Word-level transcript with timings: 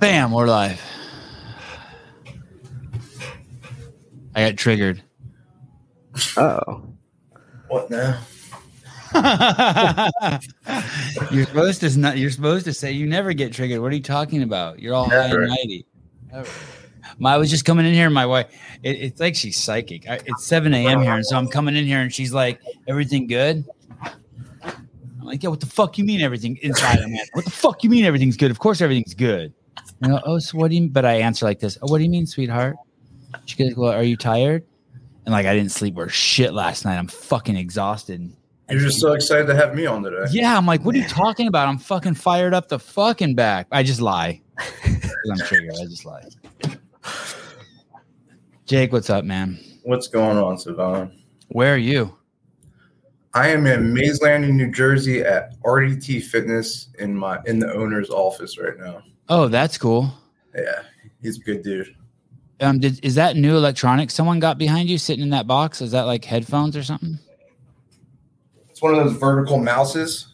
Bam, 0.00 0.30
we're 0.30 0.46
live. 0.46 0.80
I 4.32 4.46
got 4.46 4.56
triggered. 4.56 5.02
Oh. 6.36 6.84
What 7.66 7.90
now? 7.90 8.20
you're 11.32 11.46
supposed 11.46 11.80
to 11.80 11.98
not. 11.98 12.16
You're 12.16 12.30
supposed 12.30 12.64
to 12.66 12.72
say 12.72 12.92
you 12.92 13.06
never 13.06 13.32
get 13.32 13.52
triggered. 13.52 13.80
What 13.80 13.90
are 13.90 13.96
you 13.96 14.02
talking 14.02 14.44
about? 14.44 14.78
You're 14.78 14.94
all 14.94 15.10
high 15.10 15.26
and 15.26 15.48
mighty. 15.48 15.84
Never. 16.30 16.48
My, 17.18 17.34
I 17.34 17.36
was 17.36 17.50
just 17.50 17.64
coming 17.64 17.84
in 17.84 17.92
here. 17.92 18.08
My 18.08 18.26
wife. 18.26 18.46
It, 18.84 19.00
it's 19.00 19.20
like 19.20 19.34
she's 19.34 19.56
psychic. 19.56 20.08
I, 20.08 20.20
it's 20.24 20.44
7 20.44 20.72
a.m. 20.74 21.02
here, 21.02 21.14
and 21.14 21.26
so 21.26 21.36
I'm 21.36 21.48
coming 21.48 21.74
in 21.74 21.84
here, 21.84 22.00
and 22.00 22.14
she's 22.14 22.32
like, 22.32 22.60
"Everything 22.86 23.26
good?" 23.26 23.64
I'm 24.00 24.12
like, 25.22 25.42
"Yeah." 25.42 25.50
What 25.50 25.58
the 25.60 25.66
fuck 25.66 25.98
you 25.98 26.04
mean 26.04 26.20
everything 26.20 26.56
inside? 26.62 27.00
I'm 27.00 27.12
like, 27.12 27.34
"What 27.34 27.44
the 27.46 27.50
fuck 27.50 27.82
you 27.82 27.90
mean 27.90 28.04
everything's 28.04 28.36
good? 28.36 28.52
Of 28.52 28.60
course 28.60 28.80
everything's 28.80 29.14
good." 29.14 29.52
You 30.02 30.08
know, 30.08 30.20
oh, 30.24 30.38
so 30.38 30.58
what 30.58 30.70
do 30.70 30.76
you? 30.76 30.88
But 30.88 31.04
I 31.04 31.14
answer 31.14 31.46
like 31.46 31.60
this. 31.60 31.78
Oh, 31.82 31.90
what 31.90 31.98
do 31.98 32.04
you 32.04 32.10
mean, 32.10 32.26
sweetheart? 32.26 32.76
She 33.46 33.56
goes, 33.56 33.74
"Well, 33.76 33.92
are 33.92 34.02
you 34.02 34.16
tired?" 34.16 34.64
And 35.24 35.32
like, 35.32 35.46
I 35.46 35.54
didn't 35.54 35.72
sleep 35.72 35.94
or 35.96 36.08
shit 36.08 36.54
last 36.54 36.84
night. 36.84 36.96
I'm 36.96 37.08
fucking 37.08 37.56
exhausted. 37.56 38.32
You're 38.70 38.80
just 38.80 39.00
so 39.00 39.12
excited 39.12 39.46
to 39.46 39.54
have 39.54 39.74
me 39.74 39.86
on 39.86 40.02
today. 40.02 40.26
Yeah, 40.30 40.56
I'm 40.56 40.66
like, 40.66 40.84
what 40.84 40.94
are 40.94 40.98
you 40.98 41.08
talking 41.08 41.48
about? 41.48 41.68
I'm 41.68 41.78
fucking 41.78 42.14
fired 42.14 42.52
up 42.52 42.68
the 42.68 42.78
fucking 42.78 43.34
back. 43.34 43.66
I 43.72 43.82
just 43.82 44.00
lie. 44.00 44.42
I'm 44.84 45.38
triggered. 45.46 45.74
I 45.80 45.84
just 45.84 46.04
lie. 46.04 46.24
Jake, 48.66 48.92
what's 48.92 49.08
up, 49.08 49.24
man? 49.24 49.58
What's 49.84 50.08
going 50.08 50.36
on, 50.36 50.56
Sevan? 50.56 51.12
Where 51.48 51.74
are 51.74 51.78
you? 51.78 52.14
I 53.32 53.48
am 53.48 53.66
in 53.66 53.94
Mays 53.94 54.20
Landing, 54.20 54.56
New 54.56 54.70
Jersey 54.70 55.20
at 55.20 55.58
RDT 55.62 56.22
Fitness 56.24 56.88
in 56.98 57.14
my 57.14 57.38
in 57.46 57.58
the 57.58 57.72
owner's 57.72 58.10
office 58.10 58.58
right 58.58 58.78
now. 58.78 59.02
Oh, 59.28 59.48
that's 59.48 59.76
cool. 59.78 60.12
Yeah, 60.54 60.82
he's 61.22 61.38
a 61.38 61.40
good 61.40 61.62
dude. 61.62 61.94
Um, 62.60 62.80
did 62.80 63.04
is 63.04 63.14
that 63.14 63.36
new 63.36 63.56
electronics 63.56 64.14
someone 64.14 64.40
got 64.40 64.58
behind 64.58 64.88
you 64.88 64.98
sitting 64.98 65.22
in 65.22 65.30
that 65.30 65.46
box? 65.46 65.80
Is 65.80 65.92
that 65.92 66.02
like 66.02 66.24
headphones 66.24 66.76
or 66.76 66.82
something? 66.82 67.18
It's 68.70 68.82
one 68.82 68.94
of 68.94 69.04
those 69.04 69.16
vertical 69.16 69.58
mouses. 69.58 70.32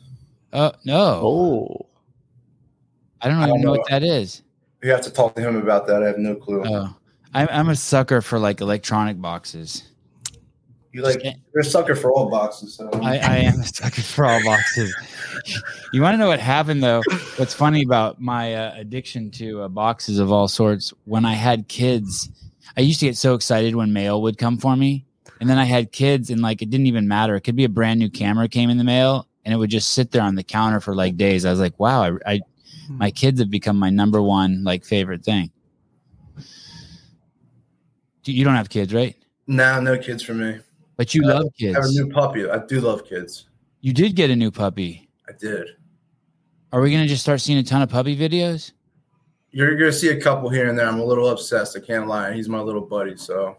Oh 0.53 0.73
no, 0.85 0.97
Oh. 0.97 1.87
I 3.21 3.29
don't 3.29 3.39
I 3.39 3.43
even 3.45 3.49
don't 3.49 3.61
know 3.63 3.73
know. 3.75 3.79
what 3.81 3.89
that 3.91 4.03
is. 4.03 4.43
You 4.83 4.91
have 4.91 5.01
to 5.03 5.11
talk 5.11 5.35
to 5.37 5.43
him 5.43 5.57
about 5.57 5.87
that. 5.87 6.03
I 6.03 6.07
have 6.07 6.19
no 6.19 6.35
clue. 6.35 6.63
Oh, 6.67 6.95
I'm 7.35 7.49
I'm 7.51 7.69
a 7.71 7.77
sucker 7.77 8.21
for 8.23 8.39
like 8.39 8.61
electronic 8.61 9.21
boxes. 9.21 9.91
You 10.95 11.03
like 11.03 11.25
you're 11.25 11.61
a 11.61 11.65
sucker 11.65 11.97
for 11.97 12.13
all 12.13 12.31
boxes. 12.31 12.77
So 12.77 12.89
I, 13.03 13.19
I 13.19 13.37
am 13.39 13.59
a 13.59 13.65
sucker 13.65 14.01
for 14.01 14.27
all 14.27 14.43
boxes. 14.45 14.95
you 15.93 16.01
want 16.01 16.15
to 16.15 16.19
know 16.19 16.29
what 16.29 16.39
happened 16.39 16.85
though? 16.85 17.03
What's 17.35 17.53
funny 17.53 17.83
about 17.83 18.21
my 18.21 18.55
uh, 18.55 18.75
addiction 18.77 19.33
to 19.33 19.63
uh, 19.63 19.69
boxes 19.69 20.21
of 20.21 20.31
all 20.31 20.47
sorts? 20.47 20.95
When 21.05 21.25
I 21.25 21.35
had 21.35 21.67
kids, 21.67 22.31
I 22.77 22.83
used 22.83 23.01
to 23.01 23.07
get 23.07 23.17
so 23.17 23.35
excited 23.35 23.75
when 23.75 23.93
mail 23.93 24.23
would 24.23 24.39
come 24.39 24.57
for 24.57 24.77
me, 24.77 25.05
and 25.41 25.51
then 25.51 25.59
I 25.59 25.65
had 25.65 25.91
kids, 25.91 26.31
and 26.31 26.41
like 26.41 26.63
it 26.63 26.71
didn't 26.71 26.87
even 26.87 27.09
matter. 27.09 27.35
It 27.35 27.41
could 27.41 27.57
be 27.57 27.65
a 27.65 27.69
brand 27.69 27.99
new 27.99 28.09
camera 28.09 28.49
came 28.49 28.71
in 28.71 28.79
the 28.79 28.85
mail, 28.85 29.27
and 29.45 29.53
it 29.53 29.57
would 29.57 29.71
just 29.71 29.95
sit 29.95 30.13
there 30.13 30.23
on 30.23 30.37
the 30.37 30.45
counter 30.45 30.79
for 30.79 30.95
like 30.95 31.17
days. 31.17 31.45
I 31.45 31.51
was 31.51 31.59
like, 31.59 31.79
wow, 31.81 32.05
I, 32.05 32.35
I 32.35 32.41
my 32.89 33.11
kids 33.11 33.41
have 33.41 33.51
become 33.51 33.79
my 33.81 33.91
number 33.91 34.23
one 34.23 34.63
like 34.63 34.85
favorite 34.85 35.25
thing. 35.25 35.51
You 38.27 38.45
don't 38.45 38.55
have 38.55 38.71
kids, 38.71 38.95
right? 38.95 39.17
nah, 39.49 39.81
no 39.81 39.99
kids 39.99 40.23
for 40.23 40.35
me. 40.35 40.61
But 40.97 41.15
you 41.15 41.23
Uh, 41.25 41.35
love 41.35 41.47
kids. 41.59 41.77
I 41.77 41.81
have 41.81 41.91
a 41.91 41.93
new 41.93 42.09
puppy. 42.11 42.49
I 42.49 42.59
do 42.67 42.81
love 42.81 43.05
kids. 43.05 43.49
You 43.81 43.93
did 43.93 44.15
get 44.15 44.31
a 44.31 44.37
new 44.37 44.51
puppy. 44.51 45.09
I 45.29 45.33
did. 45.39 45.69
Are 46.73 46.81
we 46.81 46.91
gonna 46.91 47.07
just 47.07 47.23
start 47.23 47.41
seeing 47.41 47.59
a 47.59 47.63
ton 47.63 47.83
of 47.83 47.89
puppy 47.91 48.17
videos? 48.17 48.73
You're 49.51 49.77
gonna 49.77 49.93
see 49.93 50.09
a 50.09 50.21
couple 50.21 50.49
here 50.49 50.69
and 50.69 50.79
there. 50.79 50.87
I'm 50.87 50.99
a 51.01 51.05
little 51.05 51.29
obsessed. 51.29 51.77
I 51.77 51.81
can't 51.81 52.09
lie. 52.09 52.33
He's 52.33 52.49
my 52.49 52.61
little 52.61 52.81
buddy. 52.81 53.17
So, 53.17 53.57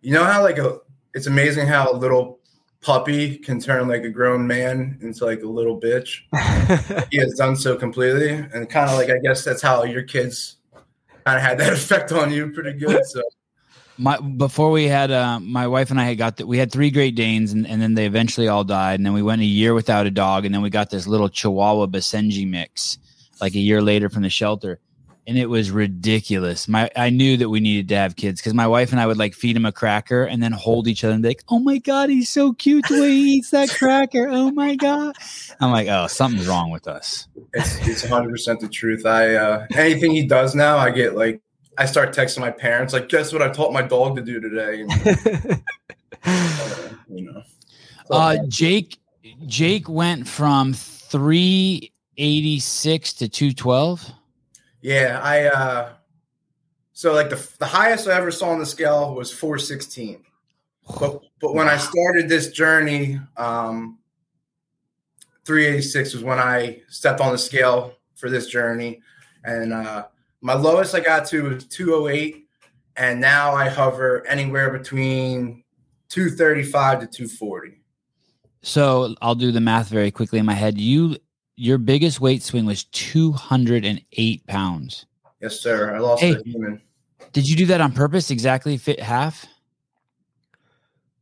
you 0.00 0.12
know 0.12 0.24
how 0.24 0.42
like 0.42 0.58
a, 0.58 0.78
it's 1.14 1.26
amazing 1.26 1.66
how 1.66 1.92
a 1.92 1.96
little 1.96 2.38
puppy 2.80 3.36
can 3.36 3.60
turn 3.60 3.88
like 3.88 4.04
a 4.04 4.08
grown 4.08 4.46
man 4.46 4.98
into 5.02 5.24
like 5.24 5.42
a 5.42 5.46
little 5.48 5.80
bitch. 5.80 6.20
he 7.10 7.18
has 7.18 7.34
done 7.34 7.56
so 7.56 7.76
completely, 7.76 8.30
and 8.30 8.68
kind 8.70 8.88
of 8.90 8.96
like 8.96 9.10
I 9.10 9.18
guess 9.18 9.44
that's 9.44 9.62
how 9.62 9.82
your 9.84 10.02
kids 10.02 10.56
kind 11.26 11.36
of 11.36 11.42
had 11.42 11.58
that 11.58 11.72
effect 11.74 12.12
on 12.12 12.32
you 12.32 12.50
pretty 12.52 12.74
good. 12.78 13.04
So, 13.06 13.22
My 14.00 14.18
before 14.18 14.70
we 14.70 14.88
had 14.88 15.10
uh, 15.10 15.38
my 15.40 15.66
wife 15.66 15.90
and 15.90 16.00
I 16.00 16.04
had 16.04 16.16
got 16.16 16.38
that 16.38 16.46
we 16.46 16.56
had 16.56 16.72
three 16.72 16.90
Great 16.90 17.14
Danes 17.14 17.52
and, 17.52 17.66
and 17.66 17.82
then 17.82 17.94
they 17.94 18.06
eventually 18.06 18.48
all 18.48 18.64
died 18.64 18.98
and 18.98 19.04
then 19.04 19.12
we 19.12 19.22
went 19.22 19.42
a 19.42 19.44
year 19.44 19.74
without 19.74 20.06
a 20.06 20.10
dog 20.10 20.46
and 20.46 20.54
then 20.54 20.62
we 20.62 20.70
got 20.70 20.88
this 20.88 21.06
little 21.06 21.28
Chihuahua 21.28 21.86
Basenji 21.86 22.48
mix 22.48 22.98
like 23.40 23.54
a 23.54 23.58
year 23.58 23.82
later 23.82 24.08
from 24.08 24.22
the 24.22 24.30
shelter 24.30 24.80
and 25.26 25.38
it 25.38 25.46
was 25.46 25.70
ridiculous. 25.70 26.66
My 26.66 26.90
I 26.96 27.10
knew 27.10 27.36
that 27.36 27.48
we 27.48 27.60
needed 27.60 27.88
to 27.90 27.96
have 27.96 28.16
kids 28.16 28.40
because 28.40 28.54
my 28.54 28.66
wife 28.66 28.90
and 28.90 29.00
I 29.00 29.06
would 29.06 29.18
like 29.18 29.34
feed 29.34 29.56
him 29.56 29.64
a 29.64 29.72
cracker 29.72 30.24
and 30.24 30.42
then 30.42 30.52
hold 30.52 30.88
each 30.88 31.04
other 31.04 31.14
and 31.14 31.22
be 31.22 31.28
like, 31.28 31.44
"Oh 31.48 31.58
my 31.58 31.78
god, 31.78 32.10
he's 32.10 32.28
so 32.28 32.52
cute 32.52 32.86
the 32.88 33.00
way 33.00 33.10
he 33.10 33.34
eats 33.34 33.50
that 33.50 33.68
cracker! 33.70 34.28
Oh 34.28 34.50
my 34.50 34.76
god!" 34.76 35.14
I'm 35.60 35.70
like, 35.70 35.88
"Oh, 35.88 36.06
something's 36.06 36.48
wrong 36.48 36.70
with 36.70 36.88
us." 36.88 37.28
it's 37.52 37.76
it's 37.86 38.02
100 38.02 38.30
percent 38.30 38.60
the 38.60 38.68
truth. 38.68 39.06
I 39.06 39.34
uh, 39.34 39.66
anything 39.76 40.10
he 40.10 40.26
does 40.26 40.54
now, 40.54 40.78
I 40.78 40.90
get 40.90 41.14
like 41.16 41.40
I 41.78 41.86
start 41.86 42.14
texting 42.14 42.40
my 42.40 42.50
parents 42.50 42.92
like, 42.92 43.08
guess 43.08 43.32
what 43.32 43.42
I 43.42 43.50
taught 43.50 43.72
my 43.72 43.82
dog 43.82 44.16
to 44.16 44.22
do 44.22 44.40
today, 44.40 44.82
and 44.82 44.92
uh, 46.24 46.88
you 47.08 47.22
know. 47.22 47.42
Uh, 48.10 48.38
Jake 48.48 48.98
Jake 49.46 49.88
went 49.88 50.26
from 50.26 50.74
386 50.74 53.12
to 53.14 53.28
212. 53.28 54.12
Yeah, 54.82 55.20
I 55.22 55.46
uh 55.46 55.92
so 56.92 57.12
like 57.12 57.30
the 57.30 57.48
the 57.58 57.66
highest 57.66 58.08
I 58.08 58.16
ever 58.16 58.30
saw 58.30 58.50
on 58.50 58.58
the 58.58 58.66
scale 58.66 59.14
was 59.14 59.32
416. 59.32 60.22
But 60.98 61.22
but 61.40 61.54
when 61.54 61.68
I 61.68 61.76
started 61.76 62.28
this 62.28 62.52
journey, 62.52 63.20
um 63.36 63.98
386 65.44 66.14
was 66.14 66.24
when 66.24 66.38
I 66.38 66.82
stepped 66.88 67.20
on 67.20 67.32
the 67.32 67.38
scale 67.38 67.94
for 68.14 68.30
this 68.30 68.46
journey. 68.46 69.02
And 69.44 69.72
uh 69.72 70.06
my 70.40 70.54
lowest 70.54 70.94
I 70.94 71.00
got 71.00 71.26
to 71.28 71.42
was 71.50 71.66
208. 71.66 72.46
And 72.96 73.20
now 73.20 73.54
I 73.54 73.68
hover 73.68 74.26
anywhere 74.26 74.70
between 74.70 75.62
235 76.08 77.00
to 77.00 77.06
240. 77.06 77.80
So 78.62 79.14
I'll 79.22 79.34
do 79.34 79.52
the 79.52 79.60
math 79.60 79.88
very 79.88 80.10
quickly 80.10 80.38
in 80.38 80.46
my 80.46 80.54
head. 80.54 80.78
You 80.78 81.16
your 81.56 81.78
biggest 81.78 82.20
weight 82.20 82.42
swing 82.42 82.64
was 82.64 82.84
208 82.84 84.46
pounds. 84.46 85.06
Yes, 85.40 85.60
sir. 85.60 85.94
I 85.94 85.98
lost 85.98 86.22
Hey. 86.22 86.32
a 86.34 86.42
human. 86.42 86.80
Did 87.32 87.48
you 87.48 87.54
do 87.56 87.66
that 87.66 87.80
on 87.80 87.92
purpose? 87.92 88.30
Exactly 88.30 88.76
fit 88.76 88.98
half? 89.00 89.46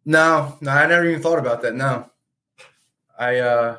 No, 0.05 0.56
no, 0.61 0.71
I 0.71 0.87
never 0.87 1.06
even 1.09 1.21
thought 1.21 1.39
about 1.39 1.61
that. 1.62 1.75
No, 1.75 2.09
I 3.19 3.39
uh, 3.39 3.79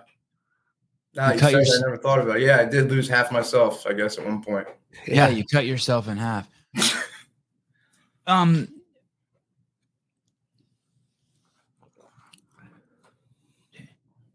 now 1.16 1.28
You 1.30 1.34
you 1.34 1.40
cut 1.40 1.52
said 1.52 1.66
your- 1.66 1.76
I 1.76 1.82
never 1.82 1.98
thought 1.98 2.20
about. 2.20 2.38
It. 2.38 2.44
Yeah, 2.44 2.58
I 2.60 2.66
did 2.66 2.90
lose 2.90 3.08
half 3.10 3.32
myself, 3.32 3.86
I 3.88 3.94
guess, 3.94 4.18
at 4.18 4.26
one 4.26 4.42
point. 4.44 4.68
Yeah, 5.08 5.30
you 5.30 5.44
cut 5.46 5.66
yourself 5.66 6.08
in 6.08 6.18
half. 6.18 6.48
um 8.28 8.68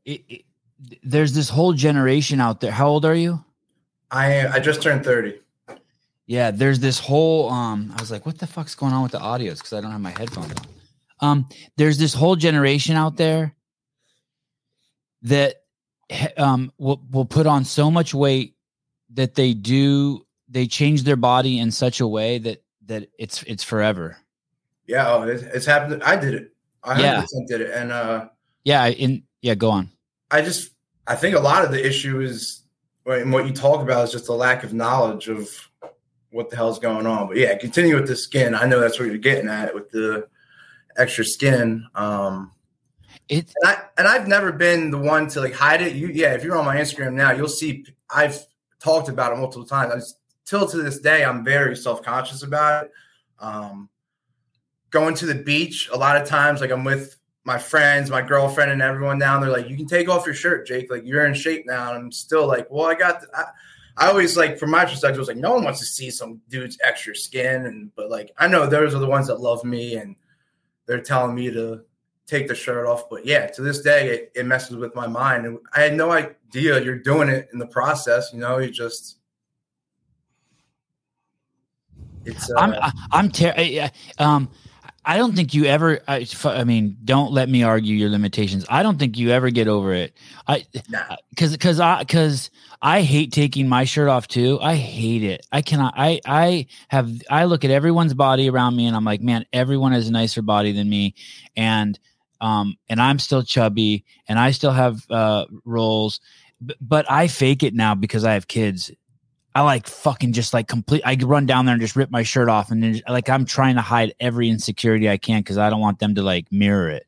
it, 0.05 0.23
it, 0.29 0.43
there's 1.03 1.33
this 1.33 1.49
whole 1.49 1.73
generation 1.73 2.41
out 2.41 2.61
there. 2.61 2.73
How 2.73 2.89
old 2.89 3.05
are 3.05 3.15
you? 3.15 3.43
I 4.11 4.47
I 4.49 4.61
just 4.61 4.83
turned 4.83 5.05
thirty. 5.05 5.41
Yeah, 6.27 6.51
there's 6.51 6.79
this 6.81 6.99
whole 6.99 7.51
um 7.51 7.93
I 7.97 8.01
was 8.01 8.11
like, 8.11 8.27
what 8.27 8.39
the 8.39 8.47
fuck's 8.47 8.75
going 8.75 8.93
on 8.93 9.03
with 9.03 9.13
the 9.13 9.19
audios? 9.19 9.59
Because 9.59 9.73
I 9.73 9.81
don't 9.81 9.91
have 9.93 10.01
my 10.01 10.11
headphones 10.11 10.53
on. 10.53 10.67
Um, 11.21 11.49
there's 11.77 11.97
this 11.99 12.13
whole 12.13 12.37
generation 12.37 12.97
out 12.97 13.17
there 13.17 13.55
that 15.23 15.55
he- 15.55 15.64
um 16.37 16.73
will 16.79 17.01
will 17.11 17.25
put 17.25 17.47
on 17.47 17.65
so 17.65 17.91
much 17.91 18.15
weight 18.15 18.55
that 19.15 19.35
they 19.35 19.55
do 19.55 20.25
they 20.49 20.67
change 20.67 21.03
their 21.05 21.17
body 21.17 21.59
in 21.59 21.71
such 21.71 22.01
a 22.01 22.07
way 22.07 22.39
that 22.39 22.63
that 22.87 23.09
it's 23.19 23.43
it's 23.45 23.65
forever. 23.65 24.17
Yeah, 24.87 25.11
oh, 25.11 25.23
it's, 25.23 25.43
it's 25.43 25.67
happened. 25.67 26.03
I 26.03 26.17
did 26.17 26.35
it. 26.35 26.53
I 26.83 27.01
Yeah. 27.01 27.25
did 27.49 27.63
it, 27.63 27.71
and 27.71 27.91
uh, 27.91 28.29
Yeah, 28.65 28.83
I- 28.83 28.91
in 28.93 29.23
yeah, 29.41 29.55
go 29.55 29.71
on. 29.71 29.91
I 30.31 30.43
just 30.43 30.71
I 31.07 31.17
think 31.17 31.37
a 31.37 31.41
lot 31.41 31.65
of 31.65 31.71
the 31.71 31.85
issue 31.85 32.21
is 32.21 32.63
and 33.07 33.33
what 33.33 33.47
you 33.47 33.53
talk 33.53 33.81
about 33.83 34.05
is 34.05 34.13
just 34.13 34.29
a 34.29 34.33
lack 34.33 34.65
of 34.65 34.73
knowledge 34.73 35.29
of 35.29 35.49
what 36.31 36.51
the 36.51 36.57
hell's 36.57 36.79
going 36.79 37.07
on. 37.07 37.29
But 37.29 37.37
yeah, 37.37 37.57
continue 37.57 37.95
with 37.95 38.09
the 38.09 38.17
skin. 38.17 38.55
I 38.55 38.67
know 38.67 38.81
that's 38.81 38.99
what 38.99 39.07
you're 39.09 39.19
getting 39.19 39.49
at 39.49 39.75
with 39.75 39.91
the 39.91 40.27
extra 40.97 41.25
skin. 41.25 41.87
Um, 41.95 42.53
It 43.29 43.53
and 43.97 44.07
I 44.07 44.17
I've 44.17 44.29
never 44.29 44.53
been 44.53 44.91
the 44.91 44.99
one 44.99 45.29
to 45.29 45.41
like 45.41 45.55
hide 45.55 45.81
it. 45.83 45.95
You 45.95 46.09
yeah, 46.09 46.35
if 46.35 46.45
you're 46.45 46.57
on 46.57 46.65
my 46.65 46.77
Instagram 46.77 47.15
now, 47.15 47.33
you'll 47.33 47.49
see 47.49 47.85
I've 48.11 48.45
talked 48.81 49.09
about 49.09 49.33
it 49.33 49.37
multiple 49.37 49.67
times. 49.67 49.93
I 49.93 49.97
just, 49.97 50.19
till 50.45 50.69
to 50.69 50.83
this 50.83 51.01
day, 51.01 51.25
I'm 51.25 51.45
very 51.45 51.77
self 51.77 52.03
conscious 52.03 52.43
about 52.43 52.85
it. 52.85 52.93
Um, 53.41 53.89
going 54.91 55.15
to 55.17 55.27
the 55.27 55.35
beach, 55.35 55.89
a 55.93 55.97
lot 55.97 56.21
of 56.21 56.29
times, 56.29 56.61
like 56.61 56.71
I'm 56.71 56.85
with 56.85 57.17
my 57.45 57.59
friends, 57.59 58.11
my 58.11 58.23
girlfriend, 58.23 58.71
and 58.71 58.83
everyone 58.83 59.19
down 59.19 59.41
there. 59.41 59.51
Like, 59.51 59.69
you 59.69 59.77
can 59.77 59.87
take 59.87 60.09
off 60.09 60.27
your 60.27 60.35
shirt, 60.35 60.67
Jake. 60.67 60.91
Like, 60.91 61.03
you're 61.05 61.27
in 61.27 61.35
shape 61.35 61.65
now. 61.67 61.93
And 61.93 62.05
I'm 62.05 62.13
still 62.13 62.47
like, 62.47 62.71
well, 62.71 62.87
I 62.87 62.95
got. 62.95 63.23
I, 63.35 63.45
I 63.97 64.09
always 64.09 64.37
like, 64.37 64.59
from 64.59 64.73
my 64.73 64.85
perspective, 64.85 65.19
was 65.19 65.29
like, 65.29 65.37
no 65.37 65.55
one 65.55 65.63
wants 65.63 65.79
to 65.79 65.87
see 65.87 66.11
some 66.11 66.41
dude's 66.49 66.77
extra 66.83 67.15
skin, 67.15 67.67
and 67.67 67.95
but 67.95 68.11
like, 68.11 68.33
I 68.39 68.49
know 68.49 68.67
those 68.67 68.95
are 68.95 68.99
the 68.99 69.07
ones 69.07 69.29
that 69.29 69.41
love 69.41 69.65
me, 69.65 69.95
and 69.95 70.17
they're 70.87 71.01
telling 71.01 71.35
me 71.35 71.51
to 71.53 71.85
take 72.27 72.49
the 72.49 72.55
shirt 72.55 72.87
off. 72.87 73.09
But 73.09 73.27
yeah, 73.27 73.47
to 73.49 73.63
this 73.63 73.81
day, 73.81 74.09
it, 74.09 74.33
it 74.35 74.47
messes 74.47 74.77
with 74.77 74.95
my 74.95 75.07
mind, 75.07 75.47
and 75.47 75.59
I 75.75 75.81
had 75.83 75.95
no 75.95 76.13
idea 76.13 76.81
you're 76.83 76.99
doing 76.99 77.29
it 77.29 77.49
in 77.53 77.59
the 77.59 77.67
process. 77.67 78.33
You 78.33 78.41
know, 78.41 78.59
you 78.59 78.71
just. 78.71 79.19
It's, 82.25 82.51
uh, 82.51 82.55
I'm 82.57 82.93
I'm 83.13 83.31
ter- 83.31 83.91
um 84.19 84.49
I 85.07 85.19
don't 85.19 85.37
think 85.37 85.53
you 85.53 85.67
ever. 85.67 86.01
I, 86.09 86.27
I, 86.45 86.65
mean, 86.65 86.97
don't 87.05 87.31
let 87.31 87.49
me 87.51 87.63
argue 87.63 87.95
your 87.95 88.09
limitations. 88.09 88.65
I 88.71 88.83
don't 88.83 88.99
think 88.99 89.19
you 89.19 89.31
ever 89.31 89.51
get 89.51 89.69
over 89.69 89.93
it. 89.93 90.15
I 90.47 90.65
because 90.73 91.51
nah. 91.51 91.57
because 91.57 91.81
I 91.81 91.99
because 91.99 92.51
I 92.81 93.03
hate 93.03 93.31
taking 93.31 93.69
my 93.69 93.85
shirt 93.85 94.09
off 94.09 94.29
too. 94.29 94.59
I 94.63 94.77
hate 94.77 95.23
it. 95.23 95.47
I 95.53 95.61
cannot. 95.61 95.93
I 95.97 96.21
I 96.25 96.67
have. 96.89 97.11
I 97.29 97.45
look 97.45 97.65
at 97.65 97.71
everyone's 97.71 98.15
body 98.15 98.49
around 98.49 98.77
me, 98.77 98.87
and 98.87 98.97
I'm 98.97 99.05
like, 99.05 99.21
man, 99.21 99.45
everyone 99.53 99.93
has 99.93 100.09
a 100.09 100.13
nicer 100.13 100.41
body 100.41 100.73
than 100.73 100.89
me, 100.89 101.15
and 101.55 101.99
um, 102.45 102.77
and 102.91 103.01
I'm 103.01 103.19
still 103.19 103.43
chubby, 103.43 104.05
and 104.29 104.39
I 104.39 104.51
still 104.51 104.71
have 104.71 105.11
uh 105.11 105.47
rolls, 105.65 106.21
but, 106.61 106.77
but 106.79 107.11
I 107.11 107.27
fake 107.27 107.63
it 107.63 107.73
now 107.73 107.95
because 107.95 108.23
I 108.23 108.35
have 108.35 108.49
kids, 108.49 108.91
I 109.55 109.63
like 109.63 109.87
fucking 109.87 110.35
just 110.35 110.53
like 110.53 110.69
complete. 110.69 111.01
I 111.07 111.17
run 111.23 111.47
down 111.47 111.65
there 111.65 111.73
and 111.73 111.81
just 111.81 111.97
rip 111.97 112.11
my 112.11 112.23
shirt 112.23 112.51
off, 112.51 112.71
and 112.71 112.83
then 112.83 113.01
like 113.09 113.31
I'm 113.31 113.47
trying 113.47 113.77
to 113.77 113.81
hide 113.81 114.15
every 114.21 114.51
insecurity 114.51 115.09
I 115.09 115.17
can 115.17 115.41
because 115.41 115.57
I 115.57 115.71
don't 115.71 115.81
want 115.81 116.01
them 116.01 116.17
to 116.17 116.23
like 116.23 116.53
mirror 116.53 116.91
it. 116.91 117.07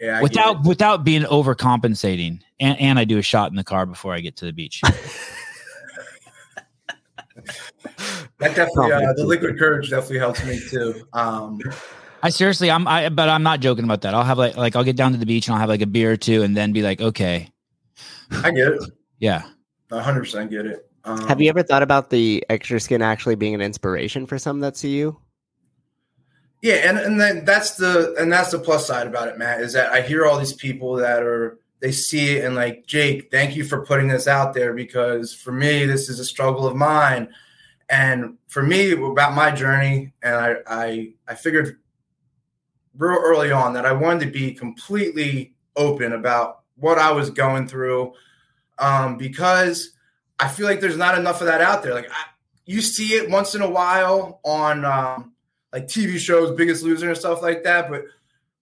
Yeah, 0.00 0.22
without 0.22 0.64
without 0.64 1.04
being 1.04 1.24
overcompensating, 1.24 2.40
and 2.58 2.80
and 2.80 2.98
I 2.98 3.04
do 3.04 3.18
a 3.18 3.22
shot 3.22 3.50
in 3.50 3.56
the 3.56 3.64
car 3.64 3.84
before 3.84 4.14
I 4.14 4.20
get 4.20 4.36
to 4.36 4.46
the 4.46 4.52
beach. 4.52 4.80
that 8.38 8.54
definitely 8.54 8.92
uh, 8.92 9.12
the 9.12 9.26
liquid 9.26 9.58
courage 9.58 9.90
definitely 9.90 10.20
helps 10.20 10.42
me 10.46 10.58
too. 10.70 11.06
Um, 11.12 11.60
I 12.22 12.30
seriously, 12.30 12.70
I'm 12.70 12.86
I, 12.86 13.08
but 13.08 13.28
I'm 13.28 13.42
not 13.42 13.60
joking 13.60 13.84
about 13.84 14.02
that. 14.02 14.14
I'll 14.14 14.24
have 14.24 14.38
like 14.38 14.56
like 14.56 14.76
I'll 14.76 14.84
get 14.84 14.96
down 14.96 15.12
to 15.12 15.18
the 15.18 15.26
beach 15.26 15.48
and 15.48 15.54
I'll 15.54 15.60
have 15.60 15.68
like 15.68 15.80
a 15.80 15.86
beer 15.86 16.12
or 16.12 16.16
two, 16.16 16.42
and 16.42 16.56
then 16.56 16.72
be 16.72 16.82
like, 16.82 17.00
okay, 17.00 17.50
I 18.30 18.50
get 18.50 18.68
it. 18.68 18.82
Yeah, 19.18 19.44
hundred 19.90 20.20
percent 20.20 20.50
get 20.50 20.66
it. 20.66 20.86
Um, 21.04 21.26
Have 21.26 21.40
you 21.40 21.48
ever 21.48 21.62
thought 21.62 21.82
about 21.82 22.10
the 22.10 22.44
extra 22.50 22.78
skin 22.78 23.00
actually 23.00 23.34
being 23.34 23.54
an 23.54 23.62
inspiration 23.62 24.26
for 24.26 24.38
some 24.38 24.60
that 24.60 24.76
see 24.76 24.90
you? 24.90 25.18
Yeah, 26.62 26.74
and 26.74 26.98
and 26.98 27.18
then 27.18 27.44
that's 27.46 27.76
the 27.76 28.14
and 28.18 28.30
that's 28.30 28.50
the 28.50 28.58
plus 28.58 28.86
side 28.86 29.06
about 29.06 29.28
it, 29.28 29.38
Matt, 29.38 29.62
is 29.62 29.72
that 29.72 29.92
I 29.92 30.02
hear 30.02 30.26
all 30.26 30.38
these 30.38 30.52
people 30.52 30.96
that 30.96 31.22
are 31.22 31.58
they 31.80 31.92
see 31.92 32.36
it 32.36 32.44
and 32.44 32.54
like 32.54 32.86
Jake, 32.86 33.30
thank 33.30 33.56
you 33.56 33.64
for 33.64 33.84
putting 33.86 34.08
this 34.08 34.28
out 34.28 34.52
there 34.52 34.74
because 34.74 35.32
for 35.32 35.52
me 35.52 35.86
this 35.86 36.10
is 36.10 36.20
a 36.20 36.24
struggle 36.24 36.66
of 36.66 36.76
mine, 36.76 37.28
and 37.88 38.36
for 38.48 38.62
me 38.62 38.92
about 38.92 39.34
my 39.34 39.50
journey, 39.50 40.12
and 40.22 40.34
I 40.34 40.56
I 40.66 41.12
I 41.26 41.34
figured 41.34 41.78
real 43.00 43.18
early 43.22 43.50
on 43.50 43.72
that 43.72 43.86
I 43.86 43.92
wanted 43.92 44.26
to 44.26 44.30
be 44.30 44.52
completely 44.52 45.54
open 45.74 46.12
about 46.12 46.60
what 46.76 46.98
I 46.98 47.10
was 47.10 47.30
going 47.30 47.66
through, 47.66 48.12
um, 48.78 49.16
because 49.16 49.92
I 50.38 50.48
feel 50.48 50.66
like 50.66 50.80
there's 50.80 50.96
not 50.96 51.18
enough 51.18 51.40
of 51.40 51.46
that 51.46 51.62
out 51.62 51.82
there. 51.82 51.94
Like 51.94 52.10
I, 52.10 52.24
you 52.66 52.80
see 52.82 53.14
it 53.14 53.30
once 53.30 53.54
in 53.54 53.62
a 53.62 53.70
while 53.70 54.40
on 54.44 54.84
um, 54.84 55.32
like 55.72 55.86
TV 55.86 56.18
shows, 56.18 56.56
Biggest 56.56 56.82
Loser 56.82 57.08
and 57.08 57.18
stuff 57.18 57.42
like 57.42 57.64
that. 57.64 57.90
But 57.90 58.04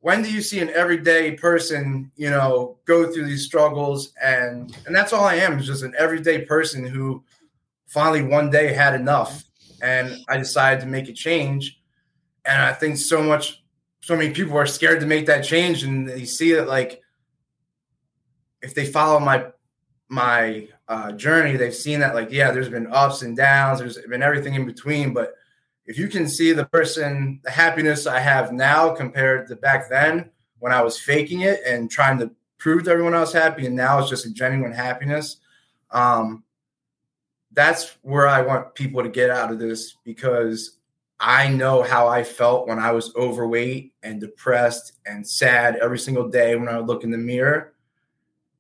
when 0.01 0.23
do 0.23 0.33
you 0.33 0.41
see 0.41 0.61
an 0.61 0.71
everyday 0.71 1.33
person, 1.33 2.11
you 2.17 2.31
know, 2.31 2.79
go 2.85 3.13
through 3.13 3.27
these 3.27 3.45
struggles? 3.45 4.13
And 4.23 4.77
and 4.87 4.95
that's 4.95 5.13
all 5.13 5.25
I 5.25 5.35
am 5.35 5.59
is 5.59 5.67
just 5.67 5.83
an 5.83 5.95
everyday 5.99 6.45
person 6.45 6.87
who 6.87 7.25
finally 7.87 8.23
one 8.23 8.51
day 8.51 8.73
had 8.73 8.95
enough, 8.95 9.43
and 9.83 10.17
I 10.29 10.37
decided 10.37 10.81
to 10.81 10.87
make 10.87 11.09
a 11.09 11.13
change. 11.13 11.81
And 12.45 12.63
I 12.63 12.73
think 12.73 12.97
so 12.97 13.23
much, 13.23 13.63
so 14.09 14.17
many 14.17 14.31
people 14.31 14.57
are 14.57 14.65
scared 14.65 15.01
to 15.01 15.07
make 15.07 15.27
that 15.27 15.45
change, 15.45 15.83
and 15.83 16.09
you 16.19 16.25
see 16.25 16.53
it 16.53 16.67
like 16.67 17.03
if 18.63 18.75
they 18.75 18.87
follow 18.87 19.21
my 19.21 19.49
my 20.09 20.67
uh, 20.89 21.13
journey, 21.13 21.59
they've 21.59 21.75
seen 21.75 22.01
that 22.01 22.15
like, 22.15 22.33
yeah, 22.33 22.51
there's 22.51 22.71
been 22.71 22.87
ups 22.91 23.21
and 23.21 23.37
downs, 23.37 23.81
there's 23.81 23.99
been 23.99 24.23
everything 24.23 24.55
in 24.55 24.65
between. 24.65 25.13
But 25.13 25.35
if 25.85 25.99
you 25.99 26.09
can 26.09 26.27
see 26.27 26.55
the 26.55 26.65
person, 26.65 27.41
the 27.45 27.51
happiness 27.51 28.07
I 28.07 28.19
have 28.21 28.51
now 28.51 28.95
compared 28.95 29.47
to 29.49 29.57
back 29.57 29.91
then 29.91 30.31
when 30.59 30.73
I 30.73 30.81
was 30.81 30.99
faking 30.99 31.43
it 31.43 31.61
and 31.67 31.91
trying 31.91 32.19
to 32.21 32.31
prove 32.57 32.85
to 32.85 32.91
everyone 32.91 33.13
I 33.13 33.21
was 33.21 33.35
happy, 33.35 33.67
and 33.67 33.77
now 33.77 33.99
it's 33.99 34.09
just 34.09 34.25
a 34.25 34.33
genuine 34.33 34.73
happiness. 34.73 35.37
Um, 35.91 36.45
that's 37.53 37.95
where 38.01 38.27
I 38.27 38.41
want 38.41 38.75
people 38.75 39.03
to 39.03 39.11
get 39.11 39.29
out 39.29 39.53
of 39.53 39.59
this 39.59 39.99
because 40.03 40.78
I 41.21 41.49
know 41.49 41.83
how 41.83 42.07
I 42.07 42.23
felt 42.23 42.69
when 42.69 42.79
I 42.79 42.93
was 42.93 43.15
overweight 43.17 43.93
and 44.03 44.21
depressed 44.21 44.93
and 45.05 45.27
sad 45.27 45.77
every 45.77 45.99
single 45.99 46.29
day 46.29 46.55
when 46.55 46.69
I 46.69 46.79
would 46.79 46.87
look 46.87 47.03
in 47.03 47.11
the 47.11 47.19
mirror. 47.19 47.75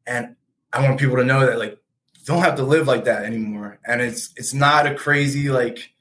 And 0.06 0.34
I 0.72 0.82
want 0.82 0.98
people 0.98 1.16
to 1.16 1.24
know 1.24 1.46
that 1.46 1.58
like 1.58 1.78
don't 2.24 2.42
have 2.42 2.56
to 2.56 2.62
live 2.62 2.86
like 2.86 3.04
that 3.04 3.24
anymore. 3.24 3.78
And 3.86 4.00
it's 4.00 4.34
it's 4.36 4.52
not 4.52 4.86
a 4.86 4.94
crazy 4.94 5.50
like 5.50 5.92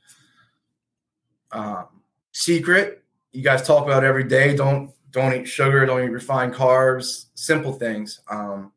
um, 1.52 1.88
secret. 2.32 3.04
You 3.32 3.44
guys 3.44 3.66
talk 3.66 3.86
about 3.86 4.04
every 4.04 4.24
day. 4.24 4.56
Don't 4.56 4.92
don't 5.12 5.34
eat 5.34 5.48
sugar. 5.48 5.86
Don't 5.86 6.04
eat 6.04 6.12
refined 6.12 6.54
carbs. 6.54 7.26
Simple 7.36 7.74
things. 7.74 8.20
Um, 8.30 8.72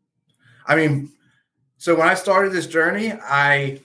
I 0.67 0.77
mean, 0.77 1.13
so 1.79 1.95
when 1.95 2.09
I 2.09 2.15
started 2.15 2.53
this 2.53 2.67
journey, 2.67 3.13
I 3.13 3.81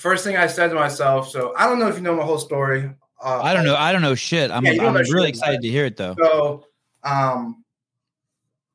first 0.00 0.24
thing 0.24 0.36
I 0.36 0.46
said 0.46 0.68
to 0.68 0.74
myself. 0.74 1.28
So 1.28 1.54
I 1.56 1.66
don't 1.66 1.78
know 1.78 1.88
if 1.88 1.96
you 1.96 2.00
know 2.00 2.16
my 2.16 2.24
whole 2.24 2.38
story. 2.38 2.90
Uh, 3.22 3.40
I 3.42 3.52
don't 3.52 3.66
know. 3.66 3.76
I 3.76 3.92
don't 3.92 4.00
know 4.00 4.14
shit. 4.14 4.50
I'm, 4.50 4.64
yeah, 4.64 4.82
I'm 4.82 4.94
really 4.94 5.04
shit, 5.04 5.28
excited 5.28 5.60
to 5.60 5.68
hear 5.68 5.84
it 5.84 5.96
though. 5.96 6.16
So, 6.18 6.66
um, 7.04 7.64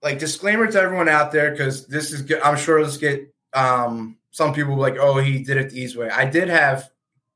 like 0.04 0.19
disclaimer 0.19 0.72
to 0.72 0.80
everyone 0.80 1.10
out 1.10 1.31
there 1.31 1.50
because 1.50 1.88
this 1.88 2.12
is 2.12 2.22
good. 2.22 2.39
I'm 2.42 2.57
sure 2.57 2.81
let's 2.81 2.98
get 2.98 3.33
um, 3.54 4.18
some 4.30 4.54
people 4.54 4.75
like, 4.75 4.98
oh, 5.00 5.18
he 5.18 5.44
did 5.44 5.57
it 5.57 5.72
the 5.72 5.81
easy 5.81 5.98
way. 5.98 6.12
I 6.12 6.25
did 6.25 6.48
have 6.48 6.92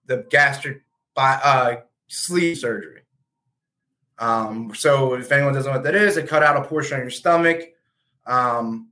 the 0.05 0.27
gastric 0.29 0.83
uh, 1.17 1.77
sleeve 2.07 2.59
surgery. 2.59 3.01
Um, 4.19 4.75
so 4.75 5.15
if 5.15 5.31
anyone 5.31 5.53
doesn't 5.53 5.71
know 5.71 5.77
what 5.77 5.83
that 5.85 5.95
is, 5.95 6.15
it 6.15 6.27
cut 6.27 6.43
out 6.43 6.63
a 6.63 6.67
portion 6.67 6.97
of 6.97 7.03
your 7.03 7.09
stomach. 7.09 7.61
Um, 8.27 8.89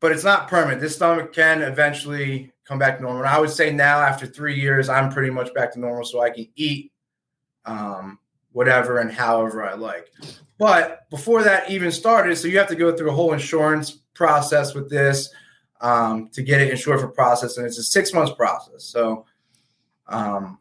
but 0.00 0.12
it's 0.12 0.24
not 0.24 0.48
permanent. 0.48 0.80
This 0.80 0.96
stomach 0.96 1.34
can 1.34 1.60
eventually 1.60 2.52
come 2.66 2.78
back 2.78 2.96
to 2.96 3.02
normal. 3.02 3.22
And 3.22 3.28
I 3.28 3.38
would 3.38 3.50
say 3.50 3.72
now, 3.72 4.00
after 4.00 4.26
three 4.26 4.58
years, 4.60 4.88
I'm 4.88 5.10
pretty 5.10 5.30
much 5.30 5.54
back 5.54 5.72
to 5.72 5.80
normal, 5.80 6.04
so 6.04 6.20
I 6.20 6.30
can 6.30 6.48
eat 6.56 6.92
um, 7.64 8.18
whatever 8.52 8.98
and 8.98 9.10
however 9.10 9.64
I 9.64 9.74
like. 9.74 10.10
But 10.58 11.08
before 11.10 11.42
that 11.44 11.70
even 11.70 11.92
started, 11.92 12.36
so 12.36 12.48
you 12.48 12.58
have 12.58 12.68
to 12.68 12.76
go 12.76 12.96
through 12.96 13.10
a 13.10 13.14
whole 13.14 13.32
insurance 13.32 13.90
process 14.14 14.74
with 14.74 14.88
this 14.90 15.28
um, 15.80 16.28
to 16.32 16.42
get 16.42 16.60
it 16.60 16.70
insured 16.70 17.00
for 17.00 17.08
process, 17.08 17.56
and 17.58 17.66
it's 17.66 17.78
a 17.78 17.84
six 17.84 18.12
months 18.12 18.32
process. 18.32 18.84
So, 18.84 19.26
um, 20.08 20.58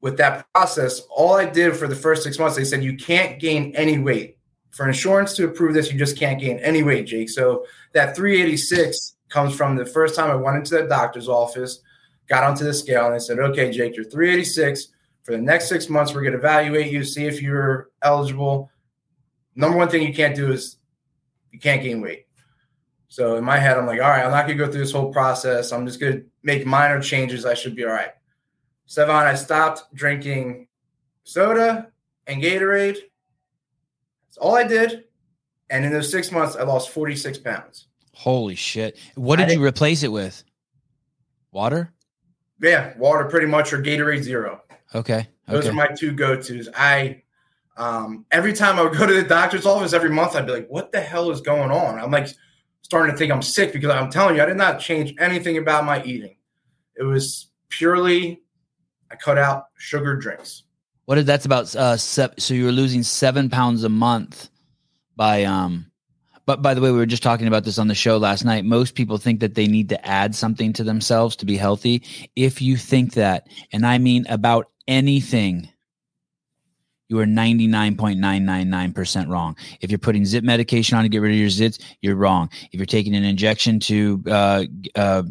with 0.00 0.16
that 0.18 0.46
process, 0.54 1.00
all 1.10 1.34
I 1.34 1.44
did 1.44 1.76
for 1.76 1.88
the 1.88 1.96
first 1.96 2.22
six 2.22 2.38
months, 2.38 2.56
they 2.56 2.64
said 2.64 2.84
you 2.84 2.96
can't 2.96 3.40
gain 3.40 3.74
any 3.76 3.98
weight. 3.98 4.38
For 4.70 4.86
insurance 4.86 5.34
to 5.34 5.44
approve 5.44 5.74
this, 5.74 5.92
you 5.92 5.98
just 5.98 6.16
can't 6.16 6.40
gain 6.40 6.58
any 6.60 6.82
weight, 6.82 7.06
Jake. 7.06 7.28
So 7.28 7.66
that 7.94 8.14
386 8.14 9.16
comes 9.28 9.54
from 9.54 9.76
the 9.76 9.86
first 9.86 10.14
time 10.14 10.30
I 10.30 10.34
went 10.34 10.56
into 10.56 10.76
the 10.76 10.88
doctor's 10.88 11.28
office, 11.28 11.80
got 12.28 12.44
onto 12.44 12.64
the 12.64 12.74
scale, 12.74 13.06
and 13.06 13.14
they 13.14 13.18
said, 13.18 13.38
"Okay, 13.38 13.70
Jake, 13.70 13.96
you're 13.96 14.04
386." 14.04 14.88
For 15.28 15.32
the 15.32 15.42
next 15.42 15.68
six 15.68 15.90
months, 15.90 16.14
we're 16.14 16.22
going 16.22 16.32
to 16.32 16.38
evaluate 16.38 16.90
you, 16.90 17.04
see 17.04 17.26
if 17.26 17.42
you're 17.42 17.90
eligible. 18.00 18.70
Number 19.54 19.76
one 19.76 19.90
thing 19.90 20.06
you 20.06 20.14
can't 20.14 20.34
do 20.34 20.50
is 20.50 20.76
you 21.52 21.58
can't 21.58 21.82
gain 21.82 22.00
weight. 22.00 22.28
So 23.08 23.36
in 23.36 23.44
my 23.44 23.58
head, 23.58 23.76
I'm 23.76 23.84
like, 23.84 24.00
all 24.00 24.08
right, 24.08 24.24
I'm 24.24 24.30
not 24.30 24.46
going 24.46 24.56
to 24.56 24.64
go 24.64 24.70
through 24.70 24.80
this 24.80 24.92
whole 24.92 25.12
process. 25.12 25.72
I'm 25.72 25.84
just 25.84 26.00
going 26.00 26.12
to 26.14 26.24
make 26.42 26.64
minor 26.64 26.98
changes. 27.00 27.44
I 27.44 27.52
should 27.52 27.76
be 27.76 27.84
all 27.84 27.90
right. 27.90 28.12
Sevan, 28.88 29.26
I 29.26 29.34
stopped 29.34 29.94
drinking 29.94 30.68
soda 31.24 31.88
and 32.26 32.42
Gatorade. 32.42 32.96
That's 34.28 34.38
all 34.38 34.56
I 34.56 34.64
did. 34.64 35.04
And 35.68 35.84
in 35.84 35.92
those 35.92 36.10
six 36.10 36.32
months, 36.32 36.56
I 36.56 36.62
lost 36.62 36.90
46 36.90 37.36
pounds. 37.38 37.87
Holy 38.18 38.56
shit. 38.56 38.98
What 39.14 39.36
did 39.36 39.52
you 39.52 39.64
replace 39.64 40.02
it 40.02 40.10
with? 40.10 40.42
Water? 41.52 41.94
Yeah, 42.60 42.92
water 42.98 43.26
pretty 43.26 43.46
much 43.46 43.72
or 43.72 43.80
Gatorade 43.80 44.24
Zero. 44.24 44.60
Okay. 44.92 45.28
Those 45.46 45.60
okay. 45.60 45.68
are 45.68 45.72
my 45.72 45.86
two 45.86 46.10
go 46.10 46.34
tos. 46.34 46.68
I 46.74 47.22
um, 47.76 48.26
every 48.32 48.54
time 48.54 48.76
I 48.76 48.82
would 48.82 48.98
go 48.98 49.06
to 49.06 49.14
the 49.14 49.22
doctor's 49.22 49.64
office 49.64 49.92
every 49.92 50.10
month, 50.10 50.34
I'd 50.34 50.46
be 50.46 50.52
like, 50.52 50.66
"What 50.66 50.90
the 50.90 51.00
hell 51.00 51.30
is 51.30 51.40
going 51.40 51.70
on?" 51.70 52.00
I'm 52.00 52.10
like 52.10 52.26
starting 52.82 53.12
to 53.12 53.16
think 53.16 53.30
I'm 53.30 53.40
sick 53.40 53.72
because 53.72 53.90
I'm 53.90 54.10
telling 54.10 54.34
you, 54.34 54.42
I 54.42 54.46
did 54.46 54.56
not 54.56 54.80
change 54.80 55.14
anything 55.20 55.56
about 55.56 55.84
my 55.84 56.02
eating. 56.02 56.38
It 56.96 57.04
was 57.04 57.46
purely 57.68 58.42
I 59.12 59.14
cut 59.14 59.38
out 59.38 59.66
sugar 59.76 60.16
drinks. 60.16 60.64
What 61.04 61.18
is 61.18 61.24
that's 61.24 61.46
about? 61.46 61.76
Uh, 61.76 61.96
so 61.96 62.28
you 62.48 62.64
were 62.64 62.72
losing 62.72 63.04
seven 63.04 63.48
pounds 63.48 63.84
a 63.84 63.88
month 63.88 64.50
by 65.14 65.44
um 65.44 65.87
But 66.48 66.62
by 66.62 66.72
the 66.72 66.80
way, 66.80 66.90
we 66.90 66.96
were 66.96 67.04
just 67.04 67.22
talking 67.22 67.46
about 67.46 67.64
this 67.64 67.78
on 67.78 67.88
the 67.88 67.94
show 67.94 68.16
last 68.16 68.42
night. 68.42 68.64
Most 68.64 68.94
people 68.94 69.18
think 69.18 69.40
that 69.40 69.54
they 69.54 69.66
need 69.66 69.90
to 69.90 70.08
add 70.08 70.34
something 70.34 70.72
to 70.72 70.82
themselves 70.82 71.36
to 71.36 71.44
be 71.44 71.58
healthy. 71.58 72.02
If 72.36 72.62
you 72.62 72.78
think 72.78 73.12
that, 73.12 73.48
and 73.70 73.84
I 73.84 73.98
mean 73.98 74.24
about 74.30 74.70
anything, 74.86 75.68
you 77.10 77.18
are 77.18 77.26
99.999% 77.26 79.28
wrong. 79.28 79.56
If 79.82 79.90
you're 79.90 79.98
putting 79.98 80.24
zit 80.24 80.42
medication 80.42 80.96
on 80.96 81.02
to 81.02 81.10
get 81.10 81.18
rid 81.18 81.32
of 81.32 81.38
your 81.38 81.50
zits, 81.50 81.82
you're 82.00 82.16
wrong. 82.16 82.48
If 82.72 82.80
you're 82.80 82.86
taking 82.86 83.14
an 83.14 83.24
injection 83.24 83.78
to 83.80 84.24
uh, 84.26 84.64
uh, 84.94 85.24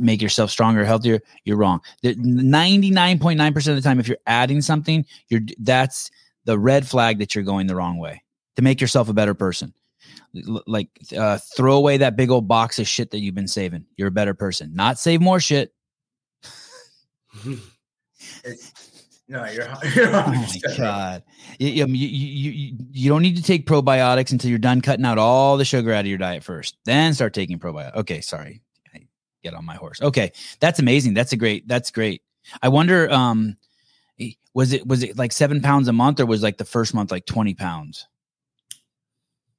make 0.00 0.20
yourself 0.20 0.50
stronger, 0.50 0.84
healthier, 0.84 1.20
you're 1.44 1.58
wrong. 1.58 1.80
99.9% 2.02 3.68
of 3.68 3.76
the 3.76 3.82
time, 3.82 4.00
if 4.00 4.08
you're 4.08 4.18
adding 4.26 4.62
something, 4.62 5.06
you're 5.28 5.42
that's 5.60 6.10
the 6.44 6.58
red 6.58 6.88
flag 6.88 7.20
that 7.20 7.36
you're 7.36 7.44
going 7.44 7.68
the 7.68 7.76
wrong 7.76 7.98
way 7.98 8.24
to 8.56 8.62
make 8.62 8.80
yourself 8.80 9.08
a 9.08 9.12
better 9.12 9.34
person 9.34 9.72
like 10.34 10.88
uh, 11.16 11.38
throw 11.56 11.76
away 11.76 11.96
that 11.98 12.16
big 12.16 12.30
old 12.30 12.46
box 12.48 12.78
of 12.78 12.86
shit 12.86 13.10
that 13.10 13.18
you've 13.18 13.34
been 13.34 13.48
saving. 13.48 13.84
You're 13.96 14.08
a 14.08 14.12
better 14.12 14.34
person. 14.34 14.74
Not 14.74 14.98
save 14.98 15.20
more 15.20 15.40
shit. 15.40 15.72
no, 17.44 17.58
you're. 19.46 19.68
you're 19.94 20.08
oh 20.08 20.26
my 20.26 20.48
god! 20.76 21.22
You, 21.58 21.86
you, 21.86 21.86
you, 21.86 22.76
you, 22.92 23.08
don't 23.08 23.22
need 23.22 23.36
to 23.36 23.42
take 23.42 23.66
probiotics 23.66 24.32
until 24.32 24.50
you're 24.50 24.58
done 24.58 24.80
cutting 24.80 25.04
out 25.04 25.18
all 25.18 25.56
the 25.56 25.64
sugar 25.64 25.92
out 25.92 26.00
of 26.00 26.06
your 26.06 26.18
diet 26.18 26.44
first. 26.44 26.76
Then 26.84 27.14
start 27.14 27.34
taking 27.34 27.58
probiotics. 27.58 27.96
Okay, 27.96 28.20
sorry, 28.20 28.62
I 28.94 29.00
get 29.42 29.54
on 29.54 29.64
my 29.64 29.76
horse. 29.76 30.00
Okay, 30.00 30.32
that's 30.60 30.78
amazing. 30.78 31.14
That's 31.14 31.32
a 31.32 31.36
great. 31.36 31.66
That's 31.68 31.90
great. 31.90 32.22
I 32.62 32.68
wonder. 32.68 33.10
Um, 33.10 33.56
was 34.54 34.72
it 34.72 34.86
was 34.86 35.02
it 35.02 35.16
like 35.16 35.32
seven 35.32 35.60
pounds 35.60 35.88
a 35.88 35.92
month 35.92 36.20
or 36.20 36.26
was 36.26 36.42
like 36.42 36.58
the 36.58 36.64
first 36.64 36.94
month 36.94 37.10
like 37.10 37.26
twenty 37.26 37.54
pounds? 37.54 38.06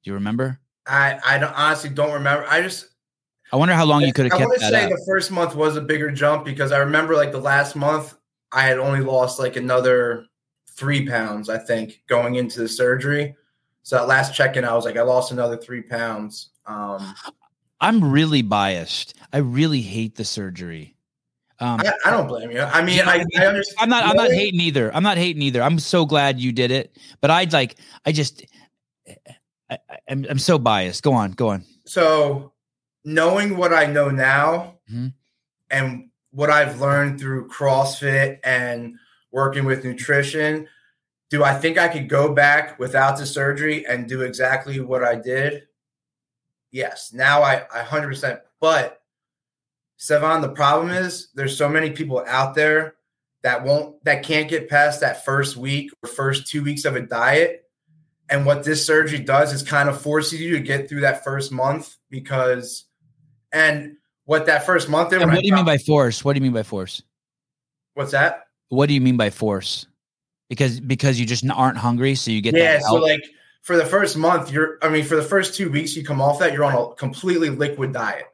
Do 0.02 0.10
you 0.10 0.14
remember? 0.14 0.58
I 0.86 1.18
I 1.24 1.38
don't, 1.38 1.52
honestly 1.54 1.90
don't 1.90 2.12
remember. 2.12 2.46
I 2.48 2.62
just 2.62 2.88
I 3.52 3.56
wonder 3.56 3.74
how 3.74 3.84
long 3.84 4.02
you 4.02 4.12
could 4.12 4.24
have 4.24 4.32
kept 4.32 4.42
I 4.42 4.46
want 4.46 4.60
to 4.60 4.68
say 4.68 4.84
up. 4.84 4.90
the 4.90 5.04
first 5.06 5.30
month 5.30 5.54
was 5.54 5.76
a 5.76 5.80
bigger 5.80 6.10
jump 6.10 6.44
because 6.44 6.72
I 6.72 6.78
remember 6.78 7.14
like 7.14 7.32
the 7.32 7.40
last 7.40 7.76
month 7.76 8.14
I 8.50 8.62
had 8.62 8.78
only 8.78 9.00
lost 9.00 9.38
like 9.38 9.56
another 9.56 10.26
three 10.70 11.06
pounds, 11.06 11.48
I 11.48 11.58
think, 11.58 12.02
going 12.06 12.36
into 12.36 12.60
the 12.60 12.68
surgery. 12.68 13.36
So 13.82 13.96
that 13.96 14.06
last 14.06 14.34
check-in, 14.34 14.64
I 14.64 14.74
was 14.74 14.84
like, 14.84 14.96
I 14.96 15.02
lost 15.02 15.32
another 15.32 15.56
three 15.56 15.82
pounds. 15.82 16.50
Um, 16.66 17.14
I'm 17.80 18.12
really 18.12 18.42
biased. 18.42 19.14
I 19.32 19.38
really 19.38 19.80
hate 19.80 20.14
the 20.14 20.24
surgery. 20.24 20.94
Um, 21.58 21.80
I, 21.80 21.92
I, 22.06 22.10
don't 22.10 22.26
blame 22.26 22.50
you. 22.50 22.60
I 22.60 22.82
mean, 22.82 23.00
I, 23.00 23.24
I 23.38 23.46
understand. 23.46 23.76
I'm 23.78 23.88
not. 23.88 24.04
I'm 24.04 24.16
not 24.16 24.32
hating 24.32 24.60
either. 24.60 24.94
I'm 24.94 25.02
not 25.02 25.16
hating 25.16 25.42
either. 25.42 25.62
I'm 25.62 25.78
so 25.78 26.06
glad 26.06 26.40
you 26.40 26.50
did 26.52 26.70
it. 26.70 26.96
But 27.20 27.30
I'd 27.30 27.52
like. 27.52 27.76
I 28.04 28.12
just. 28.12 28.44
I, 29.72 29.94
am 30.08 30.24
I'm, 30.24 30.26
I'm 30.30 30.38
so 30.38 30.58
biased. 30.58 31.02
Go 31.02 31.12
on, 31.12 31.32
go 31.32 31.48
on. 31.48 31.64
So, 31.84 32.52
knowing 33.04 33.56
what 33.56 33.72
I 33.72 33.86
know 33.86 34.10
now, 34.10 34.78
mm-hmm. 34.90 35.08
and 35.70 36.10
what 36.30 36.50
I've 36.50 36.80
learned 36.80 37.20
through 37.20 37.48
CrossFit 37.48 38.38
and 38.44 38.96
working 39.30 39.64
with 39.64 39.84
nutrition, 39.84 40.68
do 41.30 41.44
I 41.44 41.54
think 41.54 41.78
I 41.78 41.88
could 41.88 42.08
go 42.08 42.32
back 42.32 42.78
without 42.78 43.18
the 43.18 43.26
surgery 43.26 43.86
and 43.86 44.08
do 44.08 44.22
exactly 44.22 44.80
what 44.80 45.02
I 45.02 45.14
did? 45.14 45.62
Yes. 46.70 47.12
Now 47.12 47.42
I, 47.42 47.64
I 47.74 47.82
100%. 47.82 48.40
But 48.60 49.02
Sevan, 49.98 50.42
the 50.42 50.50
problem 50.50 50.90
is 50.90 51.28
there's 51.34 51.56
so 51.56 51.68
many 51.68 51.90
people 51.90 52.24
out 52.26 52.54
there 52.54 52.96
that 53.42 53.64
won't 53.64 54.02
that 54.04 54.22
can't 54.22 54.48
get 54.48 54.68
past 54.68 55.00
that 55.00 55.24
first 55.24 55.56
week 55.56 55.90
or 56.02 56.08
first 56.08 56.46
two 56.46 56.62
weeks 56.62 56.84
of 56.84 56.96
a 56.96 57.00
diet 57.00 57.61
and 58.32 58.46
what 58.46 58.64
this 58.64 58.84
surgery 58.84 59.18
does 59.18 59.52
is 59.52 59.62
kind 59.62 59.90
of 59.90 60.00
forces 60.00 60.40
you 60.40 60.56
to 60.56 60.60
get 60.60 60.88
through 60.88 61.02
that 61.02 61.22
first 61.22 61.52
month 61.52 61.96
because, 62.08 62.86
and 63.52 63.96
what 64.24 64.46
that 64.46 64.64
first 64.64 64.88
month 64.88 65.10
did. 65.10 65.20
what 65.20 65.34
do 65.34 65.46
you 65.46 65.54
mean 65.54 65.66
by 65.66 65.76
force? 65.76 66.24
What 66.24 66.32
do 66.32 66.38
you 66.38 66.42
mean 66.42 66.54
by 66.54 66.62
force? 66.62 67.02
What's 67.92 68.12
that? 68.12 68.46
What 68.70 68.86
do 68.86 68.94
you 68.94 69.02
mean 69.02 69.18
by 69.18 69.28
force? 69.28 69.86
Because 70.48 70.80
because 70.80 71.20
you 71.20 71.26
just 71.26 71.48
aren't 71.48 71.76
hungry, 71.76 72.14
so 72.14 72.30
you 72.30 72.40
get 72.40 72.56
yeah. 72.56 72.80
so 72.80 72.94
like 72.94 73.22
for 73.60 73.76
the 73.76 73.84
first 73.84 74.16
month, 74.16 74.50
you're. 74.50 74.78
I 74.80 74.88
mean, 74.88 75.04
for 75.04 75.16
the 75.16 75.22
first 75.22 75.54
two 75.54 75.70
weeks, 75.70 75.94
you 75.94 76.02
come 76.02 76.22
off 76.22 76.38
that 76.38 76.54
you're 76.54 76.64
on 76.64 76.74
a 76.74 76.94
completely 76.94 77.50
liquid 77.50 77.92
diet. 77.92 78.26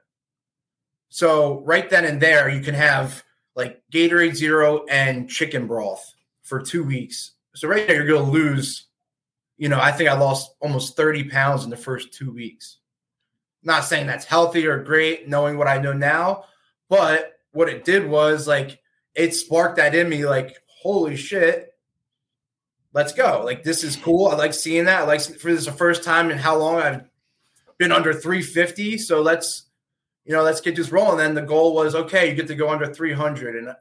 So 1.09 1.61
right 1.65 1.91
then 1.91 2.05
and 2.05 2.21
there, 2.21 2.49
you 2.49 2.61
can 2.61 2.75
have 2.75 3.25
like 3.57 3.83
Gatorade 3.93 4.37
Zero 4.37 4.85
and 4.89 5.29
chicken 5.29 5.67
broth 5.67 6.15
for 6.45 6.61
two 6.61 6.85
weeks. 6.85 7.33
So 7.57 7.67
right 7.67 7.87
there, 7.87 7.97
you're 7.97 8.07
going 8.07 8.25
to 8.25 8.31
lose 8.31 8.88
you 9.59 9.69
know, 9.69 9.81
I 9.81 9.93
think 9.93 10.09
I 10.09 10.19
lost 10.19 10.53
almost 10.61 10.97
30 10.97 11.25
pounds 11.25 11.65
in 11.65 11.71
the 11.71 11.77
first 11.77 12.15
two 12.15 12.33
weeks. 12.33 12.79
Not 13.63 13.85
saying 13.85 14.07
that's 14.07 14.25
healthy 14.25 14.67
or 14.67 14.83
great, 14.83 15.29
knowing 15.29 15.59
what 15.59 15.69
I 15.69 15.79
know 15.79 15.93
now, 15.93 16.45
but 16.89 17.41
what 17.51 17.69
it 17.69 17.85
did 17.85 18.09
was 18.09 18.47
like 18.47 18.81
it 19.19 19.35
sparked 19.35 19.77
that 19.77 19.97
in 19.97 20.09
me, 20.09 20.25
like, 20.25 20.57
holy 20.69 21.17
shit, 21.17 21.75
let's 22.93 23.13
go. 23.13 23.43
Like, 23.45 23.65
this 23.65 23.83
is 23.83 23.97
cool. 23.97 24.29
I 24.29 24.37
like 24.37 24.55
seeing 24.55 24.85
that. 24.85 25.03
I 25.03 25.05
like 25.05 25.21
for 25.21 25.53
this 25.53 25.65
the 25.67 25.73
first 25.73 26.05
time 26.05 26.31
in 26.31 26.39
how 26.39 26.57
long 26.57 26.77
I've 26.77 27.05
been 27.79 27.91
under 27.91 28.13
350. 28.13 28.99
So 28.99 29.21
let's, 29.21 29.65
you 30.25 30.33
know, 30.33 30.45
let's 30.45 30.61
get 30.61 30.77
this 30.77 30.93
rolling. 30.93 31.19
Then 31.19 31.35
the 31.35 31.43
goal 31.43 31.75
was 31.75 31.97
okay, 31.97 32.31
you 32.31 32.37
get 32.37 32.47
to 32.47 32.55
go 32.55 32.71
under 32.71 32.87
300. 32.87 33.57
And 33.57 33.75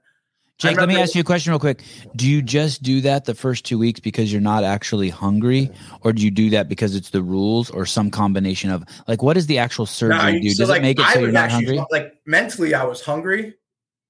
Jake, 0.58 0.78
let 0.78 0.90
me 0.90 1.00
ask 1.00 1.14
you 1.14 1.22
a 1.22 1.24
question 1.24 1.52
real 1.52 1.60
quick. 1.60 1.84
Do 2.16 2.28
you 2.28 2.42
just 2.42 2.82
do 2.82 3.00
that 3.02 3.26
the 3.26 3.36
first 3.36 3.64
two 3.64 3.78
weeks 3.78 4.00
because 4.00 4.32
you're 4.32 4.42
not 4.42 4.64
actually 4.64 5.10
hungry, 5.10 5.70
or 6.02 6.12
do 6.12 6.24
you 6.24 6.32
do 6.32 6.50
that 6.50 6.68
because 6.68 6.96
it's 6.96 7.12
the 7.12 7.22
rules, 7.22 7.70
or 7.70 7.86
some 7.86 8.10
combination 8.10 8.72
of 8.72 8.84
like 9.08 9.22
what 9.22 9.36
does 9.36 9.46
the 9.46 9.60
actual 9.60 9.86
surgery 9.86 10.40
do? 10.40 10.50
So 10.50 10.64
Does 10.64 10.70
like, 10.70 10.80
it 10.80 10.82
make 10.82 11.00
it 11.00 11.06
so 11.14 11.20
you're 11.20 11.32
not 11.32 11.52
hungry? 11.52 11.80
Like 11.92 12.14
mentally, 12.26 12.74
I 12.74 12.86
was 12.86 13.02
hungry, 13.02 13.54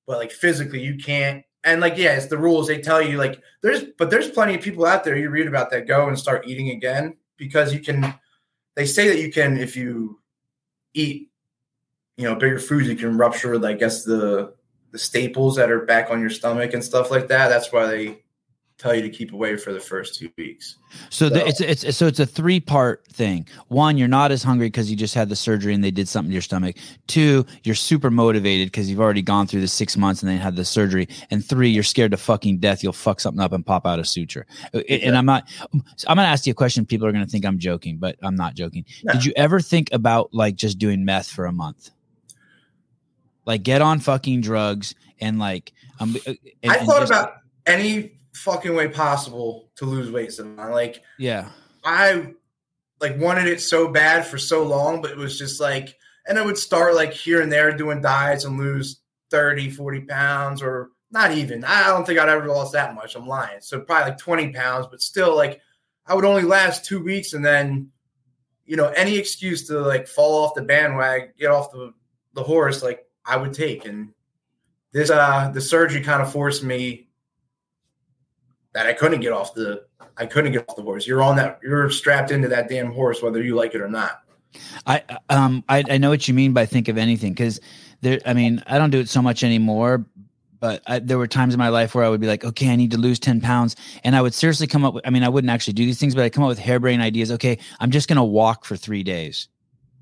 but 0.05 0.19
like 0.19 0.31
physically, 0.31 0.81
you 0.81 0.97
can't. 0.97 1.43
And 1.65 1.81
like, 1.81 1.97
yeah, 1.97 2.15
it's 2.15 2.27
the 2.27 2.37
rules. 2.37 2.67
They 2.67 2.79
tell 2.79 3.01
you 3.01 3.17
like 3.17 3.41
there's, 3.61 3.83
but 3.97 4.09
there's 4.09 4.29
plenty 4.29 4.55
of 4.55 4.61
people 4.61 4.85
out 4.85 5.03
there 5.03 5.17
you 5.17 5.29
read 5.29 5.47
about 5.47 5.69
that 5.71 5.85
go 5.85 6.07
and 6.07 6.17
start 6.17 6.47
eating 6.47 6.69
again 6.69 7.17
because 7.35 7.73
you 7.73 7.81
can. 7.81 8.13
They 8.77 8.85
say 8.85 9.09
that 9.09 9.19
you 9.19 9.31
can 9.31 9.57
if 9.57 9.75
you 9.75 10.21
eat, 10.93 11.29
you 12.15 12.23
know, 12.23 12.35
bigger 12.35 12.59
foods, 12.59 12.87
you 12.87 12.95
can 12.95 13.17
rupture, 13.17 13.65
I 13.65 13.73
guess 13.73 14.05
the 14.05 14.53
the 14.91 14.99
staples 14.99 15.55
that 15.57 15.71
are 15.71 15.85
back 15.85 16.09
on 16.09 16.21
your 16.21 16.29
stomach 16.29 16.73
and 16.73 16.83
stuff 16.83 17.11
like 17.11 17.27
that. 17.27 17.49
That's 17.49 17.71
why 17.71 17.85
they 17.85 18.23
tell 18.77 18.93
you 18.93 19.01
to 19.01 19.09
keep 19.09 19.33
away 19.33 19.57
for 19.57 19.73
the 19.73 19.79
first 19.79 20.15
two 20.15 20.29
weeks. 20.37 20.77
So, 21.09 21.27
so 21.27 21.33
the, 21.33 21.47
it's 21.47 21.61
it's 21.61 21.97
so 21.97 22.05
it's 22.05 22.19
a 22.19 22.25
three 22.25 22.59
part 22.59 23.05
thing. 23.07 23.47
One, 23.67 23.97
you're 23.97 24.07
not 24.07 24.31
as 24.31 24.43
hungry 24.43 24.67
because 24.67 24.89
you 24.89 24.95
just 24.95 25.15
had 25.15 25.29
the 25.29 25.35
surgery 25.35 25.73
and 25.73 25.83
they 25.83 25.91
did 25.91 26.07
something 26.07 26.29
to 26.29 26.33
your 26.33 26.41
stomach. 26.41 26.75
Two, 27.07 27.45
you're 27.63 27.75
super 27.75 28.11
motivated 28.11 28.67
because 28.67 28.89
you've 28.89 28.99
already 28.99 29.21
gone 29.21 29.47
through 29.47 29.61
the 29.61 29.67
six 29.67 29.97
months 29.97 30.21
and 30.21 30.31
they 30.31 30.37
had 30.37 30.55
the 30.55 30.65
surgery. 30.65 31.07
And 31.31 31.43
three, 31.43 31.69
you're 31.69 31.83
scared 31.83 32.11
to 32.11 32.17
fucking 32.17 32.59
death. 32.59 32.83
You'll 32.83 32.93
fuck 32.93 33.19
something 33.19 33.41
up 33.41 33.51
and 33.51 33.65
pop 33.65 33.85
out 33.85 33.99
a 33.99 34.05
suture. 34.05 34.45
Uh, 34.73 34.79
exactly. 34.79 35.01
And 35.03 35.17
I'm 35.17 35.25
not. 35.25 35.49
I'm 35.73 36.15
gonna 36.15 36.23
ask 36.23 36.45
you 36.45 36.51
a 36.51 36.55
question. 36.55 36.85
People 36.85 37.07
are 37.07 37.11
gonna 37.11 37.27
think 37.27 37.45
I'm 37.45 37.59
joking, 37.59 37.97
but 37.97 38.17
I'm 38.21 38.35
not 38.35 38.55
joking. 38.55 38.85
No. 39.03 39.13
Did 39.13 39.25
you 39.25 39.33
ever 39.35 39.59
think 39.59 39.89
about 39.91 40.33
like 40.33 40.55
just 40.55 40.77
doing 40.77 41.03
meth 41.03 41.27
for 41.27 41.45
a 41.45 41.51
month? 41.51 41.89
Like 43.47 43.63
get 43.63 43.81
on 43.81 44.01
fucking 44.01 44.41
drugs 44.41 44.93
and 45.19 45.39
like 45.39 45.73
um, 45.99 46.15
and, 46.27 46.37
I 46.71 46.85
thought 46.85 46.99
just, 46.99 47.11
about 47.11 47.37
any 47.65 48.19
fucking 48.33 48.75
way 48.75 48.89
possible 48.89 49.69
to 49.77 49.85
lose 49.85 50.11
weight. 50.11 50.33
So 50.33 50.43
like 50.43 51.01
yeah, 51.17 51.49
I 51.83 52.33
like 52.99 53.17
wanted 53.17 53.47
it 53.47 53.61
so 53.61 53.87
bad 53.87 54.27
for 54.27 54.37
so 54.37 54.63
long, 54.63 55.01
but 55.01 55.11
it 55.11 55.17
was 55.17 55.39
just 55.39 55.61
like, 55.61 55.95
and 56.27 56.37
I 56.37 56.45
would 56.45 56.57
start 56.57 56.93
like 56.93 57.13
here 57.13 57.41
and 57.41 57.51
there 57.51 57.75
doing 57.75 58.01
diets 58.01 58.43
and 58.43 58.59
lose 58.59 58.99
30, 59.31 59.69
40 59.71 60.01
pounds 60.01 60.61
or 60.61 60.89
not 61.09 61.31
even. 61.31 61.63
I 61.63 61.87
don't 61.87 62.05
think 62.05 62.19
I'd 62.19 62.27
ever 62.27 62.47
lost 62.47 62.73
that 62.73 62.95
much. 62.95 63.15
I'm 63.15 63.27
lying. 63.27 63.61
So 63.61 63.79
probably 63.79 64.11
like 64.11 64.19
20 64.19 64.51
pounds, 64.51 64.87
but 64.91 65.01
still 65.01 65.33
like 65.35 65.61
I 66.05 66.15
would 66.15 66.25
only 66.25 66.43
last 66.43 66.83
two 66.83 67.01
weeks 67.01 67.31
and 67.31 67.45
then, 67.45 67.91
you 68.65 68.75
know, 68.75 68.89
any 68.89 69.15
excuse 69.15 69.67
to 69.67 69.79
like 69.79 70.05
fall 70.05 70.43
off 70.43 70.53
the 70.53 70.63
bandwagon, 70.63 71.29
get 71.39 71.49
off 71.51 71.71
the, 71.71 71.93
the 72.33 72.43
horse, 72.43 72.83
like 72.83 73.06
I 73.27 73.37
would 73.37 73.53
take. 73.53 73.85
And 73.85 74.13
this 74.91 75.09
uh 75.09 75.51
the 75.53 75.61
surgery 75.61 76.01
kind 76.01 76.21
of 76.21 76.31
forced 76.31 76.63
me 76.63 77.07
that 78.73 78.87
I 78.87 78.93
couldn't 78.93 79.21
get 79.21 79.31
off 79.31 79.53
the 79.53 79.85
I 80.17 80.25
couldn't 80.25 80.53
get 80.53 80.67
off 80.69 80.75
the 80.75 80.81
horse. 80.81 81.05
You're 81.05 81.21
on 81.21 81.35
that 81.37 81.59
you're 81.63 81.89
strapped 81.89 82.31
into 82.31 82.47
that 82.49 82.69
damn 82.69 82.91
horse 82.91 83.21
whether 83.21 83.41
you 83.41 83.55
like 83.55 83.75
it 83.75 83.81
or 83.81 83.89
not. 83.89 84.21
I 84.85 85.03
um 85.29 85.63
I, 85.67 85.83
I 85.89 85.97
know 85.97 86.09
what 86.09 86.27
you 86.27 86.33
mean 86.33 86.53
by 86.53 86.65
think 86.65 86.87
of 86.87 86.97
anything 86.97 87.33
because 87.33 87.59
there 88.01 88.19
I 88.25 88.33
mean 88.33 88.63
I 88.65 88.77
don't 88.77 88.89
do 88.89 88.99
it 88.99 89.09
so 89.09 89.21
much 89.21 89.43
anymore 89.43 90.05
but 90.59 90.81
I, 90.87 90.99
there 90.99 91.17
were 91.17 91.27
times 91.27 91.53
in 91.53 91.59
my 91.59 91.69
life 91.69 91.93
where 91.93 92.03
I 92.03 92.09
would 92.09 92.21
be 92.21 92.27
like, 92.27 92.43
okay, 92.43 92.69
I 92.69 92.75
need 92.75 92.91
to 92.91 92.97
lose 92.97 93.19
10 93.19 93.41
pounds. 93.41 93.75
And 94.03 94.15
I 94.15 94.21
would 94.21 94.33
seriously 94.33 94.67
come 94.67 94.83
up 94.85 94.93
with, 94.93 95.05
I 95.05 95.09
mean, 95.09 95.23
I 95.23 95.29
wouldn't 95.29 95.51
actually 95.51 95.73
do 95.73 95.85
these 95.85 95.99
things, 95.99 96.15
but 96.15 96.23
I 96.23 96.29
come 96.29 96.43
up 96.43 96.49
with 96.49 96.59
harebrained 96.59 97.01
ideas. 97.01 97.31
Okay, 97.31 97.59
I'm 97.79 97.91
just 97.91 98.07
going 98.07 98.17
to 98.17 98.23
walk 98.23 98.65
for 98.65 98.75
three 98.75 99.03
days. 99.03 99.47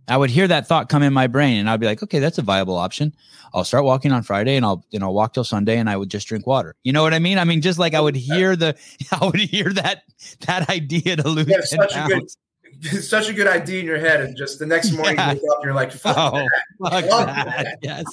I 0.07 0.17
would 0.17 0.29
hear 0.29 0.47
that 0.47 0.67
thought 0.67 0.89
come 0.89 1.01
in 1.03 1.13
my 1.13 1.27
brain 1.27 1.59
and 1.59 1.69
I'd 1.69 1.79
be 1.79 1.85
like, 1.85 2.03
okay, 2.03 2.19
that's 2.19 2.38
a 2.38 2.41
viable 2.41 2.75
option. 2.75 3.13
I'll 3.53 3.63
start 3.63 3.85
walking 3.85 4.12
on 4.12 4.21
Friday 4.24 4.55
and 4.55 4.65
I'll, 4.65 4.85
you 4.91 5.00
know, 5.00 5.12
walk 5.12 5.33
till 5.33 5.43
Sunday 5.43 5.77
and 5.77 5.89
I 5.89 5.97
would 5.97 6.09
just 6.09 6.27
drink 6.27 6.45
water. 6.45 6.75
You 6.83 6.93
know 6.93 7.01
what 7.03 7.13
I 7.13 7.19
mean? 7.19 7.38
I 7.39 7.43
mean, 7.45 7.62
just 7.62 7.79
like 7.79 7.93
I 7.93 8.01
would 8.01 8.15
hear 8.15 8.55
the, 8.55 8.75
I 9.12 9.25
would 9.25 9.39
hear 9.39 9.71
that, 9.74 10.03
that 10.41 10.69
idea 10.69 11.15
to 11.15 11.27
lose. 11.27 11.50
Have 11.53 11.65
such 11.65 11.95
a 11.95 12.07
good, 12.07 13.01
such 13.03 13.29
a 13.29 13.33
good 13.33 13.47
idea 13.47 13.79
in 13.79 13.85
your 13.85 13.97
head, 14.00 14.21
and 14.21 14.35
just 14.38 14.59
the 14.59 14.65
next 14.65 14.91
morning 14.91 15.15
Yeah. 15.15 15.31
you 15.33 15.39
wake 15.41 15.51
up, 15.57 15.63
you're 15.63 15.74
like, 15.74 15.91
fuck 15.91 16.15
Oh, 16.17 16.31
that. 16.31 16.50
fuck 16.91 17.03
that. 17.09 17.45
that. 17.45 17.77
Yes. 17.81 18.03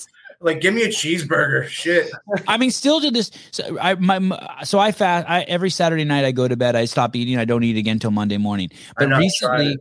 like 0.41 0.61
give 0.61 0.73
me 0.75 0.83
a 0.85 0.89
cheeseburger. 0.89 1.67
Shit. 1.67 2.11
I 2.49 2.57
mean, 2.57 2.71
still 2.71 3.01
to 3.01 3.11
this. 3.11 3.31
So 3.51 3.77
I 3.81 3.95
my 3.97 4.19
so 4.65 4.79
I 4.79 4.93
fast. 4.93 5.29
I 5.29 5.43
every 5.43 5.71
Saturday 5.71 6.05
night 6.05 6.25
I 6.25 6.33
go 6.33 6.47
to 6.49 6.57
bed. 6.57 6.75
I 6.77 6.85
stop 6.87 7.15
eating. 7.17 7.39
I 7.39 7.45
don't 7.45 7.63
eat 7.65 7.77
again 7.77 7.99
till 7.99 8.11
Monday 8.13 8.39
morning. 8.39 8.71
But 8.97 9.09
know, 9.09 9.17
I 9.17 9.29
tried 9.39 9.59
recently, 9.59 9.77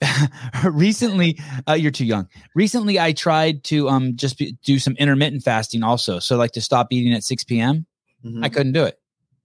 recently, 0.64 1.38
uh, 1.68 1.72
you're 1.74 1.90
too 1.90 2.04
young. 2.04 2.28
Recently, 2.54 2.98
I 3.00 3.12
tried 3.12 3.64
to 3.64 3.88
um 3.88 4.16
just 4.16 4.38
be, 4.38 4.56
do 4.64 4.78
some 4.78 4.94
intermittent 4.96 5.42
fasting 5.42 5.82
also. 5.82 6.18
So 6.18 6.36
like 6.36 6.52
to 6.52 6.60
stop 6.60 6.88
eating 6.92 7.12
at 7.14 7.24
6 7.24 7.44
p.m. 7.44 7.86
Mhm. 8.24 8.44
I 8.44 8.48
couldn't 8.48 8.72
do 8.72 8.84
it. 8.84 8.98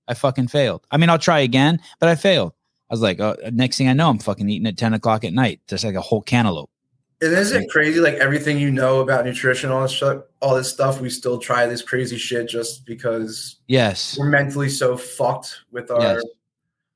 I 0.07 0.13
fucking 0.13 0.47
failed. 0.47 0.85
I 0.91 0.97
mean, 0.97 1.09
I'll 1.09 1.19
try 1.19 1.39
again, 1.39 1.79
but 1.99 2.09
I 2.09 2.15
failed. 2.15 2.53
I 2.89 2.93
was 2.93 3.01
like, 3.01 3.19
uh, 3.19 3.35
next 3.51 3.77
thing 3.77 3.87
I 3.87 3.93
know, 3.93 4.09
I'm 4.09 4.19
fucking 4.19 4.47
eating 4.49 4.67
at 4.67 4.77
10 4.77 4.93
o'clock 4.93 5.23
at 5.23 5.33
night, 5.33 5.61
just 5.67 5.83
like 5.83 5.95
a 5.95 6.01
whole 6.01 6.21
cantaloupe. 6.21 6.69
And 7.21 7.31
isn't 7.31 7.63
it 7.63 7.69
crazy? 7.69 7.99
Like 8.01 8.15
everything 8.15 8.59
you 8.59 8.69
know 8.69 8.99
about 8.99 9.25
nutrition, 9.25 9.71
all 9.71 9.83
this 9.83 9.91
shit, 9.91 10.21
all 10.41 10.55
this 10.55 10.69
stuff, 10.69 10.99
we 10.99 11.09
still 11.09 11.37
try 11.39 11.65
this 11.65 11.81
crazy 11.81 12.17
shit 12.17 12.49
just 12.49 12.85
because 12.85 13.55
Yes. 13.67 14.17
we're 14.19 14.27
mentally 14.27 14.67
so 14.69 14.97
fucked 14.97 15.61
with 15.71 15.89
our. 15.89 16.01
Yes. 16.01 16.23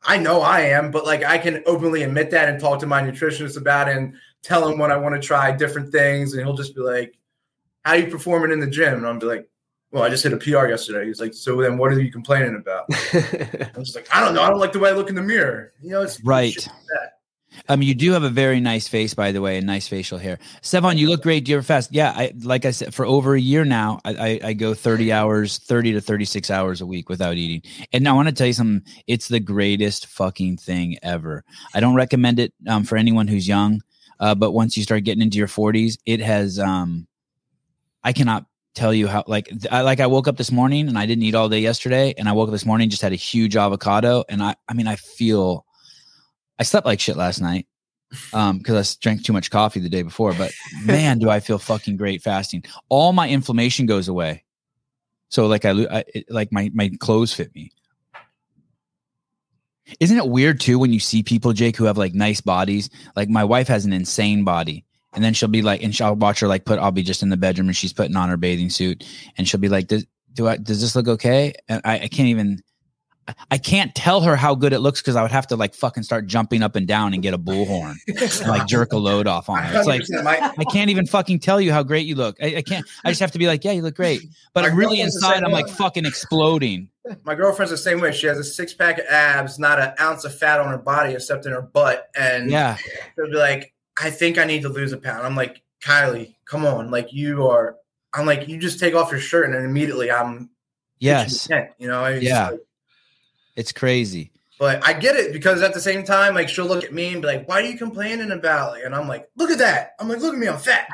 I 0.08 0.18
know 0.18 0.42
I 0.42 0.62
am, 0.62 0.90
but 0.90 1.06
like 1.06 1.24
I 1.24 1.38
can 1.38 1.62
openly 1.66 2.04
admit 2.04 2.32
that 2.32 2.48
and 2.50 2.60
talk 2.60 2.80
to 2.80 2.88
my 2.88 3.02
nutritionist 3.02 3.58
about 3.58 3.90
it 3.90 3.98
and 3.98 4.14
tell 4.42 4.68
him 4.68 4.80
when 4.80 4.92
I 4.92 4.96
want 4.98 5.14
to 5.16 5.22
try 5.22 5.52
different 5.52 5.92
things, 5.92 6.34
and 6.34 6.42
he'll 6.44 6.56
just 6.56 6.74
be 6.76 6.82
like, 6.82 7.14
"How 7.84 7.92
are 7.92 7.98
you 7.98 8.08
performing 8.08 8.52
in 8.52 8.60
the 8.62 8.68
gym?" 8.68 8.94
And 8.96 9.06
I'll 9.06 9.20
be 9.20 9.26
like, 9.28 9.50
"Well, 9.92 10.04
I 10.04 10.10
just 10.10 10.24
hit 10.24 10.32
a 10.34 10.38
PR 10.38 10.68
yesterday." 10.68 11.06
He's 11.06 11.20
like, 11.20 11.34
"So 11.34 11.62
then, 11.62 11.78
what 11.78 11.92
are 11.92 12.00
you 12.02 12.12
complaining 12.12 12.56
about?" 12.56 12.86
I'm 13.14 13.84
just 13.84 13.96
like, 13.96 14.08
"I 14.16 14.24
don't 14.24 14.34
know. 14.34 14.42
I 14.44 14.50
don't 14.50 14.60
like 14.60 14.72
the 14.72 14.80
way 14.80 14.90
I 14.90 14.94
look 14.94 15.10
in 15.10 15.16
the 15.16 15.22
mirror." 15.22 15.74
You 15.82 15.90
know, 15.92 16.02
it's 16.02 16.24
Right. 16.24 16.56
like 16.56 16.66
that. 16.66 17.17
Um, 17.70 17.82
you 17.82 17.94
do 17.94 18.12
have 18.14 18.24
a 18.24 18.30
very 18.30 18.60
nice 18.60 18.88
face, 18.88 19.14
by 19.14 19.32
the 19.32 19.42
way, 19.42 19.58
and 19.58 19.68
nice 19.68 19.88
facial 19.88 20.18
hair. 20.18 20.40
Sevan, 20.62 20.98
you 20.98 21.10
look 21.10 21.22
great. 21.22 21.46
Do 21.46 21.52
you 21.52 21.58
ever 21.58 21.64
fast? 21.64 21.94
Yeah, 21.94 22.14
I 22.16 22.34
like 22.42 22.66
I 22.66 22.72
said, 22.72 22.94
for 22.94 23.06
over 23.06 23.36
a 23.36 23.42
year 23.42 23.66
now, 23.66 24.00
I, 24.06 24.14
I, 24.14 24.40
I 24.50 24.54
go 24.54 24.74
30 24.74 25.12
hours, 25.12 25.58
30 25.60 25.94
to 25.94 26.02
36 26.02 26.50
hours 26.50 26.82
a 26.82 26.86
week 26.86 27.10
without 27.10 27.36
eating. 27.36 27.62
And 27.92 28.08
I 28.08 28.14
want 28.14 28.30
to 28.30 28.34
tell 28.34 28.48
you 28.48 28.54
something, 28.54 28.90
it's 29.08 29.28
the 29.28 29.40
greatest 29.40 30.08
fucking 30.08 30.58
thing 30.58 30.98
ever. 31.04 31.44
I 31.74 31.80
don't 31.80 31.96
recommend 31.96 32.40
it 32.40 32.54
um, 32.68 32.84
for 32.84 32.98
anyone 32.98 33.28
who's 33.28 33.48
young, 33.48 33.82
uh, 34.20 34.36
but 34.36 34.52
once 34.52 34.78
you 34.78 34.84
start 34.84 35.04
getting 35.04 35.22
into 35.22 35.38
your 35.38 35.48
40s, 35.48 35.98
it 36.06 36.22
has 36.22 36.60
um 36.60 37.08
I 38.04 38.14
cannot 38.14 38.46
tell 38.74 38.94
you 38.94 39.08
how 39.08 39.24
like 39.28 39.50
I 39.72 39.82
like 39.82 40.00
I 40.00 40.08
woke 40.08 40.28
up 40.28 40.38
this 40.38 40.52
morning 40.52 40.88
and 40.88 40.98
I 40.98 41.06
didn't 41.06 41.24
eat 41.24 41.36
all 41.36 41.50
day 41.50 41.60
yesterday, 41.60 42.14
and 42.18 42.30
I 42.30 42.32
woke 42.32 42.48
up 42.48 42.54
this 42.54 42.66
morning 42.66 42.90
just 42.90 43.02
had 43.02 43.12
a 43.12 43.16
huge 43.18 43.58
avocado, 43.58 44.24
and 44.30 44.42
I 44.42 44.56
I 44.70 44.74
mean 44.74 44.88
I 44.88 44.96
feel 44.96 45.66
I 46.60 46.64
slept 46.64 46.86
like 46.86 47.00
shit 47.00 47.18
last 47.18 47.42
night 47.42 47.68
um 48.34 48.58
because 48.58 48.96
I 48.96 48.98
drank 49.02 49.24
too 49.24 49.34
much 49.34 49.52
coffee 49.52 49.80
the 49.80 49.90
day 49.90 50.02
before. 50.02 50.34
But 50.34 50.52
man, 50.86 51.20
do 51.20 51.30
I 51.30 51.40
feel 51.40 51.60
fucking 51.60 51.98
great 51.98 52.22
fasting. 52.22 52.64
All 52.90 53.14
my 53.14 53.30
inflammation 53.30 53.86
goes 53.86 54.08
away. 54.08 54.44
So 55.30 55.48
like 55.48 55.66
I, 55.66 55.72
I 55.72 56.04
it, 56.14 56.26
like 56.30 56.52
my 56.52 56.72
my 56.74 56.90
clothes 57.00 57.34
fit 57.34 57.54
me. 57.54 57.72
Isn't 60.00 60.18
it 60.18 60.28
weird 60.28 60.60
too 60.60 60.80
when 60.80 60.92
you 60.92 61.00
see 61.00 61.24
people, 61.24 61.54
Jake, 61.54 61.78
who 61.78 61.86
have 61.86 61.98
like 61.98 62.14
nice 62.14 62.42
bodies? 62.42 62.90
Like 63.16 63.30
my 63.30 63.44
wife 63.44 63.68
has 63.70 63.86
an 63.86 63.94
insane 63.94 64.44
body, 64.44 64.86
and 65.14 65.24
then 65.24 65.34
she'll 65.34 65.50
be 65.50 65.62
like, 65.62 65.82
and 65.82 65.96
she'll 65.96 66.16
watch 66.16 66.40
her 66.42 66.48
like 66.48 66.66
put. 66.66 66.80
I'll 66.80 66.92
be 66.92 67.04
just 67.04 67.24
in 67.24 67.30
the 67.30 67.38
bedroom 67.38 67.68
and 67.68 67.76
she's 67.76 67.94
putting 67.94 68.16
on 68.16 68.30
her 68.30 68.38
bathing 68.38 68.70
suit, 68.70 69.06
and 69.38 69.48
she'll 69.48 69.60
be 69.62 69.70
like, 69.70 69.88
"Does 69.88 70.06
do 70.34 70.48
I 70.48 70.58
does 70.58 70.82
this 70.82 70.96
look 70.96 71.08
okay?" 71.08 71.54
And 71.68 71.82
I, 71.86 72.00
I 72.00 72.08
can't 72.08 72.30
even. 72.30 72.62
I- 73.52 73.58
can't 73.58 73.94
tell 73.96 74.22
her 74.22 74.36
how 74.36 74.56
good 74.56 74.72
it 74.74 74.80
looks 74.80 75.02
because 75.02 75.16
I 75.16 75.22
would 75.22 75.32
have 75.32 75.48
to 75.48 75.56
like 75.56 75.74
fucking 75.74 76.04
start 76.04 76.28
jumping 76.28 76.64
up 76.64 76.76
and 76.76 76.88
down 76.88 77.14
and 77.14 77.22
get 77.22 77.34
a 77.34 77.38
bullhorn 77.38 77.96
and 78.08 78.48
like 78.48 78.66
jerk 78.68 78.94
a 78.94 78.98
load 78.98 79.28
off 79.28 79.50
on 79.50 79.62
her. 79.64 79.78
It's 79.80 79.88
like 79.88 80.02
100%. 80.12 80.24
My- 80.24 80.54
I 80.58 80.64
can't 80.72 80.90
even 80.90 81.06
fucking 81.06 81.40
tell 81.40 81.60
you 81.60 81.72
how 81.74 81.84
great 81.84 82.06
you 82.06 82.16
look. 82.16 82.38
I, 82.42 82.58
I 82.58 82.62
can't. 82.62 82.86
I 83.04 83.10
just 83.10 83.20
have 83.20 83.32
to 83.34 83.40
be 83.40 83.48
like, 83.48 83.64
yeah, 83.66 83.72
you 83.74 83.82
look 83.82 83.96
great. 83.96 84.22
But 84.54 84.62
My 84.62 84.68
really 84.70 85.02
inside, 85.02 85.44
I'm 85.44 85.52
like 85.52 85.68
fucking 85.70 86.06
exploding. 86.06 86.90
My 87.24 87.36
girlfriend's 87.36 87.72
the 87.72 87.78
same 87.78 88.00
way. 88.02 88.12
She 88.12 88.28
has 88.28 88.38
a 88.38 88.44
six 88.44 88.74
pack 88.74 89.00
of 89.00 89.06
abs, 89.06 89.60
not 89.60 89.80
an 89.80 89.94
ounce 90.00 90.24
of 90.26 90.38
fat 90.38 90.60
on 90.60 90.68
her 90.70 90.78
body 90.78 91.14
except 91.14 91.46
in 91.46 91.52
her 91.54 91.62
butt. 91.62 92.08
And 92.16 92.50
Yeah, 92.52 92.78
she'll 93.16 93.28
be 93.32 93.38
like, 93.38 93.74
I 94.02 94.10
think 94.10 94.38
I 94.38 94.44
need 94.46 94.62
to 94.64 94.70
lose 94.70 94.92
a 94.94 94.98
pound. 94.98 95.26
I'm 95.26 95.36
like, 95.36 95.62
Kylie, 95.84 96.36
come 96.46 96.66
on. 96.66 96.92
Like, 96.92 97.14
you 97.14 97.48
are, 97.48 97.78
I'm 98.14 98.26
like, 98.26 98.48
you 98.48 98.58
just 98.58 98.80
take 98.80 98.94
off 98.94 99.12
your 99.12 99.20
shirt 99.20 99.46
and 99.46 99.54
then 99.54 99.64
immediately 99.64 100.12
I'm, 100.12 100.50
yes, 101.00 101.48
you 101.78 101.88
know? 101.88 102.04
It's 102.06 102.24
Yeah. 102.26 102.50
like- 102.50 102.60
it's 103.58 103.74
crazy. 103.74 104.32
but 104.60 104.82
I 104.88 104.94
get 104.94 105.16
it 105.18 105.34
because 105.34 105.62
at 105.62 105.74
the 105.74 105.80
same 105.82 106.04
time, 106.06 106.34
like, 106.34 106.48
she'll 106.50 106.66
look 106.66 106.84
at 106.86 106.94
me 106.94 107.12
and 107.12 107.22
be 107.22 107.28
like, 107.28 107.48
why 107.48 107.62
are 107.62 107.66
you 107.66 107.78
complaining 107.78 108.32
about? 108.32 108.72
Like, 108.72 108.84
and 108.86 108.96
I'm 108.96 109.08
like, 109.08 109.30
look 109.36 109.52
at 109.52 109.58
that. 109.60 109.92
I'm 110.00 110.08
like, 110.08 110.20
look 110.20 110.34
at 110.34 110.40
me, 110.40 110.48
I'm 110.48 110.58
fat. 110.58 110.88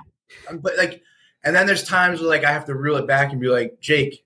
I'm, 0.49 0.57
but 0.57 0.77
like, 0.77 1.01
and 1.43 1.55
then 1.55 1.67
there's 1.67 1.83
times 1.83 2.19
where 2.19 2.29
like 2.29 2.43
I 2.43 2.51
have 2.51 2.65
to 2.65 2.75
reel 2.75 2.95
it 2.97 3.05
back 3.07 3.31
and 3.31 3.39
be 3.39 3.47
like, 3.47 3.79
Jake, 3.79 4.25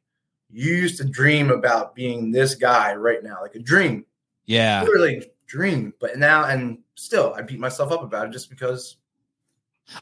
you 0.49 0.73
used 0.73 0.97
to 0.97 1.03
dream 1.03 1.51
about 1.51 1.93
being 1.93 2.31
this 2.31 2.55
guy 2.55 2.95
right 2.95 3.21
now, 3.23 3.39
like 3.41 3.55
a 3.55 3.59
dream. 3.59 4.05
Yeah, 4.45 4.83
literally 4.83 5.29
dream. 5.47 5.93
But 5.99 6.17
now 6.17 6.45
and 6.45 6.79
still, 6.95 7.33
I 7.35 7.41
beat 7.41 7.59
myself 7.59 7.91
up 7.91 8.01
about 8.03 8.27
it 8.27 8.31
just 8.31 8.49
because. 8.49 8.97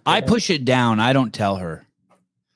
I 0.06 0.18
Yeah. 0.20 0.26
push 0.26 0.50
it 0.50 0.66
down. 0.66 1.00
I 1.00 1.14
don't 1.14 1.34
tell 1.34 1.56
her 1.58 1.88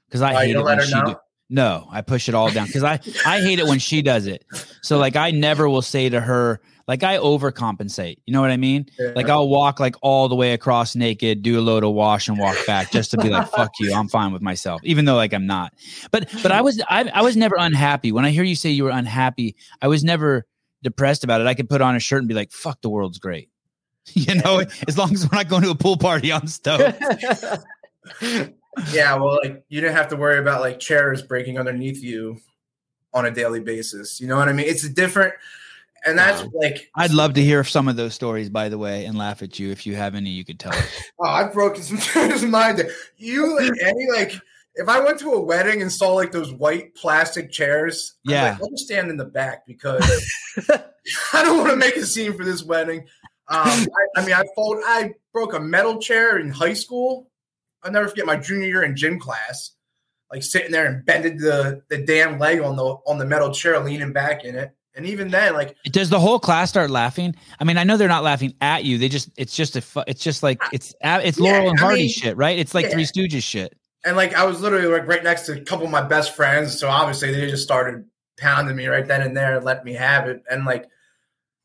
because 0.08 0.22
I 0.22 0.34
Oh, 0.34 0.38
hate 0.38 0.52
it 0.52 0.54
don't 0.54 0.65
when 0.65 0.78
let 0.78 0.84
her 0.84 0.89
she. 0.89 0.96
know? 0.96 1.20
No, 1.50 1.88
I 1.90 2.02
push 2.02 2.30
it 2.30 2.36
all 2.36 2.52
down 2.52 2.68
because 2.68 2.84
I 2.84 3.00
I 3.26 3.42
hate 3.42 3.58
it 3.58 3.66
when 3.66 3.80
she 3.80 4.02
does 4.02 4.28
it. 4.28 4.46
So 4.82 4.98
like 5.00 5.16
I 5.16 5.32
never 5.32 5.68
will 5.68 5.82
say 5.82 6.08
to 6.10 6.20
her 6.20 6.62
like 6.88 7.04
I 7.04 7.18
overcompensate. 7.18 8.18
You 8.26 8.34
know 8.34 8.42
what 8.42 8.52
I 8.52 8.58
mean? 8.58 8.88
Like 9.16 9.30
I'll 9.30 9.48
walk 9.48 9.80
like 9.80 9.96
all 10.02 10.28
the 10.28 10.36
way 10.36 10.54
across 10.54 10.96
naked, 10.96 11.42
do 11.42 11.60
a 11.60 11.62
load 11.62 11.84
of 11.84 11.94
wash 11.94 12.28
and 12.28 12.38
walk 12.38 12.58
back 12.68 12.92
just 12.92 13.12
to 13.12 13.18
be 13.18 13.30
like, 13.30 13.50
fuck 13.50 13.72
you. 13.80 13.94
I'm 13.94 14.08
fine 14.08 14.32
with 14.32 14.42
myself, 14.42 14.82
even 14.84 15.06
though 15.06 15.16
like 15.16 15.34
I'm 15.34 15.48
not. 15.48 15.74
But 16.12 16.30
but 16.44 16.52
I 16.52 16.62
was 16.62 16.82
I, 16.88 17.10
I 17.14 17.22
was 17.24 17.36
never 17.36 17.56
unhappy. 17.58 18.12
When 18.12 18.26
I 18.26 18.32
hear 18.32 18.44
you 18.44 18.56
say 18.56 18.70
you 18.70 18.84
were 18.84 18.92
unhappy, 18.92 19.56
I 19.82 19.88
was 19.88 20.04
never 20.04 20.46
depressed 20.84 21.24
about 21.24 21.42
it. 21.42 21.48
I 21.48 21.56
could 21.56 21.70
put 21.70 21.82
on 21.82 21.96
a 21.96 22.00
shirt 22.00 22.20
and 22.20 22.28
be 22.28 22.34
like, 22.36 22.52
fuck 22.52 22.82
the 22.82 22.90
world's 22.90 23.20
great. 23.20 23.50
You 24.16 24.36
know, 24.36 24.64
as 24.88 24.98
long 24.98 25.14
as 25.14 25.30
we're 25.30 25.38
not 25.38 25.50
going 25.50 25.62
to 25.62 25.70
a 25.70 25.76
pool 25.76 25.96
party, 25.96 26.34
I'm 26.34 26.48
stoked. 26.48 27.00
yeah, 28.92 29.16
well, 29.16 29.40
like 29.44 29.64
you 29.70 29.82
didn't 29.82 29.96
have 29.96 30.10
to 30.10 30.16
worry 30.16 30.40
about 30.40 30.62
like 30.62 30.80
chairs 30.80 31.22
breaking 31.22 31.58
underneath 31.60 32.02
you 32.04 32.38
on 33.14 33.26
a 33.26 33.32
daily 33.32 33.60
basis. 33.60 34.20
You 34.22 34.28
know 34.28 34.38
what 34.38 34.50
I 34.50 34.54
mean? 34.54 34.68
It's 34.68 34.84
a 34.84 34.90
different, 34.90 35.34
and 36.06 36.18
that's 36.18 36.44
like 36.54 36.90
I'd 36.96 37.12
love 37.12 37.34
to 37.34 37.42
hear 37.44 37.64
some 37.64 37.88
of 37.88 37.96
those 37.96 38.14
stories, 38.14 38.50
by 38.50 38.70
the 38.70 38.78
way, 38.78 39.06
and 39.06 39.18
laugh 39.18 39.42
at 39.42 39.60
you 39.60 39.72
if 39.72 39.86
you 39.88 39.96
have 39.96 40.16
any. 40.16 40.30
You 40.30 40.46
could 40.46 40.60
tell 40.60 40.74
us. 40.74 41.02
Oh, 41.22 41.28
I've 41.28 41.52
broken 41.52 41.84
some 41.84 41.98
chairs 41.98 42.44
in 42.44 42.52
my 42.52 42.72
day. 42.72 42.90
You 43.18 43.56
like 43.60 43.74
any 43.82 44.08
like 44.12 44.34
if 44.76 44.88
I 44.88 45.02
went 45.02 45.20
to 45.20 45.34
a 45.34 45.42
wedding 45.42 45.82
and 45.82 45.92
saw 45.92 46.14
like 46.14 46.32
those 46.32 46.54
white 46.54 46.96
plastic 46.96 47.52
chairs, 47.52 48.16
I'm 48.26 48.32
Yeah. 48.34 48.44
like, 48.52 48.62
I'll 48.62 48.70
just 48.70 48.86
stand 48.86 49.10
in 49.10 49.18
the 49.18 49.26
back 49.26 49.66
because 49.68 50.02
I 51.34 51.44
don't 51.44 51.58
want 51.58 51.72
to 51.72 51.76
make 51.76 51.98
a 51.98 52.06
scene 52.06 52.38
for 52.38 52.46
this 52.46 52.64
wedding. 52.64 53.00
Um, 53.50 53.66
I, 53.68 54.22
I 54.22 54.26
mean, 54.26 54.34
I 54.36 54.44
fold. 54.56 54.78
I 54.86 55.14
broke 55.34 55.54
a 55.56 55.60
metal 55.60 56.00
chair 56.00 56.38
in 56.38 56.50
high 56.52 56.74
school. 56.74 57.29
I'll 57.84 57.92
never 57.92 58.08
forget 58.08 58.26
my 58.26 58.36
junior 58.38 58.68
year 58.68 58.84
in 58.84 58.96
gym 58.96 59.20
class, 59.20 59.72
like 60.32 60.44
sitting 60.44 60.72
there 60.72 60.86
and 60.86 61.06
bended 61.06 61.39
the 61.39 61.82
the 61.89 61.98
damn 61.98 62.39
leg 62.39 62.60
on 62.62 62.76
the 62.76 62.84
on 63.08 63.18
the 63.18 63.26
metal 63.26 63.52
chair, 63.54 63.80
leaning 63.80 64.13
back 64.13 64.44
in 64.44 64.56
it. 64.56 64.72
And 64.96 65.06
even 65.06 65.30
then, 65.30 65.54
like 65.54 65.78
Does 65.86 66.10
the 66.10 66.20
whole 66.20 66.39
class 66.39 66.70
start 66.70 66.89
laughing? 66.89 67.36
I 67.60 67.63
mean, 67.63 67.78
I 67.78 67.84
know 67.84 67.96
they're 67.96 68.08
not 68.10 68.24
laughing 68.24 68.54
at 68.60 68.84
you. 68.84 68.98
They 68.98 69.08
just 69.08 69.30
it's 69.38 69.56
just 69.56 69.76
a 69.76 69.82
fu- 69.82 70.04
it's 70.08 70.22
just 70.24 70.44
like 70.44 70.60
it's 70.74 70.94
it's 71.02 71.39
Yeah, 71.39 71.52
Laurel 71.52 71.70
and 71.70 71.80
I 71.80 71.82
Hardy 71.82 72.02
mean, 72.02 72.10
shit, 72.10 72.36
right? 72.36 72.58
It's 72.58 72.74
like 72.74 72.86
yeah. 72.88 72.92
Three 72.92 73.06
Stooges 73.06 73.44
shit. 73.44 73.78
and 74.04 74.18
like 74.18 74.34
I 74.34 74.46
was 74.46 74.60
literally 74.62 74.88
like 74.88 75.08
right 75.08 75.24
next 75.24 75.44
to 75.44 75.54
a 75.54 75.62
couple 75.62 75.86
of 75.86 75.92
my 75.92 76.02
best 76.02 76.36
friends, 76.36 76.78
so 76.78 76.89
obviously 76.89 77.32
they 77.32 77.48
just 77.50 77.63
started 77.63 78.04
pounding 78.38 78.76
me 78.76 78.88
right 78.88 79.08
then 79.08 79.22
and 79.22 79.38
there 79.38 79.58
and 79.58 79.65
let 79.65 79.86
me 79.86 79.94
have 79.94 80.28
it. 80.28 80.44
And 80.50 80.65
like 80.65 80.89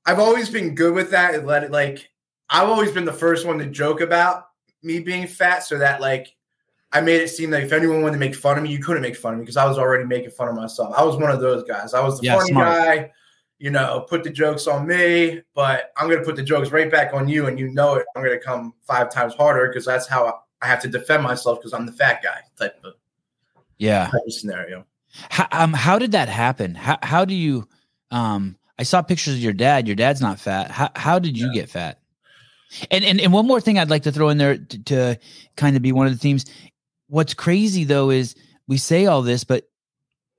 I've 0.07 0.19
always 0.21 0.51
been 0.51 0.75
good 0.75 0.95
with 0.95 1.11
that. 1.11 1.35
And 1.35 1.47
let 1.47 1.65
it 1.65 1.71
like 1.73 2.09
I've 2.51 2.69
always 2.69 2.93
been 2.93 3.07
the 3.07 3.13
first 3.13 3.47
one 3.47 3.59
to 3.59 3.67
joke 3.67 4.01
about 4.01 4.45
me 4.85 5.01
being 5.01 5.27
fat, 5.27 5.65
so 5.65 5.79
that 5.79 6.01
like 6.01 6.35
I 6.93 7.01
made 7.01 7.21
it 7.21 7.29
seem 7.29 7.51
like 7.51 7.65
if 7.65 7.73
anyone 7.73 8.03
wanted 8.03 8.15
to 8.15 8.19
make 8.19 8.37
fun 8.37 8.57
of 8.57 8.63
me, 8.63 8.71
you 8.71 8.79
couldn't 8.79 9.03
make 9.03 9.17
fun 9.17 9.33
of 9.35 9.39
me 9.41 9.45
because 9.45 9.57
I 9.57 9.67
was 9.67 9.79
already 9.79 10.05
making 10.05 10.31
fun 10.31 10.49
of 10.49 10.55
myself. 10.55 10.95
I 10.97 11.03
was 11.03 11.17
one 11.17 11.31
of 11.31 11.41
those 11.41 11.65
guys. 11.65 11.93
I 11.93 12.01
was 12.01 12.21
the 12.21 12.27
Yeah, 12.27 12.37
funny 12.37 12.51
smart. 12.51 12.69
guy. 12.69 13.11
You 13.59 13.71
know, 13.71 14.05
put 14.09 14.23
the 14.25 14.31
jokes 14.31 14.67
on 14.67 14.87
me, 14.87 15.43
but 15.55 15.93
I'm 15.97 16.09
gonna 16.09 16.25
put 16.25 16.37
the 16.37 16.43
jokes 16.43 16.71
right 16.71 16.91
back 16.91 17.15
on 17.15 17.29
you, 17.29 17.47
and 17.47 17.59
you 17.59 17.69
know 17.69 17.95
it. 17.95 18.07
I'm 18.15 18.23
gonna 18.23 18.39
come 18.39 18.75
five 18.83 19.11
times 19.11 19.35
harder 19.35 19.69
because 19.69 19.87
that's 19.87 20.07
how 20.07 20.41
I, 20.61 20.67
have 20.69 20.81
to 20.83 20.89
defend 20.89 21.23
myself 21.23 21.59
because 21.59 21.73
I'm 21.73 21.85
the 21.85 21.93
fat 21.93 22.23
guy 22.23 22.41
type 22.59 22.81
of, 22.85 22.95
Yeah. 23.79 24.07
type 24.07 24.23
of 24.27 24.33
scenario. 24.33 24.87
How, 25.31 25.47
um, 25.53 25.73
how 25.73 25.99
did 25.99 26.13
that 26.13 26.29
happen? 26.29 26.75
How 26.75 26.99
how 27.03 27.25
do 27.25 27.35
you? 27.35 27.69
Um, 28.11 28.57
I 28.79 28.83
saw 28.83 29.03
pictures 29.03 29.35
of 29.35 29.41
your 29.41 29.53
dad. 29.53 29.87
Your 29.87 29.97
dad's 29.97 30.21
not 30.21 30.41
fat. 30.41 30.71
How 30.71 30.91
how 30.97 31.19
did 31.19 31.39
you 31.39 31.53
get 31.53 31.69
fat? 31.69 32.01
And 32.91 33.05
and 33.05 33.21
and 33.21 33.33
one 33.33 33.47
more 33.47 33.61
thing 33.61 33.79
I'd 33.79 33.91
like 33.91 34.05
to 34.05 34.13
throw 34.13 34.29
in 34.29 34.39
there 34.39 34.59
to, 34.59 34.83
to 34.85 35.19
kind 35.57 35.77
of 35.77 35.83
be 35.83 35.93
one 35.93 36.07
of 36.07 36.13
the 36.13 36.19
themes. 36.19 36.45
What's 37.09 37.35
crazy 37.35 37.85
though 37.85 38.11
is 38.11 38.35
we 38.67 38.79
say 38.79 39.07
all 39.07 39.23
this, 39.23 39.45
but 39.45 39.69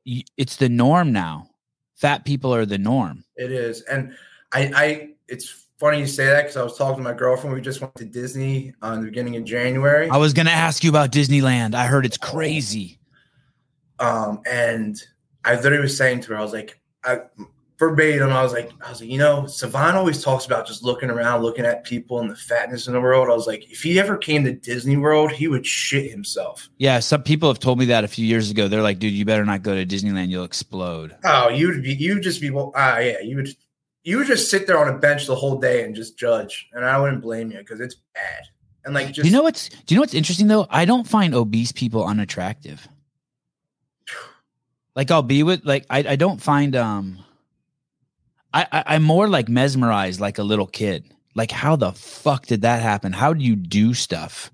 it's 0.05 0.57
the 0.57 0.69
norm 0.69 1.11
now. 1.11 1.49
Fat 1.95 2.25
people 2.25 2.53
are 2.53 2.65
the 2.65 2.77
norm. 2.77 3.23
It 3.37 3.51
is, 3.51 3.81
and 3.83 4.15
I, 4.53 4.71
I, 4.75 5.09
it's 5.27 5.65
funny 5.79 5.99
you 5.99 6.07
say 6.07 6.25
that 6.25 6.43
because 6.43 6.57
I 6.57 6.63
was 6.63 6.77
talking 6.77 6.97
to 6.97 7.09
my 7.09 7.13
girlfriend. 7.13 7.55
We 7.55 7.61
just 7.61 7.81
went 7.81 7.95
to 7.95 8.05
Disney 8.05 8.73
on 8.81 8.99
the 8.99 9.05
beginning 9.05 9.35
of 9.37 9.45
January. 9.45 10.09
I 10.09 10.17
was 10.17 10.33
gonna 10.33 10.51
ask 10.51 10.83
you 10.83 10.89
about 10.89 11.11
Disneyland. 11.11 11.73
I 11.73 11.87
heard 11.87 12.05
it's 12.05 12.17
crazy. 12.17 12.99
Um, 13.99 14.41
and 14.45 15.01
I 15.45 15.55
literally 15.55 15.83
was 15.83 15.95
saying 15.95 16.21
to 16.21 16.29
her, 16.29 16.37
I 16.37 16.41
was 16.41 16.51
like, 16.51 16.79
I 17.03 17.21
verbatim, 17.77 18.29
I 18.29 18.41
was 18.41 18.53
like, 18.53 18.71
I 18.85 18.89
was 18.89 19.01
like, 19.01 19.09
you 19.09 19.17
know, 19.17 19.43
Sevan 19.43 19.95
always 19.95 20.23
talks 20.23 20.45
about 20.45 20.65
just 20.65 20.83
looking 20.83 21.09
around, 21.09 21.41
looking 21.41 21.65
at 21.65 21.83
people 21.83 22.19
and 22.19 22.29
the 22.29 22.35
fatness 22.35 22.87
in 22.87 22.93
the 22.93 23.01
world. 23.01 23.29
I 23.29 23.33
was 23.33 23.47
like, 23.47 23.69
if 23.71 23.83
he 23.83 23.99
ever 23.99 24.17
came 24.17 24.43
to 24.45 24.53
Disney 24.53 24.97
World, 24.97 25.31
he 25.31 25.47
would 25.47 25.65
shit 25.65 26.09
himself. 26.09 26.69
Yeah, 26.77 26.99
some 26.99 27.23
people 27.23 27.49
have 27.49 27.59
told 27.59 27.79
me 27.79 27.85
that 27.85 28.03
a 28.03 28.07
few 28.07 28.25
years 28.25 28.49
ago. 28.49 28.67
They're 28.67 28.81
like, 28.81 28.99
dude, 28.99 29.13
you 29.13 29.25
better 29.25 29.45
not 29.45 29.63
go 29.63 29.75
to 29.75 29.85
Disneyland. 29.85 30.29
You'll 30.29 30.45
explode. 30.45 31.15
Oh, 31.23 31.49
you'd 31.49 31.83
be, 31.83 31.93
you'd 31.93 32.23
just 32.23 32.41
be, 32.41 32.49
well, 32.49 32.71
ah, 32.75 32.99
yeah, 32.99 33.19
you 33.19 33.35
would, 33.35 33.49
you 34.03 34.17
would 34.17 34.27
just 34.27 34.49
sit 34.49 34.67
there 34.67 34.77
on 34.77 34.87
a 34.87 34.97
bench 34.97 35.25
the 35.25 35.35
whole 35.35 35.59
day 35.59 35.83
and 35.83 35.95
just 35.95 36.17
judge, 36.17 36.69
and 36.73 36.85
I 36.85 36.99
wouldn't 36.99 37.21
blame 37.21 37.51
you 37.51 37.57
because 37.57 37.79
it's 37.81 37.95
bad. 38.13 38.43
And 38.85 38.93
like, 38.93 39.11
just 39.11 39.25
you 39.25 39.31
know 39.31 39.41
what's 39.41 39.69
do 39.69 39.75
you 39.87 39.95
know 39.95 40.01
what's 40.01 40.13
interesting 40.13 40.47
though? 40.47 40.67
I 40.69 40.85
don't 40.85 41.07
find 41.07 41.33
obese 41.33 41.71
people 41.71 42.05
unattractive. 42.05 42.87
Like 44.95 45.09
I'll 45.09 45.23
be 45.23 45.41
with 45.41 45.65
like 45.65 45.85
I, 45.89 45.99
I 46.09 46.15
don't 46.15 46.39
find 46.39 46.75
um 46.75 47.24
I, 48.55 48.67
I 48.71 48.83
I'm 48.95 49.03
more 49.03 49.27
like 49.27 49.49
mesmerized 49.49 50.19
like 50.19 50.37
a 50.37 50.43
little 50.43 50.65
kid. 50.65 51.13
Like 51.35 51.51
how 51.51 51.75
the 51.75 51.91
fuck 51.91 52.47
did 52.47 52.61
that 52.61 52.81
happen? 52.81 53.11
How 53.11 53.33
do 53.33 53.43
you 53.43 53.55
do 53.55 53.93
stuff? 53.93 54.51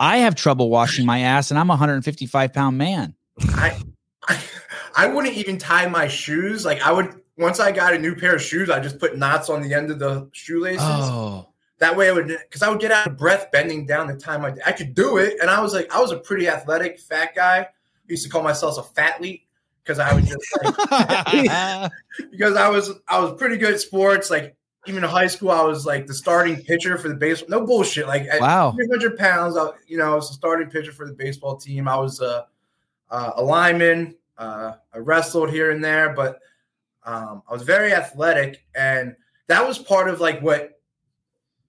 I 0.00 0.18
have 0.18 0.34
trouble 0.34 0.70
washing 0.70 1.04
my 1.04 1.20
ass 1.20 1.50
and 1.50 1.58
I'm 1.58 1.68
a 1.68 1.74
155 1.74 2.52
pound 2.52 2.78
man. 2.78 3.14
I, 3.50 3.80
I, 4.26 4.40
I 4.96 5.06
wouldn't 5.08 5.36
even 5.36 5.58
tie 5.58 5.86
my 5.86 6.08
shoes. 6.08 6.64
Like 6.64 6.80
I 6.80 6.90
would 6.90 7.20
once 7.36 7.60
I 7.60 7.70
got 7.70 7.92
a 7.92 7.98
new 7.98 8.16
pair 8.16 8.34
of 8.34 8.42
shoes, 8.42 8.70
I 8.70 8.80
just 8.80 8.98
put 8.98 9.16
knots 9.16 9.50
on 9.50 9.62
the 9.62 9.74
end 9.74 9.90
of 9.90 9.98
the 9.98 10.28
shoelaces. 10.32 10.80
Oh. 10.82 11.48
That 11.78 11.96
way, 11.96 12.08
I 12.08 12.12
would 12.12 12.26
because 12.26 12.62
I 12.62 12.70
would 12.70 12.80
get 12.80 12.90
out 12.90 13.06
of 13.06 13.16
breath 13.16 13.52
bending 13.52 13.86
down 13.86 14.08
the 14.08 14.16
time 14.16 14.44
I 14.44 14.52
I 14.66 14.72
could 14.72 14.94
do 14.94 15.18
it, 15.18 15.36
and 15.40 15.48
I 15.48 15.60
was 15.60 15.72
like 15.72 15.94
I 15.94 16.00
was 16.00 16.10
a 16.10 16.16
pretty 16.16 16.48
athletic 16.48 16.98
fat 16.98 17.36
guy. 17.36 17.58
I 17.60 17.68
used 18.08 18.24
to 18.24 18.28
call 18.28 18.42
myself 18.42 18.78
a 18.78 18.82
fatly 18.94 19.46
because 19.88 19.98
I 19.98 20.14
would 20.14 20.26
just 20.26 20.44
like, 20.62 21.90
because 22.30 22.56
I 22.56 22.68
was 22.68 22.92
I 23.08 23.18
was 23.20 23.38
pretty 23.38 23.56
good 23.56 23.72
at 23.72 23.80
sports. 23.80 24.30
Like 24.30 24.54
even 24.86 25.02
in 25.02 25.08
high 25.08 25.26
school, 25.26 25.50
I 25.50 25.62
was 25.62 25.86
like 25.86 26.06
the 26.06 26.12
starting 26.12 26.62
pitcher 26.62 26.98
for 26.98 27.08
the 27.08 27.14
baseball. 27.14 27.48
No 27.60 27.66
bullshit. 27.66 28.06
Like 28.06 28.28
Wow. 28.38 28.72
300 28.72 29.16
pounds, 29.16 29.56
I, 29.56 29.70
you 29.86 29.96
know, 29.96 30.12
I 30.12 30.14
was 30.14 30.28
the 30.28 30.34
starting 30.34 30.68
pitcher 30.68 30.92
for 30.92 31.06
the 31.06 31.14
baseball 31.14 31.56
team. 31.56 31.88
I 31.88 31.96
was 31.96 32.20
a 32.20 32.46
uh, 33.10 33.32
a 33.36 33.42
lineman. 33.42 34.14
Uh, 34.36 34.74
I 34.94 34.98
wrestled 34.98 35.50
here 35.50 35.70
and 35.70 35.82
there, 35.82 36.12
but 36.12 36.38
um, 37.04 37.42
I 37.48 37.54
was 37.54 37.62
very 37.62 37.94
athletic, 37.94 38.64
and 38.74 39.16
that 39.46 39.66
was 39.66 39.78
part 39.78 40.10
of 40.10 40.20
like 40.20 40.40
what 40.42 40.80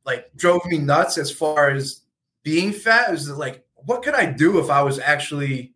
like 0.05 0.25
drove 0.35 0.65
me 0.65 0.77
nuts 0.77 1.17
as 1.17 1.31
far 1.31 1.69
as 1.69 2.01
being 2.43 2.73
fat. 2.73 3.07
It 3.07 3.11
was 3.11 3.29
like, 3.29 3.65
what 3.75 4.03
could 4.03 4.13
I 4.13 4.25
do 4.25 4.59
if 4.59 4.69
I 4.69 4.83
was 4.83 4.99
actually, 4.99 5.73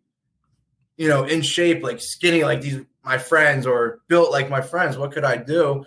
you 0.96 1.08
know, 1.08 1.24
in 1.24 1.42
shape, 1.42 1.82
like 1.82 2.00
skinny, 2.00 2.44
like 2.44 2.60
these 2.60 2.84
my 3.04 3.18
friends, 3.18 3.66
or 3.66 4.00
built 4.08 4.30
like 4.30 4.48
my 4.48 4.60
friends? 4.60 4.96
What 4.96 5.12
could 5.12 5.24
I 5.24 5.36
do? 5.36 5.84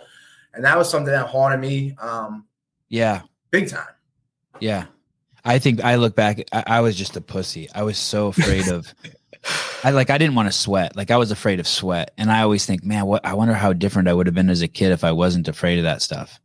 And 0.53 0.65
that 0.65 0.77
was 0.77 0.89
something 0.89 1.11
that 1.11 1.27
haunted 1.27 1.59
me, 1.59 1.95
um, 1.99 2.45
yeah. 2.89 3.21
big 3.51 3.69
time. 3.69 3.93
Yeah. 4.59 4.85
I 5.45 5.59
think 5.59 5.83
I 5.83 5.95
look 5.95 6.15
back, 6.15 6.43
I, 6.51 6.63
I 6.67 6.81
was 6.81 6.95
just 6.95 7.15
a 7.15 7.21
pussy. 7.21 7.69
I 7.73 7.83
was 7.83 7.97
so 7.97 8.27
afraid 8.27 8.67
of 8.67 8.93
I 9.83 9.91
like 9.91 10.09
I 10.09 10.17
didn't 10.17 10.35
want 10.35 10.47
to 10.47 10.51
sweat. 10.51 10.95
Like 10.95 11.11
I 11.11 11.17
was 11.17 11.31
afraid 11.31 11.59
of 11.59 11.67
sweat. 11.67 12.11
And 12.17 12.31
I 12.31 12.41
always 12.41 12.65
think, 12.65 12.83
man, 12.83 13.05
what 13.05 13.25
I 13.25 13.33
wonder 13.33 13.53
how 13.53 13.73
different 13.73 14.07
I 14.07 14.13
would 14.13 14.25
have 14.27 14.35
been 14.35 14.49
as 14.49 14.61
a 14.61 14.67
kid 14.67 14.91
if 14.91 15.03
I 15.03 15.11
wasn't 15.11 15.47
afraid 15.47 15.77
of 15.77 15.83
that 15.83 16.01
stuff. 16.01 16.39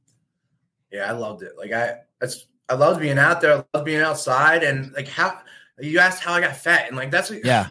Yeah, 0.90 1.08
I 1.08 1.12
loved 1.12 1.42
it. 1.42 1.52
Like 1.56 1.72
I, 1.72 1.96
that's 2.20 2.46
I 2.68 2.74
loved 2.74 3.00
being 3.00 3.18
out 3.18 3.40
there. 3.40 3.54
I 3.58 3.64
loved 3.74 3.86
being 3.86 4.02
outside, 4.02 4.62
and 4.62 4.92
like 4.92 5.08
how 5.08 5.40
you 5.78 5.98
asked 5.98 6.22
how 6.22 6.34
I 6.34 6.40
got 6.40 6.56
fat, 6.56 6.86
and 6.88 6.96
like 6.96 7.10
that's 7.10 7.30
what, 7.30 7.44
Yeah. 7.44 7.68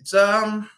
It's 0.00 0.14
um, 0.14 0.68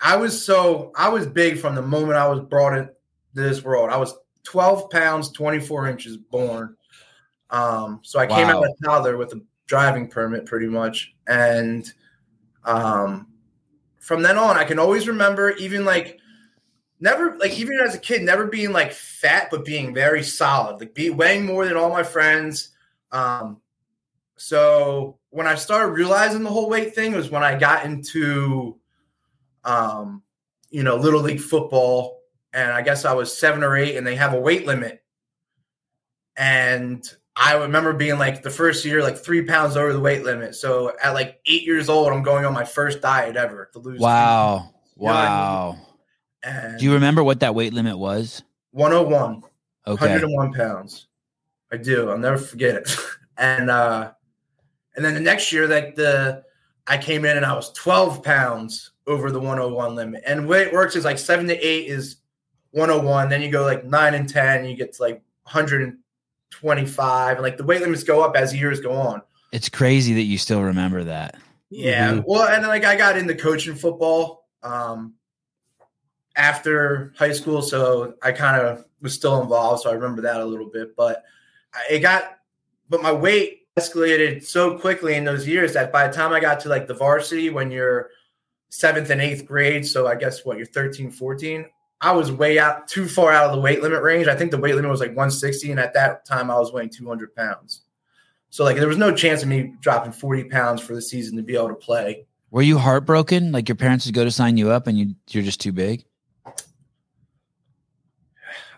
I 0.00 0.16
was 0.16 0.42
so 0.44 0.92
I 0.96 1.08
was 1.08 1.26
big 1.26 1.58
from 1.58 1.74
the 1.74 1.82
moment 1.82 2.16
I 2.16 2.28
was 2.28 2.40
brought 2.40 2.78
into 2.78 2.92
this 3.34 3.62
world. 3.62 3.90
I 3.90 3.96
was 3.98 4.14
12 4.44 4.90
pounds 4.90 5.30
24 5.32 5.88
inches 5.88 6.16
born. 6.16 6.76
Um, 7.50 8.00
so 8.02 8.18
I 8.18 8.26
came 8.26 8.46
out 8.48 8.60
Wow. 8.60 8.68
a 8.80 8.84
toddler 8.84 9.16
with 9.16 9.32
a 9.32 9.42
driving 9.66 10.08
permit, 10.08 10.46
pretty 10.46 10.66
much, 10.66 11.14
and 11.26 11.92
um, 12.64 13.26
from 14.00 14.22
then 14.22 14.38
on, 14.38 14.56
I 14.56 14.64
can 14.64 14.78
always 14.78 15.08
remember 15.08 15.50
even 15.52 15.84
like 15.84 16.18
never 17.00 17.36
like 17.38 17.58
even 17.58 17.78
as 17.80 17.94
a 17.94 17.98
kid, 17.98 18.22
never 18.22 18.46
being 18.46 18.72
like 18.72 18.92
fat, 18.92 19.48
but 19.50 19.64
being 19.64 19.92
very 19.92 20.22
solid, 20.22 20.80
like 20.80 20.94
be 20.94 21.10
weighing 21.10 21.44
more 21.44 21.66
than 21.66 21.76
all 21.76 21.90
my 21.90 22.04
friends. 22.04 22.70
Um, 23.12 23.60
so 24.36 25.19
when 25.30 25.46
I 25.46 25.54
started 25.54 25.92
realizing 25.92 26.42
the 26.42 26.50
whole 26.50 26.68
weight 26.68 26.94
thing 26.94 27.12
was 27.12 27.30
when 27.30 27.42
I 27.42 27.58
got 27.58 27.84
into, 27.84 28.78
um, 29.64 30.22
you 30.70 30.82
know, 30.82 30.96
little 30.96 31.20
league 31.20 31.40
football, 31.40 32.20
and 32.52 32.72
I 32.72 32.82
guess 32.82 33.04
I 33.04 33.12
was 33.12 33.36
seven 33.36 33.62
or 33.62 33.76
eight, 33.76 33.96
and 33.96 34.06
they 34.06 34.16
have 34.16 34.34
a 34.34 34.40
weight 34.40 34.66
limit, 34.66 35.02
and 36.36 37.04
I 37.36 37.54
remember 37.54 37.92
being 37.92 38.18
like 38.18 38.42
the 38.42 38.50
first 38.50 38.84
year, 38.84 39.02
like 39.02 39.16
three 39.16 39.42
pounds 39.42 39.76
over 39.76 39.92
the 39.92 40.00
weight 40.00 40.24
limit. 40.24 40.54
So 40.54 40.92
at 41.02 41.14
like 41.14 41.40
eight 41.46 41.62
years 41.62 41.88
old, 41.88 42.12
I'm 42.12 42.22
going 42.22 42.44
on 42.44 42.52
my 42.52 42.64
first 42.64 43.00
diet 43.00 43.36
ever 43.36 43.70
to 43.72 43.78
lose. 43.78 44.00
Wow. 44.00 44.74
You 44.96 45.06
know 45.06 45.12
what 45.12 45.14
I 45.14 45.22
mean? 45.22 45.30
Wow. 45.30 45.78
And 46.42 46.78
Do 46.78 46.84
you 46.84 46.92
remember 46.92 47.22
what 47.22 47.40
that 47.40 47.54
weight 47.54 47.72
limit 47.72 47.98
was? 47.98 48.42
101, 48.72 49.42
Okay. 49.86 50.06
101 50.06 50.52
pounds. 50.52 51.06
I 51.72 51.76
do. 51.76 52.10
I'll 52.10 52.18
never 52.18 52.38
forget 52.38 52.76
it. 52.76 52.96
and 53.38 53.70
uh 53.70 54.12
and 54.96 55.04
then 55.04 55.14
the 55.14 55.20
next 55.20 55.52
year, 55.52 55.66
like 55.68 55.94
the 55.94 56.44
I 56.86 56.98
came 56.98 57.24
in 57.24 57.36
and 57.36 57.46
I 57.46 57.54
was 57.54 57.72
12 57.72 58.22
pounds 58.22 58.90
over 59.06 59.30
the 59.30 59.38
101 59.38 59.94
limit. 59.94 60.22
And 60.26 60.40
the 60.44 60.46
way 60.46 60.62
it 60.62 60.72
works 60.72 60.96
is 60.96 61.04
like 61.04 61.18
seven 61.18 61.46
to 61.48 61.56
eight 61.56 61.86
is 61.86 62.16
101. 62.72 63.28
Then 63.28 63.42
you 63.42 63.50
go 63.50 63.62
like 63.62 63.84
nine 63.84 64.14
and 64.14 64.28
10, 64.28 64.64
you 64.64 64.76
get 64.76 64.94
to 64.94 65.02
like 65.02 65.22
125. 65.44 67.36
And 67.36 67.42
like 67.42 67.56
the 67.56 67.64
weight 67.64 67.80
limits 67.80 68.02
go 68.02 68.22
up 68.22 68.36
as 68.36 68.54
years 68.54 68.80
go 68.80 68.92
on. 68.92 69.22
It's 69.52 69.68
crazy 69.68 70.14
that 70.14 70.22
you 70.22 70.38
still 70.38 70.62
remember 70.62 71.04
that. 71.04 71.36
Yeah. 71.70 72.14
Mhm. 72.14 72.24
Well, 72.26 72.48
and 72.48 72.62
then 72.62 72.68
like 72.70 72.84
I 72.84 72.96
got 72.96 73.16
into 73.16 73.34
coaching 73.34 73.74
football 73.74 74.48
um 74.62 75.14
after 76.36 77.12
high 77.16 77.32
school, 77.32 77.62
so 77.62 78.14
I 78.22 78.32
kind 78.32 78.60
of 78.60 78.84
was 79.02 79.14
still 79.14 79.40
involved, 79.42 79.82
so 79.82 79.90
I 79.90 79.94
remember 79.94 80.22
that 80.22 80.40
a 80.40 80.44
little 80.44 80.68
bit. 80.68 80.96
But 80.96 81.24
it 81.90 82.00
got, 82.00 82.38
but 82.88 83.02
my 83.02 83.12
weight 83.12 83.59
escalated 83.78 84.44
so 84.44 84.78
quickly 84.78 85.14
in 85.14 85.24
those 85.24 85.46
years 85.46 85.72
that 85.74 85.92
by 85.92 86.06
the 86.06 86.14
time 86.14 86.32
I 86.32 86.40
got 86.40 86.60
to 86.60 86.68
like 86.68 86.86
the 86.86 86.94
varsity, 86.94 87.50
when 87.50 87.70
you're 87.70 88.10
seventh 88.68 89.10
and 89.10 89.20
eighth 89.20 89.46
grade, 89.46 89.86
so 89.86 90.06
I 90.06 90.14
guess 90.14 90.44
what 90.44 90.56
you're 90.56 90.66
13, 90.66 91.10
14, 91.10 91.66
I 92.00 92.12
was 92.12 92.32
way 92.32 92.58
out 92.58 92.88
too 92.88 93.06
far 93.06 93.32
out 93.32 93.50
of 93.50 93.52
the 93.52 93.60
weight 93.60 93.82
limit 93.82 94.02
range. 94.02 94.26
I 94.26 94.34
think 94.34 94.50
the 94.50 94.58
weight 94.58 94.74
limit 94.74 94.90
was 94.90 95.00
like 95.00 95.10
160, 95.10 95.70
and 95.70 95.80
at 95.80 95.92
that 95.94 96.24
time 96.24 96.50
I 96.50 96.58
was 96.58 96.72
weighing 96.72 96.90
200 96.90 97.34
pounds. 97.34 97.82
So 98.48 98.64
like 98.64 98.76
there 98.76 98.88
was 98.88 98.98
no 98.98 99.14
chance 99.14 99.42
of 99.42 99.48
me 99.48 99.74
dropping 99.80 100.12
40 100.12 100.44
pounds 100.44 100.80
for 100.80 100.94
the 100.94 101.02
season 101.02 101.36
to 101.36 101.42
be 101.42 101.54
able 101.54 101.68
to 101.68 101.74
play. 101.74 102.26
Were 102.50 102.62
you 102.62 102.78
heartbroken? 102.78 103.52
Like 103.52 103.68
your 103.68 103.76
parents 103.76 104.06
would 104.06 104.14
go 104.14 104.24
to 104.24 104.30
sign 104.30 104.56
you 104.56 104.70
up 104.70 104.88
and 104.88 104.98
you 104.98 105.14
you're 105.28 105.44
just 105.44 105.60
too 105.60 105.72
big? 105.72 106.04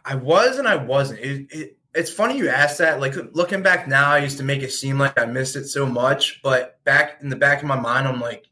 I 0.05 0.16
was 0.16 0.59
and 0.59 0.68
I 0.68 0.76
wasn't. 0.76 1.20
It, 1.20 1.46
it, 1.50 1.78
it's 1.94 2.11
funny 2.11 2.38
you 2.38 2.48
asked 2.48 2.78
that. 2.78 3.00
Like 3.00 3.14
looking 3.35 3.62
back 3.62 3.87
now, 3.87 4.11
I 4.11 4.18
used 4.18 4.38
to 4.38 4.44
make 4.44 4.62
it 4.62 4.72
seem 4.72 4.98
like 4.98 5.18
I 5.18 5.26
missed 5.26 5.57
it 5.57 5.66
so 5.66 5.87
much, 5.87 6.40
but 6.42 6.83
back 6.85 7.18
in 7.20 7.28
the 7.28 7.37
back 7.37 7.61
of 7.61 7.68
my 7.68 7.78
mind, 7.78 8.09
I'm 8.09 8.20
like, 8.20 8.48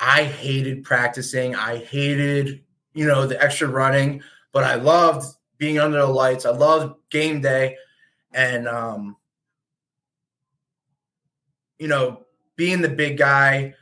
I 0.00 0.24
hated 0.24 0.82
practicing. 0.82 1.54
I 1.54 1.78
hated, 1.78 2.62
you 2.92 3.06
know, 3.06 3.26
the 3.26 3.40
extra 3.42 3.68
running, 3.68 4.22
but 4.52 4.64
I 4.64 4.74
loved 4.74 5.24
being 5.58 5.78
under 5.78 5.98
the 5.98 6.06
lights. 6.06 6.44
I 6.44 6.50
loved 6.50 6.96
game 7.10 7.40
day, 7.40 7.76
and 8.32 8.66
um, 8.66 9.16
you 11.78 11.86
know, 11.86 12.26
being 12.56 12.82
the 12.82 12.88
big 12.88 13.16
guy 13.16 13.74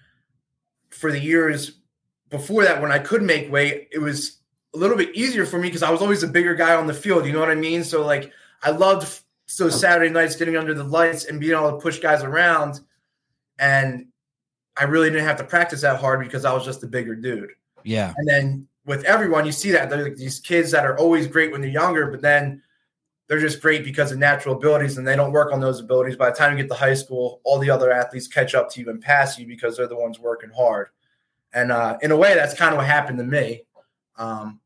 for 0.90 1.10
the 1.10 1.20
years 1.20 1.78
before 2.28 2.64
that 2.64 2.82
when 2.82 2.92
I 2.92 2.98
could 2.98 3.22
make 3.22 3.50
weight, 3.50 3.88
it 3.92 3.98
was 3.98 4.41
a 4.74 4.78
little 4.78 4.96
bit 4.96 5.14
easier 5.14 5.44
for 5.44 5.58
me 5.58 5.68
because 5.68 5.82
I 5.82 5.90
was 5.90 6.00
always 6.00 6.22
a 6.22 6.28
bigger 6.28 6.54
guy 6.54 6.74
on 6.74 6.86
the 6.86 6.94
field. 6.94 7.26
You 7.26 7.32
know 7.32 7.40
what 7.40 7.50
I 7.50 7.54
mean? 7.54 7.84
So 7.84 8.04
like 8.04 8.32
I 8.62 8.70
loved 8.70 9.22
those 9.58 9.78
Saturday 9.78 10.10
nights 10.10 10.36
getting 10.36 10.56
under 10.56 10.74
the 10.74 10.84
lights 10.84 11.24
and 11.26 11.40
being 11.40 11.52
able 11.52 11.72
to 11.72 11.78
push 11.78 11.98
guys 11.98 12.22
around. 12.22 12.80
And 13.58 14.06
I 14.76 14.84
really 14.84 15.10
didn't 15.10 15.26
have 15.26 15.38
to 15.38 15.44
practice 15.44 15.82
that 15.82 16.00
hard 16.00 16.20
because 16.20 16.44
I 16.44 16.52
was 16.52 16.64
just 16.64 16.82
a 16.82 16.86
bigger 16.86 17.14
dude. 17.14 17.50
Yeah. 17.84 18.14
And 18.16 18.28
then 18.28 18.68
with 18.86 19.04
everyone, 19.04 19.44
you 19.44 19.52
see 19.52 19.70
that 19.72 19.90
they're 19.90 20.04
like 20.04 20.16
these 20.16 20.40
kids 20.40 20.70
that 20.70 20.86
are 20.86 20.98
always 20.98 21.26
great 21.26 21.52
when 21.52 21.60
they're 21.60 21.70
younger, 21.70 22.06
but 22.10 22.22
then 22.22 22.62
they're 23.28 23.40
just 23.40 23.60
great 23.60 23.84
because 23.84 24.10
of 24.10 24.18
natural 24.18 24.56
abilities 24.56 24.98
and 24.98 25.06
they 25.06 25.16
don't 25.16 25.32
work 25.32 25.52
on 25.52 25.60
those 25.60 25.80
abilities. 25.80 26.16
By 26.16 26.30
the 26.30 26.36
time 26.36 26.52
you 26.52 26.62
get 26.62 26.68
to 26.70 26.76
high 26.78 26.94
school, 26.94 27.40
all 27.44 27.58
the 27.58 27.70
other 27.70 27.92
athletes 27.92 28.26
catch 28.26 28.54
up 28.54 28.70
to 28.70 28.80
you 28.80 28.88
and 28.90 29.00
pass 29.00 29.38
you 29.38 29.46
because 29.46 29.76
they're 29.76 29.86
the 29.86 29.96
ones 29.96 30.18
working 30.18 30.50
hard. 30.50 30.88
And 31.52 31.70
uh, 31.70 31.98
in 32.00 32.10
a 32.10 32.16
way, 32.16 32.34
that's 32.34 32.54
kind 32.54 32.72
of 32.72 32.78
what 32.78 32.86
happened 32.86 33.18
to 33.18 33.24
me. 33.24 33.62
Um, 34.16 34.60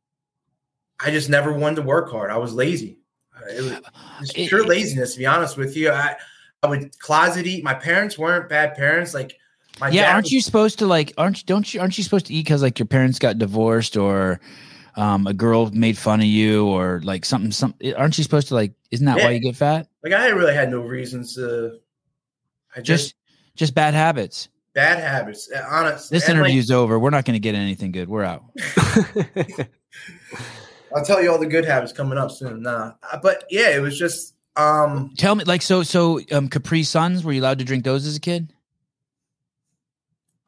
I 1.01 1.11
just 1.11 1.29
never 1.29 1.53
wanted 1.53 1.77
to 1.77 1.83
work 1.83 2.11
hard. 2.11 2.31
I 2.31 2.37
was 2.39 2.53
lazy. 2.55 2.99
Uh, 3.37 3.41
It 3.51 3.61
was, 3.63 3.73
it 3.73 3.83
was 4.21 4.33
pure 4.33 4.61
it- 4.63 4.69
laziness, 4.69 5.13
to 5.15 5.19
be 5.19 5.27
honest 5.27 5.57
with 5.57 5.77
you. 5.77 5.91
I, 5.91 6.17
I 6.63 6.69
would 6.69 6.99
closet 6.99 7.47
eat. 7.47 7.63
My 7.65 7.75
parents 7.75 8.17
weren't 8.19 8.49
bad 8.49 8.75
parents. 8.75 9.13
Like 9.15 9.37
my 9.81 9.89
yeah, 9.91 10.03
dad 10.07 10.13
aren't 10.15 10.25
was- 10.25 10.33
you 10.33 10.41
supposed 10.41 10.79
to 10.81 10.87
like? 10.87 11.13
Aren't 11.19 11.45
don't 11.47 11.73
you? 11.75 11.81
Aren't 11.81 11.99
you 11.99 12.05
supposed 12.05 12.27
to 12.27 12.35
eat 12.35 12.45
because 12.45 12.63
like 12.63 12.79
your 12.79 12.87
parents 12.87 13.19
got 13.19 13.39
divorced 13.39 13.97
or 13.97 14.41
um, 14.97 15.27
a 15.27 15.35
girl 15.35 15.71
made 15.73 15.99
fun 15.99 16.21
of 16.21 16.27
you 16.27 16.67
or 16.67 17.01
like 17.05 17.25
something? 17.27 17.53
Some 17.53 17.75
aren't 17.97 18.17
you 18.17 18.25
supposed 18.25 18.49
to 18.49 18.55
like? 18.55 18.73
Isn't 18.91 19.05
that 19.07 19.19
Yeah. 19.19 19.25
why 19.27 19.31
you 19.33 19.41
get 19.41 19.55
fat? 19.57 19.87
like 20.03 20.15
I 20.15 20.29
really 20.29 20.55
had 20.55 20.71
no 20.71 20.81
reasons 20.81 21.35
to. 21.35 21.79
I 22.75 22.81
just, 22.81 22.87
Just 23.05 23.15
just 23.55 23.75
bad 23.75 23.95
habits. 23.95 24.49
bad 24.75 24.99
habits. 24.99 25.51
uh, 25.55 25.65
Honest. 25.71 26.11
This 26.11 26.29
And, 26.29 26.39
like, 26.39 26.49
interview's 26.49 26.71
over. 26.71 26.99
We're 26.99 27.09
not 27.11 27.25
going 27.25 27.35
to 27.35 27.41
get 27.41 27.55
anything 27.55 27.91
good. 27.93 28.09
We're 28.09 28.25
out. 28.25 28.45
I'll 30.97 31.05
tell 31.05 31.23
you 31.23 31.31
all 31.31 31.39
the 31.39 31.47
good 31.47 31.67
habits 31.67 31.93
coming 31.93 32.17
up 32.17 32.31
soon. 32.31 32.63
Nah, 32.63 32.95
but 33.23 33.45
yeah, 33.51 33.77
it 33.77 33.81
was 33.81 33.99
just. 33.99 34.35
Um, 34.57 35.13
Tell 35.19 35.35
me, 35.35 35.45
like, 35.45 35.61
so 35.61 35.83
so 35.83 36.21
um, 36.33 36.49
Capri 36.49 36.83
Suns. 36.83 37.23
Were 37.23 37.33
you 37.33 37.43
allowed 37.43 37.59
to 37.59 37.65
drink 37.65 37.85
those 37.85 38.07
as 38.07 38.17
a 38.17 38.21
kid? 38.21 38.51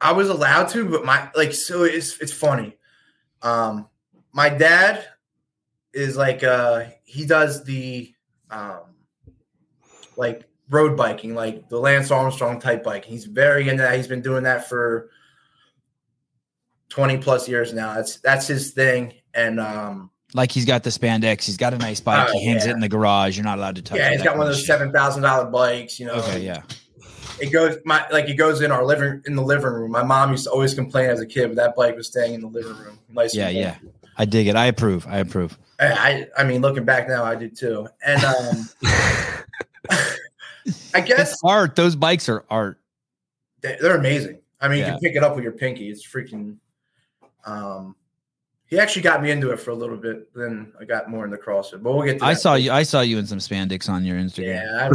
I 0.01 0.13
was 0.13 0.29
allowed 0.29 0.69
to, 0.69 0.89
but 0.89 1.05
my 1.05 1.29
like 1.35 1.53
so 1.53 1.83
it's 1.83 2.17
it's 2.19 2.31
funny. 2.31 2.77
Um 3.41 3.87
my 4.31 4.49
dad 4.49 5.05
is 5.93 6.15
like 6.15 6.43
uh 6.43 6.85
he 7.03 7.25
does 7.25 7.63
the 7.65 8.13
um 8.49 8.95
like 10.15 10.45
road 10.69 10.95
biking, 10.95 11.35
like 11.35 11.67
the 11.69 11.79
Lance 11.79 12.11
Armstrong 12.11 12.59
type 12.59 12.83
bike. 12.83 13.03
He's 13.03 13.25
very 13.25 13.67
into 13.67 13.83
that. 13.83 13.97
He's 13.97 14.07
been 14.07 14.21
doing 14.21 14.43
that 14.43 14.69
for 14.69 15.09
20 16.89 17.17
plus 17.17 17.49
years 17.49 17.73
now. 17.73 17.95
That's 17.95 18.17
that's 18.17 18.47
his 18.47 18.71
thing. 18.71 19.13
And 19.33 19.59
um 19.59 20.11
Like 20.33 20.51
he's 20.51 20.65
got 20.65 20.83
the 20.83 20.91
spandex. 20.91 21.43
He's 21.43 21.57
got 21.57 21.73
a 21.73 21.77
nice 21.77 21.99
bike. 21.99 22.27
Oh, 22.29 22.33
he 22.33 22.45
hangs 22.45 22.65
yeah. 22.65 22.71
it 22.71 22.73
in 22.75 22.79
the 22.81 22.89
garage. 22.89 23.35
You're 23.35 23.45
not 23.45 23.57
allowed 23.57 23.75
to 23.77 23.81
touch. 23.81 23.97
yeah, 23.97 24.11
he's 24.11 24.21
got 24.21 24.37
one 24.37 24.47
of 24.47 24.53
those 24.53 24.65
seven 24.65 24.91
thousand 24.91 25.23
dollar 25.23 25.49
bikes, 25.49 25.99
you 25.99 26.05
know. 26.05 26.13
Okay, 26.13 26.39
yeah. 26.45 26.61
It 27.41 27.51
goes 27.51 27.77
my 27.85 28.05
like 28.11 28.27
it 28.29 28.35
goes 28.35 28.61
in 28.61 28.71
our 28.71 28.85
living 28.85 29.23
in 29.25 29.35
the 29.35 29.41
living 29.41 29.71
room. 29.71 29.91
My 29.91 30.03
mom 30.03 30.31
used 30.31 30.43
to 30.43 30.51
always 30.51 30.73
complain 30.73 31.09
as 31.09 31.19
a 31.19 31.25
kid, 31.25 31.47
but 31.47 31.55
that 31.55 31.75
bike 31.75 31.95
was 31.95 32.07
staying 32.07 32.33
in 32.33 32.41
the 32.41 32.47
living 32.47 32.75
room. 32.77 32.99
Nice 33.09 33.33
Yeah, 33.33 33.49
yeah. 33.49 33.77
I 34.17 34.25
dig 34.25 34.47
it. 34.47 34.55
I 34.55 34.65
approve. 34.65 35.07
I 35.07 35.19
approve. 35.19 35.57
I, 35.79 36.27
I 36.37 36.43
mean, 36.43 36.61
looking 36.61 36.83
back 36.83 37.07
now, 37.07 37.23
I 37.23 37.35
do 37.35 37.47
too. 37.47 37.87
And 38.05 38.21
um, 38.25 38.69
I 40.93 41.01
guess 41.01 41.31
It's 41.31 41.41
art. 41.43 41.77
Those 41.77 41.95
bikes 41.95 42.27
are 42.27 42.43
art. 42.49 42.79
they- 43.61 43.77
they're 43.81 43.95
amazing. 43.95 44.39
I 44.61 44.67
mean, 44.67 44.79
you 44.79 44.85
can 44.85 44.99
pick 44.99 45.15
it 45.15 45.23
up 45.23 45.35
with 45.35 45.43
your 45.43 45.53
pinky. 45.53 45.89
It's 45.89 46.05
freaking. 46.05 46.57
Um, 47.45 47.95
he 48.69 48.77
actually 48.77 49.01
got 49.01 49.23
me 49.23 49.31
into 49.31 49.49
it 49.49 49.59
for 49.59 49.71
a 49.71 49.75
little 49.75 49.97
bit. 49.97 50.31
Then 50.35 50.71
I 50.79 50.85
got 50.85 51.09
more 51.09 51.25
into 51.25 51.37
CrossFit, 51.37 51.81
but 51.81 51.91
we'll 51.91 52.05
get. 52.05 52.19
to 52.19 52.25
I 52.25 52.35
saw 52.35 52.53
you. 52.53 52.71
I 52.71 52.83
saw 52.83 53.01
you 53.01 53.17
in 53.17 53.25
some 53.25 53.39
spandex 53.39 53.89
on 53.89 54.05
your 54.05 54.17
Instagram. 54.17 54.63
Yeah, 54.63 54.89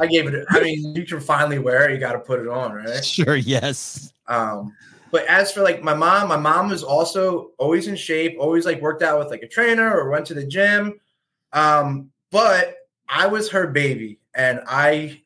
I, 0.00 0.04
I 0.04 0.06
gave 0.06 0.26
it. 0.26 0.46
I 0.48 0.60
mean, 0.60 0.94
you 0.96 1.04
can 1.04 1.20
finally 1.20 1.58
wear 1.58 1.90
it. 1.90 1.92
You 1.92 1.98
got 1.98 2.12
to 2.12 2.18
put 2.18 2.40
it 2.40 2.48
on, 2.48 2.72
right? 2.72 3.04
Sure. 3.04 3.36
Yes. 3.36 4.12
Um, 4.26 4.74
but 5.10 5.26
as 5.26 5.52
for 5.52 5.62
like 5.62 5.82
my 5.82 5.94
mom, 5.94 6.28
my 6.28 6.36
mom 6.36 6.70
was 6.70 6.82
also 6.82 7.52
always 7.58 7.88
in 7.88 7.96
shape, 7.96 8.36
always 8.38 8.64
like 8.64 8.80
worked 8.80 9.02
out 9.02 9.18
with 9.18 9.28
like 9.28 9.42
a 9.42 9.48
trainer 9.48 9.94
or 9.94 10.10
went 10.10 10.26
to 10.26 10.34
the 10.34 10.46
gym. 10.46 10.98
Um, 11.52 12.10
but 12.30 12.76
I 13.08 13.26
was 13.26 13.50
her 13.50 13.66
baby 13.66 14.18
and 14.34 14.60
I 14.66 15.22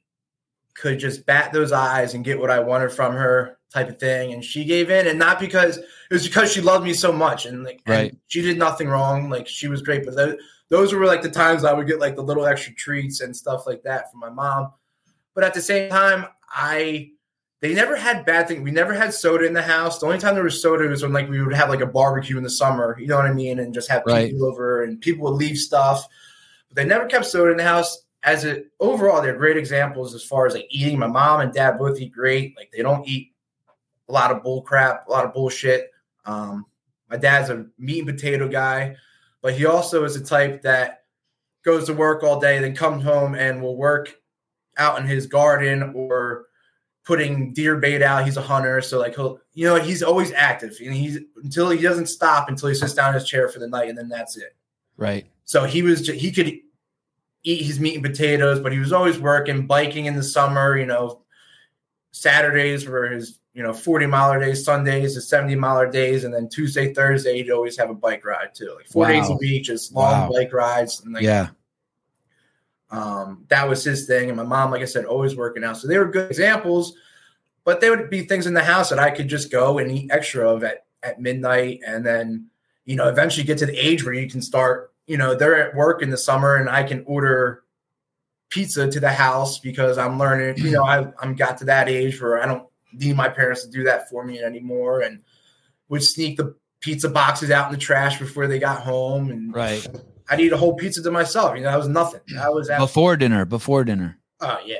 could 0.75 0.98
just 0.98 1.27
bat 1.27 1.53
those 1.53 1.72
eyes 1.72 2.14
and 2.14 2.25
get 2.25 2.38
what 2.38 2.51
I 2.51 2.61
wanted 2.61 2.92
from 2.92 3.12
her 3.12 3.59
type 3.73 3.89
of 3.89 3.99
thing. 3.99 4.33
And 4.33 4.45
she 4.45 4.65
gave 4.65 4.91
in 4.91 5.07
and 5.07 5.19
not 5.19 5.41
because 5.41 5.79
it 5.79 5.87
was 6.11 6.27
because 6.27 6.53
she 6.53 6.61
loved 6.61 6.85
me 6.85 6.93
so 6.93 7.13
much 7.13 7.47
and 7.47 7.65
like 7.65 7.81
and 7.87 8.17
she 8.29 8.43
did 8.43 8.59
nothing 8.59 8.89
wrong. 8.89 9.31
Like 9.31 9.49
she 9.49 9.69
was 9.69 9.83
great, 9.83 10.05
but 10.05 10.15
those, 10.15 10.37
those 10.69 10.93
were 10.93 11.07
like 11.07 11.23
the 11.23 11.31
times 11.31 11.65
I 11.65 11.73
would 11.73 11.87
get 11.87 12.01
like 12.01 12.17
the 12.17 12.23
little 12.23 12.47
extra 12.47 12.75
treats 12.75 13.21
and 13.21 13.35
stuff 13.37 13.67
like 13.67 13.83
that 13.83 14.11
from 14.11 14.21
my 14.21 14.31
mom. 14.31 14.73
But 15.35 15.45
at 15.45 15.55
the 15.55 15.63
same 15.63 15.91
time, 15.91 16.27
I 16.51 17.11
they 17.63 17.75
never 17.75 17.97
had 17.97 18.27
bad 18.27 18.49
things. 18.49 18.61
We 18.63 18.73
never 18.73 18.93
had 18.93 19.15
soda 19.15 19.47
in 19.47 19.53
the 19.53 19.63
house. 19.63 20.01
The 20.01 20.07
only 20.07 20.19
time 20.19 20.35
there 20.35 20.43
was 20.43 20.61
soda 20.61 20.89
was 20.89 21.03
when 21.03 21.13
like 21.13 21.31
we 21.31 21.41
would 21.43 21.55
have 21.55 21.71
like 21.71 21.81
a 21.81 21.87
barbecue 21.87 22.37
in 22.37 22.43
the 22.43 22.51
summer, 22.51 22.97
you 22.99 23.07
know 23.07 23.17
what 23.17 23.25
I 23.27 23.33
mean, 23.33 23.61
and 23.61 23.73
just 23.73 23.89
have 23.89 24.03
Right. 24.05 24.31
people 24.31 24.47
over 24.47 24.83
and 24.83 25.01
people 25.01 25.25
would 25.31 25.39
leave 25.39 25.57
stuff. 25.57 26.05
But 26.69 26.77
they 26.77 26.85
never 26.85 27.07
kept 27.07 27.25
soda 27.25 27.53
in 27.53 27.57
the 27.57 27.63
house. 27.65 28.05
As 28.25 28.45
a 28.45 28.65
overall, 28.81 29.23
they're 29.23 29.37
great 29.37 29.57
examples 29.57 30.15
as 30.15 30.25
far 30.25 30.47
as 30.47 30.55
like 30.55 30.67
eating. 30.71 30.99
My 30.99 31.07
mom 31.07 31.41
and 31.41 31.53
dad 31.53 31.79
both 31.79 32.01
eat 32.01 32.13
great. 32.13 32.57
Like 32.57 32.71
they 32.73 32.83
don't 32.83 33.07
eat 33.07 33.32
a 34.12 34.14
lot 34.14 34.31
of 34.31 34.42
bull 34.42 34.61
crap, 34.61 35.09
a 35.09 35.11
lot 35.11 35.25
of 35.25 35.33
bullshit. 35.33 35.90
Um, 36.27 36.66
my 37.11 37.16
dad's 37.16 37.48
a 37.48 37.66
meat 37.79 38.01
and 38.01 38.09
potato 38.09 38.46
guy, 38.46 38.94
but 39.40 39.55
he 39.55 39.64
also 39.64 40.05
is 40.05 40.16
a 40.16 40.25
type 40.25 40.62
that 40.62 41.05
goes 41.64 41.87
to 41.87 41.94
work 41.94 42.22
all 42.22 42.38
day, 42.38 42.59
then 42.59 42.77
comes 42.77 43.03
home 43.03 43.35
and 43.35 43.62
will 43.62 43.77
work 43.77 44.14
out 44.77 44.98
in 44.98 45.07
his 45.07 45.27
garden 45.27 45.92
or 45.94 46.46
putting 47.05 47.55
deer 47.55 47.77
bait 47.77 48.03
out. 48.03 48.25
He's 48.25 48.37
a 48.37 48.42
hunter, 48.42 48.83
so 48.83 48.98
like 48.98 49.14
he'll, 49.14 49.40
you 49.55 49.66
know, 49.66 49.77
he's 49.77 50.03
always 50.03 50.31
active, 50.33 50.77
and 50.85 50.94
he's 50.94 51.18
until 51.42 51.70
he 51.70 51.81
doesn't 51.81 52.07
stop 52.07 52.48
until 52.48 52.68
he 52.68 52.75
sits 52.75 52.94
down 52.94 53.09
in 53.09 53.14
his 53.14 53.29
chair 53.29 53.48
for 53.48 53.61
the 53.61 53.68
night, 53.68 53.88
and 53.88 53.96
then 53.96 54.09
that's 54.09 54.37
it. 54.37 54.55
Right. 54.96 55.27
So 55.44 55.64
he 55.64 55.83
was 55.83 56.07
he 56.07 56.31
could 56.31 56.59
eat 57.44 57.62
his 57.64 57.81
meat 57.81 57.94
and 57.94 58.05
potatoes, 58.05 58.61
but 58.61 58.72
he 58.72 58.79
was 58.79 58.92
always 58.92 59.18
working, 59.18 59.66
biking 59.66 60.05
in 60.05 60.16
the 60.16 60.22
summer. 60.22 60.77
You 60.77 60.87
know, 60.87 61.22
Saturdays 62.12 62.87
were 62.87 63.09
his 63.09 63.38
you 63.55 63.62
know 63.62 63.73
forty 63.73 64.07
miler 64.07 64.41
days, 64.41 64.65
Sundays 64.65 65.15
his 65.15 65.29
seventy 65.29 65.55
miler 65.55 65.91
days, 65.91 66.25
and 66.25 66.33
then 66.33 66.49
Tuesday, 66.49 66.95
Thursday 66.95 67.38
you'd 67.38 67.51
always 67.51 67.77
have 67.77 67.91
a 67.91 67.95
bike 67.95 68.25
ride 68.25 68.55
too, 68.55 68.75
like 68.77 68.87
four 68.87 69.07
days 69.07 69.29
a 69.29 69.35
week, 69.37 69.65
just 69.65 69.93
long 69.93 70.12
Wow. 70.12 70.31
bike 70.33 70.53
rides. 70.53 71.03
And 71.05 71.12
like, 71.12 71.23
yeah. 71.23 71.49
um, 72.91 73.45
that 73.49 73.69
was 73.69 73.85
his 73.85 74.07
thing. 74.07 74.29
And 74.29 74.37
my 74.37 74.43
mom, 74.43 74.71
like 74.71 74.83
I 74.83 74.87
said, 74.87 75.05
always 75.05 75.37
working 75.37 75.65
out. 75.65 75.77
So 75.77 75.88
they 75.88 75.99
were 75.99 76.07
good 76.11 76.31
examples, 76.31 76.95
but 77.65 77.81
they 77.81 77.91
would 77.91 78.11
be 78.11 78.23
things 78.23 78.47
in 78.47 78.55
the 78.55 78.62
house 78.62 78.91
that 78.91 78.99
I 78.99 79.11
could 79.11 79.29
just 79.29 79.51
go 79.51 79.79
and 79.79 79.91
eat 79.91 80.11
extra 80.11 80.49
of 80.49 80.65
at, 80.65 80.87
at 81.03 81.21
midnight. 81.21 81.81
And 81.87 82.05
then, 82.05 82.47
you 82.85 82.97
know, 82.97 83.09
eventually 83.09 83.45
get 83.47 83.59
to 83.59 83.67
the 83.67 83.77
age 83.77 84.05
where 84.05 84.15
you 84.15 84.29
can 84.29 84.43
start, 84.43 84.93
you 85.07 85.17
know, 85.17 85.35
they're 85.35 85.69
at 85.69 85.75
work 85.75 86.03
in 86.03 86.11
the 86.11 86.17
summer 86.17 86.57
and 86.57 86.69
I 86.69 86.83
can 86.83 87.03
order 87.07 87.65
pizza 88.49 88.91
to 88.91 89.01
the 89.01 89.12
house 89.12 89.59
because 89.59 89.99
I'm 89.99 90.19
learning, 90.19 90.59
you 90.65 90.73
know, 90.73 90.85
I, 90.85 91.12
I'm 91.21 91.35
got 91.35 91.59
to 91.59 91.65
that 91.67 91.88
age 91.88 92.21
where 92.21 92.43
I 92.43 92.47
don't 92.47 92.67
need 92.95 93.17
my 93.17 93.29
parents 93.29 93.65
to 93.65 93.71
do 93.71 93.85
that 93.85 94.09
for 94.09 94.25
me 94.25 94.41
anymore. 94.41 95.01
And 95.03 95.21
would 95.89 96.03
sneak 96.03 96.37
the 96.37 96.55
pizza 96.81 97.09
boxes 97.09 97.51
out 97.51 97.67
in 97.67 97.73
the 97.73 97.79
trash 97.79 98.19
before 98.19 98.47
they 98.47 98.59
got 98.59 98.81
home. 98.83 99.31
And 99.31 99.55
Right. 99.55 99.87
I'd 100.31 100.41
eat 100.41 100.53
a 100.53 100.57
whole 100.57 100.75
pizza 100.75 101.03
to 101.03 101.11
myself. 101.11 101.57
You 101.57 101.63
know, 101.63 101.71
that 101.71 101.79
was 101.79 101.89
nothing. 101.89 102.21
That 102.35 102.53
was 102.53 102.71
absolutely 102.71 102.87
Before 102.87 103.17
dinner. 103.17 103.45
Before 103.45 103.85
dinner. 103.85 104.19
Oh 104.41 104.59
yeah. 104.65 104.77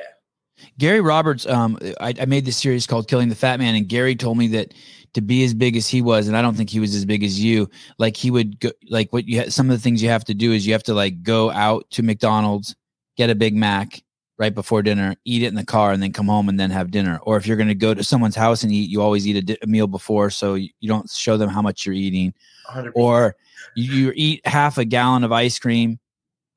Gary 0.77 1.01
Roberts, 1.01 1.45
um, 1.47 1.77
I, 1.99 2.13
I 2.19 2.25
made 2.25 2.45
this 2.45 2.57
series 2.57 2.87
called 2.87 3.07
Killing 3.07 3.27
the 3.29 3.35
Fat 3.35 3.59
Man, 3.59 3.75
and 3.75 3.87
Gary 3.87 4.15
told 4.15 4.37
me 4.37 4.47
that 4.49 4.73
to 5.13 5.21
be 5.21 5.43
as 5.43 5.53
big 5.53 5.75
as 5.75 5.87
he 5.87 6.01
was, 6.01 6.27
and 6.27 6.37
I 6.37 6.41
don't 6.41 6.55
think 6.55 6.69
he 6.69 6.79
was 6.79 6.95
as 6.95 7.05
big 7.05 7.23
as 7.23 7.39
you. 7.39 7.69
Like 7.97 8.15
he 8.15 8.31
would 8.31 8.59
go, 8.59 8.71
like 8.89 9.11
what 9.11 9.27
you 9.27 9.41
ha- 9.41 9.49
some 9.49 9.69
of 9.69 9.75
the 9.75 9.81
things 9.81 10.01
you 10.01 10.09
have 10.09 10.23
to 10.25 10.33
do 10.33 10.51
is 10.53 10.65
you 10.65 10.73
have 10.73 10.83
to 10.83 10.93
like 10.93 11.21
go 11.23 11.49
out 11.51 11.85
to 11.91 12.03
McDonald's, 12.03 12.75
get 13.17 13.29
a 13.29 13.35
Big 13.35 13.55
Mac 13.55 14.01
right 14.37 14.53
before 14.53 14.81
dinner, 14.81 15.15
eat 15.25 15.43
it 15.43 15.47
in 15.47 15.55
the 15.55 15.65
car, 15.65 15.91
and 15.91 16.01
then 16.01 16.11
come 16.11 16.27
home 16.27 16.49
and 16.49 16.59
then 16.59 16.71
have 16.71 16.89
dinner. 16.91 17.19
Or 17.23 17.37
if 17.37 17.45
you're 17.45 17.57
going 17.57 17.67
to 17.69 17.75
go 17.75 17.93
to 17.93 18.03
someone's 18.03 18.35
house 18.35 18.63
and 18.63 18.71
eat, 18.71 18.89
you 18.89 19.01
always 19.01 19.27
eat 19.27 19.35
a, 19.35 19.41
di- 19.41 19.57
a 19.61 19.67
meal 19.67 19.87
before, 19.87 20.29
so 20.29 20.55
you, 20.55 20.69
you 20.79 20.89
don't 20.89 21.09
show 21.09 21.37
them 21.37 21.49
how 21.49 21.61
much 21.61 21.85
you're 21.85 21.95
eating. 21.95 22.33
100%. 22.71 22.91
Or 22.95 23.35
you, 23.75 23.91
you 24.07 24.13
eat 24.15 24.45
half 24.47 24.77
a 24.77 24.85
gallon 24.85 25.23
of 25.23 25.31
ice 25.31 25.59
cream, 25.59 25.99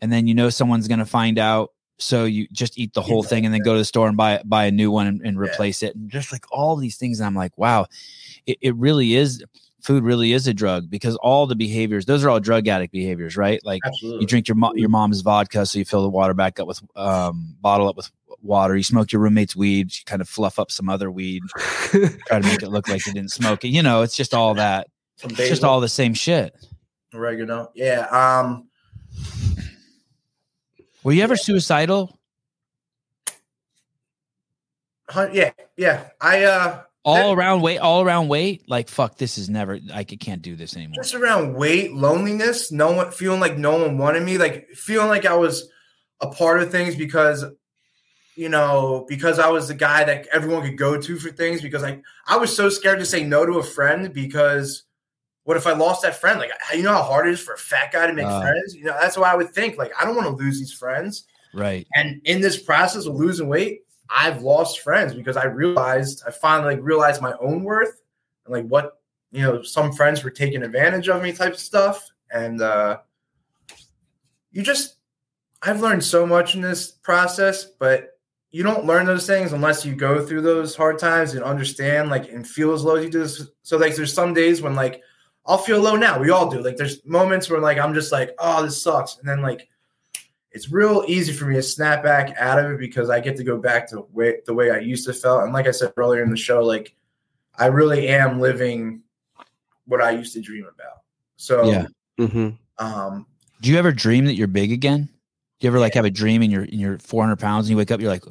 and 0.01 0.13
then 0.13 0.27
you 0.27 0.35
know 0.35 0.49
someone's 0.51 0.89
going 0.89 0.99
to 1.01 1.07
find 1.07 1.39
out 1.39 1.71
so 1.99 2.25
you 2.25 2.47
just 2.53 2.79
eat 2.79 2.93
the 2.93 3.01
whole 3.01 3.23
Yeah. 3.25 3.29
thing 3.31 3.45
and 3.47 3.55
then 3.55 3.63
go 3.63 3.73
to 3.73 3.79
the 3.79 3.85
store 3.87 4.07
and 4.07 4.19
buy 4.19 4.43
buy 4.45 4.67
a 4.67 4.71
new 4.71 4.91
one 4.91 5.07
and, 5.07 5.23
and 5.23 5.37
Yeah. 5.39 5.45
replace 5.45 5.83
it 5.83 5.95
and 5.97 6.11
just 6.11 6.31
like 6.31 6.45
all 6.53 6.77
these 6.77 6.99
things 6.99 7.21
and 7.21 7.27
i'm 7.27 7.35
like 7.35 7.57
wow 7.57 7.87
it, 8.45 8.59
it 8.61 8.77
really 8.77 9.15
is 9.15 9.43
food 9.87 10.03
really 10.03 10.33
is 10.33 10.49
a 10.49 10.53
drug 10.53 10.91
because 10.91 11.15
all 11.17 11.47
the 11.47 11.55
behaviors 11.55 12.07
those 12.07 12.25
are 12.25 12.29
all 12.31 12.41
drug 12.41 12.67
addict 12.67 12.93
behaviors 12.93 13.37
right 13.37 13.61
like 13.65 13.81
Absolutely. 13.87 14.21
you 14.21 14.27
drink 14.27 14.49
your 14.49 14.57
mo- 14.57 14.73
your 14.75 14.89
mom's 14.89 15.21
vodka 15.21 15.65
so 15.65 15.79
you 15.79 15.85
fill 15.85 16.03
the 16.03 16.09
water 16.09 16.35
back 16.35 16.59
up 16.59 16.67
with 16.67 16.83
um 16.97 17.57
bottle 17.61 17.89
up 17.89 17.97
with 17.97 18.11
water 18.43 18.77
you 18.77 18.83
smoke 18.83 19.13
your 19.13 19.23
roommate's 19.23 19.55
weed 19.55 19.87
you 19.95 20.05
kind 20.05 20.21
of 20.21 20.29
fluff 20.29 20.59
up 20.59 20.73
some 20.73 20.89
other 20.89 21.09
weed 21.11 21.41
try 21.57 22.41
to 22.41 22.49
make 22.49 22.63
it 22.65 22.69
look 22.71 22.89
like 22.89 23.07
you 23.07 23.13
didn't 23.13 23.31
smoke 23.31 23.65
it 23.65 23.69
you 23.69 23.81
know 23.83 24.03
it's 24.03 24.17
just 24.17 24.35
all 24.35 24.55
that 24.55 24.89
it's 25.23 25.49
just 25.49 25.63
all 25.63 25.79
the 25.81 25.89
same 25.89 26.13
shit 26.15 26.53
oregano. 27.15 27.71
Yeah. 27.75 28.07
Um. 28.11 28.69
were 31.05 31.13
you 31.13 31.23
ever 31.23 31.37
suicidal 31.37 32.19
hun- 35.09 35.31
Yeah. 35.33 35.53
Yeah. 35.77 36.09
I 36.21 36.45
uh 36.45 36.83
all 37.07 37.33
around 37.33 37.61
weight 37.63 37.79
all 37.79 38.03
around 38.03 38.29
weight 38.29 38.69
like 38.69 38.89
fuck 38.89 39.17
this 39.17 39.39
is 39.39 39.49
never 39.49 39.79
i 39.95 40.05
c- 40.09 40.17
can't 40.17 40.43
do 40.43 40.57
this 40.57 40.77
anymore 40.77 40.95
just 40.97 41.15
around 41.15 41.55
weight, 41.55 41.93
loneliness, 41.93 42.73
no 42.73 42.91
one 42.93 43.11
feeling 43.13 43.41
like 43.41 43.57
no 43.57 43.77
one 43.77 43.97
wanted 43.99 44.23
me, 44.23 44.39
like 44.39 44.69
feeling 44.71 45.09
like 45.09 45.25
I 45.25 45.37
was 45.37 45.69
a 46.21 46.29
part 46.29 46.61
of 46.63 46.71
things 46.71 46.97
because 46.97 47.45
you 48.35 48.51
know, 48.51 49.07
because 49.09 49.39
I 49.39 49.49
was 49.49 49.69
the 49.69 49.75
guy 49.75 50.05
that 50.05 50.27
everyone 50.31 50.63
could 50.63 50.77
go 50.77 51.01
to 51.01 51.17
for 51.19 51.31
things 51.31 51.63
because 51.63 51.83
like 51.83 52.03
I 52.27 52.37
was 52.37 52.55
so 52.55 52.69
scared 52.69 52.99
to 52.99 53.07
say 53.07 53.25
no 53.25 53.47
to 53.47 53.53
a 53.59 53.63
friend 53.63 54.13
because 54.13 54.83
what 55.45 55.57
if 55.57 55.67
I 55.67 55.73
lost 55.73 56.03
that 56.03 56.21
friend? 56.21 56.39
Like, 56.41 56.51
you 56.75 56.83
know 56.83 56.93
how 56.93 57.03
hard 57.03 57.29
it 57.29 57.33
is 57.35 57.41
for 57.41 57.55
a 57.55 57.59
fat 57.59 57.93
guy 57.93 58.07
to 58.09 58.13
make 58.13 58.27
Uh. 58.27 58.41
friends. 58.43 58.75
You 58.75 58.85
know, 58.85 58.97
that's 59.01 59.17
why 59.17 59.31
I 59.33 59.37
would 59.37 59.55
think. 59.55 59.79
Like, 59.79 59.93
I 59.99 60.05
don't 60.05 60.17
want 60.17 60.27
to 60.29 60.35
lose 60.45 60.59
these 60.59 60.73
friends. 60.73 61.25
Right. 61.55 61.87
And 61.95 62.21
in 62.25 62.41
this 62.43 62.61
process 62.61 63.07
of 63.07 63.15
losing 63.15 63.49
weight, 63.49 63.83
I've 64.11 64.43
lost 64.43 64.81
friends 64.81 65.15
because 65.15 65.37
I 65.37 65.47
realized 65.47 66.23
I 66.27 66.31
finally 66.31 66.75
like 66.75 66.85
realized 66.85 67.23
my 67.23 67.35
own 67.41 67.63
worth 67.63 68.01
and 68.45 68.55
like 68.55 68.67
what 68.67 69.01
you 69.33 69.43
know 69.43 69.63
some 69.63 69.93
friends 69.93 70.23
were 70.23 70.31
taking 70.31 70.63
advantage 70.63 71.09
of 71.09 71.23
me 71.23 71.33
type 71.33 71.55
of 71.55 71.59
stuff. 71.59 72.09
And 72.31 72.61
uh 72.61 72.99
you 74.51 74.63
just 74.63 74.97
I've 75.63 75.81
learned 75.81 76.05
so 76.05 76.27
much 76.27 76.55
in 76.55 76.61
this 76.61 76.91
process, 76.91 77.65
but 77.65 78.11
you 78.51 78.63
don't 78.63 78.87
learn 78.87 79.07
those 79.07 79.27
things 79.27 79.53
unless 79.53 79.85
you 79.85 79.95
go 79.95 80.25
through 80.25 80.43
those 80.43 80.77
hard 80.77 80.99
times 80.99 81.35
and 81.35 81.43
understand 81.43 82.09
like 82.09 82.31
and 82.33 82.47
feel 82.47 82.73
as 82.73 82.83
low 82.83 82.97
as 82.97 83.05
you 83.05 83.11
do. 83.11 83.27
So 83.63 83.77
like 83.77 83.97
there's 83.97 84.13
some 84.13 84.33
days 84.33 84.63
when 84.63 84.75
like 84.75 85.03
I'll 85.45 85.59
feel 85.59 85.81
low 85.81 85.97
now. 85.97 86.19
We 86.19 86.31
all 86.31 86.51
do. 86.51 86.61
Like 86.63 86.77
there's 86.77 87.05
moments 87.05 87.49
where 87.49 87.61
like 87.61 87.79
I'm 87.79 87.95
just 87.95 88.13
like, 88.13 88.35
oh, 88.39 88.63
this 88.65 88.83
sucks. 88.83 89.19
And 89.19 89.29
then 89.29 89.43
like 89.43 89.69
it's 90.57 90.73
real 90.73 91.05
easy 91.07 91.35
for 91.35 91.45
me 91.45 91.55
to 91.55 91.63
snap 91.63 92.03
back 92.03 92.35
out 92.39 92.59
of 92.59 92.73
it 92.73 92.79
because 92.79 93.11
I 93.11 93.21
get 93.21 93.37
to 93.37 93.45
go 93.45 93.59
back 93.59 93.87
to 93.91 94.07
way, 94.11 94.39
the 94.47 94.55
way 94.55 94.71
I 94.71 94.79
used 94.79 95.07
to 95.07 95.13
feel. 95.13 95.41
And 95.41 95.53
like 95.53 95.67
I 95.67 95.71
said 95.71 95.93
earlier 95.99 96.23
in 96.23 96.31
the 96.31 96.37
show, 96.37 96.63
like 96.65 96.95
I 97.59 97.67
really 97.67 98.09
am 98.09 98.41
living 98.41 99.03
what 99.85 100.01
I 100.01 100.13
used 100.13 100.33
to 100.33 100.41
dream 100.41 100.65
about. 100.65 101.03
So 101.37 101.65
Yeah. 101.65 101.87
hmm 102.19 102.49
um 102.79 103.27
Do 103.61 103.71
you 103.71 103.79
ever 103.79 103.93
dream 103.93 104.25
that 104.25 104.35
you're 104.35 104.49
big 104.49 104.73
again? 104.73 105.11
Do 105.61 105.67
you 105.67 105.69
ever 105.69 105.79
like 105.79 105.93
have 105.93 106.07
a 106.07 106.11
dream 106.11 106.41
and 106.41 106.51
you're 106.51 106.63
and 106.63 106.81
you're 106.81 106.99
400 107.01 107.37
pounds 107.37 107.67
and 107.67 107.73
you 107.73 107.77
wake 107.77 107.91
up, 107.91 108.01
you're 108.01 108.11
like, 108.11 108.25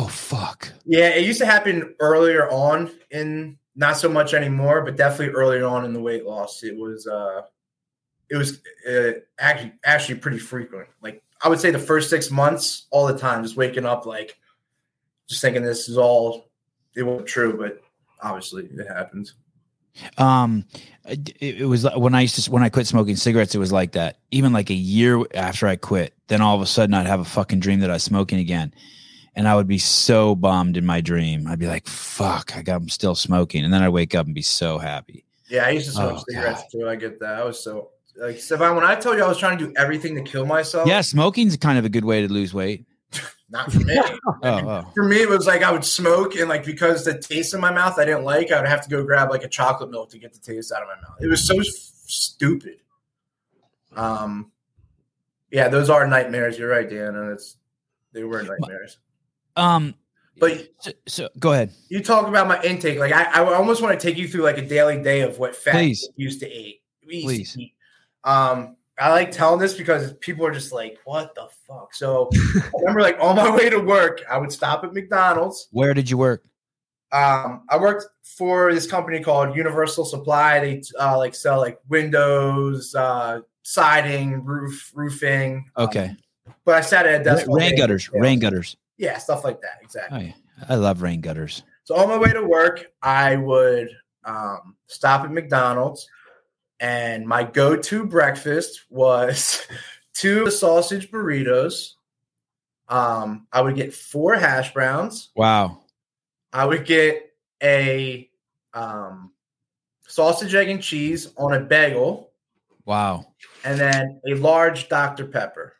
oh 0.00 0.08
fuck. 0.08 0.68
yeah, 0.84 1.10
it 1.10 1.24
used 1.24 1.38
to 1.38 1.46
happen 1.46 1.94
earlier 2.00 2.50
on 2.50 2.90
in 3.12 3.56
not 3.76 3.96
so 3.96 4.08
much 4.08 4.34
anymore, 4.34 4.82
but 4.82 4.96
definitely 4.96 5.32
earlier 5.32 5.64
on 5.64 5.84
in 5.84 5.92
the 5.92 6.00
weight 6.00 6.26
loss. 6.26 6.64
It 6.64 6.76
was 6.76 7.06
uh 7.06 7.42
it 8.30 8.36
was 8.36 8.60
uh, 8.90 9.20
actually 9.38 9.74
actually 9.84 10.16
pretty 10.16 10.38
frequent. 10.38 10.88
Like 11.00 11.22
I 11.44 11.48
would 11.48 11.60
say 11.60 11.70
the 11.70 11.78
first 11.78 12.08
six 12.10 12.30
months, 12.30 12.86
all 12.90 13.06
the 13.06 13.18
time, 13.18 13.42
just 13.42 13.56
waking 13.56 13.84
up 13.86 14.06
like 14.06 14.36
just 15.28 15.40
thinking 15.42 15.62
this 15.62 15.88
is 15.88 15.96
all 15.98 16.50
it 16.94 17.02
wasn't 17.02 17.26
true, 17.28 17.56
but 17.56 17.80
obviously 18.22 18.64
it 18.66 18.86
happens. 18.86 19.34
Um, 20.18 20.64
it, 21.06 21.30
it 21.40 21.66
was 21.66 21.84
like- 21.84 21.96
when 21.98 22.14
I 22.14 22.22
used 22.22 22.42
to 22.42 22.50
when 22.50 22.62
I 22.62 22.68
quit 22.68 22.86
smoking 22.86 23.16
cigarettes, 23.16 23.54
it 23.54 23.58
was 23.58 23.72
like 23.72 23.92
that. 23.92 24.18
Even 24.30 24.52
like 24.52 24.70
a 24.70 24.74
year 24.74 25.22
after 25.34 25.66
I 25.66 25.76
quit, 25.76 26.14
then 26.28 26.40
all 26.40 26.56
of 26.56 26.62
a 26.62 26.66
sudden 26.66 26.94
I'd 26.94 27.06
have 27.06 27.20
a 27.20 27.24
fucking 27.24 27.60
dream 27.60 27.80
that 27.80 27.90
I 27.90 27.94
was 27.94 28.02
smoking 28.02 28.38
again, 28.38 28.72
and 29.34 29.46
I 29.48 29.54
would 29.56 29.66
be 29.68 29.78
so 29.78 30.34
bummed 30.34 30.76
in 30.76 30.86
my 30.86 31.00
dream. 31.00 31.46
I'd 31.46 31.58
be 31.58 31.66
like, 31.66 31.86
"Fuck, 31.86 32.56
I 32.56 32.62
got 32.62 32.76
I'm 32.82 32.88
still 32.88 33.14
smoking," 33.14 33.64
and 33.64 33.72
then 33.72 33.82
I'd 33.82 33.88
wake 33.90 34.14
up 34.14 34.26
and 34.26 34.34
be 34.34 34.42
so 34.42 34.78
happy. 34.78 35.24
Yeah, 35.48 35.66
I 35.66 35.70
used 35.70 35.86
to 35.86 35.92
smoke 35.92 36.18
Oh, 36.20 36.24
cigarettes 36.28 36.62
too. 36.72 36.88
I 36.88 36.96
get 36.96 37.18
that. 37.20 37.34
I 37.40 37.44
was 37.44 37.62
so 37.62 37.90
like 38.16 38.36
Sevan, 38.36 38.74
when 38.74 38.84
I 38.84 38.94
told 38.94 39.16
you 39.16 39.24
I 39.24 39.28
was 39.28 39.38
trying 39.38 39.58
to 39.58 39.66
do 39.66 39.72
everything 39.76 40.14
to 40.16 40.22
kill 40.22 40.44
myself, 40.46 40.86
Yeah, 40.86 41.00
smoking's 41.00 41.56
kind 41.56 41.78
of 41.78 41.84
a 41.84 41.88
good 41.88 42.04
way 42.04 42.26
to 42.26 42.32
lose 42.32 42.52
weight. 42.54 42.84
not 43.50 43.70
for 43.72 43.80
me. 43.80 43.98
Oh, 44.44 44.48
oh. 44.68 44.90
For 44.94 45.04
me, 45.04 45.16
it 45.22 45.28
was 45.28 45.46
like 45.46 45.62
I 45.62 45.70
would 45.70 45.84
smoke, 45.84 46.34
and 46.36 46.48
like 46.48 46.64
because 46.64 47.04
the 47.04 47.18
taste 47.18 47.54
in 47.54 47.60
my 47.60 47.70
mouth 47.72 47.98
I 47.98 48.04
didn't 48.04 48.24
like, 48.24 48.50
I 48.50 48.60
would 48.60 48.68
have 48.68 48.82
to 48.82 48.90
go 48.90 49.04
grab 49.04 49.30
like 49.30 49.44
a 49.44 49.48
chocolate 49.48 49.90
milk 49.90 50.10
to 50.10 50.18
get 50.18 50.32
the 50.32 50.40
taste 50.40 50.72
out 50.72 50.82
of 50.82 50.88
my 50.88 50.96
mouth. 50.96 51.18
It 51.20 51.28
was 51.28 51.46
so 51.46 51.58
f- 51.58 51.66
stupid. 51.66 52.78
Um, 53.94 54.50
yeah, 55.50 55.68
those 55.68 55.90
are 55.90 56.06
nightmares. 56.06 56.58
You're 56.58 56.70
right, 56.70 56.88
Dan, 56.88 57.14
and 57.14 57.30
it's 57.32 57.56
they 58.12 58.24
were 58.24 58.42
nightmares. 58.42 58.98
um, 59.56 59.94
But 60.38 60.68
so, 60.80 60.90
so 61.06 61.28
go 61.38 61.52
ahead. 61.52 61.70
you 61.88 62.02
talk 62.02 62.26
about 62.26 62.48
my 62.48 62.60
intake, 62.62 62.98
like 62.98 63.12
I, 63.12 63.42
I 63.42 63.54
almost 63.54 63.82
want 63.82 63.98
to 63.98 64.06
take 64.06 64.16
you 64.18 64.26
through 64.28 64.42
like 64.42 64.58
a 64.58 64.66
daily 64.66 65.00
day 65.02 65.20
of 65.20 65.38
what 65.38 65.54
fat 65.54 65.72
Please. 65.74 66.08
used 66.16 66.40
to 66.40 66.50
eat. 66.50 66.82
Please. 67.04 67.52
to 67.54 67.62
eat. 67.62 67.74
Um, 68.24 68.76
I 68.98 69.10
like 69.10 69.32
telling 69.32 69.58
this 69.58 69.74
because 69.74 70.12
people 70.20 70.46
are 70.46 70.52
just 70.52 70.72
like, 70.72 70.98
"What 71.04 71.34
the 71.34 71.48
fuck?" 71.66 71.94
So 71.94 72.28
I 72.34 72.62
remember, 72.80 73.00
like 73.00 73.18
on 73.20 73.36
my 73.36 73.54
way 73.54 73.68
to 73.70 73.78
work, 73.78 74.22
I 74.30 74.38
would 74.38 74.52
stop 74.52 74.84
at 74.84 74.92
McDonald's. 74.92 75.68
Where 75.72 75.94
did 75.94 76.08
you 76.10 76.18
work? 76.18 76.44
Um, 77.10 77.64
I 77.68 77.78
worked 77.78 78.06
for 78.22 78.72
this 78.72 78.86
company 78.90 79.20
called 79.20 79.56
Universal 79.56 80.04
Supply. 80.06 80.60
They 80.60 80.82
uh, 81.00 81.18
like 81.18 81.34
sell 81.34 81.58
like 81.58 81.78
windows, 81.88 82.94
uh, 82.94 83.40
siding, 83.62 84.44
roof, 84.44 84.90
roofing. 84.94 85.70
Um, 85.76 85.84
Okay, 85.86 86.16
but 86.64 86.74
I 86.76 86.80
sat 86.80 87.06
at 87.06 87.20
a 87.20 87.24
desk. 87.24 87.46
rain 87.48 87.76
gutters, 87.76 88.08
Yeah. 88.12 88.20
rain 88.20 88.38
gutters. 88.38 88.76
Yeah, 88.98 89.18
stuff 89.18 89.42
like 89.44 89.60
that. 89.62 89.78
Exactly. 89.82 90.18
Oh 90.18 90.22
yeah, 90.22 90.64
I 90.68 90.76
love 90.76 91.02
rain 91.02 91.20
gutters. 91.20 91.64
So 91.84 91.96
on 91.96 92.08
my 92.08 92.18
way 92.18 92.32
to 92.32 92.42
work, 92.44 92.86
I 93.02 93.36
would 93.36 93.88
um, 94.24 94.76
stop 94.86 95.24
at 95.24 95.32
McDonald's, 95.32 96.06
and 96.82 97.24
my 97.28 97.44
go-to 97.44 98.04
breakfast 98.04 98.82
was 98.90 99.64
two 100.14 100.50
sausage 100.50 101.12
burritos. 101.12 101.92
Um, 102.88 103.46
I 103.52 103.62
would 103.62 103.76
get 103.76 103.94
four 103.94 104.34
hash 104.34 104.74
browns. 104.74 105.30
Wow. 105.36 105.82
I 106.52 106.66
would 106.66 106.84
get 106.84 107.32
a 107.62 108.28
um, 108.74 109.30
sausage, 110.08 110.54
egg, 110.56 110.68
and 110.68 110.82
cheese 110.82 111.32
on 111.38 111.54
a 111.54 111.60
bagel, 111.60 112.32
Wow. 112.84 113.28
and 113.64 113.78
then 113.78 114.20
a 114.26 114.34
large 114.34 114.88
Dr. 114.88 115.26
Pepper. 115.26 115.74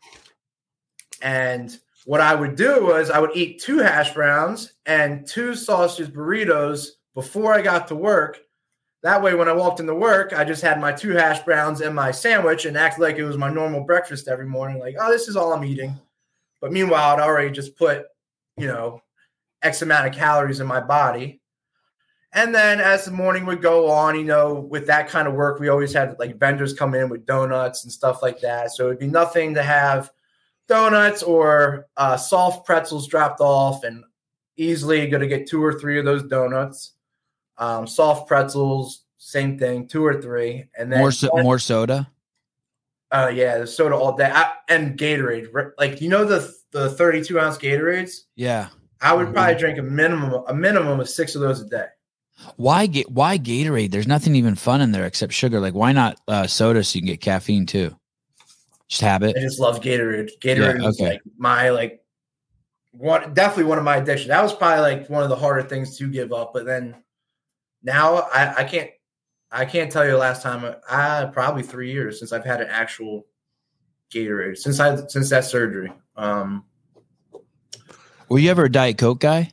And 1.20 1.76
what 2.04 2.20
I 2.20 2.34
would 2.36 2.54
do 2.54 2.84
was 2.86 3.10
I 3.10 3.18
would 3.18 3.36
eat 3.36 3.60
two 3.60 3.78
hash 3.78 4.14
browns 4.14 4.72
and 4.86 5.26
two 5.26 5.56
sausage 5.56 6.12
burritos 6.12 6.90
before 7.14 7.52
I 7.52 7.60
got 7.60 7.88
to 7.88 7.96
work. 7.96 8.38
That 9.02 9.20
way, 9.20 9.34
when 9.34 9.48
I 9.48 9.52
walked 9.52 9.80
into 9.80 9.94
work, 9.94 10.32
I 10.32 10.44
just 10.44 10.62
had 10.62 10.80
my 10.80 10.92
two 10.92 11.10
hash 11.10 11.40
browns 11.40 11.80
and 11.80 11.94
my 11.94 12.12
sandwich 12.12 12.66
and 12.66 12.76
acted 12.76 13.00
like 13.02 13.16
it 13.16 13.24
was 13.24 13.36
my 13.36 13.50
normal 13.50 13.82
breakfast 13.82 14.28
every 14.28 14.46
morning. 14.46 14.78
Like, 14.78 14.94
oh, 15.00 15.10
this 15.10 15.26
is 15.26 15.36
all 15.36 15.52
I'm 15.52 15.64
eating. 15.64 15.98
But 16.60 16.72
meanwhile, 16.72 17.16
I'd 17.16 17.20
already 17.20 17.50
just 17.50 17.76
put, 17.76 18.04
you 18.56 18.68
know, 18.68 19.02
X 19.62 19.82
amount 19.82 20.06
of 20.06 20.14
calories 20.14 20.60
in 20.60 20.68
my 20.68 20.80
body. 20.80 21.40
And 22.32 22.54
then 22.54 22.80
as 22.80 23.04
the 23.04 23.10
morning 23.10 23.44
would 23.46 23.60
go 23.60 23.90
on, 23.90 24.16
you 24.16 24.24
know, 24.24 24.54
with 24.54 24.86
that 24.86 25.08
kind 25.08 25.28
of 25.28 25.34
work, 25.34 25.60
we 25.60 25.68
always 25.68 25.92
had 25.92 26.16
like 26.18 26.38
vendors 26.38 26.72
come 26.72 26.94
in 26.94 27.08
with 27.08 27.26
donuts 27.26 27.82
and 27.82 27.92
stuff 27.92 28.22
like 28.22 28.40
that. 28.40 28.70
So 28.70 28.86
it'd 28.86 29.00
be 29.00 29.06
nothing 29.08 29.54
to 29.54 29.62
have 29.62 30.10
donuts 30.68 31.22
or 31.22 31.88
uh, 31.96 32.16
soft 32.16 32.64
pretzels 32.64 33.08
dropped 33.08 33.40
off 33.40 33.84
and 33.84 34.04
easily 34.56 35.08
going 35.08 35.20
to 35.20 35.26
get 35.26 35.48
two 35.48 35.62
or 35.62 35.78
three 35.78 35.98
of 35.98 36.04
those 36.04 36.22
donuts. 36.22 36.94
Um, 37.58 37.86
soft 37.86 38.26
pretzels, 38.28 39.04
same 39.18 39.58
thing, 39.58 39.86
two 39.88 40.04
or 40.04 40.20
three. 40.20 40.68
And 40.76 40.90
then 40.90 40.98
More 41.00 41.12
so, 41.12 41.30
more 41.42 41.58
soda. 41.58 42.10
uh, 43.12 43.30
yeah, 43.32 43.58
the 43.58 43.66
soda 43.66 43.94
all 43.94 44.16
day 44.16 44.30
I, 44.32 44.52
and 44.68 44.98
Gatorade. 44.98 45.48
Like 45.78 46.00
you 46.00 46.08
know 46.08 46.24
the 46.24 46.52
the 46.72 46.90
32 46.90 47.38
ounce 47.38 47.58
Gatorades. 47.58 48.22
Yeah. 48.36 48.68
I 49.00 49.12
would 49.14 49.28
Mhm. 49.28 49.32
probably 49.34 49.54
drink 49.56 49.78
a 49.78 49.82
minimum 49.82 50.42
a 50.46 50.54
minimum 50.54 50.98
of 51.00 51.08
six 51.08 51.34
of 51.34 51.40
those 51.42 51.60
a 51.60 51.66
day. 51.66 51.86
Why 52.56 52.86
get 52.86 53.10
why 53.10 53.38
Gatorade? 53.38 53.90
There's 53.90 54.06
nothing 54.08 54.34
even 54.34 54.54
fun 54.54 54.80
in 54.80 54.92
there 54.92 55.04
except 55.06 55.32
sugar. 55.34 55.60
Like 55.60 55.74
why 55.74 55.92
not 55.92 56.18
uh, 56.26 56.46
soda 56.46 56.82
so 56.82 56.96
you 56.96 57.02
can 57.02 57.08
get 57.08 57.20
caffeine 57.20 57.66
too? 57.66 57.94
Just 58.88 59.02
have 59.02 59.22
it. 59.22 59.36
I 59.36 59.40
just 59.40 59.60
love 59.60 59.80
Gatorade. 59.80 60.30
Gatorade 60.40 60.80
Yeah, 60.80 60.88
is 60.88 60.98
okay. 61.00 61.10
like 61.12 61.22
my 61.36 61.68
like 61.70 62.02
one 62.92 63.32
definitely 63.34 63.64
one 63.64 63.78
of 63.78 63.84
my 63.84 63.96
addictions. 63.96 64.28
That 64.28 64.42
was 64.42 64.54
probably 64.54 64.80
like 64.80 65.08
one 65.10 65.22
of 65.22 65.28
the 65.28 65.36
harder 65.36 65.62
things 65.62 65.96
to 65.98 66.08
give 66.08 66.32
up. 66.32 66.52
But 66.54 66.64
then 66.66 66.94
now 67.82 68.28
I, 68.32 68.54
I 68.58 68.64
can't 68.64 68.90
I 69.50 69.64
can't 69.64 69.90
tell 69.92 70.04
you 70.04 70.12
the 70.12 70.18
last 70.18 70.42
time 70.42 70.74
I 70.88 71.26
probably 71.32 71.62
three 71.62 71.92
years 71.92 72.18
since 72.18 72.32
I've 72.32 72.44
had 72.44 72.60
an 72.60 72.68
actual 72.70 73.26
Gatorade 74.12 74.56
since 74.58 74.80
I 74.80 75.06
since 75.06 75.30
that 75.30 75.44
surgery. 75.44 75.92
Um, 76.16 76.64
Were 78.28 78.38
you 78.38 78.50
ever 78.50 78.64
a 78.64 78.72
Diet 78.72 78.98
Coke 78.98 79.20
guy? 79.20 79.50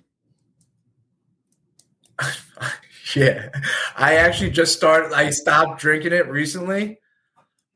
yeah, 3.16 3.50
I 3.96 4.16
actually 4.18 4.52
just 4.52 4.76
started. 4.76 5.14
I 5.14 5.30
stopped 5.30 5.80
drinking 5.80 6.14
it 6.14 6.28
recently 6.28 7.00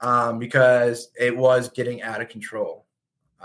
um, 0.01 0.39
because 0.39 1.09
it 1.19 1.35
was 1.35 1.69
getting 1.69 2.01
out 2.01 2.21
of 2.21 2.29
control. 2.29 2.85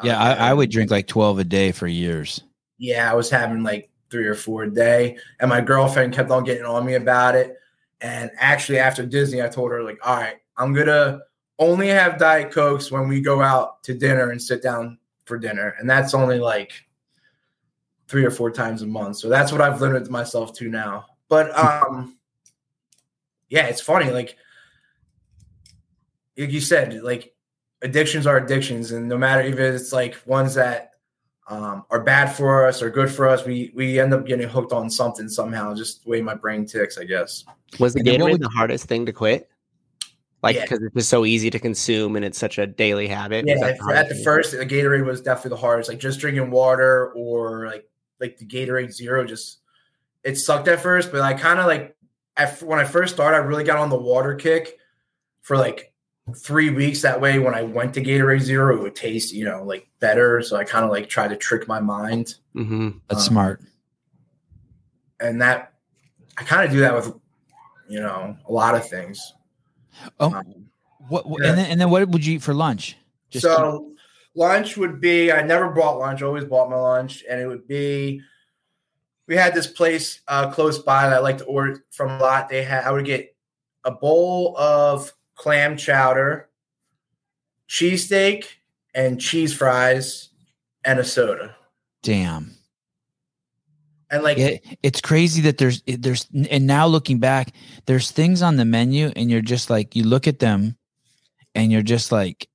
Yeah, 0.03 0.17
Um, 0.17 0.23
I, 0.23 0.51
I 0.51 0.55
would 0.55 0.71
drink 0.71 0.91
like 0.91 1.07
12 1.07 1.39
a 1.41 1.45
day 1.45 1.73
for 1.73 1.87
years. 1.87 2.43
yeah, 2.79 3.11
I 3.11 3.15
was 3.15 3.31
having 3.31 3.63
like 3.63 3.91
three 4.11 4.27
or 4.27 4.35
four 4.35 4.65
a 4.65 4.71
day, 4.71 5.19
and 5.41 5.49
my 5.49 5.61
girlfriend 5.61 6.15
kept 6.15 6.31
on 6.31 6.45
getting 6.45 6.65
on 6.65 6.85
me 6.85 6.95
about 6.95 7.35
it. 7.35 7.57
And 8.01 8.31
actually, 8.39 8.79
after 8.79 9.05
Disney, 9.05 9.43
I 9.43 9.49
told 9.49 9.71
her 9.71 9.83
like, 9.83 9.99
"All 10.07 10.17
right, 10.17 10.37
I'm 10.57 10.73
gonna 10.73 11.21
only 11.59 11.89
have 11.89 12.19
Diet 12.19 12.53
Cokes 12.53 12.91
when 12.91 13.09
we 13.09 13.21
go 13.21 13.43
out 13.43 13.83
to 13.85 13.95
dinner 13.95 14.31
and 14.31 14.41
sit 14.41 14.63
down 14.63 14.99
for 15.25 15.39
dinner, 15.39 15.75
and 15.79 15.89
that's 15.89 16.15
only 16.15 16.39
like 16.39 16.73
three 18.09 18.25
or 18.25 18.31
four 18.31 18.51
times 18.51 18.83
a 18.83 18.87
month. 18.87 19.17
So 19.17 19.29
that's 19.29 19.53
what 19.53 19.61
I've 19.61 19.81
limited 19.81 20.11
myself 20.11 20.53
to 20.55 20.69
now. 20.69 21.07
But 21.29 21.57
um, 21.57 22.17
yeah, 23.49 23.67
it's 23.67 23.81
funny. 23.81 24.11
Like, 24.11 24.37
like 26.37 26.51
you 26.51 26.61
said, 26.61 27.03
like 27.03 27.35
addictions 27.83 28.27
are 28.27 28.39
addictions, 28.39 28.93
and 28.93 29.09
no 29.09 29.19
matter 29.19 29.43
if 29.43 29.59
it's 29.59 29.93
like 29.93 30.17
ones 30.27 30.55
that 30.55 30.93
um, 31.49 31.85
are 31.91 32.01
bad 32.03 32.27
for 32.27 32.67
us 32.67 32.83
or 32.83 32.91
good 32.91 33.11
for 33.11 33.27
us, 33.27 33.45
we 33.45 33.73
we 33.75 33.99
end 33.99 34.13
up 34.13 34.27
getting 34.27 34.49
hooked 34.49 34.73
on 34.73 34.91
something 34.91 35.29
somehow. 35.29 35.75
Just 35.75 36.05
the 36.05 36.11
way 36.11 36.21
my 36.23 36.35
brain 36.35 36.67
ticks, 36.67 36.99
I 36.99 37.05
guess. 37.05 37.45
Was 37.79 37.95
the 37.95 38.01
And 38.01 38.07
then 38.09 38.21
what 38.21 38.29
Gatorade 38.29 38.33
would- 38.33 38.43
the 38.43 38.49
hardest 38.51 38.85
thing 38.87 39.07
to 39.07 39.13
quit? 39.13 39.49
Like 40.43 40.55
Yeah. 40.55 40.63
because 40.63 40.83
it's 40.83 40.95
just 40.95 41.09
so 41.09 41.25
easy 41.25 41.51
to 41.51 41.59
consume 41.59 42.15
and 42.15 42.25
it's 42.25 42.39
such 42.39 42.59
a 42.59 42.67
daily 42.67 43.09
habit. 43.09 43.45
Yeah, 43.47 43.55
at, 43.65 43.79
the 43.79 43.93
at 43.95 44.09
the 44.09 44.15
first, 44.23 44.53
the 44.53 44.65
Gatorade 44.65 45.05
was 45.05 45.21
definitely 45.21 45.51
the 45.51 45.57
hardest. 45.57 45.89
Like 45.89 45.99
just 45.99 46.21
drinking 46.21 46.51
water 46.51 47.11
or 47.13 47.67
like 47.67 47.89
like 48.21 48.37
the 48.39 48.47
Gatorade 48.47 48.93
Zero, 48.93 49.25
just 49.25 49.59
it 50.23 50.37
sucked 50.37 50.69
at 50.69 50.81
first. 50.81 51.11
But 51.11 51.23
I 51.23 51.35
kind 51.35 51.59
of 51.59 51.67
like 51.67 51.97
at, 52.37 52.63
when 52.63 52.79
I 52.79 52.85
first 52.85 53.15
started, 53.15 53.37
I 53.37 53.41
really 53.41 53.65
got 53.65 53.79
on 53.79 53.91
the 53.91 53.99
water 53.99 54.35
kick 54.35 54.79
for 55.41 55.57
like 55.57 55.93
three 56.37 56.71
weeks. 56.71 57.03
That 57.03 57.21
way, 57.21 57.39
when 57.39 57.55
I 57.55 57.63
went 57.63 57.95
to 57.95 58.01
Gatorade 58.03 58.41
Zero, 58.41 58.77
it 58.77 58.83
would 58.83 58.95
taste 58.97 59.33
you 59.33 59.45
know 59.45 59.63
like 59.65 59.89
better. 60.01 60.43
So 60.43 60.57
I 60.57 60.65
kind 60.65 60.85
of 60.85 60.91
like 60.91 61.09
try 61.09 61.29
to 61.29 61.37
trick 61.37 61.67
my 61.69 61.81
mind, 61.81 62.35
Mhm. 62.55 63.01
That's 63.09 63.27
Um, 63.29 63.33
smart. 63.35 63.61
and 65.21 65.41
that 65.43 65.73
I 66.37 66.45
kind 66.45 66.65
of 66.65 66.71
do 66.71 66.81
that 66.81 66.95
with 66.95 67.13
you 67.89 68.01
know 68.01 68.37
a 68.47 68.53
lot 68.53 68.75
of 68.75 68.89
things. 68.89 69.33
Oh, 70.21 70.33
Um, 70.35 70.71
what, 71.09 71.29
what 71.29 71.43
yeah. 71.43 71.51
and 71.51 71.59
then 71.59 71.71
and 71.71 71.81
then 71.81 71.91
what 71.91 72.09
would 72.09 72.25
you 72.25 72.37
eat 72.37 72.43
for 72.43 72.55
lunch? 72.55 72.97
Just 73.31 73.45
so 73.45 73.93
lunch 74.35 74.77
would 74.77 75.01
be 75.01 75.33
I 75.33 75.43
never 75.43 75.71
brought 75.71 75.99
lunch, 75.99 76.23
always 76.23 76.45
bought 76.45 76.71
my 76.71 76.77
lunch, 76.77 77.25
and 77.29 77.41
it 77.41 77.47
would 77.47 77.67
be 77.67 78.21
we 79.27 79.37
had 79.37 79.55
this 79.55 79.67
place 79.67 80.21
uh, 80.29 80.51
close 80.51 80.79
by 80.79 81.09
that 81.09 81.17
I 81.17 81.19
like 81.19 81.39
to 81.39 81.45
order 81.45 81.85
from 81.91 82.11
a 82.11 82.19
lot. 82.19 82.49
They 82.49 82.63
had 82.63 82.85
I 82.85 82.93
would 82.93 83.05
get 83.05 83.35
a 83.85 83.91
bowl 83.91 84.57
of 84.59 85.13
clam 85.39 85.77
chowder, 85.79 86.49
cheesesteak, 87.69 88.45
and 88.95 89.21
cheese 89.21 89.55
fries, 89.55 90.29
and 90.85 90.99
a 90.99 91.05
soda. 91.05 91.55
damn. 92.03 92.55
And 94.11 94.23
like 94.23 94.39
Yeah, 94.39 94.57
it's 94.83 95.03
crazy 95.03 95.43
that 95.43 95.59
there's 95.59 95.83
it- 95.87 96.01
there's 96.01 96.27
and 96.51 96.67
now 96.67 96.87
looking 96.87 97.19
back, 97.19 97.53
there's 97.85 98.11
things 98.11 98.41
on 98.41 98.57
the 98.57 98.65
menu 98.65 99.13
and 99.17 99.31
you're 99.31 99.43
just 99.43 99.69
like 99.69 99.95
you 99.95 100.03
look 100.03 100.27
at 100.27 100.39
them 100.39 100.79
and 101.55 101.71
you're 101.71 101.83
just 101.83 102.11
like 102.11 102.49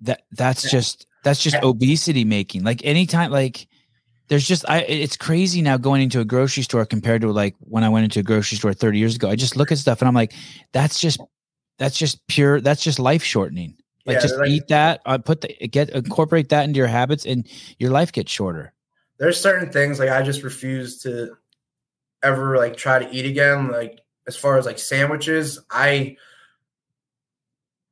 that 0.00 0.22
that's 0.32 0.68
just 0.68 1.06
that's 1.22 1.40
just 1.40 1.54
obesity 1.62 2.24
making. 2.24 2.64
Like 2.64 2.84
anytime 2.84 3.30
like 3.30 3.68
there's 4.26 4.44
just 4.44 4.68
I 4.68 4.80
it's 4.80 5.16
crazy 5.16 5.62
now 5.62 5.76
going 5.76 6.02
into 6.02 6.18
a 6.18 6.24
grocery 6.24 6.64
store 6.64 6.84
compared 6.84 7.20
to 7.22 7.30
like 7.30 7.54
when 7.60 7.84
I 7.84 7.88
went 7.88 8.02
into 8.04 8.18
a 8.18 8.24
grocery 8.24 8.58
store 8.58 8.74
30 8.74 8.98
years 8.98 9.14
ago. 9.14 9.30
I 9.30 9.36
just 9.36 9.56
look 9.56 9.70
at 9.70 9.78
stuff 9.78 10.02
and 10.02 10.08
I'm 10.08 10.14
like 10.14 10.32
that's 10.72 10.98
just 10.98 11.20
that's 11.80 11.98
just 11.98 12.24
pure 12.28 12.60
that's 12.60 12.84
just 12.84 13.00
life 13.00 13.24
shortening. 13.24 13.74
Like 14.06 14.16
Yeah, 14.16 14.20
just 14.20 14.36
like- 14.36 14.50
eat 14.50 14.68
that, 14.68 15.00
uh, 15.06 15.18
put 15.18 15.40
the 15.40 15.48
get 15.66 15.90
incorporate 15.90 16.50
that 16.50 16.64
into 16.64 16.78
your 16.78 16.86
habits 16.86 17.26
and 17.26 17.48
your 17.78 17.90
life 17.90 18.12
gets 18.12 18.30
shorter. 18.30 18.72
there's 19.18 19.38
certain 19.40 19.70
things 19.70 19.98
like 19.98 20.08
I 20.08 20.22
just 20.22 20.42
refuse 20.42 21.02
to 21.02 21.36
ever 22.22 22.56
like 22.56 22.76
try 22.76 22.98
to 22.98 23.10
eat 23.10 23.26
again. 23.26 23.68
Like 23.70 24.00
as 24.28 24.36
far 24.36 24.56
as 24.58 24.64
like 24.66 24.78
sandwiches, 24.78 25.58
I 25.70 26.16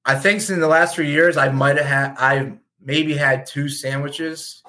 I 0.04 0.14
think 0.14 0.48
in 0.48 0.60
the 0.60 0.68
last 0.68 0.94
three 0.94 1.10
years 1.10 1.36
I 1.36 1.48
might 1.50 1.76
have 1.76 1.86
had 1.86 2.14
I 2.18 2.52
maybe 2.80 3.14
had 3.14 3.44
two 3.46 3.68
sandwiches, 3.68 4.62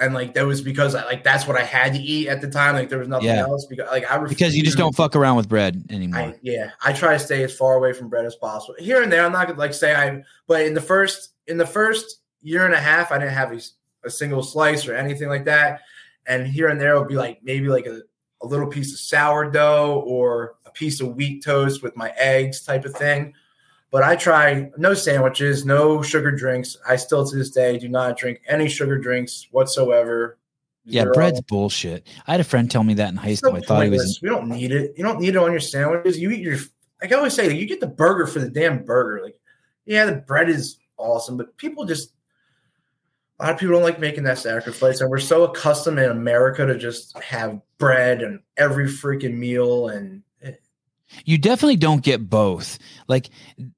and 0.00 0.14
like 0.14 0.34
that 0.34 0.46
was 0.46 0.60
because 0.60 0.94
I 0.94 1.04
like 1.04 1.24
that's 1.24 1.46
what 1.46 1.56
I 1.56 1.62
had 1.64 1.92
to 1.94 1.98
eat 1.98 2.28
at 2.28 2.40
the 2.40 2.48
time. 2.48 2.74
Like 2.74 2.88
there 2.88 2.98
was 2.98 3.08
nothing 3.08 3.26
Yeah. 3.28 3.40
else 3.40 3.66
because 3.66 3.88
like 3.90 4.10
I 4.10 4.18
Because 4.18 4.56
you 4.56 4.62
just 4.62 4.78
don't 4.78 4.94
fuck 4.94 5.16
around 5.16 5.36
with 5.36 5.48
bread 5.48 5.84
anymore. 5.90 6.20
I, 6.20 6.34
yeah, 6.42 6.70
I 6.82 6.92
try 6.92 7.14
to 7.14 7.18
stay 7.18 7.42
as 7.42 7.56
far 7.56 7.76
away 7.76 7.92
from 7.92 8.08
bread 8.08 8.24
as 8.24 8.36
possible. 8.36 8.74
Here 8.78 9.02
and 9.02 9.12
there, 9.12 9.24
I'm 9.24 9.32
not 9.32 9.46
gonna 9.48 9.58
like 9.58 9.74
say 9.74 9.94
I, 9.94 10.22
but 10.46 10.64
in 10.66 10.74
the 10.74 10.80
first 10.80 11.30
in 11.46 11.56
the 11.58 11.66
first 11.66 12.20
year 12.42 12.64
and 12.64 12.74
a 12.74 12.80
half, 12.80 13.10
I 13.10 13.18
didn't 13.18 13.34
have 13.34 13.52
a, 13.52 13.60
a 14.04 14.10
single 14.10 14.42
slice 14.42 14.86
or 14.86 14.94
anything 14.94 15.28
like 15.28 15.44
that. 15.46 15.80
And 16.26 16.46
here 16.46 16.68
and 16.68 16.80
there, 16.80 16.90
it'll 16.90 17.04
be 17.04 17.16
like 17.16 17.40
maybe 17.42 17.68
like 17.68 17.86
a, 17.86 18.02
a 18.42 18.46
little 18.46 18.66
piece 18.68 18.92
of 18.92 19.00
sourdough 19.00 20.02
or 20.06 20.56
a 20.66 20.70
piece 20.70 21.00
of 21.00 21.16
wheat 21.16 21.42
toast 21.42 21.82
with 21.82 21.96
my 21.96 22.10
eggs, 22.16 22.62
type 22.64 22.84
of 22.84 22.94
thing. 22.94 23.34
But 23.90 24.02
I 24.02 24.16
try 24.16 24.70
no 24.76 24.92
sandwiches, 24.92 25.64
no 25.64 26.02
sugar 26.02 26.30
drinks. 26.30 26.76
I 26.86 26.96
still 26.96 27.26
to 27.26 27.36
this 27.36 27.50
day 27.50 27.78
do 27.78 27.88
not 27.88 28.18
drink 28.18 28.42
any 28.46 28.68
sugar 28.68 28.98
drinks 28.98 29.48
whatsoever. 29.50 30.36
Yeah, 30.84 31.06
bread's 31.12 31.40
bullshit. 31.42 32.06
I 32.26 32.32
had 32.32 32.40
a 32.40 32.44
friend 32.44 32.70
tell 32.70 32.84
me 32.84 32.94
that 32.94 33.10
in 33.10 33.16
high 33.16 33.34
school. 33.34 33.54
I 33.54 33.60
thought 33.60 33.84
he 33.84 33.90
was. 33.90 34.20
We 34.22 34.28
don't 34.28 34.48
need 34.48 34.72
it. 34.72 34.94
You 34.96 35.04
don't 35.04 35.20
need 35.20 35.30
it 35.30 35.36
on 35.36 35.50
your 35.50 35.60
sandwiches. 35.60 36.18
You 36.18 36.30
eat 36.30 36.40
your. 36.40 36.58
Like 37.00 37.12
I 37.12 37.16
always 37.16 37.34
say, 37.34 37.52
you 37.52 37.66
get 37.66 37.80
the 37.80 37.86
burger 37.86 38.26
for 38.26 38.40
the 38.40 38.50
damn 38.50 38.84
burger. 38.84 39.22
Like, 39.24 39.38
yeah, 39.86 40.06
the 40.06 40.16
bread 40.16 40.48
is 40.48 40.78
awesome, 40.96 41.36
but 41.36 41.56
people 41.56 41.84
just. 41.84 42.12
A 43.40 43.44
lot 43.44 43.54
of 43.54 43.60
people 43.60 43.74
don't 43.74 43.84
like 43.84 44.00
making 44.00 44.24
that 44.24 44.38
sacrifice, 44.38 45.00
and 45.00 45.08
we're 45.08 45.18
so 45.18 45.44
accustomed 45.44 46.00
in 46.00 46.10
America 46.10 46.66
to 46.66 46.76
just 46.76 47.16
have 47.18 47.60
bread 47.78 48.20
and 48.20 48.40
every 48.56 48.86
freaking 48.86 49.36
meal, 49.36 49.88
and 49.88 50.24
You 51.24 51.38
definitely 51.38 51.76
don't 51.76 52.02
get 52.02 52.28
both. 52.28 52.78
Like, 53.08 53.30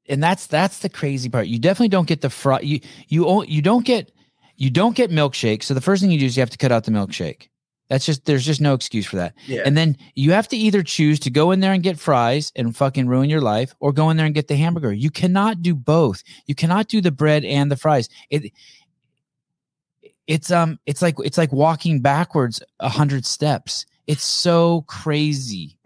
and 0.08 0.22
that's 0.22 0.46
that's 0.46 0.80
the 0.80 0.88
crazy 0.88 1.28
part. 1.28 1.46
You 1.46 1.58
definitely 1.58 1.88
don't 1.88 2.08
get 2.08 2.20
the 2.20 2.30
fry. 2.30 2.60
You 2.60 2.80
you 3.08 3.44
you 3.44 3.62
don't 3.62 3.84
get 3.84 4.12
you 4.56 4.70
don't 4.70 4.96
get 4.96 5.10
milkshake. 5.10 5.62
So 5.62 5.74
the 5.74 5.80
first 5.80 6.02
thing 6.02 6.10
you 6.10 6.18
do 6.18 6.26
is 6.26 6.36
you 6.36 6.40
have 6.42 6.50
to 6.50 6.58
cut 6.58 6.72
out 6.72 6.84
the 6.84 6.90
milkshake. 6.90 7.48
That's 7.88 8.06
just 8.06 8.24
there's 8.24 8.46
just 8.46 8.60
no 8.60 8.74
excuse 8.74 9.04
for 9.06 9.16
that. 9.16 9.34
yeah, 9.46 9.62
And 9.64 9.76
then 9.76 9.96
you 10.14 10.30
have 10.32 10.46
to 10.48 10.56
either 10.56 10.82
choose 10.84 11.18
to 11.20 11.30
go 11.30 11.50
in 11.50 11.58
there 11.58 11.72
and 11.72 11.82
get 11.82 11.98
fries 11.98 12.52
and 12.54 12.76
fucking 12.76 13.08
ruin 13.08 13.28
your 13.28 13.40
life, 13.40 13.74
or 13.80 13.92
go 13.92 14.10
in 14.10 14.16
there 14.16 14.26
and 14.26 14.34
get 14.34 14.46
the 14.46 14.54
hamburger. 14.54 14.92
You 14.92 15.10
cannot 15.10 15.60
do 15.60 15.74
both. 15.74 16.22
You 16.46 16.54
cannot 16.54 16.86
do 16.86 17.00
the 17.00 17.10
bread 17.10 17.44
and 17.44 17.70
the 17.70 17.76
fries. 17.76 18.08
It 18.30 18.52
it's 20.28 20.52
um 20.52 20.78
it's 20.86 21.02
like 21.02 21.16
it's 21.24 21.36
like 21.36 21.52
walking 21.52 22.00
backwards 22.00 22.62
a 22.78 22.88
hundred 22.88 23.26
steps. 23.26 23.86
It's 24.06 24.24
so 24.24 24.82
crazy. 24.82 25.76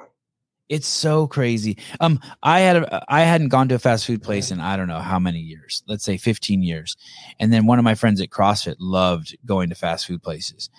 It's 0.68 0.86
so 0.88 1.26
crazy. 1.26 1.76
Um, 2.00 2.20
I 2.42 2.60
had 2.60 2.76
a, 2.76 3.04
I 3.08 3.20
hadn't 3.20 3.48
gone 3.48 3.68
to 3.68 3.74
a 3.74 3.78
fast 3.78 4.06
food 4.06 4.22
place 4.22 4.50
in 4.50 4.60
I 4.60 4.76
don't 4.76 4.88
know 4.88 5.00
how 5.00 5.18
many 5.18 5.38
years. 5.40 5.82
Let's 5.86 6.04
say 6.04 6.16
fifteen 6.16 6.62
years, 6.62 6.96
and 7.38 7.52
then 7.52 7.66
one 7.66 7.78
of 7.78 7.84
my 7.84 7.94
friends 7.94 8.20
at 8.20 8.30
CrossFit 8.30 8.76
loved 8.78 9.36
going 9.44 9.68
to 9.68 9.74
fast 9.74 10.06
food 10.06 10.22
places, 10.22 10.70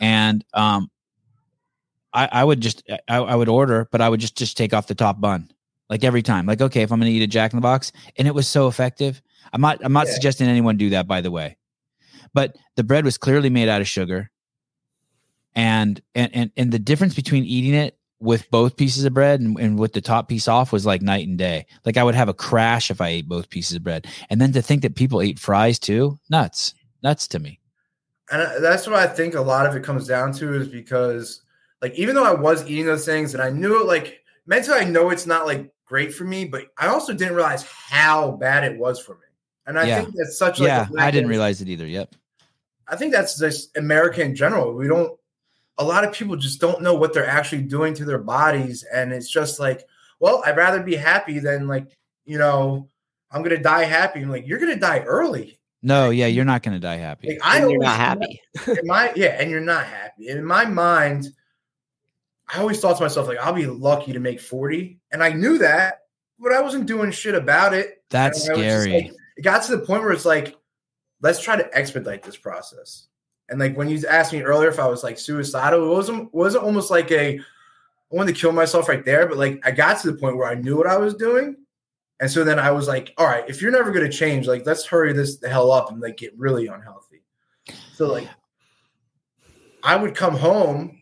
and 0.00 0.42
um, 0.54 0.90
I, 2.14 2.28
I 2.32 2.44
would 2.44 2.60
just 2.62 2.82
I, 3.06 3.18
I 3.18 3.34
would 3.34 3.50
order, 3.50 3.86
but 3.92 4.00
I 4.00 4.08
would 4.08 4.20
just 4.20 4.36
just 4.36 4.56
take 4.56 4.72
off 4.72 4.86
the 4.86 4.94
top 4.94 5.20
bun, 5.20 5.50
like 5.90 6.04
every 6.04 6.22
time. 6.22 6.46
Like 6.46 6.62
okay, 6.62 6.80
if 6.80 6.90
I'm 6.90 6.98
going 6.98 7.12
to 7.12 7.16
eat 7.16 7.22
a 7.22 7.26
Jack 7.26 7.52
in 7.52 7.58
the 7.58 7.62
Box, 7.62 7.92
and 8.16 8.26
it 8.26 8.34
was 8.34 8.48
so 8.48 8.66
effective. 8.66 9.20
I'm 9.52 9.60
not 9.60 9.78
I'm 9.84 9.92
not 9.92 10.06
Yeah. 10.06 10.14
suggesting 10.14 10.48
anyone 10.48 10.78
do 10.78 10.90
that, 10.90 11.06
by 11.06 11.20
the 11.20 11.30
way, 11.30 11.58
but 12.32 12.56
the 12.76 12.84
bread 12.84 13.04
was 13.04 13.18
clearly 13.18 13.50
made 13.50 13.68
out 13.68 13.82
of 13.82 13.88
sugar, 13.88 14.30
and 15.54 16.00
and 16.14 16.30
and 16.34 16.50
and 16.56 16.72
the 16.72 16.78
difference 16.78 17.14
between 17.14 17.44
eating 17.44 17.74
it 17.74 17.98
with 18.24 18.50
both 18.50 18.76
pieces 18.76 19.04
of 19.04 19.14
bread 19.14 19.40
and, 19.40 19.56
and 19.60 19.78
with 19.78 19.92
the 19.92 20.00
top 20.00 20.28
piece 20.28 20.48
off 20.48 20.72
was 20.72 20.84
like 20.86 21.02
night 21.02 21.28
and 21.28 21.38
day. 21.38 21.66
Like 21.84 21.96
I 21.96 22.02
would 22.02 22.14
have 22.16 22.28
a 22.28 22.34
crash 22.34 22.90
if 22.90 23.00
I 23.00 23.08
ate 23.08 23.28
both 23.28 23.50
pieces 23.50 23.76
of 23.76 23.84
bread, 23.84 24.06
and 24.30 24.40
then 24.40 24.52
to 24.52 24.62
think 24.62 24.82
that 24.82 24.96
people 24.96 25.20
ate 25.20 25.38
fries 25.38 25.78
too, 25.78 26.18
nuts, 26.30 26.74
nuts 27.02 27.28
to 27.28 27.38
me. 27.38 27.60
and 28.32 28.42
uh, 28.42 28.58
that's 28.60 28.86
what 28.86 28.96
I 28.96 29.06
think. 29.06 29.34
A 29.34 29.40
lot 29.40 29.66
of 29.66 29.76
it 29.76 29.84
comes 29.84 30.08
down 30.08 30.32
to 30.34 30.54
is 30.54 30.68
because, 30.68 31.42
like, 31.82 31.94
even 31.94 32.14
though 32.14 32.24
I 32.24 32.34
was 32.34 32.64
eating 32.66 32.86
those 32.86 33.04
things 33.04 33.34
and 33.34 33.42
I 33.42 33.50
knew 33.50 33.80
it, 33.80 33.86
like 33.86 34.22
mentally, 34.46 34.80
I 34.80 34.84
know 34.84 35.10
it's 35.10 35.26
not 35.26 35.46
like 35.46 35.70
great 35.86 36.14
for 36.14 36.24
me, 36.24 36.46
but 36.46 36.62
I 36.78 36.86
also 36.88 37.12
didn't 37.12 37.34
realize 37.34 37.62
how 37.64 38.32
bad 38.32 38.64
it 38.64 38.78
was 38.78 38.98
for 38.98 39.14
me. 39.16 39.20
And 39.66 39.78
I 39.78 39.86
Yeah. 39.86 40.00
think 40.02 40.14
that's 40.16 40.38
such 40.38 40.58
like 40.58 40.68
a 40.70 40.72
yeah, 40.72 40.88
I 40.98 41.10
didn't 41.10 41.28
realize 41.28 41.60
it 41.60 41.68
either. 41.68 41.86
Yep. 41.86 42.14
I 42.88 42.96
think 42.96 43.12
that's 43.12 43.38
just 43.38 43.76
America 43.76 44.22
in 44.22 44.34
general. 44.34 44.74
We 44.74 44.88
don't. 44.88 45.18
A 45.78 45.84
lot 45.84 46.04
of 46.04 46.12
people 46.12 46.36
just 46.36 46.60
don't 46.60 46.82
know 46.82 46.94
what 46.94 47.12
they're 47.12 47.26
actually 47.26 47.62
doing 47.62 47.94
to 47.94 48.04
their 48.04 48.18
bodies, 48.18 48.84
and 48.92 49.12
it's 49.12 49.30
just 49.30 49.58
like, 49.58 49.84
well, 50.20 50.42
I'd 50.46 50.56
rather 50.56 50.82
be 50.82 50.96
happy 50.96 51.38
than 51.40 51.66
like, 51.66 51.88
you 52.24 52.38
know, 52.38 52.88
I'm 53.30 53.42
gonna 53.42 53.62
die 53.62 53.84
happy. 53.84 54.22
I'm 54.22 54.30
like, 54.30 54.46
you're 54.46 54.60
gonna 54.60 54.76
die 54.76 55.00
early. 55.00 55.58
No, 55.84 56.08
yeah, 56.08 56.28
you're 56.28 56.46
not 56.46 56.62
going 56.62 56.72
to 56.72 56.80
die 56.80 56.96
happy. 56.96 57.28
Like, 57.28 57.40
I 57.44 57.58
And 57.60 57.70
you're 57.70 57.82
not 57.82 57.96
happy. 57.96 58.40
in 58.66 58.86
my 58.86 59.12
yeah, 59.14 59.36
and 59.38 59.50
you're 59.50 59.60
not 59.60 59.84
happy. 59.84 60.28
In 60.28 60.42
my 60.42 60.64
mind, 60.64 61.28
I 62.48 62.60
always 62.60 62.80
thought 62.80 62.96
to 62.96 63.02
myself 63.02 63.28
like, 63.28 63.36
I'll 63.36 63.52
be 63.52 63.66
lucky 63.66 64.14
to 64.14 64.18
make 64.18 64.40
40, 64.40 64.98
and 65.12 65.22
I 65.22 65.34
knew 65.34 65.58
that, 65.58 65.98
but 66.38 66.52
I 66.52 66.62
wasn't 66.62 66.86
doing 66.86 67.10
shit 67.10 67.34
about 67.34 67.74
it. 67.74 68.02
That's 68.08 68.48
And 68.48 68.54
I 68.54 68.56
was 68.56 68.64
just 68.66 68.82
scary. 68.82 69.02
like- 69.02 69.12
it 69.36 69.42
got 69.42 69.64
to 69.64 69.76
the 69.76 69.84
point 69.84 70.02
where 70.02 70.12
it's 70.12 70.24
like, 70.24 70.56
let's 71.20 71.42
try 71.42 71.56
to 71.56 71.76
expedite 71.76 72.22
this 72.22 72.36
process. 72.38 73.08
And 73.48 73.60
like 73.60 73.76
when 73.76 73.88
you 73.88 74.02
asked 74.08 74.32
me 74.32 74.42
earlier 74.42 74.68
if 74.68 74.78
I 74.78 74.88
was 74.88 75.02
like 75.02 75.18
suicidal, 75.18 75.84
it 75.84 75.94
wasn't 75.94 76.32
wasn't 76.32 76.64
almost 76.64 76.90
like 76.90 77.10
a 77.10 77.38
I 77.38 78.16
wanted 78.16 78.34
to 78.34 78.40
kill 78.40 78.52
myself 78.52 78.88
right 78.88 79.04
there, 79.04 79.26
but 79.26 79.38
like 79.38 79.60
I 79.64 79.70
got 79.70 80.00
to 80.00 80.12
the 80.12 80.18
point 80.18 80.36
where 80.36 80.48
I 80.48 80.54
knew 80.54 80.76
what 80.76 80.86
I 80.86 80.96
was 80.96 81.14
doing. 81.14 81.56
And 82.20 82.30
so 82.30 82.44
then 82.44 82.58
I 82.58 82.70
was 82.70 82.86
like, 82.86 83.12
all 83.18 83.26
right, 83.26 83.44
if 83.48 83.60
you're 83.60 83.72
never 83.72 83.90
gonna 83.90 84.10
change, 84.10 84.46
like 84.46 84.64
let's 84.64 84.86
hurry 84.86 85.12
this 85.12 85.36
the 85.36 85.48
hell 85.48 85.72
up 85.72 85.90
and 85.90 86.00
like 86.00 86.16
get 86.16 86.38
really 86.38 86.66
unhealthy. 86.66 87.22
So 87.92 88.10
like 88.10 88.28
I 89.82 89.96
would 89.96 90.14
come 90.14 90.36
home 90.36 91.00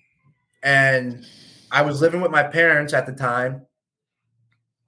and 0.62 1.24
I 1.70 1.82
was 1.82 2.00
living 2.00 2.20
with 2.20 2.32
my 2.32 2.42
parents 2.42 2.92
at 2.92 3.06
the 3.06 3.12
time. 3.12 3.66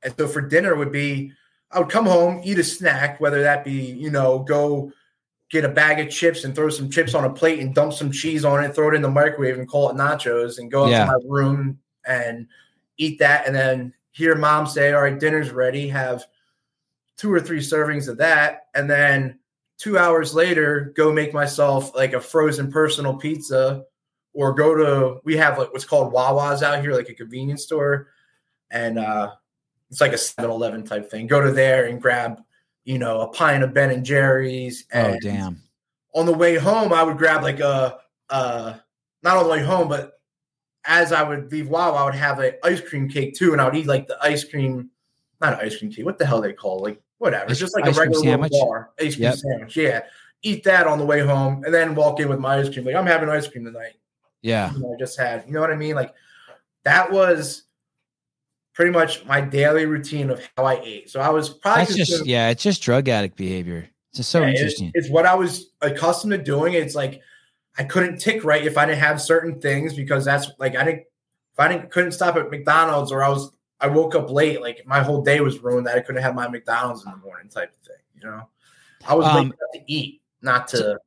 And 0.03 0.15
so 0.19 0.27
for 0.27 0.41
dinner 0.41 0.75
would 0.75 0.93
be 0.93 1.33
I 1.71 1.81
would 1.81 1.89
come 1.89 2.07
home, 2.07 2.41
eat 2.45 2.59
a 2.59 2.65
snack, 2.65 3.21
whether 3.21 3.43
that 3.43 3.65
be, 3.65 3.73
you 3.73 4.11
know, 4.11 4.41
go 4.41 4.93
get 5.51 5.65
a 5.65 5.69
bag 5.69 6.01
of 6.01 6.13
chips 6.13 6.45
and 6.45 6.55
throw 6.55 6.69
some 6.69 6.91
chips 6.91 7.15
on 7.15 7.25
a 7.25 7.31
plate 7.33 7.61
and 7.61 7.75
dump 7.75 7.93
some 7.93 8.11
cheese 8.11 8.45
on 8.45 8.65
it, 8.65 8.75
throw 8.75 8.89
it 8.89 8.95
in 8.95 9.03
the 9.03 9.11
microwave 9.11 9.59
and 9.59 9.69
call 9.69 9.91
it 9.91 9.95
nachos 9.97 10.59
and 10.59 10.71
go 10.71 10.85
up 10.85 10.91
Yeah. 10.91 11.01
to 11.05 11.07
my 11.13 11.19
room 11.27 11.79
and 12.07 12.47
eat 12.97 13.19
that 13.19 13.47
and 13.47 13.55
then 13.55 13.93
hear 14.13 14.35
mom 14.37 14.67
say, 14.67 14.93
All 14.93 15.03
right, 15.03 15.19
dinner's 15.19 15.51
ready, 15.51 15.89
have 15.89 16.25
two 17.17 17.33
or 17.33 17.41
three 17.41 17.61
servings 17.61 18.09
of 18.09 18.17
that, 18.19 18.67
and 18.75 18.91
then 18.91 19.39
two 19.79 19.99
hours 19.99 20.35
later, 20.35 20.93
go 20.97 21.13
make 21.13 21.33
myself 21.35 21.95
like 21.95 22.13
a 22.13 22.21
frozen 22.21 22.71
personal 22.73 23.15
pizza, 23.15 23.85
or 24.33 24.53
go 24.55 24.75
to 24.75 25.21
we 25.25 25.37
have 25.37 25.59
like 25.59 25.73
what's 25.73 25.85
called 25.85 26.13
Wawa's 26.13 26.63
out 26.63 26.81
here, 26.81 26.93
like 26.95 27.09
a 27.09 27.15
convenience 27.15 27.63
store, 27.63 28.09
and 28.71 28.99
uh, 28.99 29.33
it's 29.91 30.01
like 30.01 30.13
a 30.13 30.17
7-Eleven 30.17 30.85
type 30.85 31.11
thing. 31.11 31.27
Go 31.29 31.41
to 31.41 31.53
there 31.53 31.87
and 31.87 32.01
grab, 32.03 32.41
you 32.85 32.99
know, 32.99 33.21
a 33.21 33.29
pint 33.29 33.63
of 33.63 33.75
Ben 33.75 33.91
and 33.91 34.05
Jerry's. 34.05 34.85
And 34.93 35.17
oh 35.17 35.19
damn! 35.21 35.63
On 36.15 36.27
the 36.27 36.35
way 36.35 36.57
home, 36.57 36.93
I 36.93 37.03
would 37.03 37.19
grab 37.19 37.43
like 37.43 37.61
a, 37.61 37.99
uh, 38.31 38.75
not 39.23 39.37
on 39.37 39.45
the 39.45 39.51
way 39.51 39.63
home, 39.63 39.89
but 39.89 40.13
as 40.87 41.13
I 41.13 41.23
would 41.23 41.51
leave 41.51 41.69
Wawa, 41.69 41.97
I 41.97 42.05
would 42.05 42.15
have 42.15 42.39
an 42.39 42.53
ice 42.63 42.81
cream 42.81 43.09
cake 43.09 43.35
too, 43.35 43.53
and 43.53 43.61
I 43.61 43.65
would 43.65 43.77
eat 43.77 43.87
like 43.87 44.07
the 44.07 44.19
ice 44.23 44.45
cream, 44.45 44.91
not 45.41 45.63
ice 45.63 45.79
cream 45.79 45.91
cake. 45.91 46.05
What 46.05 46.19
the 46.19 46.27
hell 46.27 46.41
they 46.41 46.53
call 46.53 46.81
like 46.81 47.01
whatever? 47.19 47.51
It's 47.51 47.61
just 47.61 47.75
like 47.75 47.87
a 47.87 47.99
regular 47.99 48.23
sandwich. 48.23 48.53
bar 48.53 48.91
ice 49.01 49.15
cream 49.15 49.25
yep. 49.25 49.37
sandwich. 49.37 49.77
Yeah, 49.77 50.03
eat 50.43 50.65
that 50.65 50.87
on 50.87 50.99
the 50.99 51.07
way 51.07 51.21
home, 51.21 51.65
and 51.65 51.73
then 51.73 51.95
walk 51.95 52.21
in 52.21 52.29
with 52.29 52.39
my 52.39 52.57
ice 52.57 52.69
cream. 52.69 52.85
Like 52.85 52.95
I'm 52.95 53.07
having 53.07 53.29
ice 53.29 53.49
cream 53.49 53.65
tonight. 53.65 53.95
Yeah, 54.43 54.73
you 54.73 54.81
know, 54.81 54.95
I 54.95 54.99
just 54.99 55.19
had. 55.19 55.45
You 55.47 55.55
know 55.55 55.61
what 55.61 55.71
I 55.71 55.77
mean? 55.77 55.95
Like 55.95 56.15
that 56.85 57.11
was 57.11 57.64
pretty 58.75 58.91
much 58.91 59.25
my 59.25 59.41
daily 59.41 59.87
routine 59.87 60.31
of 60.31 60.47
how 60.57 60.65
I 60.65 60.81
ate. 60.83 61.09
So 61.09 61.21
I 61.21 61.31
was 61.31 61.49
probably 61.49 61.87
just, 61.87 62.11
just 62.11 62.27
yeah, 62.27 62.51
it's 62.51 62.63
just 62.63 62.83
drug 62.83 63.09
addict 63.09 63.37
behavior. 63.37 63.89
It's 64.11 64.19
just 64.19 64.31
so 64.31 64.43
yeah, 64.43 64.49
interesting. 64.49 64.91
It's, 64.95 65.07
it's 65.07 65.13
what 65.13 65.27
I 65.27 65.35
was 65.35 65.71
accustomed 65.81 66.33
to 66.33 66.39
doing. 66.39 66.75
It's 66.75 66.95
like 66.95 67.23
I 67.79 67.85
couldn't 67.85 68.19
tick 68.19 68.45
right 68.45 68.65
if 68.65 68.77
I 68.77 68.85
didn't 68.85 69.01
have 69.01 69.23
certain 69.23 69.61
things 69.61 69.95
because 69.95 70.25
that's 70.25 70.51
like 70.59 70.77
I 70.77 70.85
didn't 70.85 71.05
if 71.53 71.61
I 71.61 71.69
didn't 71.69 71.91
couldn't 71.91 72.13
stop 72.13 72.37
at 72.37 72.51
McDonald's 72.51 73.11
or 73.13 73.23
I 73.23 73.29
was 73.29 73.51
I 73.81 73.87
woke 73.87 74.15
up 74.15 74.31
late, 74.31 74.61
like 74.61 74.83
my 74.87 75.03
whole 75.03 75.23
day 75.23 75.41
was 75.41 75.61
ruined 75.61 75.87
that 75.87 75.97
I 75.97 76.01
couldn't 76.01 76.23
have 76.23 76.35
my 76.35 76.49
McDonald's 76.49 77.05
in 77.05 77.11
the 77.11 77.19
morning 77.19 77.49
type 77.49 77.73
of 77.73 77.87
thing. 77.87 77.97
You 78.17 78.29
know, 78.29 78.49
I 79.07 79.15
was 79.15 79.27
um, 79.27 79.53
to 79.73 79.81
eat, 79.87 80.21
not 80.43 80.69
to 80.69 80.99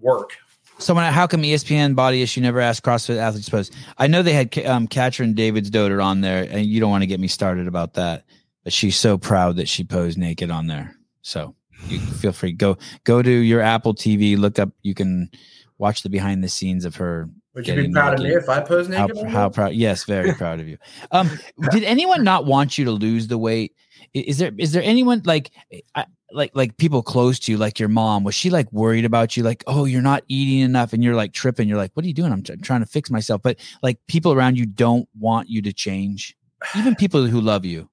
work. 0.00 0.36
So 0.78 0.94
how 0.94 1.26
come 1.26 1.42
ESPN 1.42 1.94
body 1.94 2.22
issue 2.22 2.40
never 2.40 2.60
asked 2.60 2.84
CrossFit 2.84 3.16
athletes 3.16 3.48
pose? 3.48 3.70
I 3.98 4.06
know 4.06 4.22
they 4.22 4.32
had 4.32 4.56
um, 4.64 4.86
Katrin 4.86 5.34
Davidsdottir 5.34 6.02
on 6.02 6.20
there, 6.20 6.46
and 6.48 6.64
you 6.64 6.80
don't 6.80 6.90
want 6.90 7.02
to 7.02 7.06
get 7.06 7.20
me 7.20 7.28
started 7.28 7.66
about 7.66 7.94
that, 7.94 8.24
but 8.64 8.72
she's 8.72 8.96
so 8.96 9.18
proud 9.18 9.56
that 9.56 9.68
she 9.68 9.82
posed 9.82 10.18
naked 10.18 10.50
on 10.50 10.68
there. 10.68 10.94
So 11.22 11.56
you 11.86 11.98
feel 11.98 12.32
free 12.32 12.52
go 12.52 12.78
go 13.04 13.22
to 13.22 13.30
your 13.30 13.60
Apple 13.60 13.94
TV, 13.94 14.38
look 14.38 14.58
up. 14.58 14.70
You 14.82 14.94
can 14.94 15.30
watch 15.78 16.02
the 16.02 16.10
behind 16.10 16.42
the 16.44 16.48
scenes 16.48 16.84
of 16.84 16.96
her. 16.96 17.28
Would 17.54 17.66
you 17.66 17.74
be 17.74 17.92
proud 17.92 18.18
naked. 18.18 18.26
of 18.26 18.30
me 18.30 18.36
if 18.36 18.48
I 18.48 18.60
posed 18.60 18.90
naked? 18.90 19.16
How, 19.16 19.28
how 19.28 19.48
proud? 19.50 19.72
Yes, 19.74 20.04
very 20.04 20.32
proud 20.34 20.60
of 20.60 20.68
you. 20.68 20.78
Um, 21.10 21.30
did 21.70 21.82
anyone 21.82 22.22
not 22.22 22.46
want 22.46 22.78
you 22.78 22.84
to 22.84 22.92
lose 22.92 23.26
the 23.26 23.38
weight? 23.38 23.74
Is 24.14 24.38
there 24.38 24.52
is 24.58 24.72
there 24.72 24.82
anyone 24.82 25.22
like 25.24 25.50
I, 25.94 26.06
like 26.32 26.50
like 26.54 26.76
people 26.76 27.02
close 27.02 27.38
to 27.40 27.52
you, 27.52 27.58
like 27.58 27.78
your 27.78 27.88
mom? 27.88 28.24
Was 28.24 28.34
she 28.34 28.50
like 28.50 28.70
worried 28.72 29.04
about 29.04 29.36
you? 29.36 29.42
Like, 29.42 29.64
oh, 29.66 29.84
you're 29.84 30.02
not 30.02 30.24
eating 30.28 30.60
enough, 30.60 30.92
and 30.92 31.02
you're 31.02 31.14
like 31.14 31.32
tripping. 31.32 31.68
You're 31.68 31.78
like, 31.78 31.92
what 31.94 32.04
are 32.04 32.08
you 32.08 32.14
doing? 32.14 32.32
I'm, 32.32 32.42
t- 32.42 32.52
I'm 32.52 32.60
trying 32.60 32.80
to 32.80 32.86
fix 32.86 33.10
myself. 33.10 33.42
But 33.42 33.58
like 33.82 33.98
people 34.06 34.32
around 34.32 34.58
you 34.58 34.66
don't 34.66 35.08
want 35.18 35.48
you 35.48 35.62
to 35.62 35.72
change. 35.72 36.36
Even 36.76 36.94
people 36.96 37.26
who 37.26 37.40
love 37.40 37.64
you. 37.64 37.88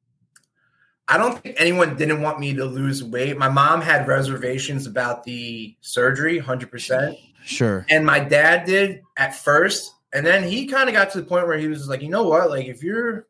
I 1.07 1.17
don't 1.17 1.39
think 1.41 1.55
anyone 1.59 1.95
didn't 1.95 2.21
want 2.21 2.39
me 2.39 2.53
to 2.55 2.65
lose 2.65 3.03
weight. 3.03 3.37
My 3.37 3.49
mom 3.49 3.81
had 3.81 4.07
reservations 4.07 4.87
about 4.87 5.23
the 5.23 5.75
surgery, 5.81 6.39
hundred 6.39 6.71
percent. 6.71 7.17
Sure. 7.45 7.85
And 7.89 8.05
my 8.05 8.19
dad 8.19 8.65
did 8.65 9.01
at 9.17 9.35
first. 9.35 9.91
And 10.13 10.25
then 10.25 10.43
he 10.43 10.65
kind 10.65 10.89
of 10.89 10.95
got 10.95 11.11
to 11.11 11.19
the 11.21 11.27
point 11.27 11.45
where 11.45 11.57
he 11.57 11.67
was 11.67 11.87
like, 11.87 12.01
you 12.01 12.09
know 12.09 12.23
what? 12.23 12.49
Like, 12.49 12.67
if 12.67 12.81
you're, 12.81 13.27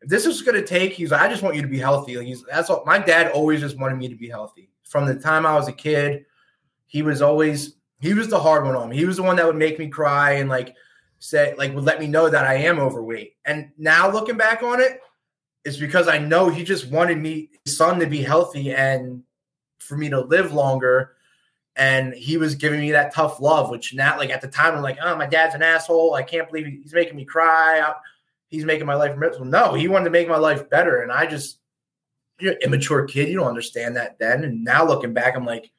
if 0.00 0.08
this 0.08 0.26
is 0.26 0.42
going 0.42 0.54
to 0.54 0.66
take, 0.66 0.92
he's 0.92 1.10
like, 1.10 1.20
I 1.20 1.28
just 1.28 1.42
want 1.42 1.56
you 1.56 1.62
to 1.62 1.68
be 1.68 1.78
healthy. 1.78 2.22
He's, 2.24 2.44
that's 2.44 2.70
all. 2.70 2.84
My 2.86 2.98
dad 2.98 3.32
always 3.32 3.60
just 3.60 3.78
wanted 3.78 3.98
me 3.98 4.08
to 4.08 4.14
be 4.14 4.28
healthy. 4.28 4.70
From 4.84 5.06
the 5.06 5.14
time 5.14 5.44
I 5.44 5.54
was 5.54 5.68
a 5.68 5.72
kid, 5.72 6.24
he 6.86 7.02
was 7.02 7.20
always, 7.20 7.74
he 8.00 8.14
was 8.14 8.28
the 8.28 8.38
hard 8.38 8.64
one 8.64 8.76
on 8.76 8.88
me. 8.88 8.96
He 8.96 9.04
was 9.04 9.16
the 9.16 9.22
one 9.22 9.36
that 9.36 9.46
would 9.46 9.56
make 9.56 9.78
me 9.78 9.88
cry 9.88 10.32
and 10.32 10.48
like 10.48 10.74
say, 11.18 11.54
like, 11.56 11.74
would 11.74 11.84
let 11.84 12.00
me 12.00 12.06
know 12.06 12.28
that 12.28 12.46
I 12.46 12.54
am 12.54 12.78
overweight. 12.78 13.34
And 13.44 13.70
now 13.76 14.10
looking 14.10 14.36
back 14.36 14.62
on 14.62 14.80
it, 14.80 15.00
it's 15.64 15.76
because 15.76 16.08
I 16.08 16.18
know 16.18 16.48
he 16.48 16.64
just 16.64 16.88
wanted 16.90 17.18
me, 17.18 17.50
his 17.64 17.76
son, 17.76 17.98
to 18.00 18.06
be 18.06 18.22
healthy 18.22 18.72
and 18.72 19.22
for 19.78 19.96
me 19.96 20.08
to 20.10 20.20
live 20.20 20.52
longer 20.52 21.16
and 21.78 22.12
he 22.12 22.36
was 22.36 22.56
giving 22.56 22.80
me 22.80 22.90
that 22.90 23.14
tough 23.14 23.40
love, 23.40 23.70
which 23.70 23.94
now, 23.94 24.18
like 24.18 24.30
at 24.30 24.40
the 24.40 24.48
time, 24.48 24.74
I'm 24.74 24.82
like, 24.82 24.98
oh, 25.00 25.14
my 25.16 25.26
dad's 25.26 25.54
an 25.54 25.62
asshole. 25.62 26.14
I 26.14 26.24
can't 26.24 26.48
believe 26.48 26.66
he's 26.66 26.92
making 26.92 27.16
me 27.16 27.24
cry. 27.24 27.94
He's 28.48 28.64
making 28.64 28.86
my 28.86 28.94
life 28.94 29.16
miserable. 29.16 29.46
No, 29.46 29.74
he 29.74 29.88
wanted 29.88 30.06
to 30.06 30.10
make 30.10 30.28
my 30.28 30.38
life 30.38 30.68
better, 30.70 31.02
and 31.02 31.12
I 31.12 31.26
just, 31.26 31.58
you're 32.40 32.52
an 32.52 32.58
immature 32.62 33.04
kid. 33.06 33.28
You 33.28 33.36
don't 33.36 33.48
understand 33.48 33.96
that 33.96 34.18
then. 34.18 34.44
And 34.44 34.64
now 34.64 34.86
looking 34.86 35.12
back, 35.12 35.36
I'm 35.36 35.44
like, 35.44 35.70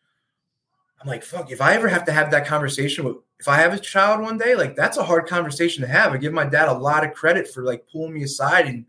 I'm 1.02 1.08
like, 1.08 1.24
fuck. 1.24 1.52
If 1.52 1.62
I 1.62 1.76
ever 1.76 1.88
have 1.88 2.06
to 2.06 2.12
have 2.12 2.32
that 2.32 2.46
conversation 2.46 3.06
with, 3.06 3.18
if 3.40 3.48
I 3.48 3.58
have 3.58 3.74
a 3.74 3.80
child 3.80 4.22
one 4.22 4.38
day, 4.38 4.56
like 4.56 4.76
that's 4.76 4.98
a 4.98 5.04
hard 5.04 5.28
conversation 5.28 5.82
to 5.82 5.88
have. 5.88 6.12
I 6.12 6.18
give 6.18 6.34
my 6.34 6.46
dad 6.46 6.68
a 6.68 6.74
lot 6.74 7.06
of 7.06 7.14
credit 7.14 7.48
for 7.48 7.64
like 7.64 7.88
pulling 7.90 8.14
me 8.14 8.24
aside 8.24 8.68
and 8.68 8.86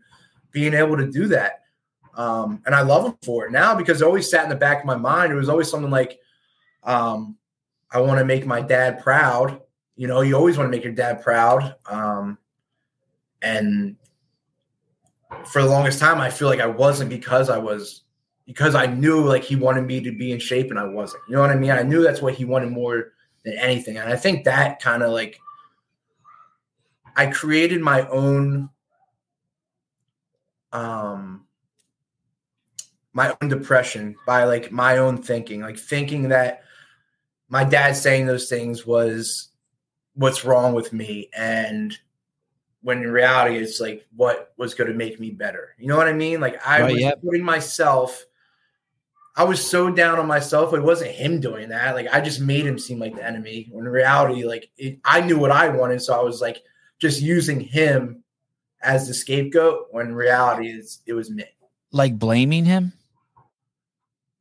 being 0.51 0.73
able 0.73 0.97
to 0.97 1.09
do 1.09 1.27
that. 1.27 1.63
Um, 2.17 2.61
and 2.65 2.75
I 2.75 2.81
love 2.81 3.05
him 3.05 3.17
for 3.23 3.45
it 3.45 3.51
now 3.51 3.73
because 3.73 4.01
it 4.01 4.05
always 4.05 4.29
sat 4.29 4.43
in 4.43 4.49
the 4.49 4.55
back 4.57 4.79
of 4.79 4.85
my 4.85 4.97
mind. 4.97 5.31
It 5.31 5.37
was 5.37 5.47
always 5.47 5.69
something 5.69 5.89
like 5.89 6.19
um, 6.83 7.37
I 7.91 8.01
want 8.01 8.19
to 8.19 8.25
make 8.25 8.45
my 8.45 8.61
dad 8.61 9.01
proud. 9.01 9.61
You 9.95 10.07
know, 10.07 10.19
you 10.19 10.35
always 10.35 10.57
want 10.57 10.67
to 10.67 10.75
make 10.75 10.83
your 10.83 10.93
dad 10.93 11.21
proud. 11.21 11.75
Um, 11.85 12.37
and 13.41 13.95
for 15.45 15.61
the 15.61 15.69
longest 15.69 15.99
time, 15.99 16.19
I 16.19 16.29
feel 16.29 16.47
like 16.47 16.59
I 16.59 16.67
wasn't 16.67 17.09
because 17.09 17.49
I 17.49 17.57
was 17.57 18.01
because 18.45 18.75
I 18.75 18.85
knew 18.85 19.23
like 19.23 19.43
he 19.43 19.55
wanted 19.55 19.85
me 19.85 20.01
to 20.01 20.11
be 20.11 20.31
in 20.31 20.39
shape 20.39 20.69
and 20.69 20.79
I 20.79 20.85
wasn't. 20.85 21.23
You 21.27 21.35
know 21.35 21.41
what 21.41 21.51
I 21.51 21.55
mean? 21.55 21.71
I 21.71 21.83
knew 21.83 22.03
that's 22.03 22.21
what 22.21 22.33
he 22.33 22.45
wanted 22.45 22.71
more 22.71 23.13
than 23.43 23.57
anything. 23.57 23.97
And 23.97 24.11
I 24.11 24.15
think 24.15 24.43
that 24.45 24.81
kind 24.81 25.03
of 25.03 25.11
like 25.11 25.39
I 27.15 27.27
created 27.27 27.81
my 27.81 28.07
own 28.07 28.69
um 30.73 31.45
my 33.13 33.35
own 33.41 33.49
depression 33.49 34.15
by 34.25 34.45
like 34.45 34.71
my 34.71 34.97
own 34.97 35.21
thinking, 35.21 35.61
like 35.61 35.77
thinking 35.77 36.29
that 36.29 36.63
my 37.49 37.63
dad 37.63 37.95
saying 37.95 38.25
those 38.25 38.47
things 38.49 38.85
was 38.85 39.49
what's 40.13 40.45
wrong 40.45 40.73
with 40.73 40.93
me 40.93 41.29
and 41.35 41.97
when 42.81 43.03
in 43.03 43.11
reality 43.11 43.57
it's 43.57 43.79
like 43.79 44.05
what 44.15 44.53
was 44.57 44.73
going 44.73 44.89
to 44.89 44.95
make 44.95 45.19
me 45.19 45.31
better. 45.31 45.75
You 45.77 45.87
know 45.87 45.97
what 45.97 46.07
i 46.07 46.13
mean? 46.13 46.39
Like 46.39 46.65
i 46.65 46.81
right, 46.81 46.93
was 46.93 47.13
putting 47.23 47.43
myself 47.43 48.25
i 49.35 49.43
was 49.43 49.65
so 49.65 49.89
down 49.89 50.19
on 50.19 50.27
myself 50.27 50.73
it 50.73 50.83
wasn't 50.83 51.11
him 51.11 51.39
doing 51.39 51.69
that. 51.69 51.95
Like 51.95 52.07
i 52.13 52.21
just 52.21 52.41
made 52.41 52.65
him 52.65 52.79
seem 52.79 52.99
like 52.99 53.15
the 53.15 53.25
enemy 53.25 53.69
when 53.71 53.85
in 53.85 53.91
reality 53.91 54.43
like 54.43 54.69
it, 54.77 54.99
i 55.05 55.21
knew 55.21 55.39
what 55.39 55.51
i 55.51 55.69
wanted 55.69 56.01
so 56.01 56.19
i 56.19 56.23
was 56.23 56.41
like 56.41 56.61
just 56.99 57.21
using 57.21 57.59
him 57.59 58.23
as 58.81 59.07
the 59.07 59.13
scapegoat 59.13 59.87
when 59.91 60.07
in 60.07 60.15
reality 60.15 60.81
it 61.05 61.13
was 61.13 61.29
me. 61.29 61.45
Like 61.91 62.17
blaming 62.17 62.65
him? 62.65 62.93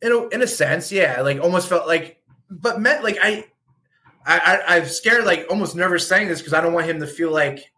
In 0.02 0.12
a, 0.12 0.28
in 0.28 0.42
a 0.42 0.46
sense 0.46 0.90
yeah 0.90 1.20
like 1.20 1.40
almost 1.40 1.68
felt 1.68 1.86
like 1.86 2.20
but 2.50 2.80
met 2.80 3.02
like 3.02 3.18
I, 3.22 3.44
I, 4.26 4.60
I 4.68 4.76
am 4.78 4.86
scared, 4.86 5.24
like 5.24 5.46
almost 5.48 5.74
nervous 5.74 6.06
saying 6.06 6.28
this 6.28 6.40
because 6.40 6.52
I 6.52 6.60
don't 6.60 6.72
want 6.72 6.86
him 6.86 7.00
to 7.00 7.06
feel 7.06 7.30
like 7.30 7.72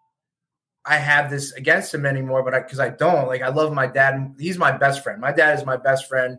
I 0.84 0.96
have 0.96 1.30
this 1.30 1.52
against 1.52 1.94
him 1.94 2.06
anymore. 2.06 2.42
But 2.42 2.54
because 2.64 2.78
I, 2.78 2.86
I, 2.86 2.90
don't, 2.90 3.28
like 3.28 3.42
I 3.42 3.48
love 3.48 3.72
my 3.72 3.86
dad. 3.86 4.34
He's 4.38 4.58
my 4.58 4.72
best 4.72 5.02
friend. 5.02 5.20
My 5.20 5.32
dad 5.32 5.58
is 5.58 5.64
my 5.64 5.76
best 5.76 6.08
friend. 6.08 6.38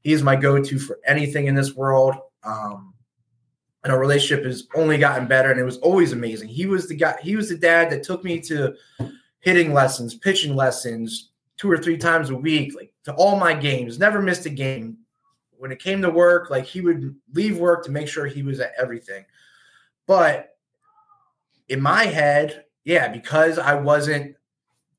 He's 0.00 0.22
my 0.22 0.34
go-to 0.34 0.78
for 0.78 0.98
anything 1.06 1.46
in 1.46 1.54
this 1.54 1.74
world. 1.74 2.16
Um, 2.42 2.94
and 3.84 3.92
our 3.92 3.98
relationship 3.98 4.44
has 4.44 4.66
only 4.74 4.96
gotten 4.98 5.26
better, 5.26 5.50
and 5.50 5.58
it 5.58 5.64
was 5.64 5.78
always 5.78 6.12
amazing. 6.12 6.48
He 6.48 6.66
was 6.66 6.88
the 6.88 6.94
guy. 6.94 7.16
He 7.20 7.36
was 7.36 7.48
the 7.48 7.58
dad 7.58 7.90
that 7.90 8.04
took 8.04 8.22
me 8.22 8.40
to 8.42 8.74
hitting 9.40 9.72
lessons, 9.72 10.14
pitching 10.14 10.54
lessons, 10.54 11.30
two 11.56 11.70
or 11.70 11.78
three 11.78 11.96
times 11.96 12.30
a 12.30 12.34
week, 12.34 12.74
like 12.76 12.92
to 13.04 13.14
all 13.14 13.36
my 13.36 13.54
games. 13.54 13.98
Never 13.98 14.22
missed 14.22 14.46
a 14.46 14.50
game 14.50 14.98
when 15.50 15.72
it 15.72 15.80
came 15.80 16.02
to 16.02 16.10
work, 16.10 16.50
like 16.50 16.64
he 16.64 16.80
would 16.80 17.14
leave 17.34 17.58
work 17.58 17.84
to 17.84 17.90
make 17.90 18.08
sure 18.08 18.26
he 18.26 18.42
was 18.42 18.60
at 18.60 18.72
everything. 18.80 19.24
But 20.06 20.56
in 21.68 21.80
my 21.80 22.04
head, 22.04 22.64
yeah, 22.84 23.08
because 23.08 23.58
I 23.58 23.74
wasn't 23.74 24.36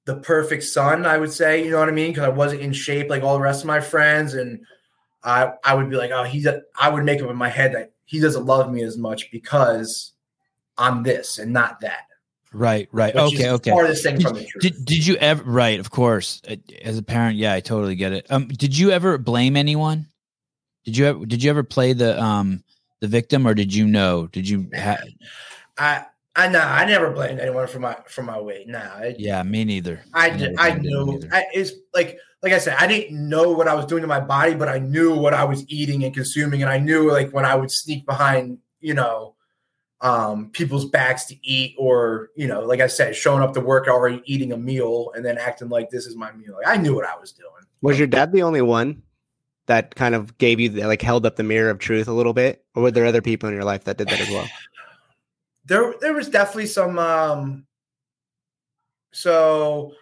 the 0.05 0.17
perfect 0.17 0.63
son, 0.63 1.05
I 1.05 1.17
would 1.17 1.31
say, 1.31 1.63
you 1.63 1.71
know 1.71 1.79
what 1.79 1.89
I 1.89 1.93
mean? 1.93 2.11
Because 2.11 2.25
I 2.25 2.29
wasn't 2.29 2.61
in 2.61 2.73
shape 2.73 3.09
like 3.09 3.23
all 3.23 3.35
the 3.35 3.41
rest 3.41 3.61
of 3.61 3.67
my 3.67 3.79
friends. 3.79 4.33
And 4.33 4.65
I, 5.23 5.53
I 5.63 5.73
would 5.75 5.89
be 5.89 5.95
like, 5.95 6.11
oh, 6.11 6.23
he's, 6.23 6.45
a, 6.45 6.61
I 6.77 6.89
would 6.89 7.05
make 7.05 7.21
up 7.21 7.29
in 7.29 7.37
my 7.37 7.49
head 7.49 7.73
that 7.73 7.93
he 8.05 8.19
doesn't 8.19 8.45
love 8.45 8.71
me 8.71 8.83
as 8.83 8.97
much 8.97 9.31
because 9.31 10.11
I'm 10.77 11.03
this 11.03 11.39
and 11.39 11.53
not 11.53 11.79
that. 11.81 12.07
Right, 12.51 12.87
right. 12.91 13.15
okay, 13.15 13.49
okay. 13.49 13.71
Farthest 13.71 14.03
thing 14.03 14.17
did, 14.17 14.27
from 14.27 14.35
the 14.35 14.45
truth. 14.45 14.61
Did, 14.61 14.85
did 14.85 15.07
you 15.07 15.15
ever, 15.15 15.43
right, 15.43 15.79
of 15.79 15.89
course. 15.89 16.41
As 16.83 16.97
a 16.97 17.03
parent, 17.03 17.37
yeah, 17.37 17.53
I 17.53 17.61
totally 17.61 17.95
get 17.95 18.11
it. 18.11 18.27
Um, 18.29 18.47
did 18.47 18.77
you 18.77 18.91
ever 18.91 19.17
blame 19.17 19.55
anyone? 19.55 20.07
Did 20.85 20.97
you 20.97 21.05
ever 21.05 21.25
did 21.25 21.41
you 21.41 21.49
ever 21.49 21.63
play 21.63 21.93
the 21.93 22.21
um 22.21 22.61
the 22.99 23.07
victim 23.07 23.47
or 23.47 23.53
did 23.53 23.73
you 23.73 23.87
know? 23.87 24.27
Did 24.27 24.47
you 24.47 24.69
ha- 24.75 24.97
I 25.77 26.05
I 26.35 26.47
know 26.47 26.59
I 26.59 26.85
never 26.85 27.11
blamed 27.11 27.39
anyone 27.39 27.67
for 27.67 27.79
my 27.79 27.95
for 28.07 28.23
my 28.23 28.39
weight. 28.39 28.67
Nah, 28.67 28.79
I, 28.79 29.15
Yeah, 29.19 29.43
me 29.43 29.63
neither. 29.63 30.03
I, 30.13 30.29
never 30.29 30.51
d- 30.51 30.55
I 30.57 30.69
blamed 30.71 30.83
knew. 30.83 31.29
I, 31.31 31.45
it's 31.53 31.73
like 31.93 32.17
like 32.41 32.53
I 32.53 32.57
said, 32.57 32.75
I 32.79 32.87
didn't 32.87 33.29
know 33.29 33.51
what 33.51 33.67
I 33.67 33.75
was 33.75 33.85
doing 33.85 34.01
to 34.01 34.07
my 34.07 34.19
body, 34.19 34.55
but 34.55 34.67
I 34.67 34.79
knew 34.79 35.15
what 35.15 35.33
I 35.33 35.43
was 35.45 35.63
eating 35.69 36.03
and 36.03 36.13
consuming, 36.13 36.61
and 36.61 36.71
I 36.71 36.79
knew 36.79 37.11
like 37.11 37.31
when 37.31 37.45
I 37.45 37.55
would 37.55 37.71
sneak 37.71 38.05
behind, 38.05 38.57
you 38.81 38.95
know, 38.95 39.35
um, 40.01 40.49
people's 40.49 40.85
backs 40.85 41.25
to 41.25 41.35
eat, 41.47 41.75
or 41.77 42.29
you 42.35 42.47
know, 42.47 42.61
like 42.61 42.81
I 42.81 42.87
said, 42.87 43.15
showing 43.15 43.43
up 43.43 43.53
to 43.53 43.61
work 43.61 43.87
already 43.87 44.21
eating 44.25 44.51
a 44.53 44.57
meal 44.57 45.11
and 45.15 45.23
then 45.23 45.37
acting 45.37 45.69
like 45.69 45.91
this 45.91 46.07
is 46.07 46.15
my 46.15 46.31
meal. 46.31 46.55
Like, 46.55 46.67
I 46.67 46.81
knew 46.81 46.95
what 46.95 47.05
I 47.05 47.15
was 47.17 47.31
doing. 47.31 47.49
Was 47.81 47.99
your 47.99 48.07
dad 48.07 48.31
the 48.31 48.43
only 48.43 48.61
one 48.61 49.03
that 49.67 49.95
kind 49.95 50.15
of 50.15 50.37
gave 50.37 50.59
you 50.59 50.69
the, 50.69 50.85
like 50.85 51.01
held 51.01 51.25
up 51.25 51.35
the 51.35 51.43
mirror 51.43 51.69
of 51.69 51.79
truth 51.79 52.07
a 52.07 52.13
little 52.13 52.33
bit, 52.33 52.65
or 52.73 52.83
were 52.83 52.91
there 52.91 53.05
other 53.05 53.21
people 53.21 53.47
in 53.47 53.55
your 53.55 53.63
life 53.63 53.83
that 53.83 53.97
did 53.97 54.09
that 54.09 54.19
as 54.19 54.29
well? 54.29 54.47
There 55.65 55.93
there 56.01 56.13
was 56.13 56.29
definitely 56.29 56.67
some 56.67 56.99
um 56.99 57.65
so 59.11 59.93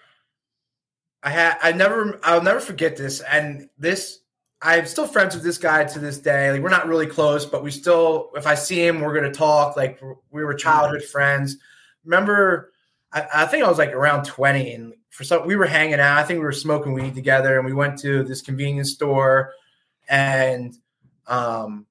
I 1.23 1.29
had 1.29 1.57
I 1.61 1.71
never 1.71 2.19
I'll 2.23 2.41
never 2.41 2.59
forget 2.59 2.97
this 2.97 3.21
and 3.21 3.69
this 3.77 4.19
I'm 4.63 4.85
still 4.85 5.07
friends 5.07 5.33
with 5.33 5.43
this 5.43 5.57
guy 5.57 5.85
to 5.85 5.99
this 5.99 6.19
day. 6.19 6.51
Like 6.51 6.61
we're 6.61 6.69
not 6.69 6.87
really 6.87 7.07
close, 7.07 7.45
but 7.45 7.63
we 7.63 7.71
still 7.71 8.29
if 8.35 8.47
I 8.47 8.55
see 8.55 8.85
him 8.85 9.01
we're 9.01 9.13
gonna 9.13 9.31
talk. 9.33 9.75
Like 9.75 10.01
we 10.31 10.43
were 10.43 10.53
childhood 10.53 11.03
friends. 11.03 11.57
Remember 12.05 12.71
I, 13.13 13.27
I 13.33 13.45
think 13.45 13.63
I 13.63 13.69
was 13.69 13.77
like 13.77 13.91
around 13.91 14.25
20 14.25 14.73
and 14.73 14.93
for 15.09 15.23
some 15.23 15.45
we 15.45 15.55
were 15.55 15.65
hanging 15.65 15.99
out. 15.99 16.17
I 16.17 16.23
think 16.23 16.39
we 16.39 16.45
were 16.45 16.51
smoking 16.51 16.93
weed 16.93 17.13
together 17.13 17.57
and 17.57 17.65
we 17.65 17.73
went 17.73 17.99
to 17.99 18.23
this 18.23 18.41
convenience 18.41 18.91
store 18.91 19.53
and 20.09 20.73
um 21.27 21.85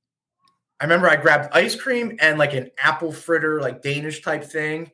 I 0.80 0.84
remember 0.84 1.08
I 1.08 1.16
grabbed 1.16 1.52
ice 1.52 1.76
cream 1.76 2.16
and 2.20 2.38
like 2.38 2.54
an 2.54 2.70
apple 2.82 3.12
fritter, 3.12 3.60
like 3.60 3.82
Danish 3.82 4.22
type 4.22 4.44
thing. 4.44 4.90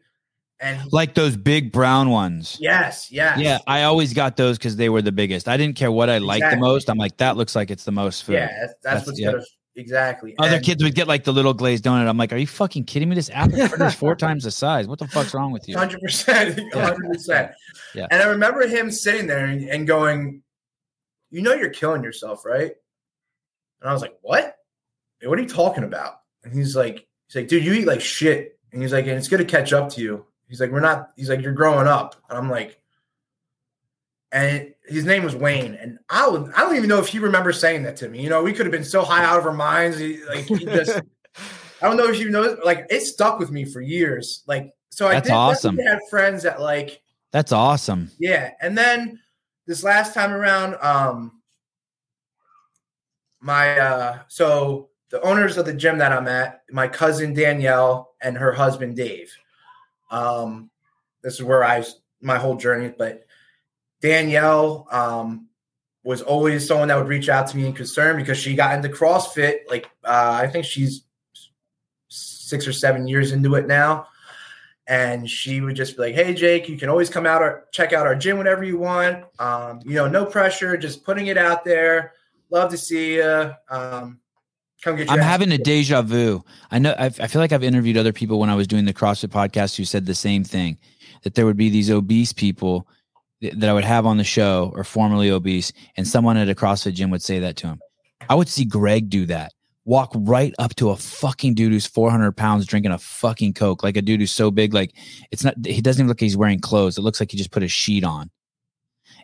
And 0.59 0.81
Like 0.91 1.15
those 1.15 1.37
big 1.37 1.71
brown 1.71 2.09
ones. 2.11 2.57
yes, 2.61 3.13
yes. 3.13 3.39
Yeah, 3.39 3.59
I 3.67 3.83
always 3.83 4.15
got 4.15 4.37
those 4.37 4.57
because 4.59 4.77
they 4.77 4.89
were 4.89 5.03
the 5.03 5.13
biggest. 5.13 5.49
I 5.49 5.57
didn't 5.59 5.77
care 5.77 5.93
what 5.93 6.09
I 6.09 6.17
liked 6.19 6.51
the 6.51 6.57
most. 6.57 6.89
I'm 6.89 6.97
like, 6.97 7.19
that 7.19 7.37
looks 7.37 7.55
like 7.55 7.71
it's 7.71 7.85
the 7.85 7.93
most 7.93 8.25
food. 8.25 8.35
Yeah, 8.35 8.47
that's, 8.61 8.75
that's, 8.83 9.07
what's 9.07 9.21
yeah. 9.21 9.33
gonna 9.33 9.45
exactly. 9.77 10.35
Other 10.39 10.57
And- 10.57 10.65
kids 10.65 10.83
would 10.83 10.95
get 10.95 11.07
like 11.07 11.25
the 11.25 11.33
little 11.33 11.53
glazed 11.53 11.85
donut. 11.85 12.09
I'm 12.09 12.17
like, 12.17 12.33
are 12.33 12.39
you 12.39 12.47
fucking 12.47 12.85
kidding 12.85 13.09
me? 13.11 13.15
This 13.15 13.29
apple 13.31 13.61
is 13.83 13.95
four 13.95 14.17
times 14.17 14.45
the 14.45 14.51
size. 14.51 14.89
What 14.89 14.99
the 14.99 15.07
fuck's 15.09 15.35
wrong 15.35 15.53
with 15.53 15.69
you? 15.69 15.77
Hundred 15.77 16.01
percent, 16.01 16.59
hundred 16.73 17.07
percent. 17.13 17.53
Yeah. 17.95 18.07
And 18.11 18.23
I 18.23 18.27
remember 18.29 18.67
him 18.67 18.91
sitting 18.91 19.27
there 19.27 19.45
and, 19.45 19.69
and 19.69 19.87
going, 19.87 20.43
"You 21.31 21.43
know, 21.43 21.53
you're 21.53 21.69
killing 21.69 22.03
yourself, 22.03 22.47
right?" 22.47 22.73
And 23.83 23.91
I 23.91 23.93
was 23.93 24.01
like, 24.01 24.17
"What? 24.23 24.57
What 25.29 25.39
are 25.39 25.43
you 25.43 25.49
talking 25.49 25.85
about?" 25.85 26.21
And 26.45 26.53
he's 26.53 26.77
like, 26.77 27.07
"He's 27.27 27.37
like, 27.37 27.49
dude, 27.49 27.65
you 27.65 27.75
eat 27.75 27.87
like 27.87 28.01
shit." 28.01 28.59
And 28.73 28.83
he's 28.83 28.93
like, 28.93 29.07
"And 29.07 29.17
it's 29.17 29.29
gonna 29.29 29.45
catch 29.45 29.73
up 29.73 29.91
to 29.91 30.01
you." 30.01 30.27
He's 30.49 30.61
like, 30.61 30.71
"We're 30.71 30.81
not." 30.81 31.11
He's 31.17 31.29
like, 31.29 31.43
"You're 31.43 31.53
growing 31.53 31.87
up." 31.87 32.17
And 32.29 32.39
I'm 32.39 32.51
like, 32.51 32.81
and 34.33 34.75
his 34.85 35.05
name 35.05 35.25
was 35.25 35.35
Wayne, 35.35 35.75
and 35.75 35.99
I 36.11 36.29
would, 36.29 36.53
I 36.53 36.61
don't 36.61 36.77
even 36.77 36.89
know 36.89 36.99
if 36.99 37.09
he 37.09 37.19
remembers 37.19 37.61
saying 37.61 37.85
that 37.85 37.97
to 37.99 38.09
me. 38.09 38.23
You 38.23 38.29
know, 38.29 38.43
we 38.43 38.53
could 38.53 38.67
have 38.67 38.73
been 38.73 38.85
so 38.85 39.03
high 39.03 39.25
out 39.25 39.39
of 39.39 39.47
our 39.47 39.53
minds. 39.53 39.99
He, 39.99 40.23
like, 40.25 40.45
he 40.47 40.65
just. 40.65 41.01
I 41.83 41.89
don't 41.89 41.99
know 41.99 42.09
if 42.09 42.19
you 42.19 42.31
know, 42.31 42.57
like 42.65 42.87
it 42.89 43.03
stuck 43.03 43.39
with 43.39 43.51
me 43.51 43.65
for 43.65 43.81
years. 43.81 44.43
Like, 44.47 44.73
so 44.91 45.09
I 45.09 45.15
That's 45.15 45.29
did 45.29 45.35
awesome. 45.35 45.79
have 45.79 46.01
friends 46.09 46.43
that 46.45 46.61
like, 46.61 47.03
That's 47.33 47.53
awesome. 47.53 48.11
yeah. 48.19 48.53
And 48.63 48.77
then 48.77 49.21
this 49.67 49.85
last 49.85 50.15
time 50.15 50.33
around, 50.33 50.77
um, 50.81 51.43
my 53.41 53.79
uh, 53.79 54.19
so 54.29 54.89
the 55.11 55.21
owners 55.23 55.57
of 55.57 55.67
the 55.67 55.75
gym 55.75 55.99
that 55.99 56.13
I'm 56.13 56.29
at, 56.29 56.63
my 56.71 56.89
cousin 56.89 57.35
Danielle 57.35 58.15
and 58.21 58.37
her 58.37 58.53
husband 58.53 58.97
Dave. 58.97 59.33
Um, 60.11 60.71
this 61.23 61.35
is 61.35 61.43
where 61.43 61.65
I 61.65 61.85
my 62.21 62.39
whole 62.39 62.57
journey, 62.57 62.93
but 62.97 63.25
Danielle 64.01 64.87
um 64.91 65.49
was 66.05 66.23
always 66.23 66.65
someone 66.67 66.87
that 66.87 66.97
would 66.97 67.09
reach 67.09 67.29
out 67.29 67.49
to 67.49 67.57
me 67.57 67.67
in 67.67 67.73
concern 67.73 68.17
because 68.17 68.39
she 68.39 68.55
got 68.55 68.77
into 68.77 68.89
CrossFit. 68.89 69.61
Like 69.69 69.91
uh, 70.05 70.39
I 70.41 70.47
think 70.47 70.65
she's 70.65 71.03
six 72.09 72.67
or 72.67 72.73
seven 72.73 73.09
years 73.09 73.33
into 73.33 73.57
it 73.57 73.67
now. 73.67 74.07
And 74.89 75.29
she 75.29 75.61
would 75.61 75.75
just 75.75 75.97
be 75.97 76.03
like, 76.05 76.15
"Hey, 76.15 76.33
Jake, 76.33 76.69
you 76.69 76.79
can 76.79 76.89
always 76.89 77.11
come 77.11 77.27
out 77.27 77.43
or 77.43 77.67
check 77.73 77.93
out 77.93 78.07
our 78.07 78.15
gym 78.15 78.39
whenever 78.39 78.63
you 78.63 78.79
want. 78.79 79.25
Um, 79.41 79.81
you 79.85 79.95
know, 79.95 80.07
no 80.07 80.25
pressure, 80.25 80.77
just 80.77 81.05
putting 81.05 81.27
it 81.27 81.37
out 81.37 81.65
there. 81.65 82.13
Love 82.51 82.71
to 82.71 82.79
see 82.79 83.17
you. 83.17 83.53
Um, 83.69 84.21
come 84.83 84.97
get. 84.97 85.11
I'm 85.11 85.19
having 85.19 85.53
a 85.53 85.59
deja 85.59 86.03
vu. 86.03 86.45
I 86.71 86.79
know. 86.79 86.95
I've, 86.99 87.21
I 87.21 87.27
feel 87.27 87.41
like 87.41 87.53
I've 87.53 87.65
interviewed 87.65 87.97
other 87.97 88.13
people 88.13 88.39
when 88.39 88.51
I 88.51 88.55
was 88.55 88.67
doing 88.67 88.85
the 88.85 88.95
CrossFit 88.95 89.29
podcast 89.29 89.77
who 89.77 89.85
said 89.85 90.07
the 90.07 90.15
same 90.15 90.45
thing 90.45 90.79
that 91.23 91.35
there 91.35 91.47
would 91.47 91.57
be 91.57 91.71
these 91.71 91.91
obese 91.91 92.33
people 92.33 92.87
th- 93.41 93.55
that 93.55 93.69
I 93.69 93.73
would 93.73 93.85
have 93.85 94.07
on 94.07 94.17
the 94.17 94.25
show 94.25 94.73
or 94.75 94.85
formerly 94.85 95.31
obese, 95.31 95.73
and 95.97 96.07
someone 96.07 96.37
at 96.37 96.49
a 96.49 96.55
CrossFit 96.55 96.95
gym 96.95 97.11
would 97.11 97.23
say 97.23 97.39
that 97.41 97.57
to 97.57 97.69
him. 97.69 97.81
I 98.29 98.35
would 98.35 98.49
see 98.49 98.65
Greg 98.65 99.09
do 99.09 99.27
that. 99.27 99.53
Walk 99.85 100.11
right 100.15 100.53
up 100.59 100.75
to 100.77 100.91
a 100.91 100.97
fucking 100.97 101.55
dude 101.55 101.73
who's 101.73 101.87
400 101.87 102.33
pounds 102.33 102.67
drinking 102.67 102.91
a 102.91 102.99
fucking 102.99 103.55
Coke, 103.55 103.85
like 103.85 103.97
a 103.97 104.03
dude 104.03 104.21
who's 104.21 104.33
so 104.33 104.51
big, 104.51 104.75
like 104.75 104.95
it's 105.31 105.45
not, 105.45 105.55
he 105.65 105.81
doesn't 105.81 106.01
even 106.01 106.09
look 106.09 106.17
like 106.17 106.23
he's 106.23 106.37
wearing 106.37 106.59
clothes. 106.59 106.99
It 106.99 107.03
looks 107.03 107.21
like 107.21 107.31
he 107.31 107.39
just 107.39 107.53
put 107.53 107.63
a 107.63 107.69
sheet 107.69 108.03
on. 108.03 108.31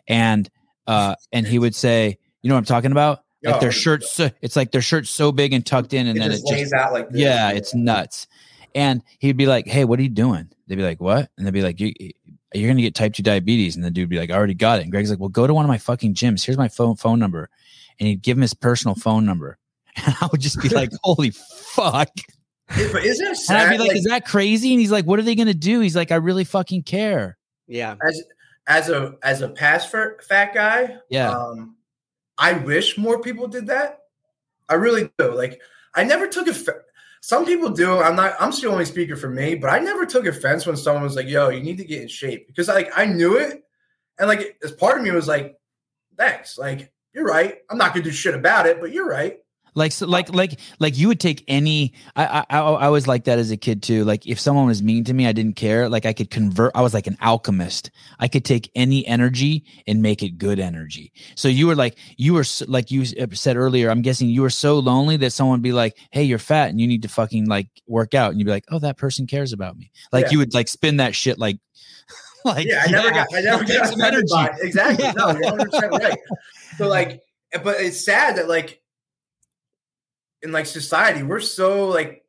And, 0.07 0.49
uh, 0.87 1.15
and 1.33 1.45
he 1.45 1.59
would 1.59 1.75
say, 1.75 2.17
you 2.41 2.49
know 2.49 2.55
what 2.55 2.59
I'm 2.59 2.65
talking 2.65 2.93
about? 2.93 3.22
Like 3.43 3.55
Oh, 3.55 3.59
their 3.59 3.71
shirt's, 3.71 4.09
so, 4.11 4.29
it's 4.41 4.55
like 4.55 4.71
their 4.71 4.81
shirt's 4.81 5.09
so 5.09 5.31
big 5.31 5.51
and 5.53 5.65
tucked 5.65 5.93
in, 5.93 6.07
and 6.07 6.17
It 6.17 6.21
then 6.21 6.31
just 6.31 6.43
it 6.43 6.47
just 6.49 6.59
lays 6.59 6.73
out 6.73 6.93
like 6.93 7.09
this. 7.09 7.19
yeah, 7.21 7.51
it's 7.51 7.75
nuts. 7.75 8.27
And 8.75 9.03
he'd 9.19 9.37
be 9.37 9.45
like, 9.45 9.67
"Hey, 9.67 9.85
what 9.85 9.99
are 9.99 10.01
you 10.03 10.09
doing?" 10.09 10.49
They'd 10.67 10.75
be 10.77 10.83
like, 10.83 10.99
"What?" 11.01 11.29
And 11.37 11.45
they'd 11.45 11.53
be 11.53 11.61
like, 11.61 11.79
you, 11.79 11.93
"You're 12.53 12.69
gonna 12.69 12.81
get 12.81 12.95
type 12.95 13.13
two 13.13 13.21
diabetes." 13.23 13.75
And 13.75 13.83
the 13.85 13.91
dude 13.91 14.03
would 14.03 14.09
be 14.09 14.17
like, 14.17 14.31
"I 14.31 14.35
already 14.35 14.53
got 14.55 14.79
it." 14.79 14.83
And 14.83 14.91
Greg's 14.91 15.09
like, 15.09 15.19
"Well, 15.19 15.29
go 15.29 15.45
to 15.45 15.53
one 15.53 15.65
of 15.65 15.69
my 15.69 15.77
fucking 15.77 16.15
gyms. 16.15 16.43
Here's 16.45 16.57
my 16.57 16.69
phone 16.69 16.95
phone 16.95 17.19
number." 17.19 17.49
And 17.99 18.07
he'd 18.07 18.21
give 18.23 18.37
him 18.37 18.41
his 18.41 18.53
personal 18.55 18.95
phone 18.95 19.25
number, 19.25 19.57
and 20.05 20.15
I 20.21 20.27
would 20.31 20.41
just 20.41 20.59
be 20.61 20.69
like, 20.69 20.89
"Holy 21.03 21.29
fuck!" 21.31 22.09
But 22.69 23.03
isn't 23.05 23.27
it 23.27 23.37
And? 23.49 23.57
I'd 23.57 23.69
be 23.71 23.77
like, 23.77 23.89
like, 23.89 23.97
"Is 23.97 24.05
that 24.05 24.25
crazy?" 24.25 24.71
And 24.71 24.79
he's 24.79 24.91
like, 24.91 25.05
"What 25.05 25.19
are 25.19 25.23
they 25.23 25.35
gonna 25.35 25.53
do?" 25.53 25.81
He's 25.81 25.95
like, 25.95 26.11
"I 26.11 26.15
really 26.15 26.45
fucking 26.45 26.83
care." 26.83 27.37
Yeah. 27.67 27.95
as 28.07 28.23
as 28.65 28.89
a 28.89 29.15
as 29.21 29.41
a 29.41 29.49
past 29.49 29.91
for 29.91 30.17
fat 30.27 30.53
guy, 30.55 30.97
Yeah, 31.09 31.29
um, 31.29 31.75
I 32.37 32.53
wish 32.53 32.97
more 32.97 33.21
people 33.21 33.47
did 33.47 33.67
that. 33.67 33.99
I 34.69 34.75
really 34.75 35.11
do. 35.17 35.33
Like, 35.33 35.61
I 35.95 36.03
never 36.03 36.27
took 36.27 36.47
offense. 36.47 36.77
Some 37.21 37.45
people 37.45 37.69
do. 37.69 37.99
I'm 37.99 38.17
not. 38.17 38.35
I'm 38.39 38.51
still 38.51 38.73
only 38.73 38.83
speaker 38.83 39.15
for 39.15 39.29
me, 39.29 39.55
but 39.55 39.69
I 39.69 39.79
never 39.79 40.05
took 40.05 40.25
offense 40.25 40.65
when 40.65 40.75
someone 40.75 41.03
was 41.03 41.15
like, 41.15 41.29
"Yo, 41.29 41.47
you 41.49 41.63
need 41.63 41.77
to 41.77 41.85
get 41.85 42.01
in 42.01 42.09
shape," 42.09 42.47
because 42.47 42.67
like 42.67 42.91
I 42.97 43.05
knew 43.05 43.37
it, 43.37 43.63
and 44.19 44.27
like 44.27 44.57
as 44.61 44.73
part 44.73 44.97
of 44.97 45.03
me 45.03 45.11
was 45.11 45.27
like, 45.27 45.55
"Thanks." 46.17 46.57
Like 46.57 46.91
you're 47.13 47.23
right. 47.23 47.59
I'm 47.69 47.77
not 47.77 47.93
gonna 47.93 48.03
do 48.03 48.11
shit 48.11 48.35
about 48.35 48.65
it, 48.65 48.81
but 48.81 48.91
you're 48.91 49.07
right. 49.07 49.39
Like 49.75 49.91
so, 49.91 50.05
like 50.05 50.33
like 50.33 50.59
like 50.79 50.97
you 50.97 51.07
would 51.07 51.19
take 51.19 51.43
any 51.47 51.93
I, 52.15 52.45
I 52.49 52.59
i 52.59 52.89
was 52.89 53.07
like 53.07 53.23
that 53.25 53.39
as 53.39 53.51
a 53.51 53.57
kid 53.57 53.81
too 53.83 54.03
like 54.03 54.27
if 54.27 54.39
someone 54.39 54.65
was 54.67 54.83
mean 54.83 55.03
to 55.05 55.13
me 55.13 55.27
i 55.27 55.31
didn't 55.31 55.55
care 55.55 55.89
like 55.89 56.05
i 56.05 56.13
could 56.13 56.29
convert 56.29 56.71
i 56.75 56.81
was 56.81 56.93
like 56.93 57.07
an 57.07 57.17
alchemist 57.21 57.91
i 58.19 58.27
could 58.27 58.45
take 58.45 58.71
any 58.75 59.05
energy 59.07 59.65
and 59.87 60.01
make 60.01 60.21
it 60.23 60.37
good 60.37 60.59
energy 60.59 61.11
so 61.35 61.47
you 61.47 61.67
were 61.67 61.75
like 61.75 61.97
you 62.17 62.33
were 62.33 62.45
like 62.67 62.91
you 62.91 63.03
uh, 63.21 63.27
said 63.33 63.57
earlier 63.57 63.89
i'm 63.89 64.01
guessing 64.01 64.29
you 64.29 64.41
were 64.41 64.49
so 64.49 64.79
lonely 64.79 65.17
that 65.17 65.31
someone 65.31 65.55
would 65.59 65.63
be 65.63 65.73
like 65.73 65.97
hey 66.11 66.23
you're 66.23 66.39
fat 66.39 66.69
and 66.69 66.79
you 66.79 66.87
need 66.87 67.01
to 67.01 67.09
fucking 67.09 67.47
like 67.47 67.67
work 67.87 68.13
out 68.13 68.31
and 68.31 68.39
you'd 68.39 68.45
be 68.45 68.51
like 68.51 68.65
oh 68.71 68.79
that 68.79 68.97
person 68.97 69.25
cares 69.27 69.53
about 69.53 69.77
me 69.77 69.91
like 70.11 70.25
Yeah. 70.25 70.31
you 70.31 70.37
would 70.39 70.53
like 70.53 70.67
spin 70.67 70.97
that 70.97 71.15
shit 71.15 71.39
like 71.39 71.57
like 72.45 72.67
yeah, 72.67 72.83
I 72.85 72.91
never 72.91 73.09
got. 73.09 73.27
I 73.33 73.39
never 73.41 73.63
got 73.63 73.87
some 73.87 73.99
by 73.99 74.07
energy. 74.07 74.33
Exactly. 74.61 75.05
Yeah. 75.05 75.13
No, 75.17 75.31
you're 75.31 75.43
100 75.43 75.71
percent 75.71 75.91
right. 75.93 76.19
So 76.77 76.89
like, 76.89 77.21
but 77.63 77.79
it's 77.79 78.03
sad 78.03 78.35
that 78.35 78.49
like 78.49 78.81
in 80.43 80.51
like 80.51 80.65
society 80.65 81.23
we're 81.23 81.39
so 81.39 81.87
like 81.87 82.23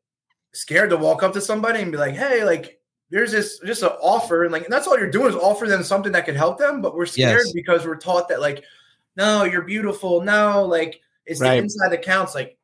scared 0.52 0.90
to 0.90 0.96
walk 0.96 1.22
up 1.22 1.32
to 1.32 1.40
somebody 1.40 1.82
and 1.82 1.90
be 1.92 1.98
like, 1.98 2.14
hey, 2.14 2.44
like 2.44 2.78
there's 3.10 3.32
this 3.32 3.58
just 3.66 3.82
an 3.82 3.90
offer 4.00 4.44
and 4.44 4.52
like 4.52 4.64
and 4.64 4.72
that's 4.72 4.86
all 4.86 4.96
you're 4.98 5.10
doing 5.10 5.28
is 5.28 5.34
offer 5.34 5.66
them 5.66 5.82
something 5.82 6.12
that 6.12 6.24
could 6.24 6.36
help 6.36 6.58
them, 6.58 6.80
but 6.80 6.94
we're 6.94 7.06
scared 7.06 7.42
Yes. 7.44 7.52
because 7.52 7.84
we're 7.84 7.96
taught 7.96 8.28
that 8.28 8.40
like, 8.40 8.64
no, 9.16 9.44
you're 9.44 9.62
beautiful. 9.62 10.20
No, 10.22 10.64
like 10.64 11.00
it's 11.26 11.40
Right. 11.40 11.56
the 11.56 11.62
inside 11.64 11.90
that 11.90 12.02
counts. 12.02 12.34
Like 12.34 12.56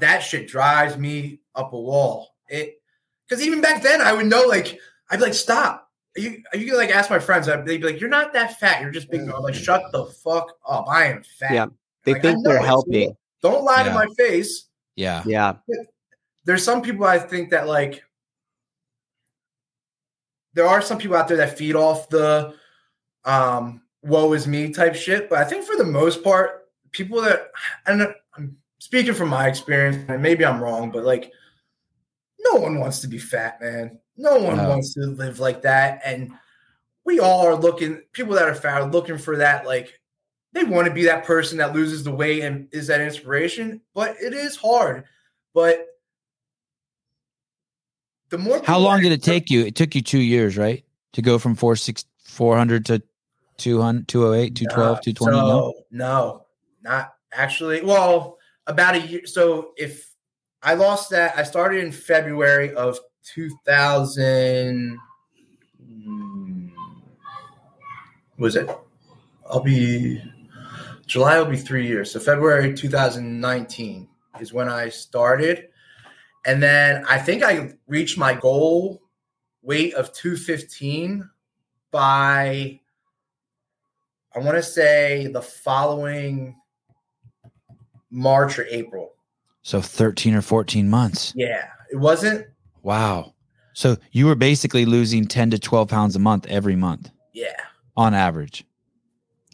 that 0.00 0.20
shit 0.20 0.46
drives 0.48 0.96
me 0.96 1.40
up 1.54 1.72
a 1.72 1.80
wall. 1.80 2.34
It 2.48 2.80
because 3.28 3.44
even 3.44 3.60
back 3.60 3.82
then 3.82 4.00
I 4.00 4.12
would 4.12 4.26
know 4.26 4.42
like 4.46 4.78
I'd 5.10 5.18
be 5.18 5.24
like 5.24 5.34
stop. 5.34 5.90
Are 6.16 6.20
you 6.20 6.42
are 6.52 6.58
you 6.58 6.76
like 6.76 6.90
ask 6.90 7.10
my 7.10 7.18
friends? 7.18 7.48
I'd, 7.48 7.66
they'd 7.66 7.78
be 7.80 7.86
like, 7.92 8.00
"You're 8.00 8.08
not 8.08 8.32
that 8.32 8.58
fat. 8.58 8.80
You're 8.80 8.90
just 8.90 9.10
big." 9.10 9.20
I'm 9.22 9.42
like, 9.42 9.54
mm. 9.54 9.62
"Shut 9.64 9.82
the 9.92 10.06
fuck 10.06 10.50
up. 10.66 10.86
I 10.88 11.06
am 11.06 11.22
fat." 11.22 11.52
Yeah. 11.52 11.66
They 12.04 12.12
Like, 12.14 12.22
think 12.22 12.44
they're 12.44 12.62
helping. 12.62 13.14
Don't 13.42 13.64
lie 13.64 13.82
to 13.82 13.92
my 13.92 14.06
face. 14.16 14.65
Yeah 14.96 15.22
Yeah. 15.26 15.54
There's 16.44 16.64
some 16.64 16.82
people 16.82 17.04
I 17.04 17.18
think 17.18 17.50
that 17.50 17.66
like 17.68 18.02
there 20.54 20.66
are 20.66 20.80
some 20.82 20.98
people 20.98 21.16
out 21.16 21.28
there 21.28 21.36
that 21.38 21.56
feed 21.58 21.74
off 21.74 22.08
the 22.08 22.54
um 23.24 23.82
woe 24.02 24.32
is 24.32 24.46
me 24.46 24.70
type 24.72 24.94
shit, 24.94 25.28
but 25.28 25.38
I 25.38 25.44
think 25.44 25.64
for 25.66 25.76
the 25.76 25.84
most 25.84 26.22
part, 26.22 26.68
people 26.92 27.20
that 27.22 27.50
and 27.86 28.14
I'm 28.36 28.56
speaking 28.78 29.14
from 29.14 29.28
my 29.28 29.48
experience, 29.48 30.04
and 30.08 30.22
maybe 30.22 30.44
I'm 30.46 30.62
wrong, 30.62 30.90
but 30.90 31.04
like 31.04 31.32
no 32.38 32.60
one 32.60 32.78
wants 32.78 33.00
to 33.00 33.08
be 33.08 33.18
fat, 33.18 33.60
man. 33.60 33.98
No 34.16 34.36
one 34.38 34.56
No. 34.56 34.68
wants 34.68 34.94
to 34.94 35.00
live 35.00 35.40
like 35.40 35.62
that. 35.62 36.00
And 36.04 36.30
we 37.04 37.18
all 37.18 37.44
are 37.46 37.56
looking, 37.56 38.02
people 38.12 38.34
that 38.34 38.48
are 38.48 38.54
fat 38.54 38.80
are 38.82 38.90
looking 38.90 39.18
for 39.18 39.36
that, 39.38 39.66
like, 39.66 40.00
they 40.56 40.64
want 40.64 40.88
to 40.88 40.92
be 40.94 41.04
that 41.04 41.24
person 41.24 41.58
that 41.58 41.74
loses 41.74 42.02
the 42.02 42.10
weight 42.10 42.42
and 42.42 42.66
is 42.72 42.86
that 42.86 43.02
inspiration, 43.02 43.82
but 43.94 44.16
it 44.22 44.32
is 44.32 44.56
hard. 44.56 45.04
But 45.52 45.86
the 48.30 48.38
more 48.38 48.62
How 48.64 48.78
long 48.78 49.02
did 49.02 49.12
it 49.12 49.22
take 49.22 49.50
you? 49.50 49.66
It 49.66 49.74
took 49.74 49.94
you 49.94 50.00
two 50.00 50.18
years, 50.18 50.56
right? 50.56 50.82
To 51.12 51.22
go 51.22 51.38
from 51.38 51.54
four 51.56 51.76
six 51.76 52.06
four 52.24 52.56
hundred 52.56 52.86
to 52.86 53.02
200, 53.58 54.08
208, 54.08 54.54
212, 54.54 54.96
Uh, 54.96 55.00
220? 55.00 55.36
no? 55.36 55.74
No, 55.90 56.46
not 56.82 57.14
actually. 57.32 57.82
Well, 57.82 58.38
about 58.66 58.94
a 58.94 59.00
year. 59.00 59.26
So 59.26 59.72
if 59.76 60.10
I 60.62 60.74
lost 60.74 61.10
that, 61.10 61.36
I 61.36 61.42
started 61.42 61.84
in 61.84 61.92
February 61.92 62.74
of 62.74 62.98
2000. 63.24 64.98
hmm, 65.82 66.68
Was 68.38 68.56
it? 68.56 68.68
I'll 69.48 69.62
be 69.62 70.20
July 71.06 71.38
will 71.38 71.46
be 71.46 71.56
three 71.56 71.86
years. 71.86 72.10
So 72.10 72.20
February 72.20 72.74
2019 72.74 74.08
is 74.40 74.52
when 74.52 74.68
I 74.68 74.88
started. 74.88 75.68
And 76.44 76.62
then 76.62 77.04
I 77.08 77.18
think 77.18 77.42
I 77.42 77.72
reached 77.86 78.18
my 78.18 78.34
goal 78.34 79.02
weight 79.62 79.94
of 79.94 80.12
215 80.12 81.28
by 81.90 82.80
I 84.34 84.38
want 84.38 84.56
to 84.56 84.62
say 84.62 85.28
the 85.28 85.40
following 85.40 86.56
March 88.10 88.58
or 88.58 88.66
April. 88.66 89.14
So 89.62 89.80
13 89.80 90.34
or 90.34 90.42
14 90.42 90.90
months. 90.90 91.32
Yeah, 91.34 91.68
it 91.90 91.96
wasn't. 91.96 92.46
Wow. 92.82 93.32
So 93.72 93.96
you 94.12 94.26
were 94.26 94.34
basically 94.34 94.84
losing 94.84 95.26
10 95.26 95.50
to 95.50 95.58
12 95.58 95.88
pounds 95.88 96.16
a 96.16 96.18
month 96.18 96.46
every 96.48 96.76
month 96.76 97.10
Yeah, 97.32 97.56
on 97.96 98.14
average. 98.14 98.65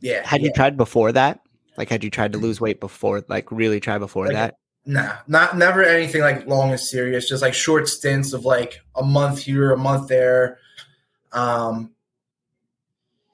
Yeah. 0.03 0.27
Had 0.27 0.43
yeah. 0.43 0.49
you 0.49 0.53
tried 0.53 0.77
before 0.77 1.13
that? 1.13 1.41
Like, 1.79 1.89
had 1.89 2.05
you 2.05 2.11
tried 2.11 2.33
to 2.33 2.39
lose 2.39 2.61
weight 2.61 2.81
before? 2.81 3.25
Like, 3.29 3.51
really 3.51 3.81
try 3.81 3.97
before 3.97 4.27
Like, 4.27 4.35
that? 4.35 4.57
Nah, 4.85 5.17
not 5.29 5.57
never 5.57 5.83
anything 5.83 6.23
like 6.23 6.47
long 6.47 6.71
and 6.71 6.81
serious. 6.81 7.29
Just 7.29 7.41
like 7.41 7.55
short 7.55 7.89
stints 7.89 8.33
of 8.33 8.45
like 8.45 8.81
a 8.97 9.03
month 9.03 9.39
here, 9.39 9.71
a 9.73 9.77
month 9.77 10.09
there. 10.09 10.59
Um, 11.33 11.93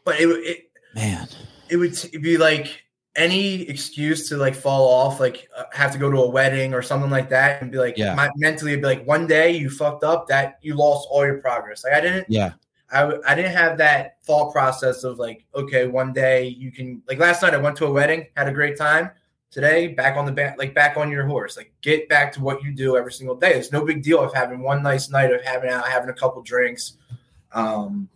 but 0.04 0.20
it 0.20 0.26
it 0.28 0.70
Man. 0.94 1.26
it 1.70 1.76
would 1.78 1.96
t- 1.96 2.16
be 2.18 2.36
like 2.36 2.84
any 3.16 3.62
excuse 3.62 4.28
to 4.28 4.36
like 4.36 4.54
fall 4.54 4.86
off, 4.88 5.20
like 5.20 5.48
uh, 5.56 5.64
have 5.72 5.90
to 5.92 5.98
go 5.98 6.10
to 6.10 6.18
a 6.18 6.28
wedding 6.30 6.74
or 6.74 6.82
something 6.82 7.10
like 7.10 7.30
that, 7.30 7.62
and 7.62 7.72
be 7.72 7.78
like, 7.78 7.96
Yeah. 7.96 8.14
my, 8.14 8.28
mentally, 8.36 8.72
it'd 8.72 8.82
be 8.82 8.86
like 8.86 9.06
one 9.06 9.26
day 9.26 9.56
you 9.56 9.70
fucked 9.70 10.04
up, 10.04 10.28
that 10.28 10.58
you 10.62 10.74
lost 10.74 11.08
all 11.10 11.24
your 11.26 11.38
progress. 11.38 11.82
Like 11.82 11.94
I 11.94 12.00
didn't, 12.02 12.26
Yeah. 12.28 12.52
I, 12.90 13.18
I 13.26 13.34
didn't 13.34 13.52
have 13.52 13.78
that 13.78 14.22
thought 14.22 14.52
process 14.52 15.04
of 15.04 15.18
like, 15.18 15.44
okay, 15.54 15.86
one 15.86 16.12
day 16.12 16.48
you 16.48 16.72
can 16.72 17.02
like 17.08 17.18
last 17.18 17.42
night 17.42 17.54
I 17.54 17.58
went 17.58 17.76
to 17.76 17.86
a 17.86 17.92
wedding, 17.92 18.26
had 18.36 18.48
a 18.48 18.52
great 18.52 18.76
time. 18.76 19.10
Today, 19.50 19.88
back 19.88 20.18
on 20.18 20.26
the 20.26 20.32
back, 20.32 20.58
like 20.58 20.74
back 20.74 20.98
on 20.98 21.10
your 21.10 21.26
horse, 21.26 21.56
like 21.56 21.72
get 21.80 22.06
back 22.08 22.32
to 22.34 22.42
what 22.42 22.62
you 22.62 22.70
do 22.70 22.98
every 22.98 23.12
single 23.12 23.34
day. 23.34 23.54
It's 23.54 23.72
no 23.72 23.82
big 23.82 24.02
deal 24.02 24.20
of 24.20 24.34
having 24.34 24.60
one 24.60 24.82
nice 24.82 25.08
night 25.08 25.32
of 25.32 25.42
having 25.42 25.70
out, 25.70 25.88
having 25.88 26.10
a 26.10 26.12
couple 26.12 26.42
drinks. 26.42 26.98
Um, 27.52 28.10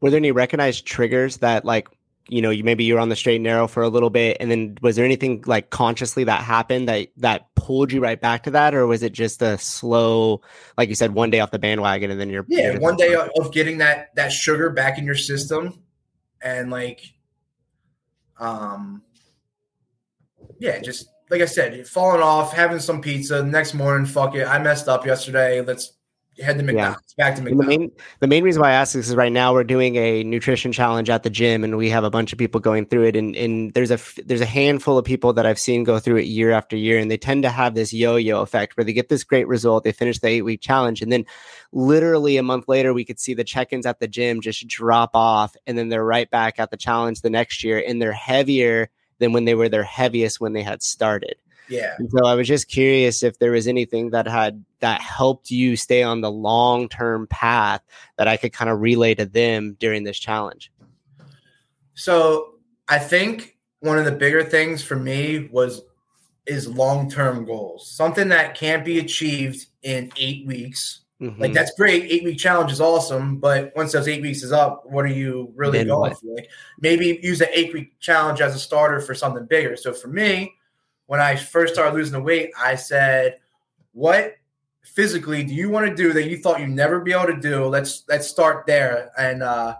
Were 0.00 0.10
there 0.10 0.18
any 0.18 0.30
recognized 0.30 0.84
triggers 0.84 1.38
that, 1.38 1.64
like, 1.64 1.88
you 2.28 2.42
know, 2.42 2.50
you 2.50 2.62
maybe 2.64 2.84
you're 2.84 2.98
on 2.98 3.08
the 3.08 3.16
straight 3.16 3.36
and 3.36 3.44
narrow 3.44 3.66
for 3.66 3.82
a 3.82 3.88
little 3.88 4.10
bit, 4.10 4.36
and 4.40 4.50
then 4.50 4.76
was 4.82 4.96
there 4.96 5.04
anything 5.04 5.42
like 5.46 5.70
consciously 5.70 6.24
that 6.24 6.42
happened 6.42 6.88
that 6.88 7.08
that 7.16 7.54
pulled 7.54 7.92
you 7.92 8.00
right 8.00 8.20
back 8.20 8.44
to 8.44 8.50
that, 8.52 8.74
or 8.74 8.86
was 8.86 9.02
it 9.02 9.12
just 9.12 9.42
a 9.42 9.58
slow, 9.58 10.40
like 10.76 10.88
you 10.88 10.94
said, 10.94 11.14
one 11.14 11.30
day 11.30 11.40
off 11.40 11.50
the 11.50 11.58
bandwagon, 11.58 12.10
and 12.10 12.20
then 12.20 12.30
you're 12.30 12.44
yeah, 12.48 12.72
you're- 12.72 12.78
one 12.78 12.96
day 12.96 13.14
of 13.14 13.30
of 13.38 13.52
getting 13.52 13.78
that 13.78 14.14
that 14.16 14.32
sugar 14.32 14.70
back 14.70 14.98
in 14.98 15.04
your 15.04 15.14
system, 15.14 15.82
and 16.42 16.70
like, 16.70 17.00
um, 18.38 19.02
yeah, 20.58 20.80
just 20.80 21.08
like 21.30 21.42
I 21.42 21.46
said, 21.46 21.86
falling 21.86 22.22
off, 22.22 22.52
having 22.52 22.78
some 22.78 23.00
pizza. 23.00 23.42
Next 23.42 23.74
morning, 23.74 24.06
fuck 24.06 24.34
it, 24.34 24.46
I 24.46 24.58
messed 24.58 24.88
up 24.88 25.04
yesterday. 25.06 25.60
Let's 25.60 25.92
head 26.40 26.58
to 26.58 26.64
McDonald's. 26.64 27.14
Back 27.14 27.34
to 27.36 27.42
And 27.46 27.60
the 27.60 27.64
McDonald's. 27.64 27.78
main 27.78 27.92
the 28.20 28.26
main 28.26 28.44
reason 28.44 28.62
why 28.62 28.70
I 28.70 28.72
ask 28.72 28.94
this 28.94 29.08
is 29.08 29.16
right 29.16 29.32
now 29.32 29.52
we're 29.52 29.64
doing 29.64 29.96
a 29.96 30.22
nutrition 30.24 30.72
challenge 30.72 31.10
at 31.10 31.22
the 31.22 31.30
gym 31.30 31.64
and 31.64 31.76
we 31.76 31.90
have 31.90 32.04
a 32.04 32.10
bunch 32.10 32.32
of 32.32 32.38
people 32.38 32.60
going 32.60 32.86
through 32.86 33.04
it 33.04 33.16
and, 33.16 33.34
and 33.36 33.74
there's 33.74 33.90
a 33.90 33.98
there's 34.24 34.40
a 34.40 34.46
handful 34.46 34.98
of 34.98 35.04
people 35.04 35.32
that 35.34 35.46
I've 35.46 35.58
seen 35.58 35.84
go 35.84 35.98
through 35.98 36.16
it 36.16 36.26
year 36.26 36.50
after 36.50 36.76
year 36.76 36.98
and 36.98 37.10
they 37.10 37.16
tend 37.16 37.42
to 37.42 37.50
have 37.50 37.74
this 37.74 37.92
yo-yo 37.92 38.40
effect 38.40 38.76
where 38.76 38.84
they 38.84 38.92
get 38.92 39.08
this 39.08 39.24
great 39.24 39.48
result 39.48 39.84
they 39.84 39.92
finish 39.92 40.18
the 40.18 40.28
8 40.28 40.42
week 40.42 40.60
challenge 40.60 41.02
and 41.02 41.10
then 41.10 41.24
literally 41.72 42.36
a 42.36 42.42
month 42.42 42.68
later 42.68 42.92
we 42.94 43.04
could 43.04 43.18
see 43.18 43.34
the 43.34 43.44
check-ins 43.44 43.86
at 43.86 44.00
the 44.00 44.08
gym 44.08 44.40
just 44.40 44.66
drop 44.66 45.10
off 45.14 45.56
and 45.66 45.76
then 45.76 45.88
they're 45.88 46.04
right 46.04 46.30
back 46.30 46.58
at 46.58 46.70
the 46.70 46.76
challenge 46.76 47.20
the 47.20 47.30
next 47.30 47.64
year 47.64 47.82
and 47.86 48.00
they're 48.00 48.12
heavier 48.12 48.90
than 49.18 49.32
when 49.32 49.44
they 49.44 49.54
were 49.54 49.68
their 49.68 49.82
heaviest 49.82 50.40
when 50.40 50.52
they 50.52 50.62
had 50.62 50.82
started. 50.82 51.36
Yeah, 51.68 51.94
And 51.98 52.10
so 52.10 52.26
I 52.26 52.34
was 52.34 52.46
just 52.48 52.68
curious 52.68 53.22
if 53.22 53.38
there 53.38 53.50
was 53.52 53.66
anything 53.66 54.10
that 54.10 54.26
had 54.26 54.64
that 54.80 55.00
helped 55.00 55.50
you 55.50 55.76
stay 55.76 56.02
on 56.02 56.20
the 56.20 56.30
long 56.30 56.88
term 56.88 57.26
path 57.26 57.82
that 58.16 58.28
I 58.28 58.36
could 58.36 58.52
kind 58.52 58.70
of 58.70 58.80
relay 58.80 59.14
to 59.14 59.26
them 59.26 59.76
during 59.78 60.04
this 60.04 60.18
challenge. 60.18 60.70
So 61.94 62.54
I 62.88 62.98
think 62.98 63.56
one 63.80 63.98
of 63.98 64.04
the 64.04 64.12
bigger 64.12 64.44
things 64.44 64.82
for 64.82 64.96
me 64.96 65.48
was 65.50 65.82
is 66.46 66.66
long 66.66 67.10
term 67.10 67.44
goals, 67.44 67.90
something 67.90 68.28
that 68.28 68.54
can't 68.54 68.84
be 68.84 68.98
achieved 68.98 69.66
in 69.82 70.10
eight 70.16 70.46
weeks. 70.46 71.00
Mhm. 71.20 71.38
Like 71.40 71.52
that's 71.52 71.72
great. 71.76 72.04
Eight 72.10 72.22
week 72.24 72.38
challenge 72.38 72.70
is 72.72 72.80
awesome, 72.80 73.38
but 73.38 73.72
once 73.74 73.92
those 73.92 74.06
eight 74.08 74.22
weeks 74.22 74.42
is 74.42 74.52
up, 74.52 74.84
what 74.86 75.04
are 75.04 75.08
you 75.08 75.52
really 75.56 75.78
Then 75.78 75.88
going 75.88 76.10
what? 76.12 76.20
for? 76.20 76.34
Like 76.36 76.48
maybe 76.80 77.18
use 77.22 77.40
the 77.40 77.58
eight 77.58 77.72
week 77.74 77.98
challenge 77.98 78.40
as 78.40 78.54
a 78.54 78.58
starter 78.58 79.00
for 79.00 79.14
something 79.14 79.44
bigger. 79.44 79.76
So 79.76 79.92
for 79.92 80.08
me, 80.08 80.54
when 81.08 81.20
I 81.20 81.36
first 81.36 81.72
started 81.72 81.96
losing 81.96 82.12
the 82.12 82.20
weight, 82.20 82.52
I 82.56 82.74
said, 82.74 83.38
"What 83.92 84.34
physically 84.82 85.42
do 85.42 85.54
you 85.54 85.70
want 85.70 85.88
to 85.88 85.94
do 85.94 86.12
that 86.12 86.28
you 86.28 86.36
thought 86.36 86.60
you'd 86.60 86.68
never 86.68 87.00
be 87.00 87.12
able 87.12 87.32
to 87.32 87.40
do? 87.40 87.64
Let's 87.64 88.04
let's 88.08 88.28
start 88.28 88.66
there." 88.66 89.10
And 89.18 89.42
uh, 89.42 89.76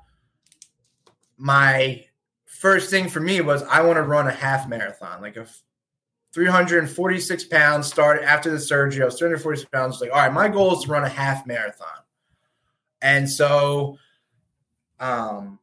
my 1.36 2.02
first 2.46 2.88
thing 2.88 3.10
for 3.10 3.20
me 3.20 3.42
was 3.42 3.62
I 3.64 3.82
want 3.82 3.96
to 3.98 4.02
run 4.04 4.26
a 4.26 4.32
half 4.32 4.68
marathon, 4.68 5.20
like 5.20 5.36
a 5.36 5.46
346 6.32 7.44
pounds. 7.44 7.86
Started 7.86 8.24
after 8.24 8.50
the 8.50 8.58
surgery, 8.58 9.02
I 9.02 9.04
was 9.04 9.18
346 9.18 9.68
pounds. 9.70 10.00
Like, 10.00 10.10
all 10.10 10.16
right, 10.16 10.32
my 10.32 10.48
goal 10.48 10.78
is 10.78 10.84
to 10.84 10.90
run 10.90 11.04
a 11.04 11.10
half 11.10 11.46
marathon. 11.46 11.88
And 13.02 13.28
so, 13.28 13.98
um, 14.98 15.58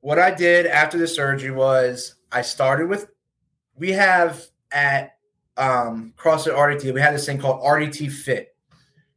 what 0.00 0.18
I 0.18 0.30
did 0.30 0.66
after 0.66 0.98
the 0.98 1.08
surgery 1.08 1.52
was 1.52 2.16
I 2.30 2.42
started 2.42 2.90
with. 2.90 3.08
We 3.76 3.90
have 3.92 4.46
at 4.72 5.16
um, 5.56 6.14
CrossFit 6.16 6.54
RDT, 6.54 6.92
we 6.94 7.00
have 7.00 7.12
this 7.12 7.26
thing 7.26 7.38
called 7.38 7.62
RDT 7.62 8.10
Fit, 8.10 8.56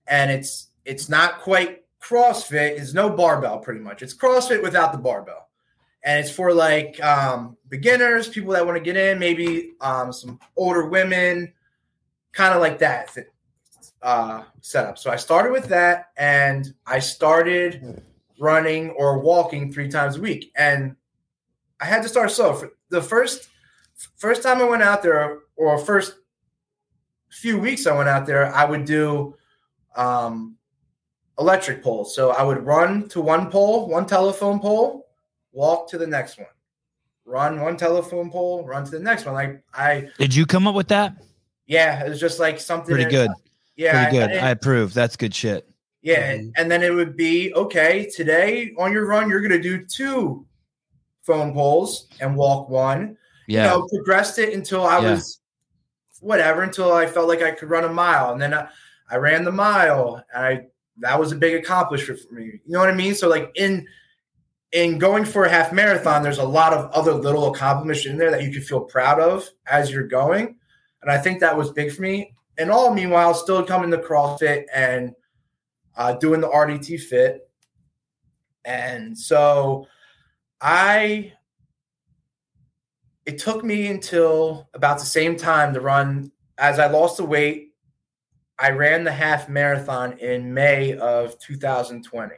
and 0.08 0.30
it's 0.32 0.68
it's 0.86 1.10
not 1.10 1.40
quite 1.42 1.84
CrossFit. 2.02 2.80
It's 2.80 2.94
no 2.94 3.10
barbell, 3.10 3.60
pretty 3.60 3.80
much. 3.80 4.02
It's 4.02 4.14
CrossFit 4.14 4.62
without 4.62 4.92
the 4.92 4.98
barbell 4.98 5.46
and 6.06 6.20
it's 6.20 6.32
for 6.32 6.54
like 6.54 7.04
um, 7.04 7.58
beginners, 7.68 8.30
people 8.30 8.54
that 8.54 8.66
want 8.66 8.78
to 8.78 8.84
get 8.84 8.96
in, 8.96 9.18
maybe 9.18 9.74
um, 9.82 10.14
some 10.14 10.40
older 10.56 10.86
women, 10.86 11.52
kind 12.32 12.54
of 12.54 12.62
like 12.62 12.78
that 12.78 13.10
uh, 14.04 14.44
setup. 14.62 15.00
So 15.00 15.10
I 15.10 15.16
started 15.16 15.52
with 15.52 15.66
that, 15.70 16.12
and 16.16 16.74
I 16.86 17.00
started 17.00 18.04
running 18.40 18.92
or 18.92 19.18
walking 19.18 19.74
three 19.74 19.90
times 19.90 20.18
a 20.18 20.22
week, 20.22 20.52
and 20.56 20.96
I 21.82 21.86
had 21.86 22.04
to 22.04 22.10
start 22.10 22.30
slow. 22.30 22.54
For 22.54 22.74
the 22.90 23.02
first 23.02 23.50
first 24.18 24.44
time 24.44 24.60
I 24.60 24.66
went 24.66 24.84
out 24.84 25.04
there, 25.04 25.40
or 25.56 25.78
first 25.80 26.16
few 27.30 27.58
weeks 27.60 27.86
I 27.88 27.96
went 27.96 28.10
out 28.10 28.26
there, 28.26 28.54
I 28.54 28.66
would 28.66 28.86
do 28.86 29.36
um, 29.96 30.56
electric 31.40 31.84
poles. 31.84 32.16
So 32.16 32.32
I 32.32 32.44
would 32.44 32.66
run 32.66 33.08
to 33.10 33.22
one 33.22 33.50
pole, 33.52 33.88
one 33.90 34.06
telephone 34.06 34.60
pole 34.60 35.08
walk 35.52 35.90
to 35.90 35.98
the 35.98 36.08
next 36.08 36.38
one, 36.38 36.48
run 37.26 37.62
one 37.62 37.78
telephone 37.78 38.30
pole, 38.30 38.66
run 38.66 38.84
to 38.86 38.92
the 38.92 39.00
next 39.00 39.26
one. 39.26 39.34
Like 39.36 39.64
I, 39.74 40.10
Did 40.18 40.36
you 40.36 40.46
come 40.46 40.68
up 40.68 40.76
with 40.76 40.90
that? 40.90 41.16
yeah, 41.66 42.04
it 42.06 42.10
was 42.10 42.20
just 42.20 42.40
like 42.40 42.60
something 42.60 42.94
Pretty 42.94 43.10
good. 43.10 43.32
Yeah, 43.78 44.04
Pretty 44.06 44.18
good. 44.20 44.32
and- 44.32 44.46
I 44.46 44.50
approve. 44.52 44.94
That's 44.94 45.16
good 45.16 45.34
shit. 45.34 45.70
yeah, 46.02 46.36
Mhm. 46.36 46.52
and 46.58 46.70
then 46.72 46.84
it 46.84 46.92
would 46.94 47.16
be 47.18 47.54
okay. 47.56 48.10
Today 48.14 48.74
on 48.78 48.92
your 48.94 49.06
run, 49.08 49.30
you're 49.30 49.42
gonna 49.42 49.62
do 49.62 49.86
two 49.86 50.46
phone 51.24 51.54
poles 51.54 52.08
and 52.22 52.36
walk 52.36 52.70
one. 52.70 53.18
Yeah. 53.48 53.74
You 53.74 53.80
know, 53.80 53.88
progressed 53.88 54.40
it 54.40 54.54
until 54.54 54.86
I 54.86 55.00
Yeah. 55.00 55.12
was 55.12 55.40
whatever 56.22 56.62
until 56.64 56.92
I 56.94 57.06
felt 57.06 57.28
like 57.28 57.42
I 57.42 57.52
could 57.52 57.70
run 57.70 57.84
a 57.84 57.90
mile, 57.90 58.32
and 58.32 58.42
then 58.42 58.54
I, 58.54 58.68
I 59.10 59.18
ran 59.18 59.44
the 59.44 59.52
mile. 59.52 60.24
And 60.34 60.46
I 60.46 60.62
that 61.00 61.20
was 61.20 61.32
a 61.32 61.36
big 61.36 61.56
accomplishment 61.56 62.20
for 62.22 62.34
me. 62.34 62.46
You 62.46 62.62
know 62.68 62.80
what 62.80 62.90
I 62.90 62.94
mean? 62.96 63.16
So 63.16 63.28
like 63.30 63.52
in 63.56 63.86
in 64.72 64.98
going 64.98 65.26
for 65.26 65.46
a 65.46 65.50
half 65.50 65.72
marathon, 65.72 66.24
there's 66.24 66.38
a 66.40 66.44
lot 66.44 66.74
of 66.74 66.90
other 66.92 67.14
little 67.14 67.54
accomplishments 67.54 68.06
in 68.06 68.18
there 68.18 68.32
that 68.32 68.44
you 68.44 68.52
can 68.52 68.62
feel 68.62 68.82
proud 68.82 69.20
of 69.20 69.50
as 69.68 69.92
you're 69.92 70.08
going. 70.08 70.58
And 71.02 71.12
I 71.12 71.18
think 71.18 71.40
that 71.40 71.56
was 71.56 71.72
big 71.72 71.92
for 71.94 72.02
me. 72.02 72.34
And 72.58 72.72
all 72.72 72.94
meanwhile, 72.94 73.34
still 73.34 73.64
coming 73.64 73.92
to 73.92 73.98
CrossFit 73.98 74.66
and 74.74 75.14
uh, 75.96 76.14
doing 76.14 76.42
the 76.42 76.50
RDT 76.50 77.00
fit. 77.02 77.50
And 78.66 79.18
so 79.18 79.88
I, 80.60 81.34
it 83.26 83.38
took 83.40 83.64
me 83.64 83.88
until 83.88 84.70
about 84.74 85.00
the 85.00 85.06
same 85.06 85.36
time 85.36 85.74
to 85.74 85.82
run. 85.82 86.32
As 86.58 86.80
I 86.80 86.88
lost 86.88 87.18
the 87.18 87.26
weight, 87.26 87.74
I 88.58 88.70
ran 88.72 89.04
the 89.04 89.12
half 89.12 89.50
marathon 89.50 90.18
in 90.20 90.54
May 90.54 90.98
of 90.98 91.38
2020. 91.40 92.36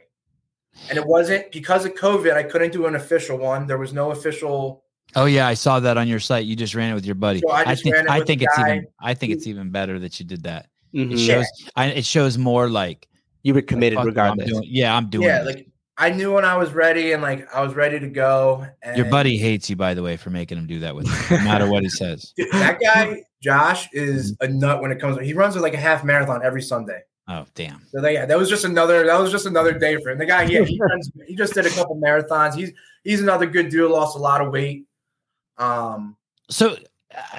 And 0.88 0.98
it 0.98 1.06
wasn't 1.06 1.50
because 1.52 1.84
of 1.84 1.94
COVID, 1.94 2.34
I 2.34 2.42
couldn't 2.42 2.72
do 2.72 2.86
an 2.86 2.94
official 2.94 3.36
one. 3.38 3.66
There 3.66 3.78
was 3.78 3.92
no 3.92 4.10
official 4.12 4.84
Oh 5.14 5.24
yeah, 5.24 5.46
I 5.48 5.54
saw 5.54 5.80
that 5.80 5.96
on 5.96 6.06
your 6.06 6.20
site. 6.20 6.44
You 6.44 6.54
just 6.54 6.74
ran 6.74 6.90
it 6.90 6.94
with 6.94 7.06
your 7.06 7.14
buddy. 7.14 7.40
So 7.40 7.50
I 7.50 7.62
I 7.62 7.74
think 7.74 7.94
ran 7.94 8.04
it 8.04 8.10
I 8.10 8.20
think 8.20 8.42
it's 8.42 8.56
guy 8.56 8.70
even 8.72 8.86
I 9.00 9.14
think 9.14 9.32
it's 9.32 9.46
even 9.46 9.70
better 9.70 9.98
that 10.00 10.20
you 10.20 10.26
did 10.26 10.42
that. 10.42 10.68
Mhm. 10.94 11.12
It 11.14 11.18
shows 11.18 11.46
I, 11.76 11.86
it 11.86 12.04
shows 12.04 12.36
more 12.36 12.68
like 12.68 13.08
You 13.42 13.54
were 13.54 13.62
committed 13.62 13.96
fuck, 13.96 14.02
I'm 14.02 14.06
regardless. 14.08 14.50
doing- 14.50 14.64
yeah, 14.66 14.94
I'm 14.94 15.08
doing. 15.08 15.26
yeah, 15.26 15.42
this. 15.44 15.54
like 15.56 15.67
I 16.00 16.10
knew 16.10 16.32
when 16.32 16.44
I 16.44 16.56
was 16.56 16.72
ready 16.72 17.12
and 17.12 17.20
like 17.22 17.52
I 17.52 17.60
was 17.60 17.74
ready 17.74 17.98
to 17.98 18.08
go. 18.08 18.64
And 18.82 18.96
your 18.96 19.10
buddy 19.10 19.36
hates 19.36 19.68
you, 19.68 19.74
by 19.74 19.94
the 19.94 20.02
way, 20.02 20.16
for 20.16 20.30
making 20.30 20.56
him 20.56 20.68
do 20.68 20.78
that 20.80 20.94
with 20.94 21.06
you, 21.06 21.36
no 21.36 21.44
matter 21.44 21.68
what 21.68 21.82
he 21.82 21.88
says. 21.88 22.32
Dude, 22.36 22.52
that 22.52 22.78
guy, 22.80 23.24
Josh, 23.42 23.88
is 23.92 24.36
a 24.40 24.46
nut 24.46 24.80
when 24.80 24.92
it 24.92 25.00
comes. 25.00 25.18
He 25.20 25.32
runs 25.32 25.56
like 25.56 25.74
a 25.74 25.78
half 25.78 26.04
marathon 26.04 26.40
every 26.44 26.62
Sunday. 26.62 27.00
Oh 27.26 27.44
damn! 27.54 27.82
So 27.88 28.00
that, 28.00 28.12
yeah, 28.12 28.26
that 28.26 28.38
was 28.38 28.48
just 28.48 28.64
another. 28.64 29.04
That 29.04 29.18
was 29.18 29.30
just 29.32 29.44
another 29.44 29.76
day 29.76 29.96
for 30.00 30.10
him. 30.10 30.18
The 30.18 30.24
guy, 30.24 30.44
yeah, 30.44 30.64
he 30.64 30.78
runs. 30.80 31.10
He 31.26 31.34
just 31.34 31.52
did 31.52 31.66
a 31.66 31.70
couple 31.70 32.00
marathons. 32.00 32.54
He's 32.54 32.72
he's 33.02 33.20
another 33.20 33.46
good 33.46 33.68
dude. 33.68 33.90
Lost 33.90 34.16
a 34.16 34.20
lot 34.20 34.40
of 34.40 34.52
weight. 34.52 34.86
Um, 35.58 36.16
So 36.48 36.76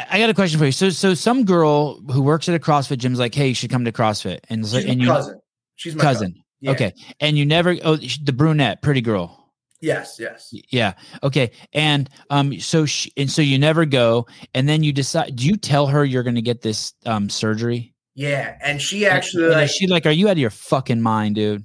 I 0.10 0.20
got 0.20 0.30
a 0.30 0.34
question 0.34 0.60
for 0.60 0.66
you. 0.66 0.72
So 0.72 0.89
so 0.89 1.14
some 1.14 1.45
girl 1.45 2.01
who 2.12 2.22
works 2.22 2.49
at 2.49 2.55
a 2.55 2.60
CrossFit 2.60 2.97
gym 2.97 3.14
is 3.14 3.20
like, 3.20 3.34
hey, 3.34 3.47
you 3.47 3.55
should 3.55 3.70
come 3.70 3.86
to 3.86 3.91
CrossFit, 3.91 4.39
and 4.49 4.66
she's 4.66 4.86
my 4.86 4.91
and 4.91 5.01
you 5.01 5.07
cousin. 5.07 5.39
She's 5.76 5.95
my 5.95 6.03
cousin. 6.03 6.28
cousin. 6.28 6.43
Yeah. 6.62 6.72
Okay, 6.72 6.93
and 7.20 7.38
you 7.38 7.45
never 7.45 7.78
oh 7.84 7.95
the 7.95 8.34
brunette, 8.34 8.82
pretty 8.82 9.01
girl. 9.01 9.39
Yes. 9.82 10.18
Yes. 10.20 10.53
Yeah. 10.72 10.93
Okay. 11.24 11.51
And 11.72 12.10
um, 12.30 12.60
so 12.60 12.86
she, 12.86 13.14
and 13.16 13.32
so 13.32 13.41
you 13.41 13.57
never 13.57 13.86
go, 13.86 14.28
and 14.53 14.68
then 14.68 14.84
you 14.84 14.91
decide. 14.91 15.36
Do 15.36 15.47
you 15.47 15.55
tell 15.55 15.88
her 15.88 16.03
you're 16.03 16.24
going 16.24 16.36
to 16.36 16.41
get 16.41 16.62
this 16.62 16.93
um 17.05 17.30
surgery? 17.30 17.93
Yeah. 18.16 18.57
And 18.62 18.82
she 18.82 19.05
actually 19.05 19.45
and 19.45 19.53
like. 19.53 19.66
is 19.66 19.72
she 19.72 19.88
like, 19.88 20.05
are 20.05 20.12
you 20.12 20.28
out 20.28 20.34
of 20.34 20.38
your 20.38 20.49
fucking 20.49 21.01
mind, 21.01 21.36
dude? 21.36 21.64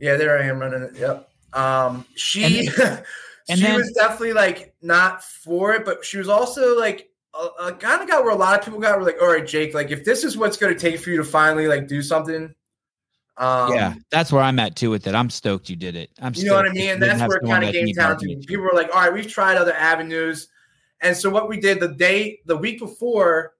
Yeah, 0.00 0.16
there 0.16 0.38
I 0.38 0.46
am 0.46 0.58
running 0.58 0.82
it. 0.82 0.96
Yep. 0.96 1.28
Um, 1.52 2.06
she 2.16 2.44
and 2.44 2.64
she 3.58 3.62
then- 3.62 3.76
was 3.76 3.92
definitely 3.92 4.32
like 4.32 4.74
not 4.80 5.22
for 5.22 5.74
it, 5.74 5.84
but 5.84 6.04
she 6.04 6.16
was 6.16 6.28
also 6.28 6.78
like 6.78 7.10
uh, 7.34 7.48
uh, 7.58 7.72
kind 7.72 8.00
of 8.00 8.08
got 8.08 8.24
where 8.24 8.32
a 8.32 8.36
lot 8.36 8.58
of 8.58 8.64
people 8.64 8.80
got 8.80 8.98
were 8.98 9.04
like, 9.04 9.20
all 9.20 9.28
right, 9.28 9.46
Jake, 9.46 9.74
like 9.74 9.90
if 9.90 10.04
this 10.04 10.24
is 10.24 10.36
what's 10.36 10.56
going 10.56 10.72
to 10.72 10.80
take 10.80 10.98
for 10.98 11.10
you 11.10 11.18
to 11.18 11.24
finally 11.24 11.68
like 11.68 11.86
do 11.86 12.00
something, 12.00 12.54
um, 13.36 13.72
yeah, 13.72 13.94
that's 14.10 14.30
where 14.32 14.42
I'm 14.42 14.58
at 14.58 14.76
too 14.76 14.90
with 14.90 15.06
it. 15.06 15.14
I'm 15.14 15.30
stoked 15.30 15.68
you 15.70 15.76
did 15.76 15.96
it. 15.96 16.10
I'm. 16.20 16.34
you 16.34 16.44
know 16.44 16.56
what 16.56 16.68
I 16.68 16.72
mean, 16.72 16.90
and 16.90 17.02
that's 17.02 17.20
where 17.26 17.38
it 17.38 17.46
kind 17.46 17.64
of 17.64 17.72
came 17.72 17.92
down 17.94 18.18
to. 18.18 18.36
People 18.46 18.64
were 18.64 18.72
like, 18.74 18.94
all 18.94 19.00
right, 19.00 19.12
we've 19.12 19.28
tried 19.28 19.56
other 19.56 19.74
avenues, 19.74 20.48
and 21.00 21.16
so 21.16 21.30
what 21.30 21.48
we 21.48 21.58
did 21.60 21.80
the 21.80 21.88
day, 21.88 22.40
the 22.46 22.56
week 22.56 22.78
before, 22.78 23.54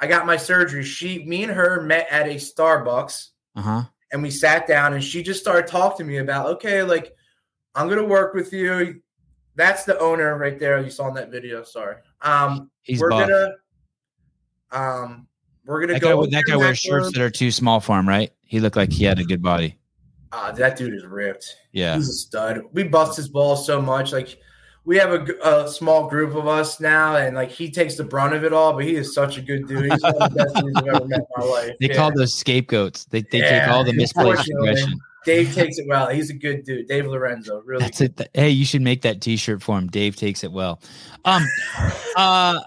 I 0.00 0.06
got 0.06 0.26
my 0.26 0.36
surgery. 0.36 0.84
She, 0.84 1.24
me, 1.24 1.42
and 1.44 1.52
her 1.52 1.82
met 1.82 2.06
at 2.10 2.26
a 2.26 2.34
Starbucks. 2.36 3.28
Uh 3.56 3.62
huh. 3.62 3.82
and 4.12 4.20
we 4.22 4.30
sat 4.30 4.66
down 4.66 4.94
and 4.94 5.02
she 5.02 5.22
just 5.22 5.40
started 5.40 5.66
talking 5.68 6.04
to 6.06 6.12
me 6.12 6.18
about 6.18 6.46
okay 6.46 6.82
like 6.82 7.14
i'm 7.76 7.88
gonna 7.88 8.02
work 8.04 8.34
with 8.34 8.52
you 8.52 9.00
that's 9.54 9.84
the 9.84 9.96
owner 10.00 10.36
right 10.36 10.58
there 10.58 10.80
you 10.82 10.90
saw 10.90 11.06
in 11.06 11.14
that 11.14 11.30
video 11.30 11.62
sorry 11.62 11.94
um 12.22 12.68
He's 12.82 13.00
we're 13.00 13.10
buff. 13.10 13.28
gonna 13.28 13.52
um 14.72 15.28
we're 15.64 15.80
gonna 15.80 15.92
That 15.94 16.02
guy, 16.02 16.12
go 16.12 16.26
that 16.26 16.44
guy 16.46 16.56
wears 16.56 16.78
shirts 16.80 17.12
that 17.12 17.22
are 17.22 17.30
too 17.30 17.50
small 17.52 17.78
for 17.80 17.96
him, 17.98 18.08
right? 18.08 18.30
He 18.54 18.60
looked 18.60 18.76
like 18.76 18.92
he 18.92 19.04
had 19.04 19.18
a 19.18 19.24
good 19.24 19.42
body. 19.42 19.76
uh, 20.32 20.52
that 20.52 20.76
dude 20.78 20.94
is 20.94 21.04
ripped 21.04 21.46
Yeah. 21.72 21.96
he's 21.96 22.08
a 22.08 22.12
stud 22.12 22.62
we 22.72 22.84
bust 22.84 23.16
his 23.16 23.28
balls 23.28 23.66
so 23.66 23.82
much 23.82 24.12
like 24.12 24.38
we 24.84 24.96
have 24.98 25.12
a 25.12 25.68
small 25.68 26.08
group 26.08 26.34
of 26.36 26.46
us 26.46 26.78
now 26.80 27.16
and 27.16 27.34
like 27.34 27.50
he 27.50 27.70
takes 27.70 27.94
the 27.96 28.04
brunt 28.04 28.34
of 28.34 28.44
it 28.44 28.52
all 28.52 28.72
but 28.74 28.84
he 28.84 28.94
is 28.96 29.14
such 29.14 29.38
a 29.38 29.40
good 29.40 29.66
dude 29.66 29.90
he's 29.92 30.02
one 30.02 30.14
of 30.22 30.30
the 30.30 30.36
best 30.44 30.54
dudes 30.56 30.76
i've 30.76 30.86
ever 30.86 31.06
met 31.06 31.20
in 31.20 31.26
my 31.36 31.44
life 31.44 31.70
They 31.80 31.88
Yeah. 31.88 31.96
call 31.96 32.10
those 32.14 32.34
scapegoats. 32.34 33.04
They 33.06 33.22
they 33.22 33.40
take 33.40 33.68
all 33.68 33.82
the 33.84 33.92
misplaced 33.92 34.48
aggression. 34.48 34.94
Dave 35.24 35.54
takes 35.54 35.78
it 35.78 35.86
well 35.88 36.08
he's 36.08 36.30
a 36.30 36.34
good 36.34 36.64
dude 36.64 36.86
dave 36.86 37.06
lorenzo 37.06 37.62
really 37.64 37.82
That's 37.82 38.00
it. 38.00 38.20
Hey, 38.34 38.50
you 38.50 38.64
should 38.64 38.82
make 38.82 39.02
that 39.02 39.20
T-shirt 39.20 39.62
for 39.62 39.78
him. 39.78 39.88
Dave 39.88 40.16
takes 40.16 40.44
it 40.44 40.52
well. 40.52 40.80
Um. 41.24 41.44
Uh. 42.16 42.60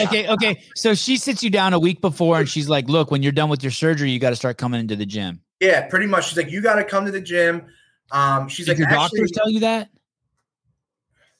Okay. 0.00 0.28
Okay. 0.28 0.60
So 0.74 0.92
she 0.94 1.16
sits 1.16 1.40
you 1.40 1.50
down 1.50 1.72
a 1.72 1.78
week 1.78 2.00
before, 2.00 2.40
and 2.40 2.48
she's 2.48 2.68
like, 2.68 2.88
"Look, 2.88 3.12
when 3.12 3.22
you're 3.22 3.30
done 3.30 3.48
with 3.48 3.62
your 3.62 3.70
surgery, 3.70 4.10
you 4.10 4.18
got 4.18 4.30
to 4.30 4.36
start 4.36 4.58
coming 4.58 4.80
into 4.80 4.96
the 4.96 5.06
gym." 5.06 5.40
Yeah, 5.60 5.86
pretty 5.86 6.06
much. 6.06 6.28
She's 6.28 6.36
like, 6.36 6.50
you 6.50 6.60
got 6.60 6.74
to 6.74 6.84
come 6.84 7.04
to 7.04 7.12
the 7.12 7.20
gym. 7.20 7.64
Um, 8.10 8.48
she's 8.48 8.66
Did 8.66 8.72
like, 8.72 8.78
your 8.80 8.88
doctors 8.88 9.30
tell 9.30 9.48
you 9.48 9.60
that? 9.60 9.88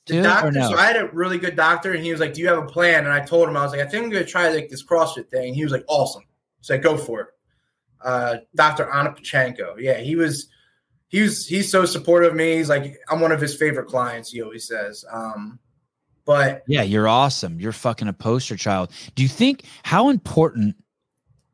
the 0.07 0.23
doctor. 0.23 0.53
no? 0.53 0.71
So 0.71 0.77
I 0.77 0.87
had 0.87 0.97
a 0.97 1.09
really 1.09 1.39
good 1.39 1.57
doctor, 1.57 1.93
and 1.93 2.05
he 2.05 2.13
was 2.13 2.21
like, 2.21 2.35
"Do 2.35 2.41
you 2.41 2.49
have 2.49 2.59
a 2.59 2.67
plan?" 2.67 3.05
And 3.05 3.13
I 3.13 3.21
told 3.21 3.49
him, 3.49 3.57
I 3.57 3.63
was 3.63 3.73
like, 3.73 3.81
"I 3.81 3.87
think 3.87 4.05
I'm 4.05 4.11
going 4.11 4.25
to 4.25 4.31
try 4.31 4.49
like 4.53 4.69
this 4.69 4.85
CrossFit 4.85 5.29
thing." 5.31 5.49
And 5.49 5.57
he 5.57 5.65
was 5.65 5.73
like, 5.73 5.85
"Awesome." 5.89 6.23
So 6.61 6.75
I 6.75 6.79
go 6.79 6.97
for 6.97 7.21
it. 7.21 7.27
Uh, 8.05 8.37
Doctor 8.55 8.91
Anna 8.91 9.11
Pachenko. 9.11 9.75
Yeah, 9.79 9.99
he 9.99 10.17
was. 10.17 10.49
He 11.09 11.23
was. 11.23 11.47
He's 11.47 11.71
so 11.71 11.85
supportive 11.85 12.33
of 12.33 12.37
me. 12.37 12.57
He's 12.57 12.69
like, 12.69 12.99
I'm 13.09 13.21
one 13.21 13.33
of 13.33 13.41
his 13.41 13.55
favorite 13.55 13.87
clients. 13.87 14.31
He 14.31 14.43
always 14.43 14.67
says. 14.67 15.05
Um, 15.13 15.59
but 16.25 16.63
Yeah, 16.67 16.83
you're 16.83 17.09
awesome. 17.09 17.61
You're 17.61 17.73
fucking 17.73 18.09
a 18.09 18.13
poster 18.13 18.57
child. 18.57 18.93
Do 19.15 19.23
you 19.23 19.29
think 19.29 19.65
how 19.83 20.09
important 20.09 20.77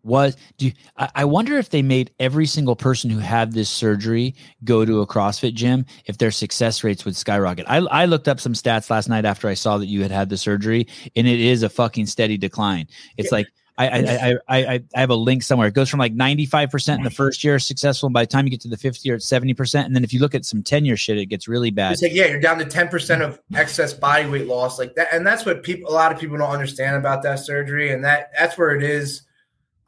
was 0.05 0.37
do 0.57 0.67
you, 0.67 0.73
I, 0.97 1.11
I 1.17 1.25
wonder 1.25 1.59
if 1.59 1.71
they 1.71 1.83
made 1.83 2.11
every 2.19 2.47
single 2.47 2.77
person 2.77 3.11
who 3.11 3.19
had 3.19 3.53
this 3.53 3.69
surgery 3.69 4.35
go 4.65 4.85
to 4.85 5.01
a 5.01 5.07
CrossFit 5.07 5.55
gym 5.55 5.85
if 6.07 6.19
their 6.19 6.31
success 6.31 6.85
rates 6.85 7.05
would 7.05 7.17
skyrocket. 7.17 7.67
I 7.69 7.79
I 7.79 8.05
looked 8.07 8.29
up 8.29 8.41
some 8.41 8.55
stats 8.55 8.91
last 8.91 9.09
night 9.09 9.25
after 9.25 9.49
I 9.49 9.55
saw 9.55 9.79
that 9.79 9.87
you 9.87 10.03
had 10.03 10.11
had 10.11 10.29
the 10.29 10.37
surgery 10.37 10.87
and 11.17 11.27
it 11.27 11.41
is 11.41 11.63
a 11.63 11.69
fucking 11.69 12.07
steady 12.07 12.37
decline. 12.37 12.87
It's 13.17 13.33
like 13.33 13.49
I 13.79 13.89
I, 13.89 14.39
I 14.49 14.83
I 14.95 15.01
have 15.01 15.11
a 15.11 15.15
link 15.15 15.43
somewhere. 15.43 15.69
It 15.69 15.75
goes 15.75 15.89
from 15.89 16.01
like 16.01 16.15
95% 16.15 16.97
in 16.97 17.05
the 17.05 17.11
first 17.11 17.45
year 17.45 17.59
successful. 17.59 18.09
And 18.09 18.15
by 18.15 18.25
the 18.25 18.27
time 18.27 18.45
you 18.45 18.51
get 18.51 18.61
to 18.63 18.69
the 18.69 18.77
fifth 18.77 19.05
year, 19.07 19.15
it's 19.15 19.27
70%. 19.29 19.85
And 19.85 19.95
then 19.95 20.03
if 20.05 20.13
you 20.13 20.21
look 20.21 20.35
at 20.35 20.45
some 20.45 20.63
10 20.63 20.85
year 20.85 20.97
shit, 20.97 21.17
it 21.17 21.27
gets 21.27 21.47
really 21.47 21.71
bad. 21.71 21.93
It's 21.93 22.03
like, 22.03 22.13
yeah, 22.13 22.27
you're 22.27 22.41
down 22.41 22.59
to 22.59 22.65
10% 22.65 23.21
of 23.21 23.41
excess 23.55 23.95
body 23.95 24.27
weight 24.27 24.47
loss. 24.49 24.79
Like 24.79 24.97
that. 24.97 25.09
And 25.13 25.27
that's 25.27 25.47
what 25.47 25.63
people, 25.63 25.91
a 25.91 25.95
lot 25.95 26.13
of 26.13 26.19
people 26.19 26.37
don't 26.37 26.51
understand 26.51 26.97
about 26.97 27.23
that 27.23 27.39
surgery. 27.39 27.93
And 27.93 28.05
that, 28.05 28.31
that's 28.37 28.59
where 28.59 28.75
it 28.75 28.83
is. 28.83 29.23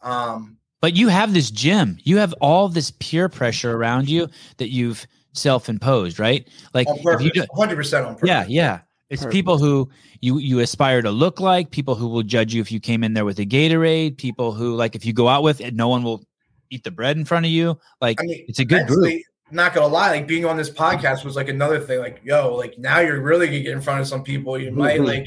Um, 0.02 0.56
But 0.80 0.94
you 0.94 1.08
have 1.08 1.34
this 1.34 1.50
gym. 1.50 1.98
You 2.04 2.18
have 2.18 2.32
all 2.40 2.68
this 2.68 2.92
peer 3.00 3.28
pressure 3.28 3.76
around 3.76 4.08
you 4.08 4.28
that 4.58 4.70
you've 4.70 5.06
self-imposed, 5.32 6.18
right? 6.18 6.48
Like 6.74 6.88
on 6.88 6.96
if 6.96 7.02
purpose, 7.02 7.24
you 7.24 7.32
do, 7.32 7.42
100% 7.42 8.06
on 8.06 8.14
purpose. 8.14 8.28
yeah, 8.28 8.44
yeah. 8.48 8.80
It's 9.10 9.22
Perfect. 9.22 9.32
people 9.32 9.58
who 9.58 9.88
you 10.20 10.38
you 10.38 10.60
aspire 10.60 11.02
to 11.02 11.10
look 11.10 11.40
like, 11.40 11.70
people 11.72 11.96
who 11.96 12.06
will 12.08 12.22
judge 12.22 12.54
you 12.54 12.60
if 12.60 12.70
you 12.70 12.78
came 12.78 13.02
in 13.02 13.12
there 13.12 13.24
with 13.24 13.40
a 13.40 13.44
Gatorade, 13.46 14.16
people 14.16 14.52
who 14.52 14.74
like 14.76 14.94
if 14.94 15.04
you 15.04 15.12
go 15.12 15.26
out 15.28 15.42
with 15.42 15.60
it, 15.60 15.74
no 15.74 15.88
one 15.88 16.04
will 16.04 16.24
eat 16.70 16.84
the 16.84 16.92
bread 16.92 17.16
in 17.16 17.24
front 17.24 17.44
of 17.44 17.50
you. 17.50 17.76
Like 18.00 18.20
I 18.20 18.24
mean, 18.24 18.44
it's 18.46 18.60
a 18.60 18.64
good 18.64 18.86
group. 18.86 19.20
Not 19.50 19.74
gonna 19.74 19.88
lie, 19.88 20.10
like 20.10 20.28
being 20.28 20.44
on 20.44 20.56
this 20.56 20.70
podcast 20.70 21.24
was 21.24 21.34
like 21.34 21.48
another 21.48 21.80
thing. 21.80 21.98
Like, 21.98 22.20
yo, 22.22 22.54
like 22.54 22.78
now 22.78 23.00
you're 23.00 23.20
really 23.20 23.46
gonna 23.48 23.60
get 23.60 23.72
in 23.72 23.80
front 23.80 24.00
of 24.00 24.06
some 24.06 24.22
people. 24.22 24.56
You 24.56 24.70
might 24.70 25.00
Mhm. 25.00 25.06
like, 25.06 25.26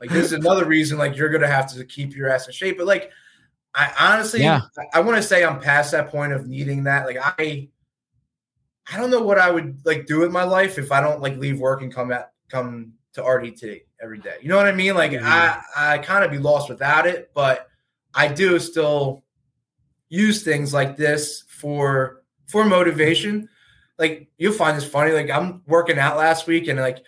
like 0.00 0.10
this 0.10 0.26
is 0.26 0.32
another 0.32 0.64
reason. 0.64 0.96
Like 0.96 1.16
you're 1.16 1.30
gonna 1.30 1.48
have 1.48 1.72
to 1.74 1.84
keep 1.84 2.14
your 2.14 2.28
ass 2.28 2.46
in 2.46 2.52
shape. 2.52 2.78
But 2.78 2.86
like, 2.86 3.10
I 3.74 3.92
honestly, 3.98 4.42
Yeah. 4.42 4.60
I, 4.78 4.98
I 4.98 5.00
want 5.00 5.16
to 5.16 5.22
say 5.24 5.44
I'm 5.44 5.58
past 5.60 5.90
that 5.90 6.10
point 6.10 6.32
of 6.32 6.46
needing 6.46 6.84
that. 6.84 7.06
Like 7.06 7.18
I, 7.20 7.68
I 8.92 8.96
don't 8.96 9.10
know 9.10 9.22
what 9.22 9.40
I 9.40 9.50
would 9.50 9.80
like 9.84 10.06
do 10.06 10.20
with 10.20 10.30
my 10.30 10.44
life 10.44 10.78
if 10.78 10.92
I 10.92 11.00
don't 11.00 11.20
like 11.20 11.36
leave 11.38 11.58
work 11.58 11.82
and 11.82 11.92
come 11.92 12.12
at 12.12 12.30
come 12.48 12.92
to 13.14 13.22
RDT 13.22 13.82
every 14.02 14.18
day. 14.18 14.36
You 14.40 14.48
know 14.48 14.56
what 14.56 14.66
I 14.66 14.72
mean? 14.72 14.94
Like 14.94 15.12
Mhm. 15.12 15.22
I, 15.22 15.62
I 15.76 15.98
kind 15.98 16.24
of 16.24 16.30
be 16.30 16.38
lost 16.38 16.68
without 16.68 17.06
it, 17.06 17.30
but 17.34 17.68
I 18.14 18.28
do 18.28 18.58
still 18.58 19.24
use 20.08 20.42
things 20.42 20.72
like 20.74 20.96
this 20.96 21.44
for 21.48 22.22
for 22.46 22.64
motivation. 22.64 23.48
Like 23.98 24.28
you'll 24.38 24.52
find 24.52 24.76
this 24.76 24.84
funny. 24.84 25.12
Like 25.12 25.30
I'm 25.30 25.62
working 25.66 25.98
out 25.98 26.16
last 26.16 26.46
week, 26.46 26.68
and 26.68 26.78
like 26.80 27.04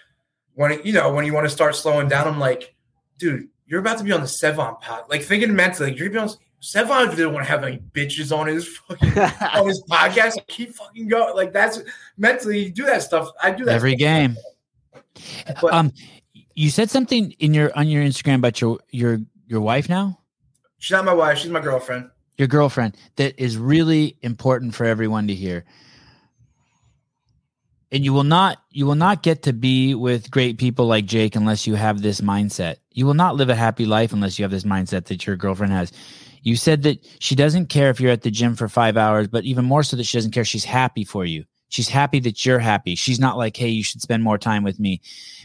when 0.54 0.72
it, 0.72 0.86
you 0.86 0.92
know 0.92 1.12
when 1.12 1.24
you 1.24 1.32
want 1.32 1.46
to 1.46 1.50
start 1.50 1.74
slowing 1.76 2.08
down, 2.08 2.28
I'm 2.28 2.38
like, 2.38 2.74
dude, 3.18 3.48
you're 3.66 3.80
about 3.80 3.98
to 3.98 4.04
be 4.04 4.12
on 4.12 4.20
the 4.20 4.26
Sevan 4.26 4.80
pod. 4.80 5.04
Like 5.08 5.22
thinking 5.22 5.54
mentally, 5.54 5.90
like, 5.90 5.98
you're 5.98 6.08
gonna 6.08 6.26
be 6.26 6.32
on. 6.32 6.38
Sevan 6.62 7.10
didn't 7.10 7.32
want 7.32 7.44
to 7.44 7.50
have 7.50 7.64
any 7.64 7.78
bitches 7.92 8.36
on 8.36 8.46
his 8.46 8.68
fucking 8.68 9.18
on 9.18 9.66
his 9.66 9.82
podcast. 9.90 10.36
Keep 10.46 10.74
fucking 10.74 11.08
going. 11.08 11.34
Like 11.34 11.52
that's 11.52 11.80
mentally 12.16 12.64
you 12.64 12.70
do 12.70 12.84
that 12.84 13.02
stuff. 13.02 13.30
I 13.42 13.50
do 13.50 13.64
that 13.64 13.74
Every 13.74 13.96
game. 13.96 14.36
But- 15.60 15.72
um 15.72 15.92
you 16.54 16.70
said 16.70 16.90
something 16.90 17.32
in 17.38 17.54
your 17.54 17.76
on 17.76 17.88
your 17.88 18.02
Instagram 18.04 18.36
about 18.36 18.60
your 18.60 18.78
your 18.90 19.18
your 19.46 19.60
wife 19.60 19.88
now? 19.88 20.18
She's 20.78 20.92
not 20.92 21.04
my 21.04 21.14
wife. 21.14 21.38
She's 21.38 21.50
my 21.50 21.60
girlfriend. 21.60 22.10
your 22.38 22.48
girlfriend 22.48 22.96
that 23.16 23.38
is 23.40 23.56
really 23.56 24.16
important 24.22 24.74
for 24.74 24.84
everyone 24.84 25.26
to 25.28 25.34
hear 25.34 25.64
and 27.92 28.04
you 28.04 28.12
will 28.12 28.24
not 28.24 28.58
you 28.70 28.86
will 28.86 28.94
not 28.94 29.22
get 29.22 29.42
to 29.42 29.52
be 29.52 29.94
with 29.94 30.30
great 30.30 30.56
people 30.58 30.86
like 30.86 31.04
jake 31.04 31.36
unless 31.36 31.66
you 31.66 31.74
have 31.74 32.00
this 32.02 32.20
mindset 32.22 32.76
you 32.92 33.04
will 33.06 33.14
not 33.14 33.36
live 33.36 33.50
a 33.50 33.54
happy 33.54 33.84
life 33.86 34.12
unless 34.12 34.38
you 34.38 34.42
have 34.44 34.50
this 34.50 34.64
mindset 34.64 35.04
that 35.04 35.26
your 35.26 35.36
girlfriend 35.36 35.72
has 35.72 35.92
You 36.42 36.56
said 36.56 36.82
that 36.82 36.98
she 37.20 37.36
doesn't 37.36 37.66
care 37.68 37.90
if 37.90 38.00
you're 38.00 38.10
at 38.10 38.22
the 38.22 38.30
gym 38.30 38.56
for 38.56 38.66
five 38.68 38.96
hours, 38.96 39.28
but 39.28 39.44
even 39.44 39.64
more 39.64 39.84
so 39.84 39.96
that 39.96 40.02
she 40.02 40.18
doesn't 40.18 40.32
care. 40.34 40.44
She's 40.44 40.64
happy 40.66 41.04
for 41.04 41.24
you. 41.24 41.44
She's 41.72 41.88
happy 41.88 42.20
that 42.20 42.44
you're 42.44 42.58
happy. 42.58 42.94
She's 42.94 43.18
not 43.18 43.38
like, 43.38 43.56
hey, 43.56 43.68
you 43.68 43.82
should 43.82 44.02
spend 44.02 44.22
more 44.22 44.36
time 44.36 44.62
with 44.62 44.78
me. 44.78 45.00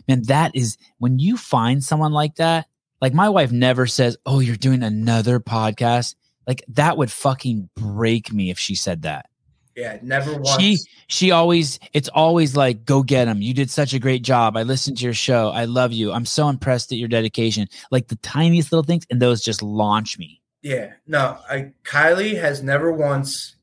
Man, 0.10 0.24
that 0.24 0.54
is 0.54 0.78
when 0.98 1.20
you 1.20 1.38
find 1.38 1.82
someone 1.82 2.12
like 2.12 2.36
that. 2.36 2.68
Like 3.00 3.14
my 3.14 3.30
wife 3.30 3.54
never 3.54 3.88
says, 3.88 4.18
oh, 4.26 4.42
you're 4.42 4.58
doing 4.58 4.84
another 4.84 5.40
podcast. 5.40 6.16
Like 6.46 6.66
that 6.68 6.98
would 6.98 7.10
fucking 7.12 7.70
break 7.78 8.34
me 8.34 8.50
if 8.50 8.60
she 8.60 8.76
said 8.76 9.04
that. 9.04 9.30
Yeah, 9.74 10.00
never 10.02 10.34
once. 10.34 10.60
She 10.60 10.80
she 11.08 11.32
always 11.32 11.80
it's 11.94 12.10
always 12.10 12.58
like 12.58 12.84
go 12.84 13.04
get 13.04 13.30
him. 13.30 13.42
You 13.42 13.54
did 13.54 13.70
such 13.70 13.94
a 13.94 14.00
great 14.00 14.24
job. 14.24 14.58
I 14.58 14.64
listened 14.64 14.98
to 14.98 15.06
your 15.06 15.14
show. 15.14 15.52
I 15.52 15.64
love 15.64 15.94
you. 15.94 16.12
I'm 16.12 16.26
so 16.26 16.50
impressed 16.50 16.92
at 16.92 16.98
your 16.98 17.08
dedication. 17.08 17.70
Like 17.90 18.08
the 18.08 18.16
tiniest 18.18 18.74
little 18.74 18.84
things 18.84 19.06
and 19.10 19.22
those 19.22 19.42
just 19.42 19.64
launch 19.64 20.18
me. 20.18 20.42
Yeah, 20.62 20.94
no, 21.06 21.38
I 21.50 21.72
Kylie 21.86 22.38
has 22.38 22.64
never 22.64 22.92
once. 22.92 23.56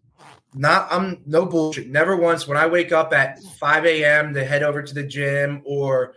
Not 0.54 0.86
I'm 0.90 1.20
no 1.26 1.44
bullshit. 1.46 1.88
Never 1.88 2.16
once 2.16 2.46
when 2.46 2.56
I 2.56 2.66
wake 2.66 2.92
up 2.92 3.12
at 3.12 3.42
5 3.58 3.86
a.m. 3.86 4.32
to 4.34 4.44
head 4.44 4.62
over 4.62 4.82
to 4.82 4.94
the 4.94 5.02
gym 5.02 5.62
or 5.64 6.14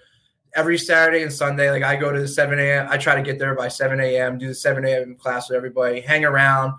every 0.56 0.78
Saturday 0.78 1.24
and 1.24 1.34
Sunday, 1.34 1.72
like 1.72 1.84
I 1.84 1.96
go 1.96 2.12
to 2.12 2.20
the 2.20 2.28
7 2.28 2.60
a.m. 2.60 2.88
I 2.90 2.98
try 2.98 3.16
to 3.16 3.24
get 3.24 3.40
there 3.40 3.56
by 3.56 3.68
7 3.68 4.00
a.m. 4.00 4.38
Do 4.38 4.48
the 4.48 4.56
7 4.56 4.86
a.m. 4.86 5.16
class 5.16 5.50
with 5.50 5.58
everybody, 5.58 6.02
hang 6.02 6.24
around, 6.24 6.74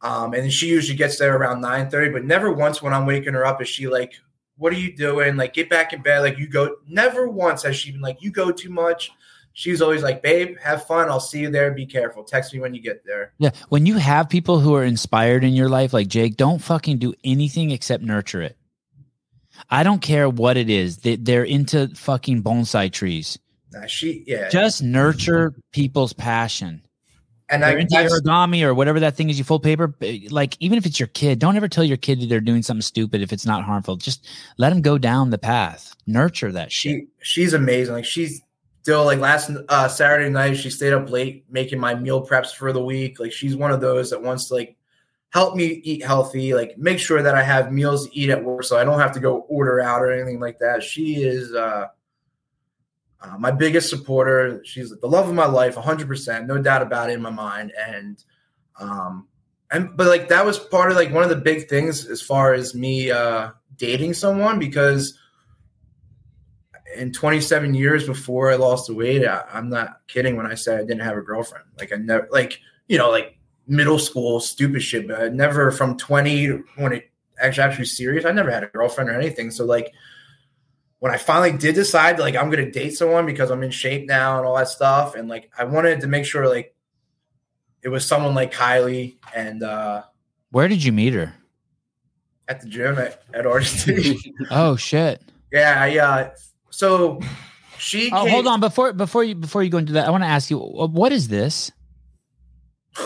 um, 0.00 0.32
and 0.32 0.50
she 0.50 0.68
usually 0.68 0.96
gets 0.96 1.18
there 1.18 1.36
around 1.36 1.60
9 1.60 1.90
30. 1.90 2.12
But 2.12 2.24
never 2.24 2.52
once 2.52 2.80
when 2.80 2.94
I'm 2.94 3.06
waking 3.06 3.34
her 3.34 3.44
up 3.44 3.60
is 3.60 3.68
she 3.68 3.88
like, 3.88 4.14
"What 4.56 4.72
are 4.72 4.78
you 4.78 4.96
doing? 4.96 5.36
Like 5.36 5.52
get 5.52 5.68
back 5.68 5.92
in 5.92 6.00
bed. 6.00 6.20
Like 6.20 6.38
you 6.38 6.48
go." 6.48 6.76
Never 6.88 7.28
once 7.28 7.62
has 7.64 7.76
she 7.76 7.92
been 7.92 8.00
like, 8.00 8.22
"You 8.22 8.30
go 8.30 8.50
too 8.50 8.70
much." 8.70 9.10
She's 9.56 9.80
always 9.80 10.02
like, 10.02 10.22
babe, 10.22 10.56
have 10.58 10.86
fun. 10.86 11.08
I'll 11.08 11.18
see 11.18 11.40
you 11.40 11.50
there. 11.50 11.72
Be 11.72 11.86
careful. 11.86 12.22
Text 12.22 12.52
me 12.52 12.60
when 12.60 12.74
you 12.74 12.80
get 12.80 13.04
there. 13.04 13.32
Yeah. 13.38 13.50
When 13.70 13.86
you 13.86 13.96
have 13.96 14.28
people 14.28 14.60
who 14.60 14.74
are 14.74 14.84
inspired 14.84 15.42
in 15.42 15.54
your 15.54 15.68
life, 15.68 15.92
like 15.92 16.08
Jake, 16.08 16.36
don't 16.36 16.60
fucking 16.60 16.98
do 16.98 17.14
anything 17.24 17.70
except 17.70 18.04
nurture 18.04 18.42
it. 18.42 18.56
I 19.70 19.82
don't 19.82 20.02
care 20.02 20.28
what 20.28 20.58
it 20.58 20.68
is. 20.68 20.98
They, 20.98 21.16
they're 21.16 21.42
into 21.42 21.88
fucking 21.96 22.42
bonsai 22.42 22.92
trees. 22.92 23.38
Nah, 23.72 23.86
she, 23.86 24.24
yeah. 24.26 24.50
Just 24.50 24.82
nurture 24.82 25.54
people's 25.72 26.12
passion. 26.12 26.82
And 27.48 27.62
they're 27.62 27.78
I, 27.78 27.80
into 27.80 27.94
origami 27.94 28.62
or 28.62 28.74
whatever 28.74 29.00
that 29.00 29.16
thing 29.16 29.30
is 29.30 29.38
you 29.38 29.44
fold 29.44 29.62
paper. 29.62 29.94
Eh, 30.02 30.28
like, 30.30 30.56
even 30.60 30.76
if 30.76 30.84
it's 30.84 31.00
your 31.00 31.06
kid, 31.06 31.38
don't 31.38 31.56
ever 31.56 31.68
tell 31.68 31.84
your 31.84 31.96
kid 31.96 32.20
that 32.20 32.28
they're 32.28 32.40
doing 32.40 32.62
something 32.62 32.82
stupid 32.82 33.22
if 33.22 33.32
it's 33.32 33.46
not 33.46 33.64
harmful. 33.64 33.96
Just 33.96 34.28
let 34.58 34.70
them 34.70 34.82
go 34.82 34.98
down 34.98 35.30
the 35.30 35.38
path. 35.38 35.94
Nurture 36.06 36.52
that 36.52 36.70
shit. 36.70 36.90
she, 36.90 37.06
she's 37.22 37.54
amazing. 37.54 37.94
Like 37.94 38.04
she's 38.04 38.42
still 38.86 39.04
like 39.04 39.18
last 39.18 39.50
uh, 39.68 39.88
Saturday 39.88 40.30
night, 40.30 40.56
she 40.56 40.70
stayed 40.70 40.92
up 40.92 41.10
late 41.10 41.44
making 41.50 41.76
my 41.76 41.92
meal 41.92 42.24
preps 42.24 42.54
for 42.54 42.72
the 42.72 42.80
week. 42.80 43.18
Like 43.18 43.32
she's 43.32 43.56
one 43.56 43.72
of 43.72 43.80
those 43.80 44.10
that 44.10 44.22
wants 44.22 44.46
to 44.46 44.54
like 44.54 44.76
help 45.30 45.56
me 45.56 45.64
eat 45.82 46.04
healthy, 46.04 46.54
like 46.54 46.78
make 46.78 47.00
sure 47.00 47.20
that 47.20 47.34
I 47.34 47.42
have 47.42 47.72
meals 47.72 48.06
to 48.06 48.16
eat 48.16 48.30
at 48.30 48.44
work, 48.44 48.62
so 48.62 48.78
I 48.78 48.84
don't 48.84 49.00
have 49.00 49.10
to 49.14 49.18
go 49.18 49.38
order 49.48 49.80
out 49.80 50.02
or 50.02 50.12
anything 50.12 50.38
like 50.38 50.60
that. 50.60 50.84
She 50.84 51.16
is 51.16 51.52
uh, 51.52 51.86
uh, 53.20 53.36
my 53.40 53.50
biggest 53.50 53.90
supporter. 53.90 54.62
She's 54.64 54.90
the 54.90 55.08
love 55.08 55.28
of 55.28 55.34
my 55.34 55.46
life, 55.46 55.74
100, 55.74 56.06
percent 56.06 56.46
no 56.46 56.62
doubt 56.62 56.82
about 56.82 57.10
it 57.10 57.14
in 57.14 57.22
my 57.22 57.30
mind. 57.30 57.72
And 57.88 58.22
um, 58.78 59.26
and 59.72 59.96
but 59.96 60.06
like 60.06 60.28
that 60.28 60.46
was 60.46 60.60
part 60.60 60.92
of 60.92 60.96
like 60.96 61.12
one 61.12 61.24
of 61.24 61.30
the 61.30 61.34
big 61.34 61.68
things 61.68 62.06
as 62.06 62.22
far 62.22 62.54
as 62.54 62.72
me 62.72 63.10
uh, 63.10 63.50
dating 63.78 64.14
someone 64.14 64.60
because 64.60 65.18
in 66.96 67.12
27 67.12 67.74
years 67.74 68.06
before 68.06 68.50
I 68.50 68.56
lost 68.56 68.86
the 68.86 68.94
weight, 68.94 69.26
I, 69.26 69.44
am 69.52 69.68
not 69.68 70.00
kidding 70.08 70.36
when 70.36 70.46
I 70.46 70.54
say 70.54 70.76
I 70.76 70.80
didn't 70.80 71.00
have 71.00 71.16
a 71.16 71.22
girlfriend. 71.22 71.64
Like 71.78 71.92
I 71.92 71.96
never, 71.96 72.28
like 72.30 72.60
you 72.88 72.98
know, 72.98 73.10
like 73.10 73.38
middle 73.66 73.98
school 73.98 74.40
stupid 74.40 74.82
shit, 74.82 75.08
but 75.08 75.20
I 75.20 75.28
never 75.28 75.70
from 75.70 75.96
20 75.96 76.48
when 76.76 76.92
it 76.92 77.10
actually 77.38 77.64
actually 77.64 77.84
serious. 77.86 78.24
I 78.24 78.32
never 78.32 78.50
had 78.50 78.64
a 78.64 78.68
girlfriend 78.68 79.10
or 79.10 79.14
anything. 79.14 79.50
So 79.50 79.64
like 79.64 79.92
when 80.98 81.12
I 81.12 81.18
finally 81.18 81.56
did 81.56 81.74
decide, 81.74 82.18
like 82.18 82.36
I'm 82.36 82.50
gonna 82.50 82.70
date 82.70 82.96
someone 82.96 83.26
because 83.26 83.50
I'm 83.50 83.62
in 83.62 83.70
shape 83.70 84.06
now 84.06 84.38
and 84.38 84.46
all 84.46 84.56
that 84.56 84.68
stuff, 84.68 85.14
and 85.14 85.28
like 85.28 85.50
I 85.58 85.64
wanted 85.64 86.00
to 86.00 86.06
make 86.06 86.24
sure 86.24 86.48
like 86.48 86.74
it 87.82 87.88
was 87.88 88.04
someone 88.04 88.34
like 88.34 88.52
Kylie 88.52 89.16
and 89.34 89.62
uh 89.62 90.02
Where 90.50 90.68
did 90.68 90.82
you 90.82 90.92
meet 90.92 91.14
her? 91.14 91.34
at 92.48 92.60
the 92.60 92.68
gym 92.68 92.98
at, 92.98 93.22
at 93.34 93.44
RDT. 93.44 94.32
Oh 94.50 94.76
shit. 94.76 95.20
yeah, 95.52 95.76
I 95.80 95.98
uh 95.98 96.30
so 96.70 97.20
she 97.78 98.10
Oh, 98.12 98.22
came- 98.24 98.30
hold 98.32 98.46
on 98.46 98.60
before 98.60 98.92
before 98.92 99.24
you 99.24 99.34
before 99.34 99.62
you 99.62 99.70
go 99.70 99.78
into 99.78 99.92
that. 99.94 100.06
I 100.06 100.10
want 100.10 100.22
to 100.24 100.28
ask 100.28 100.50
you 100.50 100.58
what 100.58 101.12
is 101.12 101.28
this? 101.28 101.72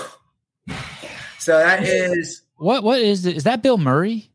So 1.38 1.56
that 1.58 1.82
is 1.84 2.42
What 2.56 2.82
what 2.82 3.00
is 3.00 3.24
it? 3.24 3.36
Is 3.36 3.44
that 3.44 3.62
Bill 3.62 3.78
Murray? 3.78 4.30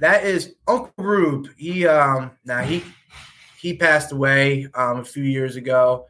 that 0.00 0.24
is 0.24 0.54
Uncle 0.68 0.92
Rube. 0.96 1.48
He 1.56 1.86
um 1.88 2.30
now 2.44 2.62
he 2.62 2.84
he 3.58 3.74
passed 3.76 4.12
away 4.12 4.68
um 4.74 5.00
a 5.00 5.04
few 5.04 5.24
years 5.24 5.56
ago. 5.56 6.06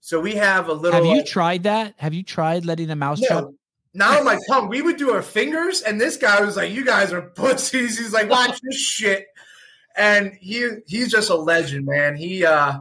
So 0.00 0.20
we 0.20 0.34
have 0.34 0.68
a 0.68 0.72
little 0.74 0.92
Have 0.98 1.06
you 1.06 1.18
like- 1.18 1.26
tried 1.26 1.62
that? 1.62 1.94
Have 1.96 2.12
you 2.12 2.22
tried 2.22 2.64
letting 2.66 2.90
a 2.90 2.96
mouse 2.96 3.20
no, 3.30 3.54
not 3.94 4.18
on 4.18 4.24
my 4.26 4.38
tongue. 4.48 4.68
We 4.68 4.82
would 4.82 4.96
do 4.98 5.10
our 5.12 5.22
fingers, 5.22 5.80
and 5.82 5.98
this 6.00 6.16
guy 6.16 6.40
was 6.40 6.56
like, 6.56 6.72
"You 6.72 6.84
guys 6.84 7.12
are 7.12 7.22
pussies." 7.22 7.98
He's 7.98 8.12
like, 8.12 8.28
"Watch 8.28 8.58
this 8.62 8.76
shit," 8.80 9.26
and 9.96 10.32
he 10.40 10.68
he's 10.86 11.10
just 11.10 11.30
a 11.30 11.34
legend, 11.36 11.86
man. 11.86 12.16
He 12.16 12.44
uh 12.44 12.80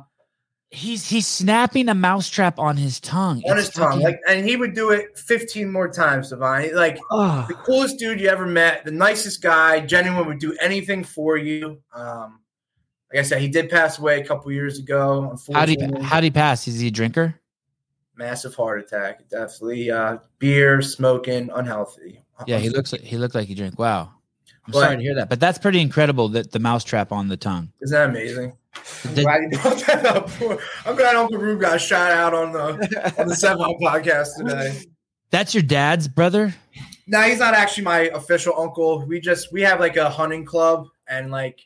He's 0.74 1.10
he's 1.10 1.28
snapping 1.28 1.90
a 1.90 1.94
mousetrap 1.94 2.58
on 2.58 2.78
his 2.78 3.02
tongue. 3.02 3.42
on 3.46 3.58
It's 3.58 3.68
his 3.68 3.76
tongue, 3.76 4.00
fucking- 4.00 4.04
like, 4.06 4.20
and 4.26 4.48
he 4.48 4.56
would 4.56 4.74
do 4.74 4.92
it 4.92 5.18
fifteen 5.18 5.70
more 5.70 5.90
times, 5.90 6.30
Divine. 6.30 6.74
Like 6.74 6.98
Ugh. 7.12 7.46
the 7.50 7.56
coolest 7.56 8.00
dude 8.00 8.22
you 8.22 8.30
ever 8.30 8.46
met, 8.46 8.86
the 8.86 8.92
nicest 8.92 9.42
guy, 9.42 9.82
genuine 9.82 10.26
would 10.28 10.40
do 10.40 10.56
anything 10.62 11.04
for 11.04 11.36
you. 11.36 11.82
Um, 11.94 12.40
like 13.12 13.20
I 13.20 13.24
said, 13.24 13.42
he 13.42 13.50
did 13.50 13.70
pass 13.70 14.00
away 14.00 14.22
a 14.22 14.26
couple 14.26 14.50
years 14.54 14.80
ago. 14.80 15.24
how 15.24 15.32
Unfortunately, 15.32 15.98
you 15.98 16.04
how 16.04 16.22
do 16.22 16.28
you 16.28 16.32
pass? 16.32 16.66
Is 16.70 16.80
he 16.80 16.88
a 16.88 16.92
drinker? 16.92 17.36
massive 18.16 18.54
heart 18.56 18.80
attack. 18.80 19.28
Definitely, 19.30 19.90
uh, 19.92 20.20
beer, 20.40 20.82
smoking, 20.82 21.50
unhealthy. 21.54 22.24
Yeah, 22.48 22.60
he 22.60 22.70
looks 22.70 22.94
like 22.94 23.02
he 23.02 23.18
looked 23.18 23.36
like 23.36 23.48
he 23.50 23.56
drank. 23.56 23.78
Wow. 23.78 24.12
I'm 24.68 24.72
But- 24.74 24.80
sorry 24.82 24.98
to 24.98 25.02
hear 25.02 25.16
that, 25.16 25.30
but 25.30 25.40
that's 25.40 25.58
pretty 25.58 25.80
incredible 25.82 26.30
that 26.30 26.52
the 26.52 26.60
mousetrap 26.60 27.12
on 27.12 27.28
the 27.28 27.38
tongue. 27.38 27.72
Isn't 27.82 27.98
that 27.98 28.10
amazing? 28.10 28.54
I'm 29.06 29.14
Did- 29.16 29.24
glad 29.24 29.42
you 29.52 29.58
brought 29.60 29.78
that 29.88 30.06
up. 30.06 30.30
I'm 30.86 30.96
glad 30.96 31.16
Uncle 31.16 31.38
Rube 31.40 31.62
got 31.62 31.82
shot 31.82 32.12
out 32.12 32.34
on 32.34 32.52
the 32.54 32.64
on 33.20 33.28
the 33.28 33.34
Sevan 33.36 33.80
podcast 33.82 34.30
today. 34.38 34.82
That's 35.32 35.54
your 35.54 35.64
dad's 35.64 36.08
brother? 36.08 36.54
No, 37.08 37.22
he's 37.22 37.40
not 37.40 37.54
actually 37.54 37.84
my 37.86 38.00
official 38.14 38.54
uncle. 38.60 39.06
We 39.06 39.20
just 39.20 39.52
we 39.52 39.62
have 39.62 39.80
like 39.80 39.98
a 39.98 40.10
hunting 40.10 40.46
club, 40.46 40.88
and 41.08 41.32
like 41.32 41.60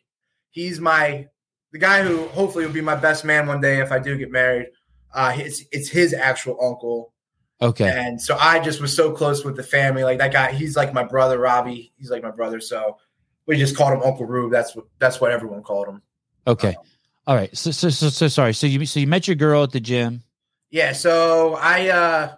he's 0.52 0.80
my 0.80 1.28
the 1.72 1.80
guy 1.80 2.02
who 2.04 2.28
hopefully 2.30 2.66
will 2.66 2.74
be 2.74 2.82
my 2.82 2.96
best 2.96 3.26
man 3.26 3.46
one 3.48 3.60
day 3.62 3.82
if 3.82 3.92
I 3.92 4.00
do 4.00 4.18
get 4.18 4.32
married. 4.32 4.68
Uh, 5.14 5.34
it's 5.36 5.64
it's 5.72 5.90
his 5.90 6.14
actual 6.14 6.58
uncle, 6.64 7.14
Okay. 7.62 7.88
and 7.90 8.22
so 8.22 8.36
I 8.40 8.60
just 8.60 8.82
was 8.82 8.94
so 8.96 9.12
close 9.14 9.46
with 9.46 9.56
the 9.56 9.64
family. 9.64 10.04
Like 10.04 10.18
that 10.18 10.34
guy, 10.34 10.52
he's 10.52 10.76
like 10.76 10.94
my 10.94 11.04
brother, 11.04 11.40
Robbie. 11.40 11.94
He's 11.98 12.12
like 12.12 12.22
my 12.22 12.32
brother, 12.32 12.60
so 12.60 12.98
we 13.46 13.58
just 13.58 13.78
called 13.78 13.94
him 13.94 14.02
Uncle 14.04 14.26
Rube. 14.26 14.52
That's 14.52 14.76
what 14.76 14.86
that's 15.00 15.22
what 15.22 15.32
everyone 15.32 15.64
called 15.64 15.88
him. 15.88 16.02
Okay. 16.48 16.76
All 17.28 17.36
right. 17.36 17.56
So 17.56 17.72
so 17.72 17.90
so, 17.90 18.10
so 18.10 18.28
sorry. 18.28 18.54
So 18.54 18.68
you 18.68 18.86
so 18.86 19.00
you 19.00 19.08
met 19.08 19.28
your 19.28 19.36
girl 19.36 19.64
at 19.64 19.72
the 19.72 19.80
gym. 19.80 20.22
Yeah, 20.70 20.92
so 20.92 21.56
I 21.56 21.88
uh 21.90 22.36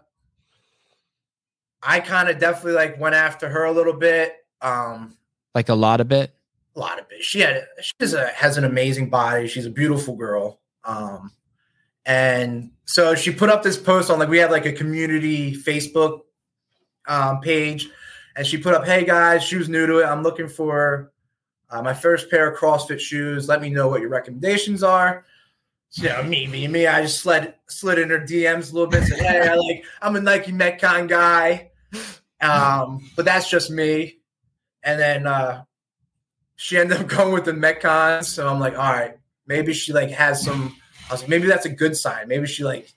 I 1.81 1.99
kind 1.99 2.29
of 2.29 2.39
definitely 2.39 2.73
like 2.73 2.99
went 2.99 3.15
after 3.15 3.49
her 3.49 3.65
a 3.65 3.71
little 3.71 3.93
bit. 3.93 4.35
Um 4.61 5.17
Like 5.55 5.69
a 5.69 5.75
lot 5.75 5.99
of 6.01 6.11
it. 6.11 6.33
a 6.75 6.79
lot 6.79 6.99
of 6.99 7.05
it. 7.11 7.23
She 7.23 7.39
had 7.39 7.65
she 7.81 7.93
has 7.99 8.13
a 8.13 8.27
has 8.27 8.57
an 8.57 8.65
amazing 8.65 9.09
body. 9.09 9.47
She's 9.47 9.65
a 9.65 9.69
beautiful 9.71 10.15
girl. 10.15 10.59
Um 10.83 11.31
and 12.07 12.71
so 12.85 13.13
she 13.13 13.31
put 13.31 13.49
up 13.49 13.61
this 13.61 13.77
post 13.77 14.09
on 14.09 14.17
like 14.17 14.29
we 14.29 14.39
have 14.39 14.49
like 14.49 14.65
a 14.65 14.73
community 14.73 15.53
Facebook 15.53 16.21
um 17.07 17.39
page 17.41 17.89
and 18.37 18.45
she 18.45 18.57
put 18.57 18.73
up, 18.73 18.85
"Hey 18.85 19.03
guys, 19.03 19.43
shoes 19.43 19.67
new 19.67 19.85
to 19.87 19.99
it. 19.99 20.05
I'm 20.05 20.23
looking 20.23 20.47
for 20.47 21.11
uh, 21.69 21.81
my 21.81 21.93
first 21.93 22.29
pair 22.29 22.49
of 22.49 22.57
CrossFit 22.57 22.99
shoes. 22.99 23.49
Let 23.49 23.61
me 23.61 23.69
know 23.69 23.89
what 23.89 23.99
your 23.99 24.09
recommendations 24.09 24.83
are." 24.83 25.25
So, 25.89 26.03
you 26.03 26.09
know, 26.09 26.23
me, 26.23 26.47
me, 26.47 26.67
me. 26.67 26.85
I 26.85 27.01
just 27.01 27.19
slid 27.19 27.53
slid 27.67 27.97
in 27.97 28.09
her 28.09 28.19
DMs 28.19 28.71
a 28.71 28.75
little 28.75 28.89
bit. 28.89 29.05
Said, 29.05 29.19
"Hey, 29.19 29.49
I 29.49 29.55
like 29.55 29.83
I'm 30.01 30.15
a 30.15 30.21
Nike 30.21 30.51
Metcon 30.51 31.07
guy, 31.07 31.71
um, 32.39 33.09
but 33.15 33.25
that's 33.25 33.49
just 33.49 33.71
me." 33.71 34.19
And 34.83 34.99
then 34.99 35.25
uh, 35.25 35.63
she 36.55 36.77
ended 36.77 37.01
up 37.01 37.07
going 37.17 37.33
with 37.33 37.45
the 37.45 37.53
Metcons. 37.53 38.25
So 38.25 38.47
I'm 38.47 38.59
like, 38.59 38.77
all 38.77 38.93
right, 38.93 39.17
maybe 39.47 39.73
she 39.73 39.93
like 39.93 40.11
has 40.11 40.43
some. 40.43 40.75
I 41.09 41.13
was 41.13 41.21
like, 41.21 41.29
maybe 41.29 41.47
that's 41.47 41.65
a 41.65 41.69
good 41.69 41.95
sign. 41.95 42.27
Maybe 42.27 42.47
she 42.47 42.63
like 42.63 42.89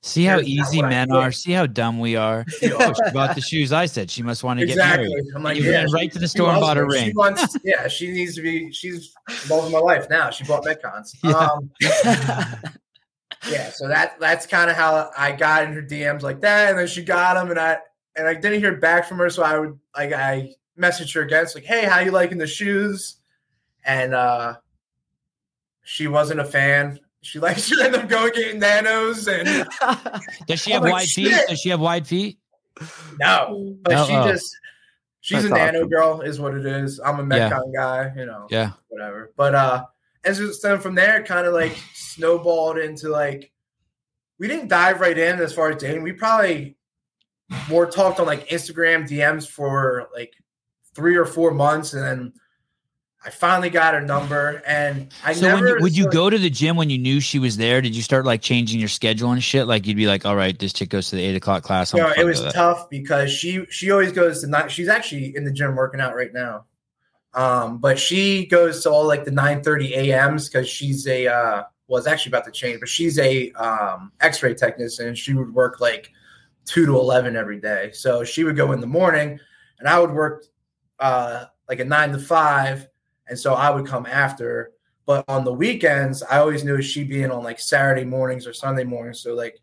See 0.00 0.24
how 0.24 0.38
easy 0.40 0.80
men 0.80 1.10
are. 1.10 1.32
See 1.32 1.52
how 1.52 1.66
dumb 1.66 1.98
we 1.98 2.14
are. 2.16 2.44
Oh, 2.62 2.92
she 2.94 3.12
bought 3.12 3.34
the 3.34 3.40
shoes. 3.40 3.72
I 3.72 3.86
said 3.86 4.10
she 4.10 4.22
must 4.22 4.44
want 4.44 4.60
to 4.60 4.64
exactly. 4.64 5.08
get 5.08 5.10
married. 5.10 5.26
I'm 5.34 5.42
like, 5.42 5.56
you 5.56 5.64
yeah, 5.64 5.78
ran 5.78 5.88
she- 5.88 5.94
right 5.94 6.12
to 6.12 6.18
the 6.18 6.28
store 6.28 6.50
and 6.52 6.60
bought 6.60 6.76
a 6.76 6.82
them. 6.82 6.90
She 6.92 6.96
ring. 7.06 7.12
wants, 7.16 7.56
yeah, 7.64 7.88
she 7.88 8.10
needs 8.12 8.34
to 8.36 8.42
be. 8.42 8.70
She's 8.72 9.12
involved 9.28 9.66
of 9.66 9.72
my 9.72 9.80
life 9.80 10.08
now. 10.08 10.30
She 10.30 10.44
bought 10.44 10.64
Metcons. 10.64 11.14
Yeah. 11.24 11.32
Um, 11.34 11.70
yeah, 13.50 13.70
so 13.70 13.86
that 13.88 14.18
that's 14.18 14.46
kind 14.46 14.70
of 14.70 14.76
how 14.76 15.10
I 15.16 15.32
got 15.32 15.64
in 15.64 15.72
her 15.72 15.82
DMs 15.82 16.22
like 16.22 16.40
that, 16.40 16.70
and 16.70 16.78
then 16.78 16.86
she 16.86 17.02
got 17.02 17.34
them, 17.34 17.50
and 17.50 17.58
I 17.58 17.78
and 18.16 18.26
I 18.26 18.34
didn't 18.34 18.60
hear 18.60 18.76
back 18.76 19.06
from 19.06 19.18
her, 19.18 19.30
so 19.30 19.42
I 19.42 19.58
would 19.58 19.78
like 19.96 20.12
I 20.12 20.54
messaged 20.78 21.14
her 21.14 21.22
again, 21.22 21.42
it's 21.44 21.54
like, 21.54 21.64
hey, 21.64 21.84
how 21.84 22.00
you 22.00 22.10
liking 22.10 22.38
the 22.38 22.46
shoes? 22.46 23.16
And 23.84 24.14
uh 24.14 24.56
she 25.84 26.06
wasn't 26.08 26.40
a 26.40 26.44
fan. 26.44 27.00
She 27.22 27.38
likes 27.38 27.68
to 27.68 27.82
ended 27.82 28.02
up 28.02 28.08
going 28.08 28.32
getting 28.32 28.60
nanos 28.60 29.26
and 29.26 29.68
Does 30.46 30.60
she 30.60 30.70
have 30.72 30.82
like, 30.82 30.92
wide 30.92 31.08
feet? 31.08 31.34
Does 31.48 31.60
she 31.60 31.68
have 31.70 31.80
wide 31.80 32.06
feet? 32.06 32.38
no, 33.18 33.76
but 33.82 33.92
No, 33.92 34.06
she 34.06 34.14
oh. 34.14 34.28
just 34.28 34.56
she's 35.20 35.42
That's 35.42 35.52
a 35.52 35.56
nano 35.56 35.78
awesome. 35.80 35.88
girl, 35.90 36.20
is 36.20 36.38
what 36.38 36.54
it 36.54 36.64
is. 36.64 37.00
I'm 37.00 37.18
a 37.18 37.36
Yeah. 37.36 37.50
Metcon 37.50 37.74
guy, 37.74 38.12
you 38.16 38.24
know, 38.26 38.46
Yeah. 38.50 38.72
whatever. 38.88 39.32
But 39.36 39.54
uh 39.54 39.84
and 40.24 40.36
so 40.36 40.50
then 40.62 40.80
from 40.80 40.94
there, 40.94 41.20
it 41.20 41.26
kind 41.26 41.46
of 41.46 41.54
like 41.54 41.76
snowballed 41.94 42.78
into 42.78 43.08
like 43.08 43.50
we 44.38 44.46
didn't 44.46 44.68
dive 44.68 45.00
right 45.00 45.18
in 45.18 45.40
as 45.40 45.52
far 45.52 45.70
as 45.70 45.76
dating. 45.82 46.02
We 46.02 46.12
probably 46.12 46.76
more 47.68 47.86
talked 47.86 48.20
on 48.20 48.26
like 48.26 48.48
Instagram 48.48 49.08
DMs 49.08 49.48
for 49.48 50.08
like 50.14 50.32
three 50.94 51.16
or 51.16 51.24
four 51.24 51.52
months, 51.52 51.94
and 51.94 52.02
then 52.02 52.32
I 53.24 53.30
finally 53.30 53.68
got 53.68 53.94
her 53.94 54.00
number. 54.00 54.62
And 54.66 55.12
I 55.24 55.32
so 55.32 55.46
never 55.48 55.64
when 55.64 55.68
you, 55.68 55.82
would 55.82 55.96
you 55.96 56.10
go 56.10 56.30
to 56.30 56.38
the 56.38 56.50
gym 56.50 56.76
when 56.76 56.88
you 56.88 56.98
knew 56.98 57.20
she 57.20 57.38
was 57.38 57.56
there? 57.56 57.80
Did 57.80 57.96
you 57.96 58.02
start 58.02 58.24
like 58.24 58.42
changing 58.42 58.78
your 58.78 58.88
schedule 58.88 59.32
and 59.32 59.42
shit? 59.42 59.66
Like 59.66 59.86
you'd 59.86 59.96
be 59.96 60.06
like, 60.06 60.24
all 60.24 60.36
right, 60.36 60.56
this 60.56 60.72
chick 60.72 60.88
goes 60.88 61.10
to 61.10 61.16
the 61.16 61.22
eight 61.22 61.34
o'clock 61.34 61.64
class. 61.64 61.92
I'm 61.92 62.00
No, 62.00 62.12
it 62.16 62.24
was 62.24 62.40
tough 62.52 62.88
because 62.88 63.30
she 63.32 63.66
she 63.70 63.90
always 63.90 64.12
goes 64.12 64.40
to 64.42 64.46
night. 64.46 64.70
She's 64.70 64.88
actually 64.88 65.36
in 65.36 65.44
the 65.44 65.52
gym 65.52 65.74
working 65.74 66.00
out 66.00 66.14
right 66.14 66.32
now. 66.32 66.66
Um, 67.34 67.78
but 67.78 67.98
she 67.98 68.46
goes 68.46 68.82
to 68.84 68.90
all 68.90 69.06
like 69.06 69.24
the 69.24 69.30
9 69.30 69.62
30 69.62 69.94
a.m.s 69.94 70.48
because 70.48 70.68
she's 70.68 71.06
a 71.06 71.26
uh 71.26 71.64
well, 71.88 72.06
actually 72.06 72.30
about 72.30 72.44
to 72.44 72.50
change, 72.52 72.80
but 72.80 72.88
she's 72.88 73.18
a 73.18 73.50
um 73.52 74.12
x-ray 74.20 74.54
technician. 74.54 75.08
And 75.08 75.18
she 75.18 75.34
would 75.34 75.52
work 75.52 75.80
like 75.80 76.12
two 76.66 76.86
to 76.86 76.96
eleven 76.96 77.34
every 77.34 77.60
day. 77.60 77.90
So 77.92 78.22
she 78.22 78.44
would 78.44 78.56
go 78.56 78.72
in 78.72 78.80
the 78.80 78.86
morning 78.86 79.40
and 79.80 79.88
I 79.88 79.98
would 79.98 80.12
work 80.12 80.44
uh 81.00 81.46
like 81.68 81.80
a 81.80 81.84
nine 81.84 82.12
to 82.12 82.18
five, 82.18 82.86
and 83.28 83.38
so 83.38 83.54
I 83.54 83.70
would 83.70 83.86
come 83.86 84.06
after. 84.06 84.72
But 85.06 85.24
on 85.28 85.44
the 85.44 85.52
weekends, 85.52 86.22
I 86.22 86.38
always 86.38 86.64
knew 86.64 86.82
she'd 86.82 87.08
be 87.08 87.22
in 87.22 87.30
on 87.30 87.42
like 87.42 87.58
Saturday 87.58 88.04
mornings 88.04 88.46
or 88.46 88.52
Sunday 88.52 88.84
mornings. 88.84 89.20
So 89.20 89.34
like 89.34 89.60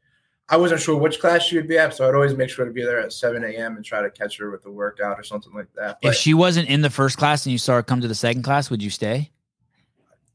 I 0.48 0.58
wasn't 0.58 0.82
sure 0.82 0.96
which 0.96 1.20
class 1.20 1.44
she 1.44 1.56
would 1.56 1.68
be 1.68 1.78
at, 1.78 1.96
so 1.96 2.08
I'd 2.08 2.14
always 2.14 2.36
make 2.36 2.50
sure 2.50 2.66
to 2.66 2.72
be 2.72 2.84
there 2.84 3.00
at 3.00 3.12
7 3.12 3.44
a.m. 3.44 3.78
and 3.78 3.84
try 3.86 4.02
to 4.02 4.12
catch 4.12 4.38
her 4.38 4.52
with 4.52 4.62
the 4.62 4.70
workout 4.72 5.20
or 5.20 5.24
something 5.24 5.54
like 5.54 5.72
that. 5.74 5.98
If 6.04 6.16
she 6.16 6.36
wasn't 6.36 6.70
in 6.70 6.82
the 6.82 6.90
first 6.90 7.18
class 7.18 7.46
and 7.46 7.52
you 7.52 7.58
saw 7.58 7.74
her 7.74 7.84
come 7.84 8.02
to 8.02 8.08
the 8.08 8.16
second 8.16 8.44
class, 8.44 8.70
would 8.70 8.82
you 8.82 8.92
stay? 8.92 9.32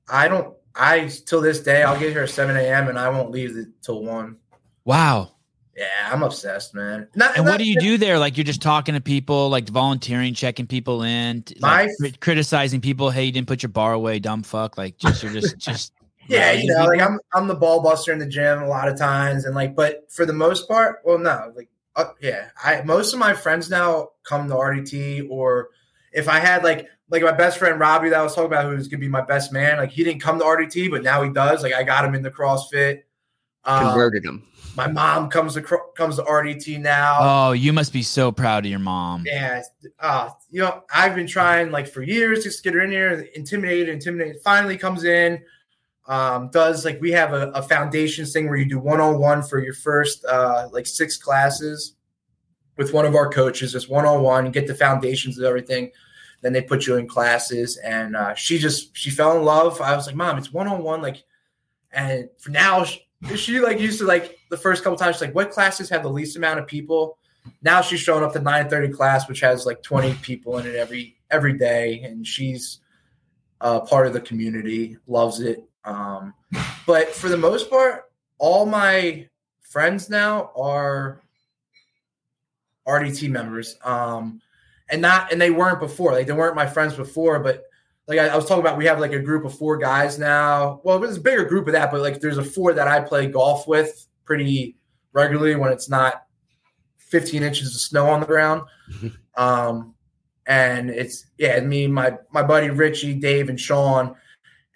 I 0.08 0.26
don't. 0.26 0.54
I 0.74 1.10
till 1.26 1.40
this 1.40 1.60
day, 1.60 1.82
I'll 1.82 1.98
get 1.98 2.10
here 2.10 2.22
at 2.22 2.30
7 2.30 2.56
a.m. 2.56 2.88
and 2.88 2.98
I 2.98 3.08
won't 3.08 3.30
leave 3.30 3.54
the, 3.54 3.70
till 3.82 4.02
one. 4.02 4.36
Wow. 4.84 5.32
Yeah, 5.76 5.86
I'm 6.10 6.22
obsessed, 6.22 6.74
man. 6.74 7.06
Not, 7.14 7.36
And 7.36 7.46
not- 7.46 7.52
what 7.52 7.58
do 7.58 7.64
you 7.64 7.78
do 7.80 7.96
there? 7.96 8.18
Like 8.18 8.36
you're 8.36 8.44
just 8.44 8.60
talking 8.60 8.94
to 8.94 9.00
people, 9.00 9.48
like 9.48 9.68
volunteering, 9.68 10.34
checking 10.34 10.66
people 10.66 11.02
in, 11.02 11.44
My- 11.60 11.82
like, 11.84 11.90
cri- 11.98 12.12
criticizing 12.20 12.80
people. 12.80 13.10
Hey, 13.10 13.24
you 13.24 13.32
didn't 13.32 13.48
put 13.48 13.62
your 13.62 13.70
bar 13.70 13.92
away, 13.92 14.18
dumb 14.18 14.42
fuck. 14.42 14.76
Like 14.76 14.98
just 14.98 15.22
you're 15.22 15.32
just 15.32 15.56
just 15.58 15.92
Yeah, 16.26 16.52
you 16.52 16.72
know, 16.72 16.84
like? 16.86 17.00
I'm 17.00 17.18
I'm 17.34 17.48
the 17.48 17.54
ball 17.54 17.82
buster 17.82 18.12
in 18.12 18.18
the 18.18 18.26
gym 18.26 18.62
a 18.62 18.68
lot 18.68 18.88
of 18.88 18.98
times, 18.98 19.44
and 19.44 19.54
like, 19.54 19.74
but 19.76 20.10
for 20.10 20.26
the 20.26 20.32
most 20.32 20.68
part, 20.68 21.00
well, 21.04 21.18
no, 21.18 21.52
like, 21.56 21.68
uh, 21.96 22.06
yeah, 22.20 22.48
I 22.62 22.82
most 22.82 23.12
of 23.12 23.18
my 23.18 23.32
friends 23.32 23.70
now 23.70 24.10
come 24.24 24.48
to 24.48 24.54
RDT, 24.54 25.28
or 25.30 25.68
if 26.12 26.28
I 26.28 26.40
had 26.40 26.62
like 26.64 26.88
like 27.10 27.22
my 27.22 27.32
best 27.32 27.58
friend 27.58 27.80
Robbie 27.80 28.10
that 28.10 28.20
I 28.20 28.22
was 28.22 28.34
talking 28.34 28.46
about, 28.46 28.66
who's 28.66 28.88
gonna 28.88 29.00
be 29.00 29.08
my 29.08 29.22
best 29.22 29.52
man, 29.52 29.78
like 29.78 29.90
he 29.90 30.04
didn't 30.04 30.20
come 30.20 30.38
to 30.40 30.44
RDT, 30.44 30.90
but 30.90 31.02
now 31.02 31.22
he 31.22 31.30
does. 31.30 31.62
Like 31.62 31.74
I 31.74 31.84
got 31.84 32.04
him 32.04 32.14
in 32.14 32.22
the 32.22 32.30
CrossFit. 32.30 33.02
Um, 33.64 33.88
Converted 33.88 34.24
him. 34.24 34.46
My 34.76 34.86
mom 34.86 35.28
comes 35.28 35.54
to 35.54 35.62
comes 35.96 36.16
to 36.16 36.22
RDT 36.22 36.80
now. 36.80 37.16
Oh, 37.20 37.52
you 37.52 37.72
must 37.72 37.92
be 37.92 38.02
so 38.02 38.30
proud 38.30 38.64
of 38.64 38.70
your 38.70 38.78
mom. 38.78 39.24
Yeah, 39.26 39.62
uh, 39.98 40.30
you 40.50 40.60
know, 40.60 40.84
I've 40.94 41.14
been 41.14 41.26
trying 41.26 41.70
like 41.70 41.88
for 41.88 42.02
years 42.02 42.44
just 42.44 42.58
to 42.58 42.62
get 42.62 42.74
her 42.74 42.80
in 42.82 42.90
here, 42.90 43.26
intimidated, 43.34 43.88
intimidated. 43.88 44.42
Finally 44.42 44.76
comes 44.78 45.04
in, 45.04 45.42
um, 46.06 46.50
does 46.50 46.84
like 46.84 47.00
we 47.00 47.10
have 47.12 47.32
a, 47.32 47.50
a 47.50 47.62
foundations 47.62 48.32
thing 48.32 48.48
where 48.48 48.58
you 48.58 48.64
do 48.64 48.78
one 48.78 49.00
on 49.00 49.18
one 49.18 49.42
for 49.42 49.58
your 49.58 49.74
first 49.74 50.24
uh, 50.24 50.68
like 50.72 50.86
six 50.86 51.16
classes 51.16 51.94
with 52.76 52.92
one 52.92 53.04
of 53.04 53.14
our 53.14 53.30
coaches, 53.30 53.72
just 53.72 53.90
one 53.90 54.06
on 54.06 54.22
one, 54.22 54.50
get 54.50 54.66
the 54.66 54.74
foundations 54.74 55.38
of 55.38 55.44
everything. 55.44 55.90
Then 56.42 56.52
they 56.54 56.62
put 56.62 56.86
you 56.86 56.96
in 56.96 57.06
classes, 57.06 57.76
and 57.76 58.16
uh, 58.16 58.34
she 58.34 58.58
just 58.58 58.96
she 58.96 59.10
fell 59.10 59.36
in 59.36 59.44
love. 59.44 59.80
I 59.80 59.94
was 59.94 60.06
like, 60.06 60.16
Mom, 60.16 60.38
it's 60.38 60.52
one 60.52 60.68
on 60.68 60.82
one, 60.82 61.02
like, 61.02 61.22
and 61.92 62.30
for 62.38 62.50
now 62.50 62.84
she, 62.84 63.04
she 63.36 63.60
like 63.60 63.78
used 63.78 63.98
to 63.98 64.06
like 64.06 64.39
the 64.50 64.56
first 64.56 64.84
couple 64.84 64.98
times 64.98 65.16
she's 65.16 65.22
like, 65.22 65.34
what 65.34 65.50
classes 65.50 65.88
have 65.88 66.02
the 66.02 66.10
least 66.10 66.36
amount 66.36 66.60
of 66.60 66.66
people? 66.66 67.16
now 67.62 67.80
she's 67.80 68.00
showing 68.00 68.24
up 68.24 68.32
to 68.32 68.40
9:30 68.40 68.94
class, 68.94 69.28
which 69.28 69.40
has 69.40 69.66
like 69.66 69.82
20 69.82 70.14
people 70.22 70.58
in 70.58 70.66
it 70.66 70.74
every 70.74 71.16
every 71.30 71.52
day, 71.56 72.02
and 72.02 72.26
she's 72.26 72.80
uh, 73.60 73.80
part 73.80 74.06
of 74.06 74.12
the 74.12 74.20
community, 74.20 74.96
loves 75.06 75.40
it. 75.40 75.62
Um, 75.84 76.34
but 76.86 77.08
for 77.08 77.28
the 77.28 77.36
most 77.36 77.70
part, 77.70 78.10
all 78.38 78.66
my 78.66 79.28
friends 79.62 80.10
now 80.10 80.50
are 80.56 81.22
RDT 82.86 83.30
members, 83.30 83.76
um, 83.84 84.40
and 84.90 85.02
not 85.02 85.32
and 85.32 85.40
they 85.40 85.50
weren't 85.50 85.80
before. 85.80 86.12
Like 86.12 86.26
they 86.26 86.32
weren't 86.32 86.56
my 86.56 86.66
friends 86.66 86.94
before, 86.94 87.40
but 87.40 87.64
like 88.06 88.18
I, 88.18 88.28
I 88.28 88.36
was 88.36 88.46
talking 88.46 88.62
about, 88.62 88.76
we 88.76 88.86
have 88.86 88.98
like 88.98 89.12
a 89.12 89.20
group 89.20 89.44
of 89.44 89.56
four 89.56 89.76
guys 89.76 90.18
now. 90.18 90.80
Well, 90.82 91.02
it's 91.04 91.16
a 91.16 91.20
bigger 91.20 91.44
group 91.44 91.66
of 91.66 91.74
that, 91.74 91.90
but 91.92 92.00
like 92.00 92.20
there's 92.20 92.38
a 92.38 92.44
four 92.44 92.72
that 92.72 92.88
I 92.88 93.00
play 93.00 93.26
golf 93.26 93.68
with 93.68 94.06
pretty 94.30 94.76
regularly 95.12 95.56
when 95.56 95.72
it's 95.72 95.88
not 95.88 96.22
15 96.98 97.42
inches 97.42 97.74
of 97.74 97.80
snow 97.80 98.06
on 98.08 98.20
the 98.20 98.26
ground. 98.26 98.62
Um, 99.36 99.94
and 100.46 100.90
it's 100.90 101.24
yeah, 101.38 101.60
me, 101.60 101.86
my 101.86 102.18
my 102.30 102.42
buddy 102.42 102.68
Richie, 102.68 103.14
Dave, 103.14 103.48
and 103.48 103.58
Sean, 103.58 104.16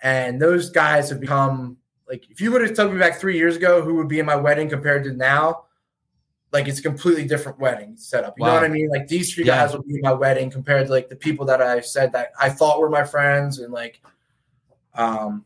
and 0.03 0.41
those 0.41 0.71
guys 0.71 1.11
have 1.11 1.21
become 1.21 1.77
like 2.09 2.31
if 2.31 2.41
you 2.41 2.51
would 2.53 2.63
have 2.63 2.75
told 2.75 2.93
me 2.95 2.99
back 2.99 3.19
three 3.19 3.37
years 3.37 3.57
ago 3.57 3.83
who 3.83 3.97
would 3.97 4.09
be 4.09 4.21
in 4.21 4.27
my 4.27 4.37
wedding 4.37 4.71
compared 4.71 5.05
to 5.05 5.13
now, 5.13 5.65
like 6.53 6.67
it's 6.69 6.79
a 6.79 6.83
completely 6.83 7.27
different 7.27 7.59
wedding 7.59 7.97
setup. 7.99 8.35
You 8.39 8.47
know 8.47 8.55
what 8.55 8.65
I 8.65 8.69
mean? 8.69 8.89
Like 8.89 9.09
these 9.09 9.35
three 9.35 9.45
Yeah. 9.45 9.67
guys 9.67 9.75
will 9.75 9.83
be 9.83 9.97
in 9.97 10.01
my 10.03 10.15
wedding 10.15 10.49
compared 10.51 10.87
to 10.87 10.93
like 10.93 11.09
the 11.09 11.17
people 11.17 11.45
that 11.47 11.61
I 11.61 11.81
said 11.81 12.13
that 12.13 12.31
I 12.41 12.49
thought 12.49 12.81
were 12.81 12.89
my 12.89 13.05
friends 13.05 13.59
and 13.59 13.73
like 13.73 14.01
um 14.95 15.45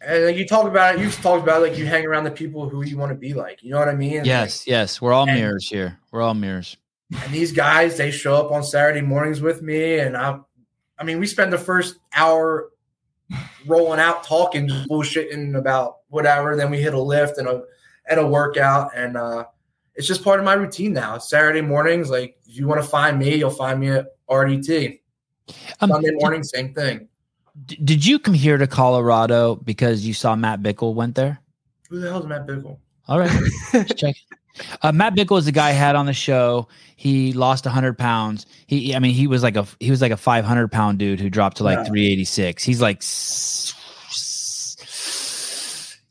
and 0.00 0.24
like 0.26 0.36
you 0.36 0.46
talk 0.46 0.66
about 0.66 0.94
it, 0.94 1.00
you 1.00 1.10
talked 1.10 1.42
about 1.42 1.62
like 1.62 1.76
you 1.76 1.86
hang 1.86 2.06
around 2.06 2.24
the 2.24 2.30
people 2.30 2.68
who 2.68 2.82
you 2.84 2.96
want 2.96 3.10
to 3.10 3.16
be 3.16 3.34
like. 3.34 3.62
You 3.62 3.70
know 3.72 3.78
what 3.78 3.88
I 3.88 3.94
mean? 3.94 4.10
And, 4.18 4.18
like, 4.20 4.26
Yes, 4.26 4.66
yes. 4.66 5.00
We're 5.00 5.12
all 5.12 5.28
And- 5.28 5.38
mirrors 5.38 5.68
here. 5.68 5.98
We're 6.10 6.22
all 6.22 6.34
mirrors. 6.34 6.76
and 7.24 7.32
these 7.32 7.52
guys, 7.52 7.96
they 7.96 8.10
show 8.10 8.34
up 8.36 8.52
on 8.52 8.62
Saturday 8.62 9.00
mornings 9.02 9.40
with 9.40 9.62
me, 9.62 9.98
and 9.98 10.16
I, 10.16 10.38
I 10.98 11.02
mean, 11.04 11.18
we 11.18 11.26
spend 11.26 11.52
the 11.52 11.58
first 11.58 11.96
hour 12.14 12.70
rolling 13.66 14.00
out, 14.00 14.24
talking, 14.24 14.68
just 14.68 14.88
bullshitting 14.88 15.56
about 15.56 15.98
whatever. 16.08 16.56
Then 16.56 16.70
we 16.70 16.80
hit 16.80 16.94
a 16.94 17.00
lift 17.00 17.38
and 17.38 17.48
a 17.48 17.62
and 18.08 18.18
a 18.20 18.26
workout, 18.26 18.90
and 18.96 19.16
uh, 19.16 19.44
it's 19.94 20.06
just 20.06 20.22
part 20.24 20.38
of 20.40 20.44
my 20.46 20.54
routine 20.54 20.92
now. 20.92 21.18
Saturday 21.18 21.60
mornings, 21.62 22.10
like 22.10 22.36
if 22.48 22.56
you 22.56 22.66
want 22.66 22.80
to 22.82 22.86
find 22.88 23.18
me, 23.18 23.34
you'll 23.36 23.50
find 23.50 23.78
me 23.80 23.88
at 23.90 24.06
RDT. 24.28 25.00
Um, 25.80 25.90
Sunday 25.90 26.10
morning, 26.12 26.42
same 26.44 26.72
thing. 26.74 27.08
D- 27.66 27.78
did 27.84 28.04
you 28.06 28.18
come 28.18 28.34
here 28.34 28.56
to 28.58 28.66
Colorado 28.66 29.56
because 29.56 30.06
you 30.06 30.14
saw 30.14 30.34
Matt 30.36 30.62
Bickle 30.62 30.94
went 30.94 31.14
there? 31.14 31.40
Who 31.88 32.00
the 32.00 32.08
hell's 32.10 32.26
Matt 32.26 32.46
Bickle? 32.46 32.78
All 33.08 33.18
right, 33.18 33.30
just 33.72 33.96
check. 33.96 34.14
Uh, 34.82 34.92
Matt 34.92 35.14
Bickle 35.14 35.38
is 35.38 35.44
the 35.46 35.52
guy 35.52 35.68
I 35.68 35.72
had 35.72 35.96
on 35.96 36.06
the 36.06 36.12
show. 36.12 36.68
He 36.96 37.32
lost 37.32 37.64
100 37.64 37.96
pounds. 37.98 38.46
He, 38.66 38.94
I 38.94 38.98
mean, 38.98 39.14
he 39.14 39.26
was 39.26 39.42
like 39.42 39.56
a 39.56 39.66
he 39.80 39.90
was 39.90 40.02
like 40.02 40.12
a 40.12 40.16
500 40.16 40.68
pound 40.70 40.98
dude 40.98 41.18
who 41.20 41.30
dropped 41.30 41.56
to 41.58 41.64
like 41.64 41.78
Yeah. 41.78 41.84
386. 41.84 42.62
He's 42.62 42.80
like, 42.80 43.02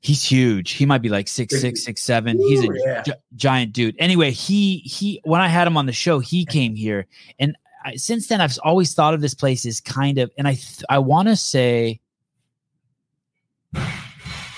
he's 0.01 0.23
huge. 0.23 0.71
He 0.71 0.85
might 0.85 1.01
be 1.01 1.09
like 1.09 1.27
six 1.27 1.59
six 1.59 1.83
six 1.83 2.03
seven. 2.03 2.37
He's 2.39 2.63
a 2.63 2.67
yeah. 2.73 3.01
gi- 3.03 3.11
giant 3.35 3.73
dude. 3.73 3.95
Anyway, 3.99 4.31
he 4.31 4.79
he 4.79 5.21
when 5.23 5.41
I 5.41 5.47
had 5.47 5.67
him 5.67 5.77
on 5.77 5.85
the 5.85 5.93
show, 5.93 6.19
he 6.19 6.45
came 6.45 6.75
here, 6.75 7.05
and 7.37 7.55
I, 7.83 7.95
since 7.95 8.27
then 8.27 8.41
I've 8.41 8.57
always 8.63 8.93
thought 8.93 9.13
of 9.13 9.21
this 9.21 9.33
place 9.33 9.65
as 9.65 9.79
kind 9.79 10.17
of, 10.17 10.31
and 10.37 10.47
I 10.47 10.53
th- 10.53 10.83
I 10.89 10.99
want 10.99 11.27
to 11.27 11.35
say. 11.35 11.99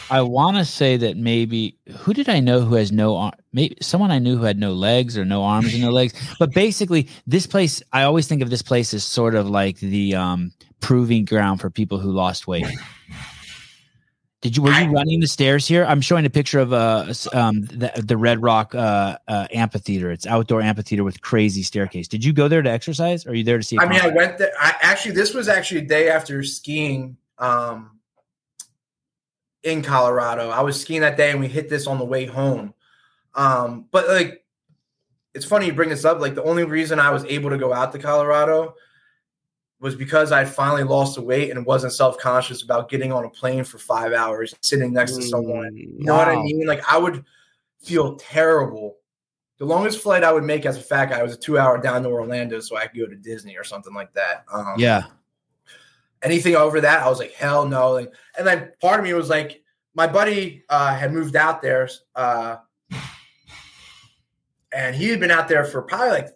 I 0.09 0.21
want 0.23 0.57
to 0.57 0.65
say 0.65 0.97
that 0.97 1.15
maybe 1.15 1.77
who 1.99 2.13
did 2.13 2.27
I 2.27 2.41
know 2.41 2.59
who 2.59 2.75
has 2.75 2.91
no 2.91 3.15
arm? 3.15 3.31
Maybe 3.53 3.77
someone 3.81 4.11
I 4.11 4.19
knew 4.19 4.37
who 4.37 4.43
had 4.43 4.59
no 4.59 4.73
legs 4.73 5.17
or 5.17 5.23
no 5.23 5.41
arms 5.43 5.73
and 5.73 5.81
no 5.81 5.89
legs. 5.89 6.13
But 6.37 6.53
basically, 6.53 7.07
this 7.25 7.47
place 7.47 7.81
I 7.93 8.03
always 8.03 8.27
think 8.27 8.41
of 8.41 8.49
this 8.49 8.61
place 8.61 8.93
as 8.93 9.05
sort 9.05 9.35
of 9.35 9.49
like 9.49 9.79
the 9.79 10.15
um, 10.15 10.51
proving 10.81 11.23
ground 11.23 11.61
for 11.61 11.69
people 11.69 11.97
who 11.97 12.11
lost 12.11 12.45
weight. 12.45 12.65
Did 14.41 14.57
you 14.57 14.63
were 14.63 14.71
you 14.71 14.89
running 14.89 15.19
the 15.19 15.27
stairs 15.27 15.67
here? 15.67 15.85
I'm 15.85 16.01
showing 16.01 16.25
a 16.25 16.29
picture 16.29 16.59
of 16.59 16.73
uh 16.73 17.13
um 17.31 17.61
the, 17.61 17.91
the 18.03 18.17
Red 18.17 18.41
Rock 18.41 18.73
uh, 18.73 19.17
uh 19.27 19.47
amphitheater. 19.53 20.09
It's 20.09 20.25
outdoor 20.25 20.63
amphitheater 20.63 21.03
with 21.03 21.21
crazy 21.21 21.61
staircase. 21.61 22.07
Did 22.07 22.25
you 22.25 22.33
go 22.33 22.47
there 22.47 22.63
to 22.63 22.69
exercise? 22.69 23.27
Or 23.27 23.29
are 23.29 23.33
you 23.35 23.43
there 23.43 23.57
to 23.57 23.63
see? 23.63 23.77
I 23.77 23.87
mean, 23.87 24.01
I 24.01 24.07
went 24.07 24.39
there. 24.39 24.51
I 24.59 24.73
actually, 24.81 25.13
this 25.13 25.35
was 25.35 25.47
actually 25.47 25.81
a 25.81 25.85
day 25.85 26.09
after 26.09 26.41
skiing 26.41 27.17
um, 27.37 27.99
in 29.61 29.83
Colorado. 29.83 30.49
I 30.49 30.61
was 30.61 30.81
skiing 30.81 31.01
that 31.01 31.17
day, 31.17 31.29
and 31.29 31.39
we 31.39 31.47
hit 31.47 31.69
this 31.69 31.85
on 31.85 31.99
the 31.99 32.05
way 32.05 32.25
home. 32.25 32.73
Um, 33.35 33.85
but 33.91 34.07
like, 34.07 34.43
it's 35.35 35.45
funny 35.45 35.67
you 35.67 35.73
bring 35.73 35.89
this 35.89 36.03
up. 36.03 36.19
Like 36.19 36.33
the 36.33 36.43
only 36.43 36.63
reason 36.63 36.99
I 36.99 37.11
was 37.11 37.25
able 37.25 37.51
to 37.51 37.59
go 37.59 37.73
out 37.73 37.91
to 37.91 37.99
Colorado 37.99 38.73
was 39.81 39.95
because 39.95 40.31
I 40.31 40.45
finally 40.45 40.83
lost 40.83 41.15
the 41.15 41.21
weight 41.21 41.49
and 41.49 41.65
wasn't 41.65 41.91
self 41.91 42.17
conscious 42.19 42.61
about 42.61 42.87
getting 42.87 43.11
on 43.11 43.25
a 43.25 43.29
plane 43.29 43.63
for 43.63 43.79
five 43.79 44.13
hours, 44.13 44.53
sitting 44.61 44.93
next 44.93 45.15
to 45.15 45.23
someone. 45.23 45.75
You 45.75 46.05
know 46.05 46.15
what 46.15 46.27
I 46.29 46.35
mean? 46.41 46.65
Like 46.67 46.81
I 46.89 46.97
would 46.97 47.25
feel 47.81 48.15
terrible. 48.15 48.97
The 49.57 49.65
longest 49.65 49.99
flight 50.01 50.23
I 50.23 50.31
would 50.31 50.43
make 50.43 50.65
as 50.65 50.77
a 50.77 50.81
fat 50.81 51.09
guy 51.09 51.21
was 51.21 51.33
a 51.33 51.37
two 51.37 51.57
hour 51.57 51.79
down 51.79 52.03
to 52.03 52.09
Orlando 52.09 52.59
so 52.59 52.77
I 52.77 52.87
could 52.87 52.99
go 52.99 53.07
to 53.07 53.15
Disney 53.15 53.57
or 53.57 53.63
something 53.63 53.93
like 53.93 54.13
that. 54.13 54.45
Um, 54.51 54.75
Yeah. 54.77 55.03
anything 56.23 56.55
over 56.55 56.79
that, 56.81 57.01
I 57.01 57.09
was 57.09 57.19
like, 57.19 57.33
hell 57.33 57.67
no. 57.67 57.91
Like, 57.91 58.13
and 58.37 58.45
then 58.45 58.71
part 58.79 58.99
of 58.99 59.03
me 59.03 59.13
was 59.13 59.29
like, 59.29 59.63
my 59.95 60.07
buddy 60.07 60.63
uh, 60.69 60.95
had 60.95 61.11
moved 61.11 61.35
out 61.35 61.61
there, 61.61 61.89
uh, 62.15 62.57
and 64.73 64.95
he 64.95 65.09
had 65.09 65.19
been 65.19 65.31
out 65.31 65.47
there 65.47 65.65
for 65.65 65.81
probably 65.81 66.09
like 66.09 66.29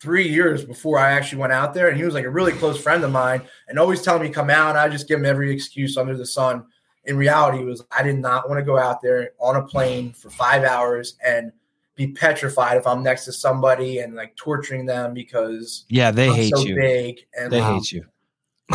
three 0.00 0.28
years 0.28 0.64
before 0.64 0.98
I 0.98 1.12
actually 1.12 1.38
went 1.38 1.52
out 1.52 1.74
there. 1.74 1.88
And 1.88 1.96
he 1.96 2.04
was 2.04 2.14
like 2.14 2.24
a 2.24 2.30
really 2.30 2.52
close 2.52 2.80
friend 2.82 3.04
of 3.04 3.12
mine, 3.12 3.42
and 3.68 3.78
always 3.78 4.02
telling 4.02 4.22
me 4.22 4.28
to 4.28 4.34
come 4.34 4.50
out. 4.50 4.70
And 4.70 4.78
I 4.78 4.88
just 4.88 5.08
give 5.08 5.18
him 5.18 5.26
every 5.26 5.52
excuse 5.52 5.96
under 5.96 6.16
the 6.16 6.26
sun. 6.26 6.64
In 7.04 7.16
reality, 7.16 7.62
it 7.62 7.66
was 7.66 7.82
I 7.90 8.02
did 8.02 8.18
not 8.18 8.48
want 8.48 8.58
to 8.58 8.64
go 8.64 8.78
out 8.78 9.00
there 9.02 9.30
on 9.38 9.56
a 9.56 9.62
plane 9.62 10.12
for 10.12 10.30
five 10.30 10.64
hours 10.64 11.16
and 11.24 11.52
be 11.96 12.08
petrified 12.08 12.76
if 12.76 12.86
I'm 12.86 13.02
next 13.02 13.24
to 13.26 13.32
somebody 13.32 13.98
and 13.98 14.14
like 14.14 14.34
torturing 14.36 14.86
them 14.86 15.12
because 15.14 15.84
Yeah. 15.88 16.10
They 16.10 16.28
I'm 16.28 16.34
hate 16.34 16.56
so 16.56 16.64
you. 16.64 16.74
big. 16.74 17.26
And 17.38 17.52
They 17.52 17.60
um, 17.60 17.74
hate 17.74 17.92
you 17.92 18.06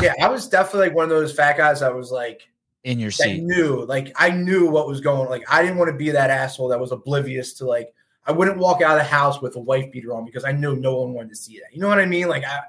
yeah, 0.01 0.13
I 0.21 0.29
was 0.29 0.47
definitely 0.47 0.87
like 0.87 0.95
one 0.95 1.03
of 1.05 1.09
those 1.09 1.33
fat 1.33 1.57
guys 1.57 1.79
that 1.79 1.93
was 1.93 2.11
like 2.11 2.47
in 2.83 2.99
your 2.99 3.11
seat. 3.11 3.41
knew, 3.43 3.85
like 3.85 4.13
I 4.15 4.29
knew 4.29 4.69
what 4.69 4.87
was 4.87 5.01
going. 5.01 5.29
Like 5.29 5.43
I 5.49 5.61
didn't 5.61 5.77
want 5.77 5.89
to 5.91 5.97
be 5.97 6.11
that 6.11 6.29
asshole 6.29 6.67
that 6.69 6.79
was 6.79 6.91
oblivious 6.91 7.53
to 7.55 7.65
like 7.65 7.93
I 8.25 8.31
wouldn't 8.31 8.57
walk 8.57 8.81
out 8.81 8.93
of 8.93 8.97
the 8.97 9.03
house 9.03 9.41
with 9.41 9.55
a 9.55 9.59
wife 9.59 9.91
beater 9.91 10.13
on 10.13 10.25
because 10.25 10.43
I 10.45 10.51
know 10.51 10.73
no 10.73 10.95
one 10.97 11.13
wanted 11.13 11.29
to 11.29 11.35
see 11.35 11.59
that. 11.59 11.73
You 11.73 11.81
know 11.81 11.87
what 11.87 11.99
I 11.99 12.05
mean? 12.05 12.27
Like 12.27 12.43
I, 12.43 12.59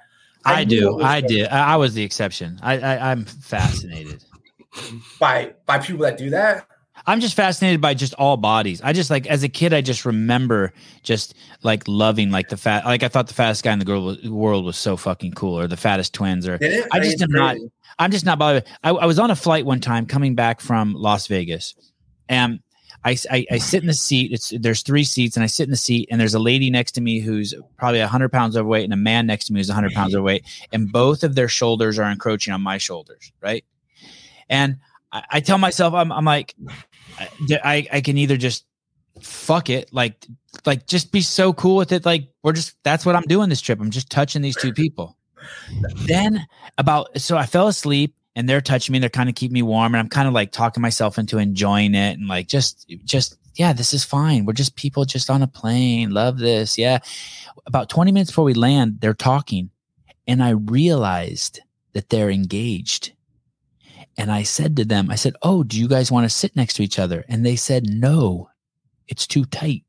I, 0.45 0.65
knew 0.65 0.81
do. 0.81 1.03
I 1.03 1.21
did. 1.21 1.49
I, 1.49 1.75
I 1.75 1.77
was 1.77 1.95
the 1.95 2.03
exception. 2.03 2.59
I, 2.63 2.79
I 2.79 3.11
I'm 3.11 3.25
fascinated. 3.25 4.25
by 5.19 5.55
by 5.65 5.79
people 5.79 6.03
that 6.03 6.19
do 6.19 6.31
that. 6.31 6.67
I'm 7.09 7.21
just 7.21 7.37
fascinated 7.37 7.81
by 7.81 7.95
just 7.95 8.15
all 8.15 8.37
bodies. 8.37 8.81
I 8.83 8.93
just 8.93 9.11
like 9.11 9.27
as 9.27 9.43
a 9.43 9.49
kid, 9.49 9.73
I 9.73 9.81
just 9.81 10.05
remember 10.05 10.73
just 11.03 11.35
like 11.63 11.85
loving 11.87 12.31
like 12.31 12.49
the 12.49 12.57
fat. 12.57 12.85
Like 12.85 13.03
I 13.03 13.09
thought 13.09 13.29
the 13.29 13.35
fattest 13.35 13.63
guy 13.63 13.73
in 13.73 13.79
the 13.79 13.85
girl 13.85 14.17
world 14.25 14.65
was 14.65 14.77
so 14.77 14.97
fucking 14.97 15.33
cool, 15.33 15.59
or 15.59 15.67
the 15.67 15.77
fattest 15.77 16.15
twins, 16.15 16.49
or? 16.49 16.59
I 16.93 17.01
just 17.01 17.21
am 17.23 17.31
not- 17.31 17.57
I'm 17.99 18.11
just 18.11 18.27
not 18.27 18.39
bothered. 18.39 18.65
I, 18.85 18.91
I 18.91 19.07
was 19.07 19.19
on 19.19 19.31
a 19.31 19.37
flight 19.37 19.65
one 19.65 19.81
time 19.81 20.05
coming 20.05 20.35
back 20.35 20.61
from 20.61 20.93
Las 20.93 21.29
Vegas, 21.29 21.75
and 22.29 22.61
I, 23.07 23.17
I, 23.31 23.47
I 23.53 23.59
sit 23.59 23.83
in 23.83 23.87
the 23.87 23.95
seat. 23.95 24.33
It's 24.33 24.53
there's 24.59 24.83
three 24.83 25.05
seats, 25.05 25.37
and 25.37 25.45
I 25.45 25.47
sit 25.47 25.65
in 25.65 25.71
the 25.71 25.77
seat, 25.77 26.09
and 26.11 26.21
there's 26.21 26.35
a 26.35 26.41
lady 26.41 26.71
next 26.71 26.93
to 26.93 27.01
me 27.01 27.21
who's 27.21 27.55
probably 27.77 28.01
hundred 28.01 28.33
pounds 28.33 28.57
overweight, 28.57 28.83
and 28.83 28.93
a 28.93 28.97
man 28.97 29.27
next 29.27 29.47
to 29.47 29.53
me 29.53 29.61
who's 29.61 29.71
hundred 29.71 29.93
pounds 29.93 30.11
mm-hmm. 30.11 30.19
overweight, 30.19 30.45
and 30.73 30.91
both 30.91 31.23
of 31.23 31.37
their 31.37 31.47
shoulders 31.47 32.01
are 32.01 32.11
encroaching 32.11 32.53
on 32.53 32.61
my 32.61 32.79
shoulders, 32.79 33.33
right? 33.41 33.65
And 34.49 34.79
I, 35.13 35.23
I 35.31 35.41
tell 35.41 35.59
myself, 35.59 35.95
I'm, 35.95 36.11
I'm 36.11 36.25
like, 36.25 36.57
I, 37.63 37.87
I 37.93 38.01
can 38.01 38.19
either 38.19 38.37
just 38.37 38.65
fuck 39.23 39.71
it, 39.71 39.93
like, 39.93 40.27
like 40.65 40.89
just 40.89 41.13
be 41.13 41.21
so 41.21 41.53
cool 41.53 41.77
with 41.77 41.93
it, 41.93 42.05
like 42.05 42.29
we're 42.43 42.55
just 42.55 42.77
that's 42.83 43.07
what 43.07 43.15
I'm 43.15 43.23
doing 43.23 43.49
this 43.49 43.61
trip. 43.61 43.81
I'm 43.81 43.91
just 43.91 44.11
touching 44.11 44.43
these 44.43 44.57
two 44.57 44.73
people 44.73 45.17
then 46.07 46.45
about 46.79 47.21
so 47.21 47.37
I 47.37 47.47
fell 47.47 47.69
asleep 47.69 48.16
and 48.37 48.49
they're 48.49 48.61
touching 48.61 48.93
me, 48.93 49.01
they're 49.01 49.09
kind 49.09 49.29
of 49.29 49.35
keeping 49.35 49.55
me 49.55 49.63
warm, 49.63 49.95
and 49.95 50.01
I'm 50.01 50.09
kind 50.09 50.29
of 50.29 50.35
like 50.35 50.53
talking 50.53 50.83
myself 50.83 51.19
into 51.19 51.39
enjoying 51.39 51.95
it 51.97 52.19
and 52.19 52.29
like 52.29 52.47
just 52.47 52.89
just 53.05 53.37
yeah, 53.57 53.73
this 53.73 53.95
is 53.95 54.05
fine. 54.05 54.45
We're 54.45 54.53
just 54.53 54.77
people 54.77 55.05
just 55.07 55.31
on 55.31 55.43
a 55.43 55.47
plane. 55.47 56.11
Love 56.11 56.39
this. 56.39 56.77
Yeah. 56.77 56.99
About 57.67 57.89
20 57.89 58.13
minutes 58.13 58.31
before 58.31 58.45
we 58.45 58.53
land, 58.55 58.99
they're 59.01 59.15
talking. 59.15 59.71
And 60.27 60.43
I 60.43 60.51
realized 60.51 61.61
that 61.95 62.11
they're 62.11 62.31
engaged. 62.31 63.13
And 64.19 64.31
I 64.31 64.43
said 64.43 64.77
to 64.77 64.85
them, 64.85 65.11
I 65.11 65.15
said, 65.15 65.37
Oh, 65.43 65.63
do 65.63 65.79
you 65.79 65.89
guys 65.89 66.13
want 66.13 66.25
to 66.25 66.35
sit 66.35 66.55
next 66.55 66.75
to 66.75 66.83
each 66.83 66.99
other? 66.99 67.25
And 67.29 67.45
they 67.45 67.57
said, 67.57 67.89
No, 67.89 68.51
it's 69.09 69.27
too 69.27 69.45
tight. 69.47 69.85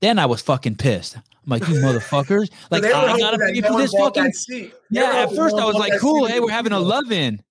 Then 0.00 0.18
I 0.18 0.26
was 0.26 0.42
fucking 0.42 0.76
pissed. 0.76 1.16
I'm 1.50 1.58
like, 1.60 1.68
you 1.68 1.76
motherfuckers. 1.76 2.50
Like, 2.70 2.82
They 2.82 2.92
I 2.92 3.18
gotta 3.18 3.38
that 3.38 3.52
pay 3.54 3.60
for 3.62 3.78
this 3.78 3.92
fucking 3.92 4.32
seat. 4.32 4.74
Yeah, 4.90 5.24
at 5.28 5.34
first 5.34 5.56
I 5.56 5.64
was 5.64 5.76
like, 5.76 5.98
cool. 6.00 6.26
Hey, 6.26 6.40
we're 6.40 6.50
having 6.50 6.72
a 6.72 6.76
people. 6.76 6.88
love 6.88 7.10
in. 7.12 7.42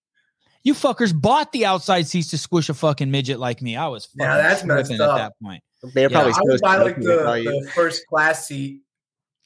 You 0.64 0.74
fuckers 0.74 1.20
bought 1.20 1.52
the 1.54 1.66
outside 1.66 2.08
seats 2.08 2.30
to 2.32 2.38
squish 2.38 2.70
a 2.70 2.74
fucking 2.74 3.10
midget 3.10 3.40
like 3.40 3.62
me. 3.62 3.76
I 3.76 3.88
was 3.88 4.06
fucking 4.06 4.20
Yeah, 4.22 4.38
that's 4.38 4.64
messed 4.64 4.90
tripping 4.90 5.02
at 5.06 5.16
that 5.16 5.34
point. 5.42 5.64
They're 5.94 6.10
Yeah, 6.12 6.16
probably 6.16 6.34
I 6.34 6.40
would 6.44 6.62
buy 6.62 6.78
like 6.78 6.98
make 6.98 7.08
you 7.08 7.18
the, 7.24 7.34
you. 7.36 7.64
the 7.66 7.72
first 7.72 8.06
class 8.08 8.48
seat 8.48 8.82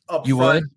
up 0.09 0.27
You 0.27 0.37
front. 0.37 0.63
would? 0.63 0.71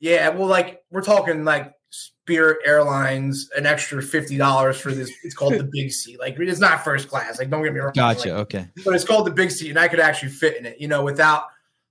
Yeah, 0.00 0.28
well, 0.30 0.48
like 0.48 0.82
we're 0.90 1.02
talking 1.02 1.44
like 1.44 1.72
Spirit 1.90 2.58
Airlines, 2.64 3.48
an 3.56 3.66
extra 3.66 4.02
fifty 4.02 4.36
dollars 4.38 4.78
for 4.80 4.92
this. 4.92 5.10
It's 5.24 5.34
called 5.34 5.54
the 5.54 5.68
big 5.72 5.92
seat. 5.92 6.18
Like 6.18 6.38
it's 6.38 6.60
not 6.60 6.82
first 6.84 7.08
class. 7.08 7.38
Like 7.38 7.50
don't 7.50 7.62
get 7.62 7.72
me 7.74 7.80
wrong. 7.80 7.92
Gotcha. 7.94 8.30
Like, 8.30 8.38
Okay. 8.54 8.66
but 8.84 8.94
it's 8.94 9.04
called 9.04 9.26
the 9.26 9.30
big 9.32 9.50
seat, 9.50 9.70
and 9.70 9.78
I 9.78 9.88
could 9.88 10.00
actually 10.00 10.30
fit 10.30 10.56
in 10.56 10.64
it. 10.66 10.80
You 10.80 10.88
know, 10.88 11.02
without 11.04 11.44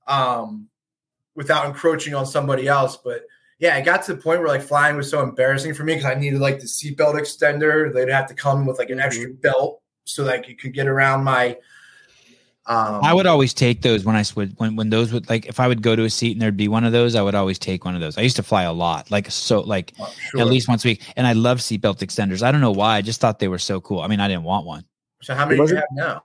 um 0.08 0.68
without 1.42 1.66
encroaching 1.66 2.14
on 2.14 2.24
somebody 2.24 2.68
else. 2.68 2.98
But 2.98 3.26
yeah, 3.58 3.76
it 3.76 3.84
got 3.84 4.04
to 4.04 4.14
the 4.14 4.22
point 4.22 4.42
where 4.42 4.48
like 4.48 4.62
flying 4.62 4.96
was 4.96 5.10
so 5.10 5.24
embarrassing 5.24 5.74
for 5.74 5.84
me 5.84 5.96
because 5.96 6.06
I 6.06 6.14
needed 6.14 6.40
like 6.40 6.60
the 6.60 6.68
seatbelt 6.68 7.16
extender. 7.16 7.92
They'd 7.92 8.10
have 8.10 8.28
to 8.28 8.36
come 8.36 8.68
with 8.68 8.78
like 8.78 8.92
an 8.92 9.00
extra 9.00 9.30
belt 9.30 9.82
so 10.04 10.24
that 10.26 10.48
you 10.48 10.56
could 10.56 10.74
get 10.74 10.86
around 10.86 11.24
my. 11.24 11.58
Um, 12.68 13.04
I 13.04 13.12
would 13.12 13.26
always 13.26 13.56
take 13.56 13.82
those 13.82 14.06
when 14.06 14.16
I 14.16 14.24
would 14.36 14.54
when 14.60 14.76
when 14.76 14.92
those 14.92 15.12
would 15.12 15.28
like 15.30 15.48
if 15.48 15.60
I 15.60 15.68
would 15.68 15.82
go 15.82 15.96
to 15.96 16.04
a 16.04 16.12
seat 16.12 16.34
and 16.34 16.42
there'd 16.42 16.56
be 16.56 16.68
one 16.68 16.84
of 16.84 16.92
those, 16.92 17.16
I 17.16 17.24
would 17.24 17.34
always 17.34 17.58
take 17.58 17.86
one 17.86 17.96
of 17.96 18.02
those. 18.02 18.20
I 18.20 18.22
used 18.22 18.36
to 18.36 18.44
fly 18.44 18.64
a 18.64 18.72
lot, 18.72 19.10
like 19.10 19.32
so 19.32 19.62
like 19.62 19.94
oh, 20.00 20.14
sure. 20.30 20.42
at 20.42 20.48
least 20.48 20.68
once 20.68 20.86
a 20.86 20.90
week, 20.90 21.02
and 21.16 21.26
I 21.26 21.34
love 21.34 21.58
seatbelt 21.58 22.00
extenders. 22.00 22.44
I 22.44 22.52
don't 22.52 22.62
know 22.62 22.72
why. 22.72 22.98
I 22.98 23.02
just 23.02 23.20
thought 23.20 23.40
they 23.40 23.48
were 23.48 23.58
so 23.58 23.82
cool. 23.82 24.02
I 24.02 24.08
mean, 24.08 24.20
I 24.20 24.28
didn't 24.28 24.44
want 24.44 24.68
one. 24.68 24.86
So 25.24 25.34
how 25.34 25.48
many 25.48 25.58
do 25.58 25.72
you 25.72 25.76
have 25.76 25.86
now? 25.94 26.24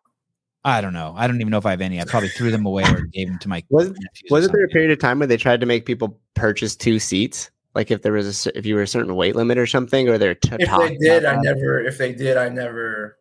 I 0.67 0.81
don't 0.81 0.93
know. 0.93 1.15
I 1.17 1.29
don't 1.29 1.41
even 1.41 1.53
know 1.53 1.59
if 1.59 1.65
I 1.65 1.71
have 1.71 1.81
any. 1.81 2.01
I 2.01 2.05
probably 2.05 2.29
threw 2.29 2.51
them 2.51 2.67
away 2.67 2.83
or 2.83 3.03
gave 3.03 3.29
them 3.29 3.39
to 3.39 3.49
my. 3.49 3.63
Was 3.71 3.87
nephews 3.91 4.31
or 4.31 4.35
wasn't 4.35 4.53
there 4.53 4.65
a 4.65 4.69
period 4.69 4.91
of 4.91 4.99
time 4.99 5.21
where 5.21 5.29
they 5.29 5.37
tried 5.37 5.61
to 5.61 5.67
make 5.67 5.87
people 5.87 6.19
purchase 6.35 6.75
two 6.75 6.99
seats? 6.99 7.53
Like 7.77 7.93
if 7.93 8.03
there 8.03 8.13
was 8.13 8.47
a 8.47 8.59
if 8.59 8.67
you 8.67 8.75
were 8.75 8.83
a 8.83 8.87
certain 8.89 9.15
weight 9.15 9.37
limit 9.37 9.59
or 9.59 9.67
something, 9.67 10.09
or 10.09 10.19
they're 10.19 10.35
t- 10.35 10.57
If 10.59 10.69
they 10.79 10.97
did, 10.97 11.25
I 11.25 11.37
that? 11.37 11.43
never. 11.45 11.81
If 11.85 11.99
they 11.99 12.13
did, 12.13 12.37
I 12.37 12.49
never. 12.49 13.19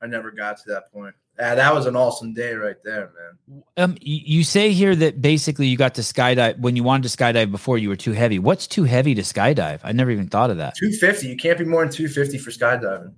I 0.00 0.06
never 0.06 0.30
got 0.30 0.58
to 0.58 0.62
that 0.68 0.92
point. 0.92 1.14
Ah, 1.40 1.54
that 1.54 1.74
was 1.74 1.86
an 1.86 1.96
awesome 1.96 2.32
day 2.32 2.54
right 2.54 2.76
there, 2.84 3.10
man. 3.48 3.62
Um, 3.76 3.96
you 4.00 4.44
say 4.44 4.72
here 4.72 4.94
that 4.94 5.20
basically 5.20 5.66
you 5.66 5.76
got 5.76 5.94
to 5.96 6.02
skydive 6.02 6.58
when 6.60 6.76
you 6.76 6.84
wanted 6.84 7.08
to 7.10 7.16
skydive 7.16 7.50
before 7.50 7.78
you 7.78 7.88
were 7.88 7.96
too 7.96 8.12
heavy. 8.12 8.38
What's 8.38 8.66
too 8.66 8.84
heavy 8.84 9.14
to 9.16 9.22
skydive? 9.22 9.80
I 9.82 9.92
never 9.92 10.10
even 10.10 10.28
thought 10.28 10.50
of 10.50 10.58
that. 10.58 10.76
Two 10.76 10.92
fifty. 10.92 11.26
You 11.28 11.36
can't 11.36 11.58
be 11.58 11.64
more 11.64 11.82
than 11.82 11.92
two 11.92 12.08
fifty 12.08 12.38
for 12.38 12.50
skydiving. 12.50 13.12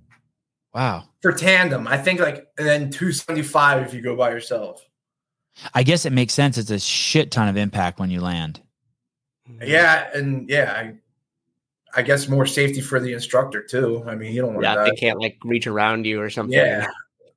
Wow. 0.73 1.05
For 1.21 1.31
tandem, 1.31 1.87
I 1.87 1.97
think 1.97 2.19
like, 2.19 2.47
and 2.57 2.67
then 2.67 2.89
two 2.91 3.11
seventy 3.11 3.41
five 3.43 3.85
if 3.85 3.93
you 3.93 4.01
go 4.01 4.15
by 4.15 4.29
yourself. 4.29 4.85
I 5.73 5.83
guess 5.83 6.05
it 6.05 6.13
makes 6.13 6.33
sense. 6.33 6.57
It's 6.57 6.69
a 6.71 6.79
shit 6.79 7.31
ton 7.31 7.47
of 7.49 7.57
impact 7.57 7.99
when 7.99 8.09
you 8.11 8.21
land. 8.21 8.61
Yeah, 9.61 10.07
and 10.13 10.47
yeah, 10.47 10.71
I, 10.75 10.93
I 11.99 12.01
guess 12.03 12.29
more 12.29 12.45
safety 12.45 12.81
for 12.81 12.99
the 12.99 13.13
instructor 13.13 13.63
too. 13.63 14.03
I 14.07 14.15
mean, 14.15 14.31
you 14.31 14.41
don't 14.41 14.53
want 14.53 14.63
Yeah, 14.63 14.75
to 14.75 14.83
they 14.91 14.95
can't 14.95 15.19
like 15.19 15.37
reach 15.43 15.65
around 15.67 16.05
you 16.05 16.21
or 16.21 16.29
something. 16.29 16.55
Yeah. 16.57 16.85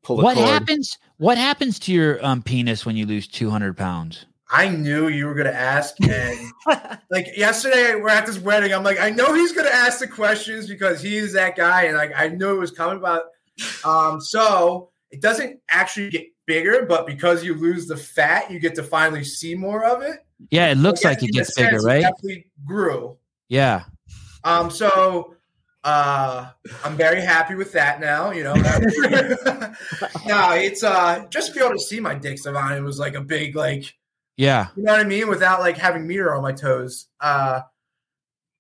pull 0.03 0.17
the 0.19 0.23
What 0.25 0.37
cord. 0.37 0.49
happens? 0.49 0.99
What 1.17 1.39
happens 1.39 1.79
to 1.81 1.93
your 1.93 2.25
um, 2.25 2.43
penis 2.43 2.85
when 2.85 2.97
you 2.97 3.07
lose 3.07 3.27
two 3.27 3.49
hundred 3.51 3.77
pounds? 3.77 4.27
I 4.53 4.69
knew 4.69 5.09
you 5.09 5.27
were 5.27 5.35
going 5.35 5.47
to 5.47 5.55
ask, 5.55 5.97
and 6.03 6.53
like 7.11 7.37
yesterday 7.37 7.95
we're 7.95 8.11
at 8.11 8.27
this 8.27 8.39
wedding. 8.39 8.74
I'm 8.74 8.85
like, 8.85 9.01
I 9.01 9.11
know 9.11 9.35
he's 9.35 9.53
going 9.53 9.66
to 9.66 9.74
ask 9.74 9.99
the 9.99 10.07
questions 10.07 10.69
because 10.69 11.01
he's 11.01 11.33
that 11.33 11.57
guy, 11.57 11.85
and 11.85 11.97
like 11.97 12.12
I 12.15 12.29
knew 12.29 12.57
it 12.57 12.61
was 12.61 12.70
coming. 12.70 12.99
About 12.99 13.23
um, 13.85 14.20
so 14.20 14.91
it 15.11 15.20
doesn't 15.20 15.59
actually 15.70 16.11
get 16.11 16.27
bigger, 16.47 16.85
but 16.87 17.07
because 17.07 17.43
you 17.43 17.55
lose 17.55 17.87
the 17.87 17.97
fat, 17.97 18.51
you 18.51 18.61
get 18.61 18.74
to 18.74 18.83
finally 18.83 19.24
see 19.24 19.55
more 19.55 19.85
of 19.85 20.03
it. 20.03 20.24
Yeah, 20.51 20.70
it 20.70 20.77
looks 20.77 21.05
like 21.05 21.20
guess 21.20 21.29
it 21.29 21.29
in 21.29 21.37
a 21.37 21.39
gets 21.39 21.55
bigger, 21.57 21.70
sense, 21.70 21.85
it 21.85 21.87
right? 21.87 22.03
Definitely 22.03 22.47
grew. 22.65 23.16
Yeah. 23.49 23.85
Um, 24.45 24.70
so 24.70 25.37
uh, 25.85 26.51
I'm 26.85 26.97
very 26.97 27.20
happy 27.20 27.55
with 27.55 27.73
that 27.73 28.01
now. 28.01 28.31
You 28.31 28.45
know, 28.45 28.55
no, 30.27 30.53
it's 30.53 30.83
uh, 30.83 31.27
just 31.31 31.49
to 31.49 31.55
be 31.55 31.65
able 31.65 31.74
to 31.74 31.81
see 31.81 32.01
my 32.01 32.15
dick, 32.15 32.39
Savannah, 32.39 32.77
it 32.77 32.83
was 32.83 32.99
like 32.99 33.15
a 33.15 33.20
big 33.20 33.57
like. 33.57 33.95
Yeah. 34.37 34.69
You 34.77 34.85
know 34.85 34.93
what 34.93 35.01
I 35.01 35.05
mean? 35.05 35.29
Without 35.29 35.61
like 35.61 35.77
having 35.77 36.07
meter 36.07 36.35
on 36.35 36.43
my 36.43 36.53
toes. 36.53 37.09
Uh 37.21 37.63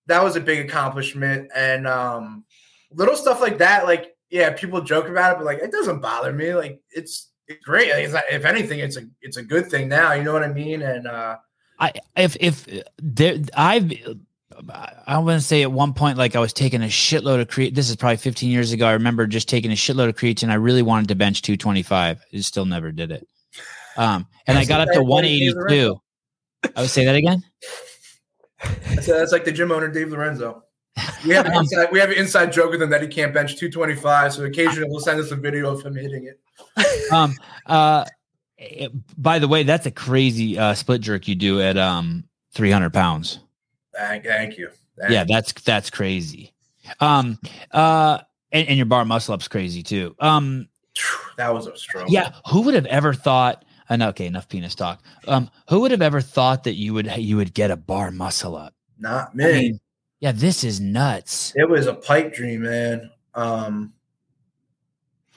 that 0.06 0.22
was 0.22 0.36
a 0.36 0.40
big 0.40 0.68
accomplishment. 0.68 1.50
And 1.54 1.86
um 1.86 2.44
little 2.92 3.16
stuff 3.16 3.40
like 3.40 3.58
that, 3.58 3.84
like, 3.84 4.16
yeah, 4.30 4.50
people 4.50 4.80
joke 4.80 5.08
about 5.08 5.32
it, 5.32 5.38
but 5.38 5.46
like 5.46 5.58
it 5.58 5.72
doesn't 5.72 6.00
bother 6.00 6.32
me. 6.32 6.54
Like 6.54 6.80
it's 6.90 7.30
it's 7.48 7.64
great. 7.64 7.88
It's 7.88 8.12
not, 8.12 8.24
if 8.30 8.44
anything, 8.44 8.80
it's 8.80 8.96
a 8.96 9.02
it's 9.20 9.36
a 9.36 9.42
good 9.42 9.70
thing 9.70 9.88
now. 9.88 10.12
You 10.12 10.22
know 10.22 10.32
what 10.32 10.42
I 10.42 10.52
mean? 10.52 10.82
And 10.82 11.06
uh 11.06 11.36
I 11.78 11.92
if 12.16 12.36
if 12.40 12.66
there 12.98 13.38
I've 13.54 13.92
I 15.06 15.18
want 15.18 15.40
to 15.40 15.46
say 15.46 15.62
at 15.62 15.72
one 15.72 15.94
point 15.94 16.18
like 16.18 16.36
I 16.36 16.40
was 16.40 16.52
taking 16.52 16.82
a 16.82 16.86
shitload 16.86 17.40
of 17.40 17.48
creatine. 17.48 17.74
This 17.74 17.90
is 17.90 17.96
probably 17.96 18.18
15 18.18 18.50
years 18.50 18.72
ago. 18.72 18.86
I 18.86 18.92
remember 18.92 19.26
just 19.26 19.48
taking 19.48 19.72
a 19.72 19.74
shitload 19.74 20.08
of 20.08 20.16
creatine. 20.16 20.50
I 20.50 20.54
really 20.54 20.82
wanted 20.82 21.08
to 21.08 21.14
bench 21.14 21.42
225. 21.42 22.24
I 22.32 22.40
still 22.40 22.66
never 22.66 22.92
did 22.92 23.10
it. 23.10 23.26
Um, 23.96 24.26
and 24.46 24.58
I 24.58 24.64
got 24.64 24.80
up 24.80 24.88
to 24.88 25.00
best 25.00 25.06
way 25.06 25.22
to 25.22 25.28
pay 25.28 25.52
the 25.52 25.92
182. 25.92 26.02
I 26.76 26.80
would 26.80 26.90
say 26.90 27.04
that 27.04 27.16
again. 27.16 27.42
That's, 28.88 29.06
that's 29.06 29.32
like 29.32 29.44
the 29.44 29.52
gym 29.52 29.72
owner, 29.72 29.88
Dave 29.88 30.10
Lorenzo. 30.10 30.62
We 31.24 31.34
have, 31.34 31.46
an 31.46 31.52
inside, 31.56 31.88
we 31.90 31.98
have 32.00 32.10
an 32.10 32.16
inside 32.16 32.52
joke 32.52 32.70
with 32.70 32.82
him 32.82 32.90
that 32.90 33.02
he 33.02 33.08
can't 33.08 33.32
bench 33.32 33.56
225. 33.56 34.34
So 34.34 34.44
occasionally 34.44 34.88
he'll 34.88 35.00
send 35.00 35.20
us 35.20 35.30
a 35.30 35.36
video 35.36 35.70
of 35.70 35.82
him 35.82 35.94
hitting 35.94 36.26
it. 36.26 37.12
Um. 37.12 37.34
Uh. 37.66 38.04
it- 38.58 38.92
by 39.20 39.38
the 39.38 39.48
way, 39.48 39.62
that's 39.62 39.86
a 39.86 39.90
crazy 39.90 40.58
uh, 40.58 40.74
split 40.74 41.00
jerk 41.00 41.26
you 41.28 41.34
do 41.34 41.60
at 41.60 41.76
um 41.76 42.24
300 42.54 42.92
pounds. 42.92 43.40
Thank, 43.94 44.24
thank 44.24 44.56
you. 44.56 44.70
Thank 44.98 45.12
Yeah, 45.12 45.24
that's 45.24 45.52
that's 45.52 45.90
crazy. 45.90 46.52
Um. 47.00 47.38
Uh. 47.70 48.18
And, 48.52 48.68
and 48.68 48.76
your 48.76 48.86
bar 48.86 49.04
muscle 49.04 49.34
up's 49.34 49.48
crazy 49.48 49.82
too. 49.82 50.14
Um. 50.20 50.68
That 51.38 51.52
was 51.54 51.66
a 51.66 51.76
stroke. 51.76 52.08
Yeah. 52.10 52.32
Who 52.50 52.62
would 52.62 52.74
have 52.74 52.86
ever 52.86 53.14
thought? 53.14 53.64
Uh, 53.88 53.96
no, 53.96 54.08
okay, 54.10 54.26
enough 54.26 54.48
penis 54.48 54.74
talk. 54.74 55.02
Um. 55.26 55.50
Who 55.68 55.80
would 55.80 55.90
have 55.90 56.02
ever 56.02 56.20
thought 56.20 56.64
that 56.64 56.74
you 56.74 56.94
would 56.94 57.10
you 57.16 57.36
would 57.36 57.52
get 57.54 57.70
a 57.70 57.76
bar 57.76 58.10
muscle 58.10 58.56
up? 58.56 58.74
Not 58.98 59.30
I 59.32 59.34
me. 59.36 59.52
mean, 59.52 59.80
yeah, 60.20 60.32
this 60.32 60.62
is 60.64 60.80
nuts. 60.80 61.52
it 61.56 61.68
was 61.68 61.86
a 61.86 61.94
pipe 61.94 62.32
dream, 62.34 62.62
man. 62.62 63.10
Um, 63.34 63.92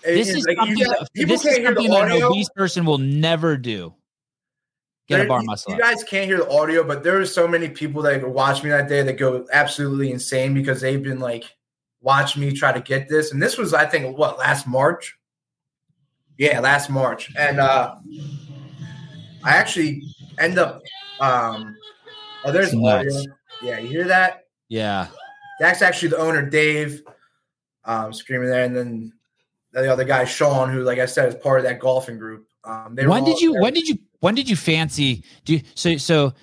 This 0.03 0.30
is 0.30 0.45
like, 0.45 0.57
something, 0.57 0.77
guys- 0.77 1.09
people 1.15 1.34
this 1.35 1.45
is 1.45 1.53
can't 1.53 1.61
hear 1.63 1.73
the 1.73 1.81
something 1.81 1.95
an 1.95 2.11
audio. 2.11 2.27
obese 2.30 2.49
person 2.55 2.85
will 2.85 2.99
never 2.99 3.57
do. 3.57 3.93
Get 5.07 5.22
a 5.22 5.26
bar 5.27 5.41
you- 5.41 5.47
muscle 5.47 5.73
You 5.73 5.80
guys 5.80 6.03
can't 6.03 6.26
hear 6.27 6.38
the 6.38 6.49
audio, 6.49 6.84
but 6.84 7.03
there 7.03 7.13
were 7.17 7.26
so 7.26 7.47
many 7.47 7.69
people 7.69 8.01
that 8.03 8.27
watched 8.27 8.63
me 8.63 8.69
that 8.69 8.88
day 8.88 9.01
that 9.01 9.13
go 9.13 9.47
absolutely 9.51 10.11
insane 10.11 10.53
because 10.53 10.81
they've 10.81 11.01
been 11.01 11.19
like 11.19 11.45
watching 12.01 12.41
me 12.43 12.51
try 12.53 12.72
to 12.72 12.80
get 12.81 13.09
this. 13.09 13.31
And 13.31 13.41
this 13.41 13.57
was, 13.57 13.73
I 13.73 13.85
think, 13.88 14.15
what 14.17 14.38
last 14.38 14.67
March? 14.67 15.15
Yeah, 16.38 16.60
last 16.60 16.90
March. 16.90 17.34
And 17.38 17.60
uh 17.60 17.95
I 19.44 19.52
actually 19.52 20.03
end 20.40 20.57
up 20.57 20.82
um 21.20 21.76
oh 22.44 22.52
there's. 22.52 22.74
Yeah, 23.62 23.80
you 23.80 23.88
hear 23.88 24.03
that? 24.06 24.45
Yeah. 24.70 25.07
That's 25.60 25.82
actually 25.82 26.10
the 26.10 26.18
owner, 26.18 26.48
Dave, 26.48 27.02
um, 27.86 28.12
screaming 28.12 28.49
there, 28.49 28.66
and 28.66 28.76
then 28.76 29.14
the 29.72 29.91
other 29.91 30.03
guy, 30.03 30.26
Sean, 30.26 30.70
who, 30.70 30.84
like 30.84 30.99
I 30.99 31.06
said, 31.06 31.30
is 31.30 31.36
part 31.36 31.60
of 31.60 31.64
that 31.64 31.80
golfing 31.80 32.18
group. 32.18 32.48
Um, 32.66 32.95
they 32.95 33.06
when 33.06 33.24
did 33.24 33.40
you 33.40 33.53
there. 33.53 33.62
when 33.62 33.74
did 33.74 33.88
you 33.88 33.98
when 34.22 34.34
did 34.34 34.49
you 34.49 34.56
fancy 34.56 35.24
do 35.44 35.53
you 35.53 35.62
so 35.76 35.98
so 35.98 36.34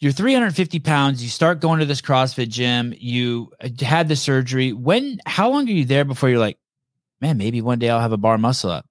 you're 0.00 0.12
350 0.12 0.80
pounds 0.80 1.22
you 1.22 1.30
start 1.30 1.60
going 1.60 1.78
to 1.80 1.86
this 1.86 2.02
crossfit 2.02 2.50
gym 2.50 2.92
you 2.98 3.50
had 3.80 4.08
the 4.08 4.16
surgery 4.16 4.74
when 4.74 5.18
how 5.24 5.48
long 5.48 5.66
are 5.66 5.72
you 5.72 5.86
there 5.86 6.04
before 6.04 6.28
you're 6.28 6.38
like 6.38 6.58
man 7.22 7.38
maybe 7.38 7.62
one 7.62 7.78
day 7.78 7.88
i'll 7.88 8.00
have 8.00 8.12
a 8.12 8.18
bar 8.18 8.36
muscle 8.36 8.70
up 8.70 8.84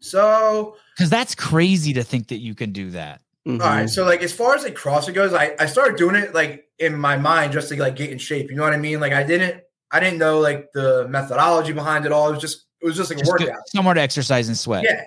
So 0.00 0.76
because 0.96 1.10
that's 1.10 1.34
crazy 1.34 1.92
to 1.94 2.02
think 2.02 2.28
that 2.28 2.38
you 2.38 2.54
can 2.54 2.72
do 2.72 2.90
that 2.90 3.20
Mhm. 3.46 3.60
All 3.62 3.68
right. 3.68 3.88
So 3.88 4.04
like 4.04 4.22
as 4.22 4.32
far 4.34 4.54
as 4.54 4.64
like 4.64 4.74
CrossFit 4.74 5.14
goes, 5.14 5.32
I, 5.32 5.54
I 5.58 5.64
started 5.64 5.96
doing 5.96 6.14
it 6.14 6.34
like 6.34 6.66
in 6.78 6.94
my 6.98 7.16
mind 7.16 7.52
just 7.54 7.70
to 7.70 7.76
like 7.80 7.96
get 7.96 8.10
in 8.10 8.18
shape. 8.18 8.50
You 8.50 8.56
know 8.56 8.62
what 8.62 8.74
I 8.74 8.78
mean? 8.78 9.00
Like 9.00 9.12
I 9.14 9.22
didn't 9.22 9.62
I 9.90 9.98
didn't 9.98 10.18
know 10.18 10.40
like 10.40 10.68
the 10.74 11.06
methodology 11.08 11.72
behind 11.72 12.04
it 12.04 12.12
all. 12.12 12.28
It 12.28 12.32
was 12.32 12.40
just 12.40 12.66
it 12.82 12.86
was 12.86 12.96
just 12.96 13.10
like 13.10 13.18
a 13.18 13.22
Just 13.22 13.38
go- 13.38 13.44
workout. 13.46 13.66
somewhere 13.68 13.94
to 13.94 14.00
exercise 14.00 14.48
and 14.48 14.58
sweat 14.58 14.84
Yeah. 14.84 15.04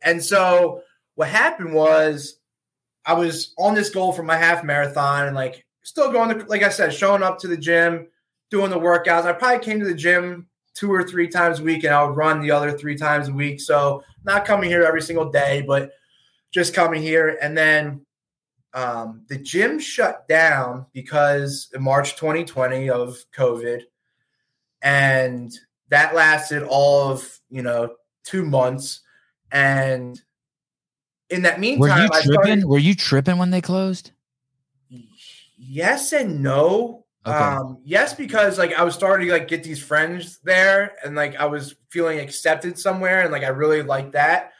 And 0.00 0.22
so 0.22 0.82
what 1.16 1.28
happened 1.28 1.74
was 1.74 2.36
I 3.04 3.14
was 3.14 3.52
on 3.58 3.74
this 3.74 3.90
goal 3.90 4.12
for 4.12 4.22
my 4.22 4.36
half 4.36 4.62
marathon 4.62 5.26
and 5.26 5.34
like 5.34 5.66
still 5.82 6.12
going 6.12 6.38
to 6.38 6.46
like 6.46 6.62
I 6.62 6.68
said, 6.68 6.94
showing 6.94 7.24
up 7.24 7.40
to 7.40 7.48
the 7.48 7.56
gym, 7.56 8.06
doing 8.50 8.70
the 8.70 8.78
workouts. 8.78 9.24
I 9.24 9.32
probably 9.32 9.58
came 9.64 9.80
to 9.80 9.86
the 9.86 9.94
gym 9.94 10.46
two 10.74 10.92
or 10.92 11.02
three 11.02 11.28
times 11.28 11.60
a 11.60 11.62
week 11.62 11.84
and 11.84 11.94
I 11.94 12.04
would 12.04 12.16
run 12.16 12.40
the 12.40 12.50
other 12.50 12.76
three 12.76 12.96
times 12.96 13.28
a 13.28 13.32
week. 13.32 13.60
So 13.60 14.02
not 14.24 14.44
coming 14.44 14.70
here 14.70 14.82
every 14.82 15.02
single 15.02 15.30
day, 15.30 15.62
but 15.66 15.90
just 16.50 16.74
coming 16.74 17.02
here. 17.02 17.38
And 17.40 17.56
then 17.56 18.06
um, 18.74 19.24
the 19.28 19.38
gym 19.38 19.78
shut 19.78 20.26
down 20.28 20.86
because 20.92 21.68
in 21.74 21.82
March 21.82 22.16
2020 22.16 22.90
of 22.90 23.18
COVID. 23.36 23.82
And 24.80 25.52
that 25.88 26.14
lasted 26.14 26.62
all 26.62 27.10
of, 27.10 27.38
you 27.50 27.62
know, 27.62 27.94
two 28.24 28.44
months. 28.44 29.00
And 29.50 30.20
in 31.28 31.42
that 31.42 31.60
meantime, 31.60 31.80
were 31.80 32.02
you 32.02 32.08
tripping 32.08 32.32
started- 32.32 32.64
were 32.64 32.78
you 32.78 32.94
tripping 32.94 33.38
when 33.38 33.50
they 33.50 33.60
closed 33.60 34.12
yes 35.72 36.12
and 36.12 36.42
no. 36.42 37.01
Okay. 37.24 37.36
Um, 37.36 37.78
yes, 37.84 38.14
because 38.14 38.58
like 38.58 38.72
I 38.74 38.82
was 38.82 38.94
starting 38.94 39.28
to 39.28 39.32
like 39.32 39.46
get 39.48 39.62
these 39.62 39.82
friends 39.82 40.38
there 40.42 40.96
and 41.04 41.14
like 41.14 41.36
I 41.36 41.46
was 41.46 41.76
feeling 41.90 42.18
accepted 42.18 42.78
somewhere 42.78 43.22
and 43.22 43.30
like 43.30 43.44
I 43.44 43.48
really 43.48 43.82
liked 43.82 44.12
that. 44.12 44.52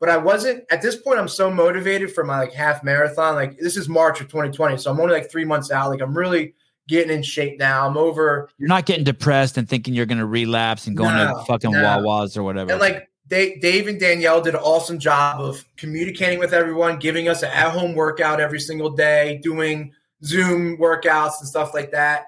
But 0.00 0.08
I 0.10 0.16
wasn't 0.18 0.64
at 0.70 0.82
this 0.82 0.96
point, 0.96 1.18
I'm 1.18 1.28
so 1.28 1.50
motivated 1.50 2.12
for 2.12 2.24
my 2.24 2.38
like 2.38 2.52
half 2.52 2.82
marathon. 2.84 3.34
Like 3.34 3.58
this 3.58 3.76
is 3.76 3.88
March 3.88 4.20
of 4.20 4.28
2020. 4.28 4.76
So 4.78 4.90
I'm 4.90 5.00
only 5.00 5.14
like 5.14 5.30
three 5.30 5.44
months 5.46 5.70
out. 5.70 5.88
Like 5.90 6.02
I'm 6.02 6.16
really 6.16 6.54
getting 6.88 7.14
in 7.14 7.22
shape 7.22 7.58
now. 7.58 7.86
I'm 7.86 7.96
over 7.96 8.50
you're 8.58 8.68
not 8.68 8.84
getting 8.84 9.04
depressed 9.04 9.56
and 9.56 9.68
thinking 9.68 9.94
you're 9.94 10.06
going 10.06 10.18
to 10.18 10.26
relapse 10.26 10.86
and 10.86 10.96
going 10.96 11.14
No, 11.14 11.38
to 11.38 11.44
fucking 11.46 11.70
no. 11.70 11.78
wawas 11.82 12.36
or 12.36 12.42
whatever 12.42 12.72
And 12.72 12.80
like 12.80 13.08
they, 13.28 13.56
Dave 13.56 13.86
and 13.86 13.98
Danielle 14.00 14.40
did 14.40 14.54
an 14.54 14.60
awesome 14.60 14.98
job 14.98 15.40
of 15.40 15.64
communicating 15.76 16.38
with 16.40 16.52
everyone, 16.52 16.98
giving 16.98 17.28
us 17.28 17.42
an 17.44 17.50
at-home 17.50 17.94
workout 17.94 18.40
every 18.40 18.58
single 18.58 18.90
day, 18.90 19.38
doing 19.40 19.92
Zoom 20.24 20.76
workouts 20.78 21.40
and 21.40 21.48
stuff 21.48 21.74
like 21.74 21.92
that. 21.92 22.26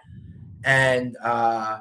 And 0.65 1.17
uh, 1.23 1.81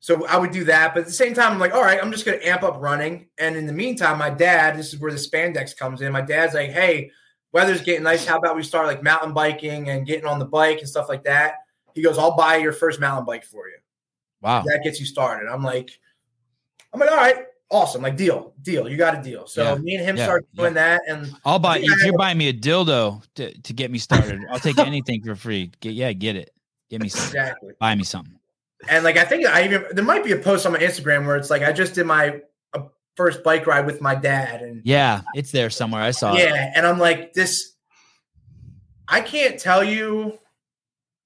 so 0.00 0.26
I 0.26 0.36
would 0.36 0.50
do 0.50 0.64
that, 0.64 0.94
but 0.94 1.00
at 1.00 1.06
the 1.06 1.12
same 1.12 1.34
time, 1.34 1.52
I'm 1.52 1.58
like, 1.58 1.74
all 1.74 1.82
right, 1.82 1.98
I'm 2.02 2.12
just 2.12 2.24
going 2.24 2.38
to 2.38 2.46
amp 2.46 2.62
up 2.62 2.80
running. 2.80 3.28
And 3.38 3.56
in 3.56 3.66
the 3.66 3.72
meantime, 3.72 4.18
my 4.18 4.30
dad, 4.30 4.76
this 4.76 4.92
is 4.92 5.00
where 5.00 5.12
the 5.12 5.18
spandex 5.18 5.76
comes 5.76 6.00
in. 6.02 6.12
My 6.12 6.20
dad's 6.20 6.54
like, 6.54 6.70
hey, 6.70 7.10
weather's 7.52 7.82
getting 7.82 8.04
nice. 8.04 8.24
How 8.24 8.38
about 8.38 8.56
we 8.56 8.62
start 8.62 8.86
like 8.86 9.02
mountain 9.02 9.32
biking 9.32 9.88
and 9.88 10.06
getting 10.06 10.26
on 10.26 10.38
the 10.38 10.44
bike 10.44 10.78
and 10.78 10.88
stuff 10.88 11.08
like 11.08 11.24
that? 11.24 11.56
He 11.94 12.02
goes, 12.02 12.18
I'll 12.18 12.36
buy 12.36 12.56
your 12.56 12.72
first 12.72 13.00
mountain 13.00 13.24
bike 13.24 13.44
for 13.44 13.68
you 13.68 13.78
wow 14.40 14.62
that 14.66 14.82
gets 14.84 15.00
you 15.00 15.06
started. 15.06 15.48
I'm 15.48 15.62
like, 15.62 15.90
I'm 16.92 17.00
like, 17.00 17.10
all 17.10 17.16
right, 17.16 17.36
awesome, 17.70 18.02
like 18.02 18.16
deal, 18.16 18.54
deal, 18.62 18.88
you 18.88 18.96
got 18.96 19.18
a 19.18 19.22
deal. 19.22 19.46
So 19.46 19.62
Yeah, 19.62 19.74
me 19.76 19.94
and 19.96 20.04
him 20.04 20.16
yeah, 20.16 20.24
start 20.24 20.46
doing 20.54 20.74
that, 20.74 21.02
and 21.08 21.34
I'll 21.44 21.58
buy 21.58 21.78
Yeah. 21.78 21.90
if 21.92 22.04
you're 22.04 22.16
buying 22.16 22.38
me 22.38 22.48
a 22.48 22.52
dildo 22.52 23.22
to, 23.34 23.52
to 23.60 23.72
get 23.72 23.90
me 23.90 23.98
started. 23.98 24.40
I'll 24.50 24.58
take 24.60 24.78
anything 24.86 25.22
for 25.22 25.34
free. 25.36 25.70
Get 25.80 25.92
yeah, 25.94 26.12
get 26.12 26.36
it. 26.36 26.50
Give 26.90 27.02
me 27.02 27.08
something. 27.08 27.28
exactly, 27.38 27.72
Buy 27.78 27.94
me 27.94 28.04
something. 28.04 28.38
and 28.88 29.04
like 29.04 29.16
I 29.16 29.24
think 29.24 29.46
I 29.46 29.64
even 29.64 29.84
there 29.92 30.04
might 30.04 30.24
be 30.24 30.32
a 30.32 30.38
post 30.38 30.64
on 30.66 30.72
my 30.72 30.78
Instagram 30.78 31.26
where 31.26 31.36
it's 31.36 31.50
like 31.50 31.62
I 31.62 31.72
just 31.72 31.94
did 31.94 32.06
my 32.06 32.40
uh, 32.74 32.82
first 33.16 33.42
bike 33.44 33.66
ride 33.66 33.84
with 33.86 34.00
my 34.00 34.14
dad, 34.14 34.62
and 34.62 34.80
Yeah, 34.84 35.22
it's 35.34 35.52
there 35.52 35.68
somewhere. 35.70 36.00
I 36.02 36.12
saw 36.12 36.34
it. 36.34 36.40
yeah, 36.40 36.72
and 36.74 36.86
I'm 36.86 36.98
like 36.98 37.32
this. 37.34 37.74
I 39.06 39.20
can't 39.20 39.58
tell 39.58 39.82
you. 39.84 40.38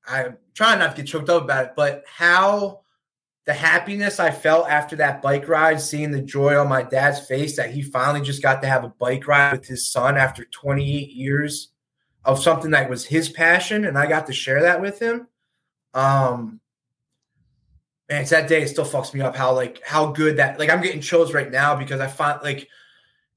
I'm 0.06 0.36
trying 0.55 0.81
not 0.81 0.97
to 0.97 1.02
get 1.02 1.09
choked 1.09 1.28
up 1.31 1.44
about 1.44 1.64
it, 1.66 1.73
but 1.77 2.02
how 2.12 2.81
the 3.44 3.52
happiness 3.52 4.20
I 4.20 4.31
felt 4.31 4.69
after 4.69 4.97
that 4.97 5.20
bike 5.20 5.48
ride, 5.48 5.81
seeing 5.81 6.12
the 6.12 6.23
joy 6.23 6.56
on 6.56 6.69
my 6.69 6.82
dad's 6.82 7.27
face 7.27 7.56
that 7.56 7.73
he 7.73 7.82
finally 7.82 8.20
just 8.24 8.43
got 8.43 8.62
to 8.62 8.69
have 8.69 8.85
a 8.85 8.94
bike 9.01 9.27
ride 9.27 9.52
with 9.52 9.66
his 9.66 9.89
son 9.89 10.16
after 10.16 10.44
28 10.44 11.10
years 11.10 11.70
of 12.24 12.40
something 12.40 12.70
that 12.70 12.89
was 12.89 13.05
his 13.05 13.28
passion, 13.28 13.85
and 13.85 13.98
I 13.98 14.06
got 14.06 14.27
to 14.28 14.32
share 14.32 14.62
that 14.62 14.81
with 14.81 15.01
him. 15.01 15.27
Um, 15.93 16.60
and 18.09 18.20
it's 18.20 18.31
that 18.31 18.48
day 18.48 18.62
it 18.62 18.69
still 18.69 18.85
fucks 18.85 19.14
me 19.14 19.20
up 19.20 19.35
how 19.35 19.55
like 19.55 19.82
how 19.85 20.06
good 20.12 20.36
that 20.36 20.59
like 20.59 20.70
I'm 20.70 20.82
getting 20.82 21.01
chills 21.01 21.32
right 21.32 21.51
now 21.51 21.74
because 21.74 22.01
I 22.01 22.06
find 22.06 22.40
like, 22.43 22.69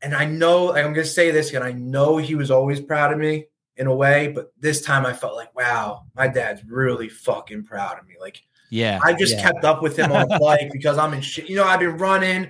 and 0.02 0.14
I 0.14 0.26
know 0.26 0.66
like 0.66 0.86
I'm 0.86 0.94
gonna 0.94 1.06
say 1.06 1.32
this 1.32 1.54
and 1.54 1.64
I 1.64 1.72
know 1.72 2.18
he 2.18 2.36
was 2.36 2.52
always 2.52 2.82
proud 2.82 3.14
of 3.14 3.18
me 3.18 3.46
in 3.78 3.88
a 3.88 3.96
way, 3.96 4.28
but 4.28 4.52
this 4.60 4.82
time 4.82 5.06
I 5.06 5.14
felt 5.14 5.36
like 5.36 5.56
wow, 5.56 6.04
my 6.14 6.28
dad's 6.28 6.64
really 6.66 7.10
fucking 7.10 7.64
proud 7.64 7.98
of 8.00 8.06
me. 8.06 8.16
Like 8.20 8.44
Yeah. 8.70 9.00
I 9.04 9.14
just 9.14 9.36
yeah. 9.36 9.42
kept 9.44 9.64
up 9.64 9.82
with 9.82 9.98
him 9.98 10.12
on 10.12 10.28
bike 10.40 10.70
because 10.72 10.98
I'm 10.98 11.14
in 11.14 11.22
shit. 11.22 11.50
You 11.50 11.56
know, 11.58 11.64
I've 11.66 11.80
been 11.80 11.98
running 11.98 12.50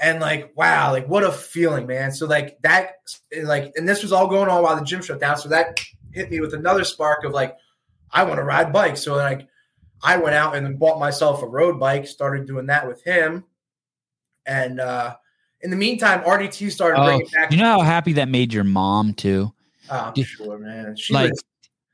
and 0.00 0.20
like, 0.20 0.52
wow, 0.56 0.90
like 0.92 1.06
what 1.08 1.22
a 1.24 1.30
feeling, 1.32 1.86
man. 1.86 2.10
So 2.12 2.26
like 2.26 2.60
that, 2.62 2.94
like, 3.42 3.72
and 3.76 3.88
this 3.88 4.02
was 4.02 4.12
all 4.12 4.26
going 4.26 4.48
on 4.48 4.62
while 4.62 4.76
the 4.76 4.84
gym 4.84 5.02
shut 5.02 5.20
down. 5.20 5.36
So 5.38 5.48
that 5.50 5.80
hit 6.12 6.30
me 6.30 6.40
with 6.40 6.54
another 6.54 6.84
spark 6.84 7.24
of 7.24 7.32
like, 7.32 7.56
I 8.10 8.24
want 8.24 8.36
to 8.38 8.44
ride 8.44 8.72
bikes. 8.72 9.02
So 9.02 9.14
like, 9.16 9.46
I 10.02 10.16
went 10.16 10.34
out 10.34 10.54
and 10.56 10.78
bought 10.78 10.98
myself 10.98 11.42
a 11.42 11.46
road 11.46 11.80
bike, 11.80 12.06
started 12.06 12.46
doing 12.46 12.66
that 12.66 12.86
with 12.86 13.02
him. 13.04 13.44
And 14.46 14.80
uh 14.80 15.16
in 15.62 15.70
the 15.70 15.76
meantime, 15.76 16.20
RDT 16.24 16.70
started 16.72 17.00
Oh, 17.00 17.04
bringing 17.06 17.26
back. 17.32 17.50
you 17.50 17.56
know 17.56 17.64
how 17.64 17.80
happy 17.80 18.12
that 18.14 18.28
made 18.28 18.52
your 18.52 18.64
mom 18.64 19.14
too? 19.14 19.50
oh, 19.90 19.98
I'm 19.98 20.12
did- 20.12 20.26
sure, 20.26 20.58
man. 20.58 20.94
She 20.96 21.14
Like 21.14 21.30
was, 21.30 21.42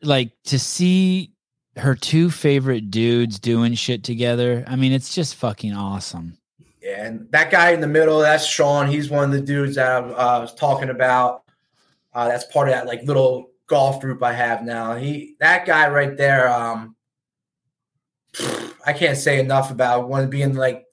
like 0.02 0.32
to 0.44 0.58
see 0.58 1.32
her 1.80 1.94
two 1.94 2.30
favorite 2.30 2.90
dudes 2.90 3.38
doing 3.38 3.74
shit 3.74 4.04
together. 4.04 4.64
I 4.66 4.76
mean, 4.76 4.92
it's 4.92 5.14
just 5.14 5.34
fucking 5.36 5.74
awesome. 5.74 6.36
Yeah, 6.82 7.06
and 7.06 7.30
that 7.32 7.50
guy 7.50 7.70
in 7.70 7.80
the 7.80 7.86
middle, 7.86 8.20
that's 8.20 8.46
Sean. 8.46 8.86
He's 8.86 9.10
one 9.10 9.24
of 9.24 9.32
the 9.32 9.40
dudes 9.40 9.76
that 9.76 9.90
I 9.90 9.98
uh, 9.98 10.40
was 10.40 10.54
talking 10.54 10.90
about. 10.90 11.42
Uh, 12.12 12.28
that's 12.28 12.44
part 12.46 12.68
of 12.68 12.74
that 12.74 12.86
like 12.86 13.02
little 13.02 13.50
golf 13.66 14.00
group 14.00 14.22
I 14.22 14.32
have 14.32 14.64
now. 14.64 14.96
He, 14.96 15.36
that 15.40 15.66
guy 15.66 15.88
right 15.88 16.16
there. 16.16 16.48
Um, 16.48 16.96
I 18.84 18.92
can't 18.92 19.18
say 19.18 19.40
enough 19.40 19.70
about 19.70 20.08
one 20.08 20.30
being 20.30 20.54
like, 20.54 20.84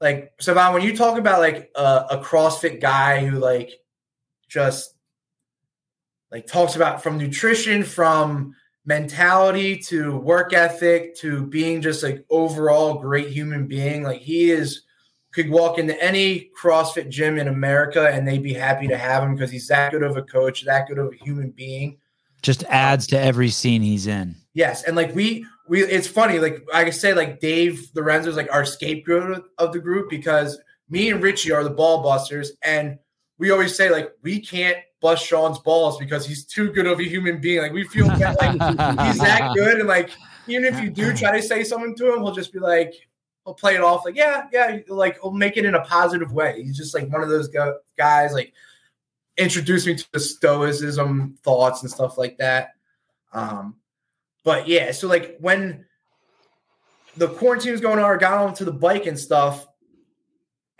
like 0.00 0.32
Sevan. 0.38 0.72
When 0.72 0.82
you 0.82 0.96
talk 0.96 1.18
about 1.18 1.40
like 1.40 1.70
a, 1.74 2.06
a 2.10 2.22
CrossFit 2.22 2.80
guy 2.80 3.24
who 3.24 3.38
like 3.38 3.72
just 4.48 4.94
like 6.30 6.46
talks 6.46 6.76
about 6.76 7.02
from 7.02 7.18
nutrition, 7.18 7.82
from 7.82 8.54
mentality 8.84 9.76
to 9.76 10.16
work 10.18 10.52
ethic 10.52 11.16
to 11.16 11.46
being 11.46 11.80
just 11.80 12.02
like 12.02 12.24
overall 12.30 12.94
great 12.94 13.28
human 13.28 13.66
being. 13.66 14.02
Like 14.02 14.20
he 14.20 14.50
is 14.50 14.82
could 15.32 15.48
walk 15.48 15.78
into 15.78 16.00
any 16.02 16.50
CrossFit 16.60 17.08
gym 17.08 17.38
in 17.38 17.48
America 17.48 18.08
and 18.08 18.28
they'd 18.28 18.42
be 18.42 18.52
happy 18.52 18.86
to 18.88 18.98
have 18.98 19.22
him 19.22 19.34
because 19.34 19.50
he's 19.50 19.66
that 19.68 19.90
good 19.90 20.02
of 20.02 20.16
a 20.16 20.22
coach, 20.22 20.64
that 20.64 20.86
good 20.86 20.98
of 20.98 21.12
a 21.12 21.24
human 21.24 21.50
being. 21.50 21.98
Just 22.42 22.64
adds 22.64 23.06
to 23.08 23.18
every 23.18 23.48
scene 23.48 23.82
he's 23.82 24.06
in. 24.06 24.34
Yes, 24.52 24.82
and 24.82 24.96
like 24.96 25.14
we 25.14 25.46
we 25.68 25.82
it's 25.82 26.08
funny 26.08 26.38
like 26.38 26.62
I 26.74 26.90
say 26.90 27.14
like 27.14 27.40
Dave 27.40 27.88
Lorenzo 27.94 28.30
is 28.30 28.36
like 28.36 28.52
our 28.52 28.64
scapegoat 28.64 29.44
of 29.58 29.72
the 29.72 29.78
group 29.78 30.10
because 30.10 30.58
me 30.90 31.10
and 31.10 31.22
Richie 31.22 31.52
are 31.52 31.64
the 31.64 31.70
ball 31.70 32.02
busters 32.02 32.52
and 32.62 32.98
we 33.42 33.50
always 33.50 33.74
say 33.74 33.90
like 33.90 34.12
we 34.22 34.38
can't 34.38 34.76
bust 35.00 35.26
Sean's 35.26 35.58
balls 35.58 35.98
because 35.98 36.24
he's 36.24 36.44
too 36.44 36.70
good 36.70 36.86
of 36.86 37.00
a 37.00 37.02
human 37.02 37.40
being. 37.40 37.60
Like 37.60 37.72
we 37.72 37.82
feel 37.82 38.06
that, 38.06 38.40
like 38.40 38.52
he's 39.08 39.18
that 39.18 39.50
good, 39.56 39.80
and 39.80 39.88
like 39.88 40.10
even 40.46 40.64
if 40.64 40.80
you 40.80 40.90
do 40.90 41.12
try 41.12 41.36
to 41.36 41.42
say 41.42 41.64
something 41.64 41.96
to 41.96 42.14
him, 42.14 42.20
he'll 42.22 42.36
just 42.36 42.52
be 42.52 42.60
like 42.60 42.94
he'll 43.44 43.54
play 43.54 43.74
it 43.74 43.80
off 43.80 44.04
like 44.04 44.14
yeah, 44.14 44.46
yeah, 44.52 44.78
like 44.86 45.20
he'll 45.20 45.32
make 45.32 45.56
it 45.56 45.64
in 45.64 45.74
a 45.74 45.80
positive 45.80 46.32
way. 46.32 46.62
He's 46.62 46.76
just 46.76 46.94
like 46.94 47.10
one 47.10 47.20
of 47.20 47.28
those 47.28 47.50
guys 47.98 48.32
like 48.32 48.52
introduce 49.36 49.86
me 49.86 49.96
to 49.96 50.12
the 50.12 50.20
stoicism 50.20 51.36
thoughts 51.42 51.82
and 51.82 51.90
stuff 51.90 52.18
like 52.18 52.38
that. 52.38 52.74
Um, 53.32 53.74
but 54.44 54.68
yeah, 54.68 54.92
so 54.92 55.08
like 55.08 55.36
when 55.40 55.84
the 57.16 57.26
quarantine 57.26 57.72
was 57.72 57.80
going 57.80 57.98
on, 57.98 58.08
I 58.08 58.16
got 58.18 58.38
onto 58.38 58.64
the 58.64 58.70
bike 58.70 59.06
and 59.06 59.18
stuff, 59.18 59.66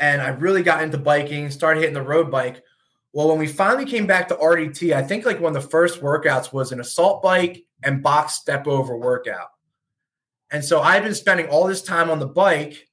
and 0.02 0.20
I 0.20 0.30
really 0.30 0.64
got 0.64 0.82
into 0.82 0.98
biking, 0.98 1.48
started 1.48 1.80
hitting 1.80 1.94
the 1.94 2.02
road 2.02 2.28
bike. 2.28 2.64
Well, 3.12 3.28
when 3.28 3.38
we 3.38 3.46
finally 3.46 3.84
came 3.84 4.04
back 4.04 4.26
to 4.28 4.34
RDT, 4.34 4.92
I 4.92 5.02
think 5.02 5.24
like 5.24 5.40
one 5.40 5.56
of 5.56 5.62
the 5.62 5.68
first 5.68 6.02
workouts 6.02 6.52
was 6.52 6.72
an 6.72 6.80
assault 6.80 7.22
bike 7.22 7.64
and 7.84 8.02
box 8.02 8.34
step 8.34 8.66
over 8.66 8.96
workout. 8.96 9.50
And 10.50 10.64
so 10.64 10.80
I've 10.80 11.04
been 11.04 11.14
spending 11.14 11.46
all 11.46 11.68
this 11.68 11.82
time 11.82 12.10
on 12.10 12.18
the 12.18 12.26
bike, 12.26 12.88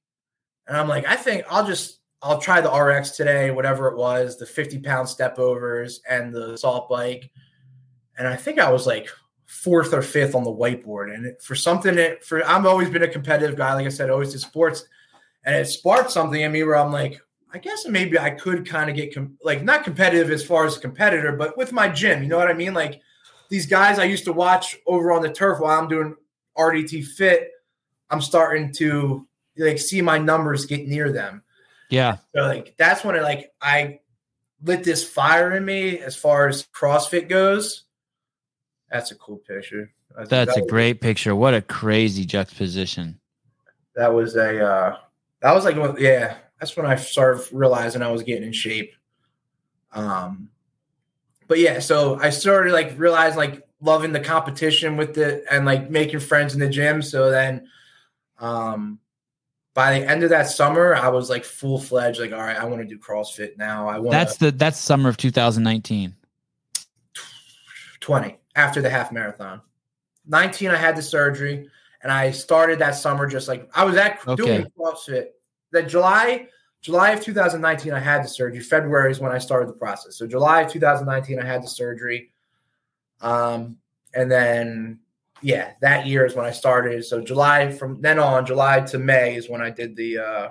and 0.67 0.77
I'm 0.77 0.87
like, 0.87 1.07
I 1.07 1.15
think 1.15 1.45
I'll 1.49 1.65
just 1.65 1.99
I'll 2.21 2.39
try 2.39 2.61
the 2.61 2.71
RX 2.71 3.17
today, 3.17 3.49
whatever 3.49 3.87
it 3.87 3.97
was, 3.97 4.37
the 4.37 4.45
50 4.45 4.77
pound 4.79 5.09
step 5.09 5.39
overs 5.39 6.01
and 6.07 6.31
the 6.31 6.53
assault 6.53 6.89
bike. 6.89 7.31
And 8.19 8.27
I 8.27 8.35
think 8.35 8.59
I 8.59 8.71
was 8.71 8.85
like 8.85 9.09
fourth 9.47 9.95
or 9.95 10.03
fifth 10.03 10.35
on 10.35 10.43
the 10.43 10.51
whiteboard. 10.51 11.11
And 11.15 11.41
for 11.41 11.55
something 11.55 11.95
that 11.95 12.23
for 12.23 12.45
I've 12.45 12.67
always 12.67 12.89
been 12.91 13.01
a 13.01 13.07
competitive 13.07 13.57
guy, 13.57 13.73
like 13.73 13.87
I 13.87 13.89
said, 13.89 14.11
always 14.11 14.31
did 14.31 14.41
sports, 14.41 14.85
and 15.43 15.55
it 15.55 15.65
sparked 15.65 16.11
something 16.11 16.41
in 16.41 16.51
me 16.51 16.63
where 16.63 16.77
I'm 16.77 16.91
like, 16.91 17.21
I 17.51 17.57
guess 17.57 17.87
maybe 17.87 18.19
I 18.19 18.31
could 18.31 18.67
kind 18.67 18.89
of 18.89 18.95
get 18.95 19.13
com- 19.13 19.37
like 19.43 19.63
not 19.63 19.83
competitive 19.83 20.29
as 20.31 20.45
far 20.45 20.65
as 20.65 20.77
a 20.77 20.79
competitor, 20.79 21.31
but 21.31 21.57
with 21.57 21.71
my 21.71 21.89
gym, 21.89 22.21
you 22.21 22.29
know 22.29 22.37
what 22.37 22.49
I 22.49 22.53
mean? 22.53 22.73
Like 22.73 23.01
these 23.49 23.65
guys 23.65 23.97
I 23.97 24.03
used 24.03 24.25
to 24.25 24.33
watch 24.33 24.77
over 24.85 25.11
on 25.11 25.21
the 25.21 25.31
turf 25.31 25.59
while 25.59 25.79
I'm 25.79 25.87
doing 25.87 26.15
RDT 26.57 27.05
fit, 27.07 27.51
I'm 28.09 28.21
starting 28.21 28.71
to 28.73 29.27
like 29.57 29.79
see 29.79 30.01
my 30.01 30.17
numbers 30.17 30.65
get 30.65 30.87
near 30.87 31.11
them. 31.11 31.43
Yeah. 31.89 32.17
So 32.35 32.41
like 32.43 32.75
that's 32.77 33.03
when 33.03 33.15
I 33.15 33.21
like 33.21 33.51
I 33.61 33.99
lit 34.61 34.83
this 34.83 35.03
fire 35.03 35.55
in 35.55 35.65
me 35.65 35.99
as 35.99 36.15
far 36.15 36.47
as 36.47 36.67
CrossFit 36.67 37.29
goes. 37.29 37.85
That's 38.91 39.11
a 39.11 39.15
cool 39.15 39.37
picture. 39.37 39.91
That's, 40.15 40.29
that 40.29 40.57
a 40.57 40.65
great 40.65 41.01
picture. 41.01 41.35
What 41.35 41.53
a 41.53 41.61
crazy 41.61 42.25
juxtaposition. 42.25 43.19
That 43.95 44.13
was 44.13 44.35
a 44.35 44.63
uh 44.63 44.97
that 45.41 45.53
was 45.53 45.65
like 45.65 45.75
yeah, 45.99 46.35
that's 46.59 46.75
when 46.75 46.85
I 46.85 46.95
started 46.95 47.45
realizing 47.51 48.01
I 48.01 48.11
was 48.11 48.23
getting 48.23 48.43
in 48.43 48.53
shape. 48.53 48.93
Um, 49.91 50.49
but 51.47 51.59
yeah, 51.59 51.79
so 51.79 52.19
I 52.19 52.29
started 52.29 52.73
like 52.73 52.93
realizing 52.97 53.37
like 53.37 53.67
loving 53.81 54.11
the 54.11 54.19
competition 54.19 54.97
with 54.97 55.13
the 55.15 55.43
and 55.51 55.65
like 55.65 55.89
making 55.89 56.19
friends 56.19 56.53
in 56.53 56.59
the 56.59 56.69
gym. 56.69 57.01
So 57.01 57.31
then, 57.31 57.67
um, 58.39 58.99
by 59.73 59.99
the 59.99 60.09
end 60.09 60.23
of 60.23 60.29
that 60.29 60.49
summer, 60.49 60.95
I 60.95 61.09
was 61.09 61.29
like 61.29 61.45
full 61.45 61.79
fledged. 61.79 62.19
Like, 62.19 62.33
all 62.33 62.39
right, 62.39 62.57
I 62.57 62.65
want 62.65 62.81
to 62.81 62.87
do 62.87 62.99
CrossFit 62.99 63.57
now. 63.57 63.87
I 63.87 63.97
want. 63.99 64.11
That's 64.11 64.37
the 64.37 64.51
that's 64.51 64.77
summer 64.77 65.09
of 65.09 65.17
2019. 65.17 66.15
20 68.01 68.37
after 68.55 68.81
the 68.81 68.89
half 68.89 69.11
marathon. 69.11 69.61
19, 70.27 70.69
I 70.69 70.75
had 70.75 70.95
the 70.95 71.01
surgery, 71.01 71.69
and 72.01 72.11
I 72.11 72.31
started 72.31 72.79
that 72.79 72.95
summer 72.95 73.27
just 73.27 73.47
like 73.47 73.69
I 73.75 73.83
was 73.83 73.95
at 73.97 74.25
okay. 74.27 74.43
doing 74.43 74.67
CrossFit 74.77 75.27
that 75.71 75.87
July 75.87 76.47
July 76.81 77.11
of 77.11 77.21
2019 77.21 77.93
I 77.93 77.99
had 77.99 78.23
the 78.23 78.27
surgery. 78.27 78.61
February 78.61 79.11
is 79.11 79.19
when 79.19 79.31
I 79.31 79.37
started 79.37 79.69
the 79.69 79.73
process. 79.73 80.17
So 80.17 80.25
July 80.25 80.61
of 80.61 80.71
2019 80.71 81.39
I 81.39 81.45
had 81.45 81.61
the 81.61 81.67
surgery. 81.67 82.31
Um, 83.21 83.77
and 84.13 84.31
then 84.31 84.99
yeah, 85.41 85.71
that 85.81 86.07
year 86.07 86.25
is 86.25 86.35
when 86.35 86.45
I 86.45 86.51
started. 86.51 87.03
So 87.05 87.21
July 87.21 87.71
from 87.71 88.01
then 88.01 88.19
on, 88.19 88.45
July 88.45 88.81
to 88.81 88.97
May 88.97 89.35
is 89.35 89.49
when 89.49 89.61
I 89.61 89.69
did 89.69 89.95
the 89.95 90.19
uh 90.19 90.49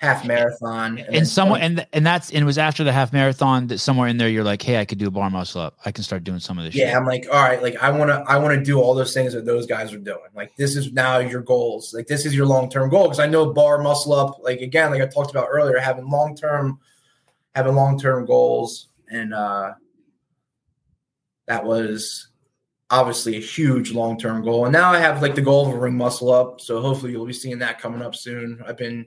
half 0.00 0.24
marathon. 0.24 0.98
And, 0.98 1.16
and 1.16 1.28
somewhere 1.28 1.60
and 1.60 1.86
and 1.92 2.06
that's 2.06 2.30
and 2.30 2.40
it 2.40 2.44
was 2.44 2.56
after 2.56 2.82
the 2.84 2.92
half 2.92 3.12
marathon 3.12 3.66
that 3.66 3.78
somewhere 3.78 4.08
in 4.08 4.16
there 4.16 4.28
you're 4.28 4.44
like, 4.44 4.62
hey, 4.62 4.80
I 4.80 4.84
could 4.86 4.98
do 4.98 5.08
a 5.08 5.10
bar 5.10 5.28
muscle 5.28 5.60
up. 5.60 5.76
I 5.84 5.92
can 5.92 6.02
start 6.02 6.24
doing 6.24 6.40
some 6.40 6.58
of 6.58 6.64
this. 6.64 6.74
Yeah, 6.74 6.86
shit. 6.86 6.96
I'm 6.96 7.04
like, 7.04 7.26
all 7.30 7.42
right, 7.42 7.62
like 7.62 7.76
I 7.82 7.90
want 7.90 8.10
to 8.10 8.24
I 8.26 8.38
want 8.38 8.58
to 8.58 8.64
do 8.64 8.80
all 8.80 8.94
those 8.94 9.12
things 9.12 9.34
that 9.34 9.44
those 9.44 9.66
guys 9.66 9.92
are 9.92 9.98
doing. 9.98 10.18
Like 10.34 10.56
this 10.56 10.74
is 10.74 10.92
now 10.92 11.18
your 11.18 11.42
goals. 11.42 11.92
Like 11.94 12.06
this 12.06 12.24
is 12.24 12.34
your 12.34 12.46
long 12.46 12.70
term 12.70 12.88
goal 12.88 13.04
because 13.04 13.20
I 13.20 13.26
know 13.26 13.52
bar 13.52 13.82
muscle 13.82 14.14
up. 14.14 14.38
Like 14.42 14.60
again, 14.60 14.90
like 14.90 15.02
I 15.02 15.06
talked 15.06 15.30
about 15.30 15.48
earlier, 15.50 15.78
having 15.78 16.08
long 16.08 16.34
term 16.34 16.78
having 17.54 17.74
long 17.74 17.98
term 17.98 18.24
goals 18.24 18.88
and 19.10 19.34
uh 19.34 19.72
that 21.46 21.64
was 21.64 22.28
obviously 22.90 23.36
a 23.36 23.40
huge 23.40 23.92
long 23.92 24.16
term 24.18 24.42
goal. 24.42 24.64
And 24.64 24.72
now 24.72 24.92
I 24.92 24.98
have 24.98 25.20
like 25.20 25.34
the 25.34 25.42
goal 25.42 25.68
of 25.68 25.74
a 25.74 25.78
ring 25.78 25.96
muscle 25.96 26.32
up. 26.32 26.60
So 26.60 26.80
hopefully 26.80 27.12
you'll 27.12 27.26
be 27.26 27.32
seeing 27.32 27.58
that 27.58 27.80
coming 27.80 28.02
up 28.02 28.14
soon. 28.14 28.62
I've 28.66 28.78
been 28.78 29.06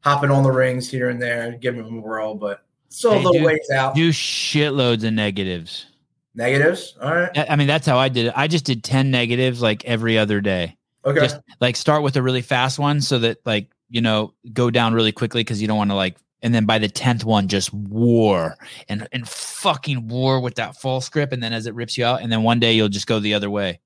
hopping 0.00 0.30
on 0.30 0.42
the 0.42 0.52
rings 0.52 0.90
here 0.90 1.08
and 1.10 1.20
there, 1.20 1.52
giving 1.52 1.84
them 1.84 1.98
a 1.98 2.00
whirl, 2.00 2.34
but 2.34 2.64
still 2.88 3.12
hey, 3.12 3.18
a 3.18 3.22
little 3.22 3.40
do, 3.40 3.46
ways 3.46 3.70
out. 3.74 3.94
Do 3.94 4.10
shitloads 4.10 5.04
of 5.04 5.12
negatives. 5.12 5.86
Negatives. 6.34 6.96
All 7.02 7.14
right. 7.14 7.50
I 7.50 7.56
mean, 7.56 7.66
that's 7.66 7.86
how 7.86 7.98
I 7.98 8.08
did 8.08 8.26
it. 8.26 8.32
I 8.36 8.46
just 8.46 8.64
did 8.64 8.84
10 8.84 9.10
negatives 9.10 9.60
like 9.60 9.84
every 9.84 10.18
other 10.18 10.40
day. 10.40 10.76
Okay. 11.04 11.20
Just 11.20 11.40
like 11.60 11.76
start 11.76 12.02
with 12.02 12.16
a 12.16 12.22
really 12.22 12.42
fast 12.42 12.78
one 12.78 13.00
so 13.00 13.18
that 13.20 13.38
like, 13.44 13.68
you 13.88 14.00
know, 14.00 14.34
go 14.52 14.70
down 14.70 14.94
really 14.94 15.12
quickly 15.12 15.40
because 15.40 15.60
you 15.60 15.68
don't 15.68 15.78
want 15.78 15.90
to 15.90 15.96
like 15.96 16.16
and 16.42 16.54
then 16.54 16.66
by 16.66 16.78
the 16.78 16.88
10th 16.88 17.24
one 17.24 17.48
just 17.48 17.72
war 17.72 18.56
and 18.88 19.08
and 19.12 19.28
fucking 19.28 20.08
war 20.08 20.40
with 20.40 20.54
that 20.56 20.76
false 20.76 21.08
grip 21.08 21.32
and 21.32 21.42
then 21.42 21.52
as 21.52 21.66
it 21.66 21.74
rips 21.74 21.98
you 21.98 22.04
out 22.04 22.22
and 22.22 22.30
then 22.30 22.42
one 22.42 22.60
day 22.60 22.72
you'll 22.72 22.88
just 22.88 23.06
go 23.06 23.18
the 23.18 23.34
other 23.34 23.50
way 23.50 23.80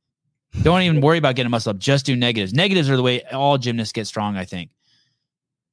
don't 0.63 0.83
even 0.83 1.01
worry 1.01 1.19
about 1.19 1.35
getting 1.35 1.51
muscle 1.51 1.71
up 1.71 1.79
just 1.79 2.05
do 2.05 2.15
negatives 2.15 2.53
negatives 2.53 2.91
are 2.91 2.97
the 2.97 3.03
way 3.03 3.23
all 3.25 3.59
gymnasts 3.59 3.93
get 3.93 4.07
strong 4.07 4.37
i 4.37 4.45
think 4.45 4.71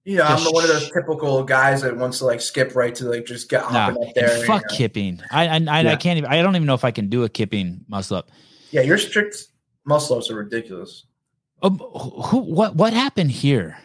yeah, 0.09 0.27
I'm 0.27 0.43
one 0.45 0.63
of 0.63 0.69
those 0.69 0.91
typical 0.91 1.43
guys 1.43 1.81
that 1.83 1.95
wants 1.95 2.17
to 2.17 2.25
like 2.25 2.41
skip 2.41 2.75
right 2.75 2.95
to 2.95 3.05
like 3.05 3.25
just 3.25 3.47
get 3.47 3.61
nah, 3.71 3.89
up 3.89 3.97
there. 4.15 4.43
Fuck 4.45 4.63
you 4.63 4.67
know. 4.69 4.77
kipping. 4.77 5.21
I 5.29 5.47
I, 5.47 5.55
I, 5.55 5.81
yeah. 5.81 5.91
I, 5.91 5.95
can't 5.95 6.17
even. 6.17 6.31
I 6.31 6.41
don't 6.41 6.55
even 6.55 6.65
know 6.65 6.73
if 6.73 6.83
I 6.83 6.89
can 6.89 7.09
do 7.09 7.23
a 7.23 7.29
kipping 7.29 7.85
muscle 7.87 8.17
up. 8.17 8.31
Yeah, 8.71 8.81
your 8.81 8.97
strict 8.97 9.47
muscle 9.85 10.17
ups 10.17 10.31
are 10.31 10.35
ridiculous. 10.35 11.05
Um, 11.61 11.77
who? 11.77 12.39
What? 12.39 12.75
What 12.75 12.93
happened 12.93 13.31
here? 13.31 13.77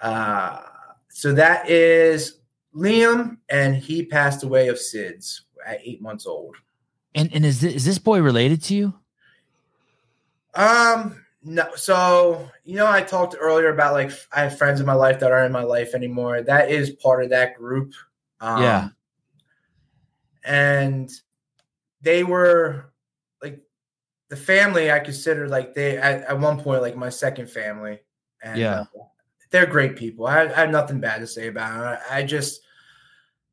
Uh 0.00 0.60
so 1.08 1.32
that 1.34 1.68
is 1.68 2.38
Liam, 2.74 3.38
and 3.48 3.76
he 3.76 4.04
passed 4.04 4.42
away 4.42 4.68
of 4.68 4.76
SIDS 4.76 5.40
at 5.66 5.80
eight 5.82 6.00
months 6.00 6.26
old. 6.26 6.56
And 7.14 7.32
and 7.32 7.46
is 7.46 7.60
this, 7.60 7.74
is 7.74 7.84
this 7.84 7.98
boy 7.98 8.20
related 8.20 8.62
to 8.64 8.74
you? 8.74 8.94
Um, 10.54 11.24
no, 11.42 11.74
so 11.76 12.50
you 12.64 12.76
know, 12.76 12.86
I 12.86 13.02
talked 13.02 13.36
earlier 13.38 13.68
about 13.68 13.94
like 13.94 14.10
I 14.32 14.42
have 14.42 14.58
friends 14.58 14.80
in 14.80 14.86
my 14.86 14.94
life 14.94 15.20
that 15.20 15.30
aren't 15.30 15.46
in 15.46 15.52
my 15.52 15.62
life 15.62 15.94
anymore. 15.94 16.42
That 16.42 16.70
is 16.70 16.90
part 16.90 17.22
of 17.22 17.30
that 17.30 17.56
group. 17.56 17.92
Um, 18.40 18.62
yeah, 18.62 18.88
and 20.44 21.10
they 22.02 22.24
were 22.24 22.92
like 23.42 23.60
the 24.28 24.36
family 24.36 24.90
I 24.90 24.98
considered 24.98 25.50
like 25.50 25.74
they 25.74 25.96
at, 25.96 26.22
at 26.22 26.40
one 26.40 26.60
point 26.60 26.82
like 26.82 26.96
my 26.96 27.10
second 27.10 27.48
family. 27.50 28.00
And, 28.42 28.58
yeah, 28.58 28.80
uh, 28.80 29.04
they're 29.50 29.66
great 29.66 29.96
people. 29.96 30.26
I, 30.26 30.42
I, 30.42 30.48
have 30.48 30.70
nothing 30.70 31.00
bad 31.00 31.18
to 31.20 31.26
say 31.26 31.48
about 31.48 31.72
them. 31.72 31.98
I, 32.10 32.18
I 32.18 32.22
just 32.22 32.60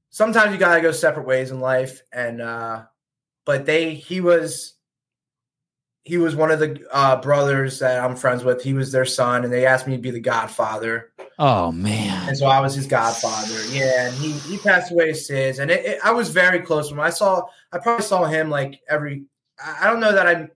sometimes 0.10 0.52
you 0.52 0.58
gotta 0.58 0.82
go 0.82 0.92
separate 0.92 1.28
ways 1.28 1.52
in 1.52 1.60
life, 1.60 2.02
and 2.12 2.42
uh, 2.42 2.84
but 3.46 3.66
they 3.66 3.94
he 3.94 4.22
was 4.22 4.74
he 6.06 6.18
was 6.18 6.36
one 6.36 6.52
of 6.52 6.60
the 6.60 6.82
uh, 6.92 7.20
brothers 7.20 7.80
that 7.80 8.02
I'm 8.02 8.16
friends 8.16 8.44
with. 8.44 8.64
He 8.64 8.74
was 8.74 8.92
their 8.92 9.06
son, 9.06 9.44
and 9.44 9.52
they 9.52 9.66
asked 9.66 9.88
me 9.88 9.96
to 9.96 10.02
be 10.02 10.12
the 10.12 10.20
godfather. 10.20 11.12
Oh 11.38 11.72
man! 11.72 12.30
And 12.30 12.38
so 12.38 12.46
I 12.46 12.62
was 12.62 12.76
his 12.76 12.88
godfather. 12.88 13.66
Yeah, 13.72 14.08
and 14.08 14.16
he 14.16 14.32
he 14.32 14.58
passed 14.58 14.92
away 14.92 15.12
SIDS, 15.12 15.60
and 15.60 15.70
it, 15.70 15.86
it, 15.86 16.00
I 16.04 16.12
was 16.12 16.30
very 16.30 16.62
close 16.62 16.88
to 16.88 16.94
him. 16.94 17.02
I 17.02 17.10
saw 17.10 17.44
I 17.72 17.80
probably 17.80 18.06
saw 18.06 18.24
him 18.26 18.50
like 18.50 18.80
every. 18.88 19.26
I 19.60 19.90
don't 19.90 20.00
know 20.00 20.14
that 20.14 20.28
I'm 20.28 20.52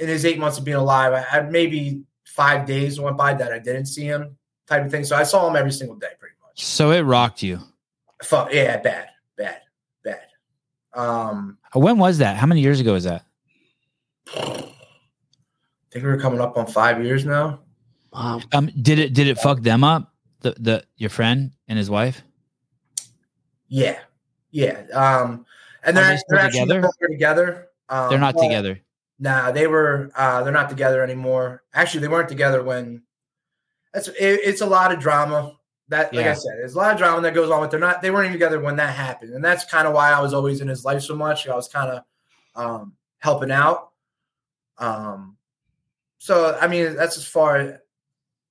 in 0.00 0.08
his 0.08 0.24
eight 0.24 0.38
months 0.38 0.58
of 0.58 0.64
being 0.64 0.76
alive, 0.76 1.12
I 1.12 1.20
had 1.20 1.52
maybe 1.52 2.02
five 2.24 2.66
days 2.66 2.98
went 2.98 3.16
by 3.16 3.34
that 3.34 3.52
I 3.52 3.58
didn't 3.58 3.86
see 3.86 4.04
him, 4.04 4.36
type 4.66 4.84
of 4.84 4.90
thing. 4.90 5.04
So 5.04 5.14
I 5.14 5.24
saw 5.24 5.48
him 5.48 5.56
every 5.56 5.72
single 5.72 5.96
day, 5.96 6.08
pretty 6.18 6.34
much. 6.42 6.64
So 6.64 6.90
it 6.90 7.02
rocked 7.02 7.42
you. 7.42 7.60
Fuck 8.22 8.52
yeah, 8.52 8.78
bad, 8.78 9.08
bad, 9.36 9.60
bad. 10.02 10.22
Um, 10.94 11.58
When 11.74 11.98
was 11.98 12.18
that? 12.18 12.36
How 12.36 12.46
many 12.46 12.62
years 12.62 12.80
ago 12.80 12.94
was 12.94 13.04
that? 13.04 13.24
I 14.36 14.72
think 15.90 16.04
we 16.04 16.10
are 16.10 16.18
coming 16.18 16.40
up 16.40 16.56
on 16.56 16.66
five 16.66 17.02
years 17.04 17.24
now. 17.24 17.60
Wow. 18.12 18.40
Um, 18.52 18.70
did 18.82 18.98
it 18.98 19.12
did 19.12 19.26
it 19.28 19.38
fuck 19.38 19.60
them 19.62 19.84
up? 19.84 20.14
The 20.40 20.54
the 20.58 20.84
your 20.96 21.10
friend 21.10 21.52
and 21.68 21.78
his 21.78 21.90
wife. 21.90 22.22
Yeah, 23.68 23.98
yeah. 24.50 24.82
Um, 24.92 25.46
and 25.84 25.96
they're, 25.96 26.16
they 26.16 26.22
they're 26.28 26.38
actually 26.38 26.60
together? 26.60 26.80
no 26.80 27.08
together. 27.08 27.68
Um, 27.88 28.10
They're 28.10 28.18
not 28.18 28.34
but- 28.34 28.42
together. 28.42 28.80
Nah, 29.22 29.50
they 29.52 29.66
were. 29.66 30.10
Uh, 30.16 30.42
they're 30.42 30.52
not 30.52 30.70
together 30.70 31.02
anymore. 31.02 31.62
Actually, 31.74 32.00
they 32.00 32.08
weren't 32.08 32.28
together 32.28 32.62
when. 32.62 33.02
That's 33.92 34.08
it, 34.08 34.14
it's 34.18 34.62
a 34.62 34.66
lot 34.66 34.92
of 34.92 34.98
drama. 34.98 35.56
That, 35.88 36.14
like 36.14 36.24
Yeah. 36.24 36.30
I 36.30 36.34
said, 36.34 36.52
there's 36.56 36.74
a 36.74 36.78
lot 36.78 36.92
of 36.92 36.98
drama 36.98 37.20
that 37.22 37.34
goes 37.34 37.50
on. 37.50 37.60
But 37.60 37.70
they're 37.70 37.80
not. 37.80 38.00
They 38.00 38.10
weren't 38.10 38.26
even 38.26 38.32
together 38.32 38.60
when 38.60 38.76
that 38.76 38.94
happened, 38.94 39.34
and 39.34 39.44
that's 39.44 39.66
kind 39.66 39.86
of 39.86 39.92
why 39.92 40.10
I 40.10 40.20
was 40.20 40.32
always 40.32 40.62
in 40.62 40.68
his 40.68 40.86
life 40.86 41.02
so 41.02 41.14
much. 41.14 41.46
I 41.46 41.54
was 41.54 41.68
kind 41.68 41.90
of 41.90 42.02
um, 42.54 42.94
helping 43.18 43.50
out. 43.50 43.89
Um, 44.80 45.36
so 46.18 46.58
I 46.60 46.66
mean, 46.66 46.96
that's 46.96 47.16
as 47.16 47.24
far. 47.26 47.80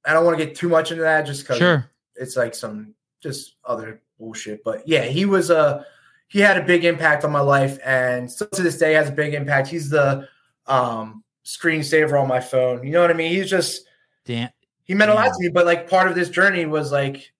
I 0.06 0.14
don't 0.14 0.26
want 0.26 0.38
to 0.39 0.45
get 0.45 0.56
too 0.56 0.69
much 0.69 0.91
into 0.91 1.03
that, 1.03 1.26
just 1.26 1.41
because 1.43 1.57
Sure. 1.57 1.91
it's 2.15 2.38
like 2.38 2.56
some 2.56 2.93
just 3.22 3.56
other 3.65 4.01
bullshit. 4.18 4.64
But 4.64 4.88
yeah, 4.88 5.03
he 5.03 5.26
was 5.26 5.49
a 5.49 5.85
he 6.27 6.39
had 6.39 6.57
a 6.57 6.64
big 6.64 6.85
impact 6.85 7.26
on 7.26 7.31
my 7.31 7.41
life, 7.41 7.77
and 7.84 8.31
still 8.31 8.47
to 8.47 8.61
this 8.64 8.77
day 8.77 8.93
has 8.93 9.10
a 9.10 9.11
big 9.11 9.34
impact. 9.34 9.68
He's 9.68 9.89
the 9.89 10.27
um 10.68 11.23
screensaver 11.43 12.19
on 12.22 12.27
my 12.27 12.39
phone. 12.39 12.85
You 12.85 12.91
know 12.91 13.01
what 13.01 13.10
I 13.11 13.15
mean? 13.15 13.31
He's 13.31 13.49
just 13.49 13.85
Damn. 14.26 14.49
he 14.84 14.93
meant 14.93 15.11
a 15.11 15.15
lot 15.15 15.26
to 15.34 15.39
me. 15.39 15.49
But 15.49 15.65
like 15.65 15.89
part 15.89 16.07
of 16.07 16.15
this 16.15 16.30
journey 16.30 16.65
was 16.65 16.91
like 16.91 17.31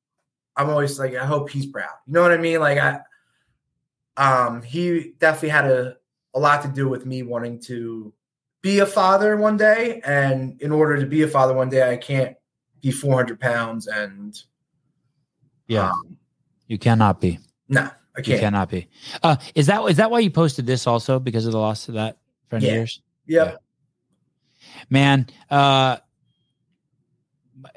I'm 0.58 0.70
always 0.70 1.00
like 1.00 1.16
I 1.16 1.26
hope 1.26 1.50
he's 1.50 1.68
proud. 1.68 1.94
You 2.08 2.14
know 2.14 2.22
what 2.22 2.32
I 2.32 2.38
mean? 2.38 2.60
Like 2.60 2.78
I 2.78 3.00
um 4.18 4.62
he 4.64 5.14
definitely 5.20 5.50
had 5.50 5.66
a 5.66 5.96
a 6.34 6.40
lot 6.40 6.62
to 6.64 6.68
do 6.68 6.88
with 6.90 7.06
me 7.06 7.24
wanting 7.24 7.60
to 7.62 8.14
be 8.62 8.80
a 8.80 8.86
father 8.86 9.38
one 9.38 9.58
day, 9.58 10.02
and 10.04 10.62
in 10.62 10.72
order 10.72 11.00
to 11.00 11.06
be 11.06 11.22
a 11.24 11.28
father 11.28 11.54
one 11.54 11.70
day, 11.70 11.90
I 11.90 11.98
can't 11.98 12.36
be 12.82 12.92
400 12.92 13.40
pounds 13.40 13.88
and 13.88 14.38
Yeah. 15.68 15.90
um, 15.90 16.18
You 16.68 16.78
cannot 16.78 17.20
be. 17.22 17.40
no, 17.68 17.82
I 17.82 17.92
You 18.20 18.24
can't. 18.24 18.40
cannot 18.42 18.70
be. 18.70 18.88
Uh, 19.24 19.38
is 19.56 19.68
that 19.68 19.82
is 19.90 19.98
that 19.98 20.12
why 20.12 20.20
you 20.20 20.30
posted 20.30 20.66
this 20.66 20.88
also 20.88 21.20
because 21.20 21.46
of 21.46 21.52
the 21.54 21.58
loss 21.60 21.88
of 21.88 21.96
that 21.96 22.18
friend 22.50 22.64
Yeah. 22.64 22.72
of 22.72 22.76
yours? 22.78 23.02
Yep. 23.28 23.62
Man, 24.90 25.28
uh, 25.50 25.98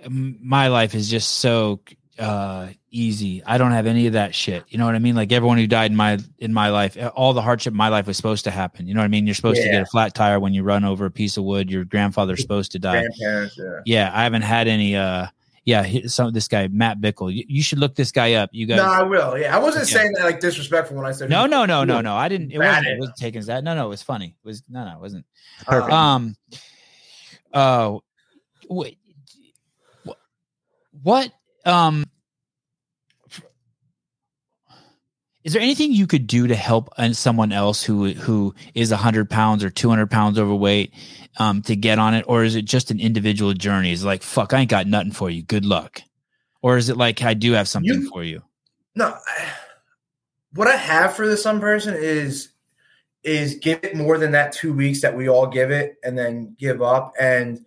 my 0.09 0.69
life 0.69 0.95
is 0.95 1.09
just 1.09 1.31
so 1.39 1.81
uh 2.19 2.69
easy. 2.91 3.43
I 3.45 3.57
don't 3.59 3.73
have 3.73 3.87
any 3.87 4.07
of 4.07 4.13
that 4.13 4.35
shit. 4.35 4.65
You 4.69 4.79
know 4.79 4.85
what 4.87 4.95
I 4.95 4.99
mean? 4.99 5.15
Like 5.15 5.33
everyone 5.33 5.57
who 5.59 5.67
died 5.67 5.91
in 5.91 5.97
my 5.97 6.19
in 6.39 6.53
my 6.53 6.69
life, 6.69 6.97
all 7.15 7.33
the 7.33 7.43
hardship 7.43 7.73
in 7.73 7.77
my 7.77 7.89
life 7.89 8.07
was 8.07 8.17
supposed 8.17 8.45
to 8.45 8.51
happen. 8.51 8.87
You 8.87 8.95
know 8.95 9.01
what 9.01 9.07
I 9.07 9.09
mean? 9.09 9.27
You're 9.27 9.35
supposed 9.35 9.63
to 9.63 9.69
get 9.69 9.83
a 9.83 9.87
flat 9.87 10.15
tire 10.15 10.39
when 10.39 10.53
you 10.53 10.63
run 10.63 10.85
over 10.85 11.07
a 11.07 11.11
piece 11.11 11.37
of 11.37 11.45
wood. 11.45 11.71
Your 11.71 11.85
grandfather's 11.85 12.43
supposed 12.43 12.73
to 12.73 12.79
die. 12.79 13.01
Grandparents, 13.03 13.57
yeah. 13.59 13.81
Yeah, 13.87 14.11
I 14.15 14.25
haven't 14.25 14.43
had 14.43 14.69
any. 14.69 14.95
uh 14.97 15.29
Yeah, 15.65 15.87
some 16.07 16.33
this 16.33 16.49
guy 16.49 16.69
Matt 16.69 17.01
Bickle. 17.01 17.33
You, 17.33 17.45
you 17.49 17.63
should 17.63 17.79
look 17.79 17.95
this 17.95 18.13
guy 18.13 18.35
up. 18.35 18.51
You 18.53 18.67
guys. 18.67 18.77
No, 18.79 18.85
I 18.85 19.03
will. 19.03 19.39
Yeah, 19.39 19.57
I 19.57 19.59
wasn't 19.59 19.89
Yeah. 19.89 19.97
saying 19.99 20.13
that 20.19 20.25
like 20.25 20.41
disrespectful 20.41 20.97
when 20.97 21.07
I 21.07 21.13
said 21.13 21.31
No, 21.31 21.47
no, 21.47 21.65
no, 21.65 21.85
no, 21.85 22.01
no. 22.03 22.15
I 22.15 22.29
didn't. 22.29 22.51
It 22.53 22.59
wasn't. 22.59 22.87
it. 22.89 22.99
Wasn't 22.99 23.17
taken 23.17 23.39
as 23.39 23.47
that. 23.47 23.65
No, 23.65 23.75
no. 23.75 23.87
It 23.87 23.89
was 23.91 24.03
funny. 24.03 24.37
It 24.45 24.47
was 24.47 24.63
no, 24.69 24.85
no. 24.85 24.97
It 24.97 25.01
wasn't. 25.01 25.25
Perfect. 25.65 25.93
Um. 25.93 26.37
Uh. 27.55 27.99
Wait. 28.69 28.99
What? 31.03 31.33
Um. 31.65 32.05
Is 35.45 35.55
there 35.55 35.63
anything 35.63 35.91
you 35.91 36.07
could 36.07 36.29
do 36.29 36.47
to 36.47 36.55
help 36.55 36.89
uh, 36.97 37.13
someone 37.13 37.51
else 37.51 37.83
who 37.83 38.13
who 38.13 38.55
is 38.75 38.93
hundred 38.93 39.29
pounds 39.29 39.65
or 39.65 39.71
two 39.71 39.89
hundred 39.89 40.09
pounds 40.09 40.39
overweight, 40.39 40.95
um, 41.39 41.63
to 41.63 41.75
get 41.75 41.99
on 41.99 42.15
it, 42.15 42.25
or 42.29 42.45
is 42.45 42.55
it 42.55 42.65
just 42.65 42.93
an 42.93 43.01
individual 43.01 43.53
journey? 43.53 43.91
Is 43.91 44.05
like 44.05 44.23
fuck, 44.23 44.53
I 44.53 44.61
ain't 44.61 44.71
got 44.71 44.87
nothing 44.87 45.11
for 45.11 45.31
you. 45.31 45.43
Good 45.43 45.65
luck, 45.65 46.01
or 46.63 46.77
is 46.77 46.89
it 46.91 46.97
like 46.97 47.23
I 47.23 47.35
do 47.35 47.53
have 47.53 47.67
something 47.69 48.03
You- 48.03 48.09
for 48.09 48.23
you? 48.23 48.43
no, 48.95 49.07
I, 49.07 49.49
what 50.55 50.69
I 50.69 50.77
have 50.77 51.17
for 51.17 51.27
this 51.27 51.43
some 51.43 51.59
person 51.61 51.95
is 51.99 52.51
is 53.25 53.57
give 53.57 53.81
it 53.83 53.97
more 53.97 54.19
than 54.19 54.31
that 54.33 54.53
two 54.53 54.73
weeks 54.73 55.01
that 55.03 55.17
we 55.17 55.29
all 55.29 55.49
give 55.49 55.73
it, 55.73 55.97
and 56.05 56.17
then 56.17 56.55
give 56.57 56.83
up. 56.83 57.15
And 57.19 57.65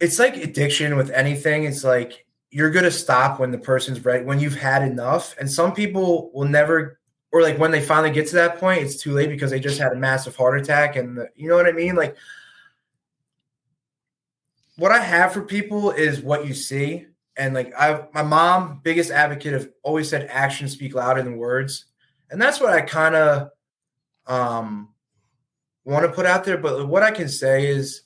it's 0.00 0.18
like 0.18 0.36
addiction 0.36 0.96
with 0.96 1.10
anything. 1.10 1.64
It's 1.64 1.84
like 1.84 2.26
you're 2.50 2.70
gonna 2.70 2.90
stop 2.90 3.38
when 3.40 3.50
the 3.52 3.58
person's 3.58 4.04
right, 4.04 4.24
when 4.24 4.40
you've 4.40 4.56
had 4.56 4.82
enough. 4.82 5.36
And 5.38 5.50
some 5.50 5.72
people 5.74 6.30
will 6.34 6.48
never, 6.48 6.98
or 7.32 7.42
like 7.42 7.58
when 7.58 7.70
they 7.70 7.80
finally 7.80 8.10
get 8.10 8.26
to 8.28 8.34
that 8.36 8.58
point, 8.58 8.82
it's 8.82 8.96
too 8.96 9.12
late 9.12 9.28
because 9.28 9.50
they 9.50 9.60
just 9.60 9.78
had 9.80 9.92
a 9.92 9.96
massive 9.96 10.36
heart 10.36 10.58
attack, 10.60 10.96
and 10.96 11.16
the, 11.16 11.28
you 11.36 11.48
know 11.48 11.56
what 11.56 11.66
I 11.66 11.72
mean, 11.72 11.94
like. 11.96 12.16
what 14.76 14.92
I 14.92 14.98
have 14.98 15.32
for 15.32 15.42
people 15.42 15.90
is 15.90 16.20
what 16.22 16.46
you 16.46 16.54
see. 16.54 17.06
And 17.36 17.54
like 17.54 17.72
I 17.78 18.06
my 18.14 18.22
mom, 18.22 18.80
biggest 18.82 19.10
advocate 19.10 19.54
of 19.54 19.70
always 19.82 20.08
said 20.08 20.28
actions 20.30 20.72
speak 20.72 20.94
louder 20.94 21.22
than 21.22 21.36
words. 21.36 21.86
And 22.30 22.40
that's 22.40 22.60
what 22.60 22.72
I 22.72 22.80
kind 22.80 23.14
of 23.14 23.50
um 24.26 24.88
want 25.84 26.06
to 26.06 26.12
put 26.12 26.26
out 26.26 26.44
there. 26.44 26.56
But 26.58 26.88
what 26.88 27.02
I 27.02 27.10
can 27.10 27.28
say 27.28 27.66
is 27.66 28.02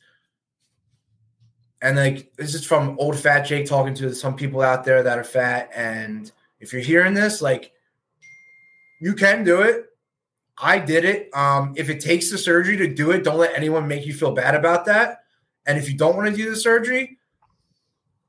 and 1.85 1.99
like 1.99 2.35
this 2.37 2.55
is 2.55 2.65
from 2.65 2.97
old 2.99 3.19
fat 3.19 3.43
Jake 3.43 3.67
talking 3.67 3.93
to 3.97 4.15
some 4.15 4.35
people 4.35 4.63
out 4.63 4.85
there 4.85 5.03
that 5.03 5.19
are 5.19 5.25
fat. 5.25 5.71
And 5.77 6.33
if 6.59 6.73
you're 6.73 6.81
hearing 6.81 7.13
this, 7.13 7.43
like 7.43 7.73
you 9.03 9.13
can 9.13 9.45
do 9.45 9.61
it. 9.61 9.85
I 10.57 10.79
did 10.79 11.05
it. 11.05 11.29
Um, 11.35 11.75
if 11.77 11.91
it 11.91 12.01
takes 12.01 12.31
the 12.31 12.39
surgery 12.39 12.79
to 12.79 12.89
do 12.89 13.11
it, 13.11 13.23
don't 13.23 13.37
let 13.37 13.55
anyone 13.55 13.87
make 13.87 14.07
you 14.07 14.15
feel 14.15 14.33
bad 14.33 14.55
about 14.55 14.87
that. 14.87 15.25
And 15.67 15.77
if 15.77 15.87
you 15.91 15.95
don't 15.95 16.17
want 16.17 16.31
to 16.31 16.35
do 16.35 16.49
the 16.49 16.57
surgery, 16.57 17.19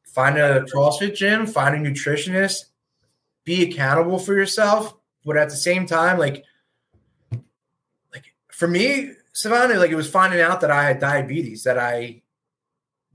find 0.04 0.38
a 0.38 0.64
CrossFit 0.64 1.16
gym, 1.16 1.48
find 1.48 1.76
a 1.76 1.90
nutritionist, 1.90 2.66
be 3.46 3.64
accountable 3.64 4.20
for 4.20 4.36
yourself. 4.36 4.96
But 5.24 5.38
at 5.38 5.48
the 5.48 5.56
same 5.56 5.86
time, 5.86 6.18
like, 6.20 6.44
like 8.12 8.36
for 8.52 8.68
me, 8.68 9.12
Savannah, 9.32 9.76
like 9.76 9.92
it 9.92 9.96
was 9.96 10.10
finding 10.10 10.42
out 10.42 10.60
that 10.60 10.72
I 10.72 10.84
had 10.84 11.00
diabetes, 11.00 11.64
that 11.64 11.78
I 11.78 12.22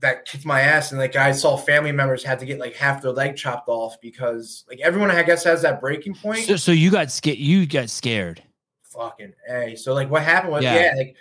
that 0.01 0.25
kicked 0.25 0.45
my 0.45 0.61
ass, 0.61 0.91
and 0.91 0.99
like 0.99 1.15
I 1.15 1.31
saw 1.31 1.55
family 1.55 1.91
members 1.91 2.23
had 2.23 2.39
to 2.39 2.45
get 2.45 2.59
like 2.59 2.75
half 2.75 3.01
their 3.01 3.11
leg 3.11 3.35
chopped 3.35 3.69
off 3.69 3.99
because 4.01 4.65
like 4.67 4.79
everyone 4.81 5.11
I 5.11 5.23
guess 5.23 5.43
has 5.43 5.61
that 5.61 5.79
breaking 5.79 6.15
point. 6.15 6.45
So, 6.45 6.55
so 6.55 6.71
you 6.71 6.91
got 6.91 7.11
scared. 7.11 7.37
You 7.37 7.65
got 7.65 7.89
scared. 7.89 8.43
Fucking 8.83 9.33
a. 9.49 9.75
So 9.75 9.93
like 9.93 10.09
what 10.09 10.23
happened 10.23 10.53
was 10.53 10.63
Yeah. 10.63 10.75
yeah, 10.75 10.93
like 10.97 11.15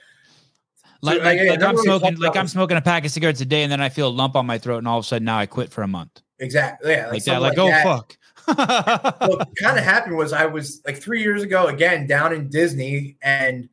Like, 1.02 1.18
So, 1.18 1.24
like, 1.24 1.38
yeah, 1.40 1.50
like 1.50 1.62
I'm 1.62 1.76
smoking, 1.76 2.16
like 2.16 2.36
I'm 2.36 2.48
smoking 2.48 2.76
a 2.76 2.82
pack 2.82 3.04
of 3.04 3.10
cigarettes 3.10 3.40
a 3.40 3.46
day, 3.46 3.62
and 3.62 3.72
then 3.72 3.80
I 3.80 3.88
feel 3.88 4.08
a 4.08 4.10
lump 4.10 4.36
on 4.36 4.46
my 4.46 4.58
throat, 4.58 4.78
and 4.78 4.88
all 4.88 4.98
of 4.98 5.04
a 5.04 5.08
sudden 5.08 5.24
now 5.24 5.38
I 5.38 5.46
quit 5.46 5.70
for 5.70 5.82
a 5.82 5.88
month, 5.88 6.20
exactly 6.38 6.92
yeah, 6.92 7.08
like, 7.08 7.24
that. 7.24 7.40
Like, 7.40 7.58
oh 7.58 7.68
that. 7.68 7.84
fuck. 7.84 8.16
what 9.28 9.48
kind 9.56 9.78
of 9.78 9.84
happened 9.84 10.16
was 10.16 10.32
I 10.32 10.46
was 10.46 10.82
like 10.86 11.00
three 11.00 11.22
years 11.22 11.42
ago 11.42 11.66
again 11.66 12.06
down 12.06 12.32
in 12.32 12.48
Disney, 12.48 13.16
and 13.22 13.68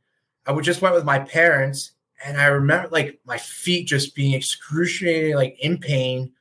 I 0.46 0.52
would 0.52 0.64
just 0.64 0.82
went 0.82 0.96
with 0.96 1.04
my 1.04 1.20
parents, 1.20 1.92
and 2.26 2.38
I 2.38 2.46
remember 2.48 2.90
like 2.90 3.20
my 3.26 3.38
feet 3.38 3.88
just 3.88 4.16
being 4.16 4.34
excruciating, 4.34 5.36
like 5.36 5.58
in 5.60 5.78
pain, 5.78 6.32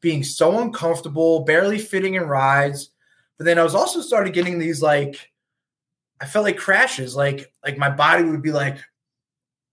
being 0.00 0.22
so 0.22 0.60
uncomfortable, 0.60 1.44
barely 1.44 1.78
fitting 1.78 2.14
in 2.14 2.24
rides. 2.24 2.90
But 3.38 3.46
then 3.46 3.58
I 3.58 3.62
was 3.62 3.74
also 3.74 4.00
started 4.00 4.34
getting 4.34 4.58
these 4.58 4.82
like 4.82 5.30
I 6.20 6.26
felt 6.26 6.44
like 6.44 6.56
crashes, 6.56 7.16
like 7.16 7.52
like 7.64 7.78
my 7.78 7.90
body 7.90 8.24
would 8.24 8.42
be 8.42 8.52
like 8.52 8.78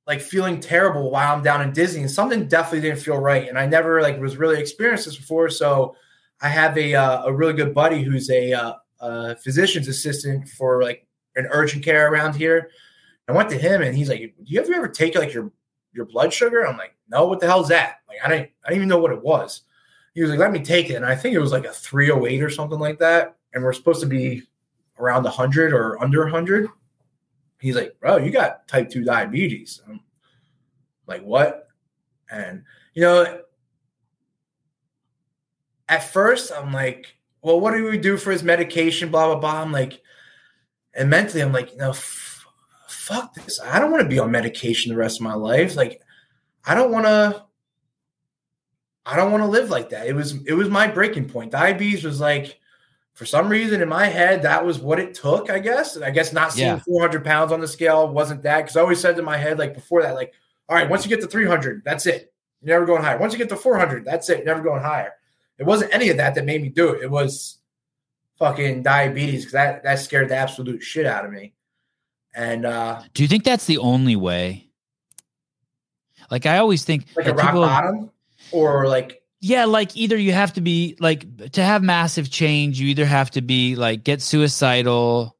like 0.08 0.22
feeling 0.22 0.60
terrible 0.60 1.12
while 1.12 1.36
I'm 1.36 1.44
down 1.44 1.62
in 1.62 1.72
Disney, 1.72 2.02
and 2.02 2.10
something 2.10 2.48
definitely 2.48 2.82
didn't 2.82 3.04
feel 3.04 3.18
right. 3.18 3.48
And 3.48 3.60
I 3.60 3.68
never 3.68 4.02
like 4.02 4.20
was 4.20 4.38
really 4.38 4.60
experienced 4.60 5.06
this 5.06 5.18
before, 5.18 5.50
so 5.50 5.96
I 6.42 6.50
have 6.50 6.78
a 6.78 6.96
uh, 6.96 7.26
a 7.26 7.34
really 7.34 7.54
good 7.54 7.74
buddy 7.74 8.02
who's 8.02 8.30
a, 8.32 8.54
uh, 8.54 8.74
a 9.02 9.36
physician's 9.36 9.88
assistant 9.88 10.48
for 10.50 10.82
like 10.82 11.06
an 11.36 11.48
urgent 11.52 11.84
care 11.84 12.12
around 12.12 12.36
here. 12.36 12.72
I 13.30 13.34
went 13.34 13.50
to 13.50 13.58
him 13.58 13.82
and 13.82 13.96
he's 13.96 14.10
like, 14.10 14.20
"Do 14.20 14.34
you 14.46 14.62
ever 14.62 14.74
ever 14.74 14.88
take 14.88 15.16
like 15.16 15.34
your 15.34 15.52
your 15.94 16.06
blood 16.06 16.34
sugar?" 16.34 16.66
I'm 16.66 16.78
like, 16.78 16.96
"No, 17.10 17.28
what 17.28 17.40
the 17.40 17.48
hell's 17.48 17.70
that?" 17.70 17.98
Like 18.08 18.18
I 18.24 18.30
didn't 18.30 18.50
I 18.64 18.70
didn't 18.70 18.78
even 18.78 18.90
know 18.90 19.00
what 19.00 19.12
it 19.12 19.22
was. 19.22 19.64
He 20.14 20.22
was 20.22 20.32
like, 20.32 20.40
"Let 20.40 20.52
me 20.52 20.64
take 20.64 20.90
it," 20.90 20.96
and 20.96 21.06
I 21.06 21.16
think 21.16 21.36
it 21.36 21.40
was 21.40 21.52
like 21.52 21.66
a 21.66 21.72
308 21.72 22.42
or 22.42 22.50
something 22.50 22.80
like 22.80 23.00
that, 23.00 23.36
and 23.54 23.64
we're 23.64 23.74
supposed 23.74 24.02
to 24.02 24.08
be 24.08 24.44
around 24.98 25.24
100 25.24 25.74
or 25.74 26.02
under 26.02 26.24
100. 26.24 26.68
He's 27.60 27.76
like, 27.76 28.00
"Bro, 28.00 28.18
you 28.18 28.32
got 28.32 28.68
type 28.68 28.90
two 28.90 29.04
diabetes." 29.04 29.82
I'm 29.88 30.02
like, 31.08 31.22
"What?" 31.22 31.68
And 32.32 32.64
you 32.94 33.04
know, 33.04 33.42
at 35.90 36.04
first 36.04 36.52
I'm 36.52 36.72
like, 36.72 37.16
well, 37.42 37.60
what 37.60 37.74
do 37.74 37.84
we 37.90 37.98
do 37.98 38.18
for 38.18 38.32
his 38.32 38.44
medication? 38.44 39.10
Blah 39.10 39.26
blah 39.28 39.40
blah. 39.40 39.62
I'm 39.62 39.72
like, 39.72 40.02
and 40.94 41.10
mentally 41.10 41.42
I'm 41.42 41.54
like, 41.54 41.72
you 41.72 41.78
know, 41.78 41.94
fuck 43.10 43.34
this. 43.34 43.60
I 43.60 43.80
don't 43.80 43.92
want 43.92 44.04
to 44.04 44.10
be 44.10 44.20
on 44.20 44.32
medication 44.32 44.92
the 44.92 44.98
rest 44.98 45.18
of 45.18 45.24
my 45.24 45.34
life. 45.34 45.76
Like, 45.76 46.02
I 46.66 46.76
don't 46.76 46.92
want 46.92 47.06
to. 47.06 47.44
I 49.06 49.16
don't 49.16 49.32
want 49.32 49.42
to 49.44 49.50
live 49.50 49.72
like 49.72 49.90
that. 49.90 50.08
It 50.08 50.14
was 50.14 50.36
it 50.46 50.54
was 50.54 50.70
my 50.70 50.88
breaking 50.88 51.30
point. 51.30 51.52
Diabetes 51.52 52.04
was 52.04 52.20
like, 52.20 52.60
for 53.16 53.26
some 53.26 53.50
reason 53.50 53.82
in 53.82 53.90
my 53.90 54.06
head 54.06 54.44
that 54.44 54.64
was 54.64 54.78
what 54.80 55.00
it 55.00 55.16
took. 55.16 55.50
I 55.50 55.58
guess. 55.58 55.98
I 55.98 56.12
guess 56.12 56.32
not 56.32 56.54
seeing 56.54 56.68
Yeah. 56.68 56.80
400 56.80 57.24
pounds 57.26 57.52
on 57.52 57.60
the 57.60 57.68
scale 57.68 58.08
wasn't 58.08 58.44
that 58.44 58.62
because 58.62 58.78
I 58.78 58.82
always 58.82 59.00
said 59.00 59.18
in 59.18 59.26
my 59.26 59.38
head 59.38 59.58
like 59.58 59.74
before 59.74 60.04
that 60.04 60.14
like, 60.14 60.34
all 60.68 60.76
right, 60.76 60.88
once 60.88 61.04
you 61.04 61.10
get 61.10 61.22
to 61.22 61.28
300, 61.28 61.84
that's 61.84 62.06
it. 62.06 62.32
You're 62.62 62.76
never 62.76 62.86
going 62.86 63.02
higher. 63.02 63.18
Once 63.18 63.34
you 63.34 63.40
get 63.40 63.50
to 63.50 63.56
400, 63.56 64.06
that's 64.06 64.30
it. 64.30 64.38
You're 64.38 64.46
never 64.46 64.62
going 64.62 64.84
higher. 64.84 65.14
It 65.58 65.66
wasn't 65.66 65.94
any 65.94 66.10
of 66.10 66.18
that 66.18 66.36
that 66.36 66.46
made 66.46 66.62
me 66.62 66.70
do 66.70 66.90
it. 66.90 67.02
It 67.02 67.10
was 67.10 67.58
fucking 68.38 68.84
diabetes 68.84 69.42
because 69.42 69.54
that 69.54 69.84
that 69.84 70.00
scared 70.00 70.30
the 70.30 70.36
absolute 70.36 70.84
shit 70.84 71.08
out 71.08 71.26
of 71.26 71.32
me. 71.32 71.54
And 72.36 72.66
uh 72.66 73.02
Do 73.14 73.24
you 73.24 73.28
think 73.30 73.44
that's 73.44 73.66
the 73.66 73.80
only 73.80 74.16
way? 74.16 74.70
Like 76.32 76.46
I 76.46 76.58
always 76.60 76.84
think 76.84 77.08
like 77.16 77.28
a 77.28 77.34
rock 77.34 77.48
people- 77.48 77.62
bottom 77.62 78.12
or 78.52 78.88
like 78.88 79.22
yeah 79.42 79.66
like 79.66 79.96
either 79.96 80.18
you 80.18 80.34
have 80.34 80.54
to 80.54 80.62
be 80.62 80.96
like 81.00 81.52
to 81.54 81.64
have 81.64 81.82
massive 81.82 82.30
change 82.30 82.80
you 82.80 82.88
either 82.88 83.06
have 83.06 83.32
to 83.32 83.42
be 83.42 83.76
like 83.76 84.04
get 84.04 84.22
suicidal 84.22 85.36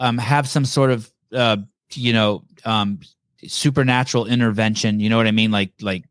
um 0.00 0.18
have 0.18 0.46
some 0.48 0.64
sort 0.64 0.90
of 0.90 1.10
uh 1.32 1.56
you 1.94 2.12
know 2.12 2.42
um 2.66 3.00
supernatural 3.46 4.26
intervention 4.26 5.00
you 5.00 5.08
know 5.08 5.16
what 5.16 5.26
i 5.26 5.30
mean 5.30 5.50
like 5.50 5.70
like 5.80 6.04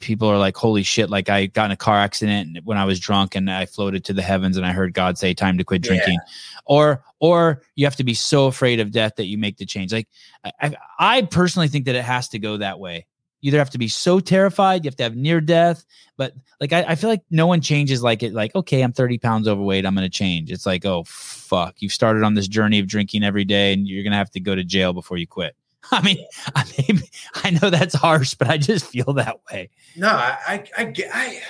people 0.00 0.28
are 0.28 0.38
like 0.38 0.56
holy 0.56 0.82
shit 0.82 1.08
like 1.08 1.28
i 1.30 1.46
got 1.46 1.66
in 1.66 1.70
a 1.70 1.76
car 1.76 1.96
accident 1.96 2.58
when 2.64 2.76
i 2.76 2.84
was 2.84 3.00
drunk 3.00 3.34
and 3.34 3.50
i 3.50 3.64
floated 3.64 4.04
to 4.04 4.12
the 4.12 4.22
heavens 4.22 4.56
and 4.56 4.66
i 4.66 4.72
heard 4.72 4.92
god 4.92 5.16
say 5.16 5.32
time 5.32 5.56
to 5.56 5.64
quit 5.64 5.82
Yeah. 5.86 6.16
Or 6.64 7.02
or 7.18 7.62
you 7.74 7.86
have 7.86 7.96
to 7.96 8.04
be 8.04 8.14
so 8.14 8.46
afraid 8.46 8.80
of 8.80 8.90
death 8.90 9.14
that 9.16 9.26
you 9.26 9.38
make 9.38 9.56
the 9.56 9.66
change. 9.66 9.92
Like 9.92 10.08
I, 10.44 10.76
I 10.98 11.22
personally 11.22 11.68
think 11.68 11.86
that 11.86 11.94
it 11.94 12.04
has 12.04 12.28
to 12.30 12.38
go 12.38 12.56
that 12.58 12.78
way. 12.78 13.06
You 13.40 13.48
either 13.48 13.58
have 13.58 13.70
to 13.70 13.78
be 13.78 13.88
so 13.88 14.20
terrified 14.20 14.84
you 14.84 14.88
have 14.88 14.96
to 14.96 15.02
have 15.02 15.16
near 15.16 15.40
death 15.40 15.84
but 16.16 16.32
like 16.60 16.72
I, 16.72 16.84
I 16.84 16.94
feel 16.94 17.10
like 17.10 17.22
no 17.28 17.48
one 17.48 17.60
changes 17.60 18.00
like 18.00 18.22
it 18.22 18.32
like 18.32 18.54
okay 18.54 18.82
i'm 18.82 18.92
30 18.92 19.18
pounds 19.18 19.48
overweight 19.48 19.84
i'm 19.84 19.96
gonna 19.96 20.08
change. 20.08 20.52
It's 20.52 20.64
like 20.64 20.86
oh 20.86 21.02
fuck 21.06 21.82
you've 21.82 21.92
started 21.92 22.22
on 22.22 22.34
this 22.34 22.46
journey 22.46 22.78
of 22.78 22.86
drinking 22.86 23.24
every 23.24 23.44
day 23.44 23.72
and 23.72 23.88
you're 23.88 24.04
gonna 24.04 24.16
have 24.16 24.30
to 24.30 24.40
go 24.40 24.54
to 24.54 24.62
jail 24.62 24.92
before 24.92 25.16
you 25.16 25.26
quit. 25.26 25.56
I 25.90 26.00
mean 26.02 26.24
i 26.54 26.64
mean 26.78 27.02
i 27.34 27.50
know 27.50 27.68
that's 27.68 27.94
harsh 27.96 28.34
but 28.34 28.48
i 28.48 28.58
just 28.58 28.86
feel 28.86 29.12
that 29.14 29.40
way. 29.50 29.70
No, 29.96 30.08
I 30.08 30.38
I, 30.46 30.64
I 30.78 30.94
I 31.12 31.42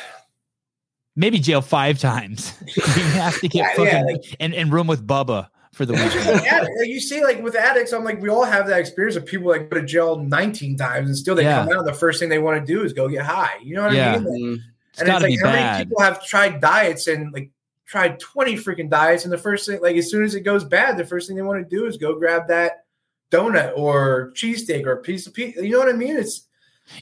maybe 1.16 1.38
jail 1.38 1.60
five 1.60 1.98
times 1.98 2.54
you 2.76 2.82
have 2.82 3.38
to 3.40 3.48
get 3.48 3.58
Yeah, 3.58 3.68
fucking 3.74 3.86
yeah, 3.86 4.02
like- 4.02 4.34
in, 4.40 4.52
in 4.54 4.70
room 4.70 4.86
with 4.86 5.06
bubba 5.06 5.48
for 5.72 5.86
the 5.86 5.94
It's 5.94 6.12
just 6.12 6.26
weekend 6.26 6.44
like 6.64 6.68
like 6.80 6.88
you 6.88 7.00
see, 7.00 7.24
like 7.24 7.42
with 7.42 7.54
addicts, 7.56 7.92
I'm 7.94 8.04
like, 8.04 8.20
we 8.20 8.28
all 8.28 8.44
have 8.44 8.66
that 8.66 8.78
experience 8.78 9.16
of 9.16 9.24
people 9.24 9.50
that 9.52 9.70
go 9.70 9.80
to 9.80 9.86
jail 9.86 10.18
19 10.18 10.76
times 10.76 11.08
and 11.08 11.16
still 11.16 11.34
they 11.34 11.44
Yeah. 11.44 11.64
come 11.64 11.72
out. 11.78 11.84
The 11.86 11.94
first 11.94 12.20
thing 12.20 12.28
they 12.28 12.38
want 12.38 12.60
to 12.60 12.66
do 12.74 12.84
is 12.84 12.92
go 12.92 13.08
get 13.08 13.24
high. 13.24 13.54
You 13.62 13.76
know 13.76 13.84
what 13.84 13.92
Yeah. 13.94 14.14
I 14.14 14.18
mean? 14.18 14.24
Like, 14.26 14.40
Mm. 14.42 14.58
it's 14.90 14.98
and 15.00 15.06
gotta 15.06 15.26
it's 15.28 15.36
be 15.40 15.42
like, 15.42 15.54
how 15.54 15.58
bad 15.60 15.72
many 15.72 15.84
people 15.86 16.02
have 16.02 16.24
tried 16.26 16.60
diets 16.60 17.06
and 17.06 17.32
like 17.32 17.50
tried 17.86 18.20
20 18.20 18.56
freaking 18.56 18.90
diets, 18.90 19.24
and 19.24 19.32
the 19.32 19.38
first 19.38 19.66
thing, 19.66 19.80
like, 19.80 19.96
as 19.96 20.10
soon 20.10 20.24
as 20.24 20.34
it 20.34 20.40
goes 20.40 20.62
bad, 20.64 20.96
the 20.98 21.04
first 21.06 21.26
thing 21.26 21.36
they 21.36 21.42
want 21.42 21.62
to 21.66 21.76
do 21.76 21.86
is 21.86 21.96
go 21.98 22.18
grab 22.18 22.48
that 22.48 22.84
donut 23.30 23.72
or 23.76 24.30
cheesesteak 24.34 24.86
or 24.86 24.96
piece 24.96 25.26
of 25.26 25.32
pizza. 25.32 25.64
You 25.64 25.72
know 25.72 25.78
what 25.78 25.88
I 25.88 25.92
mean? 25.92 26.16
It's 26.16 26.46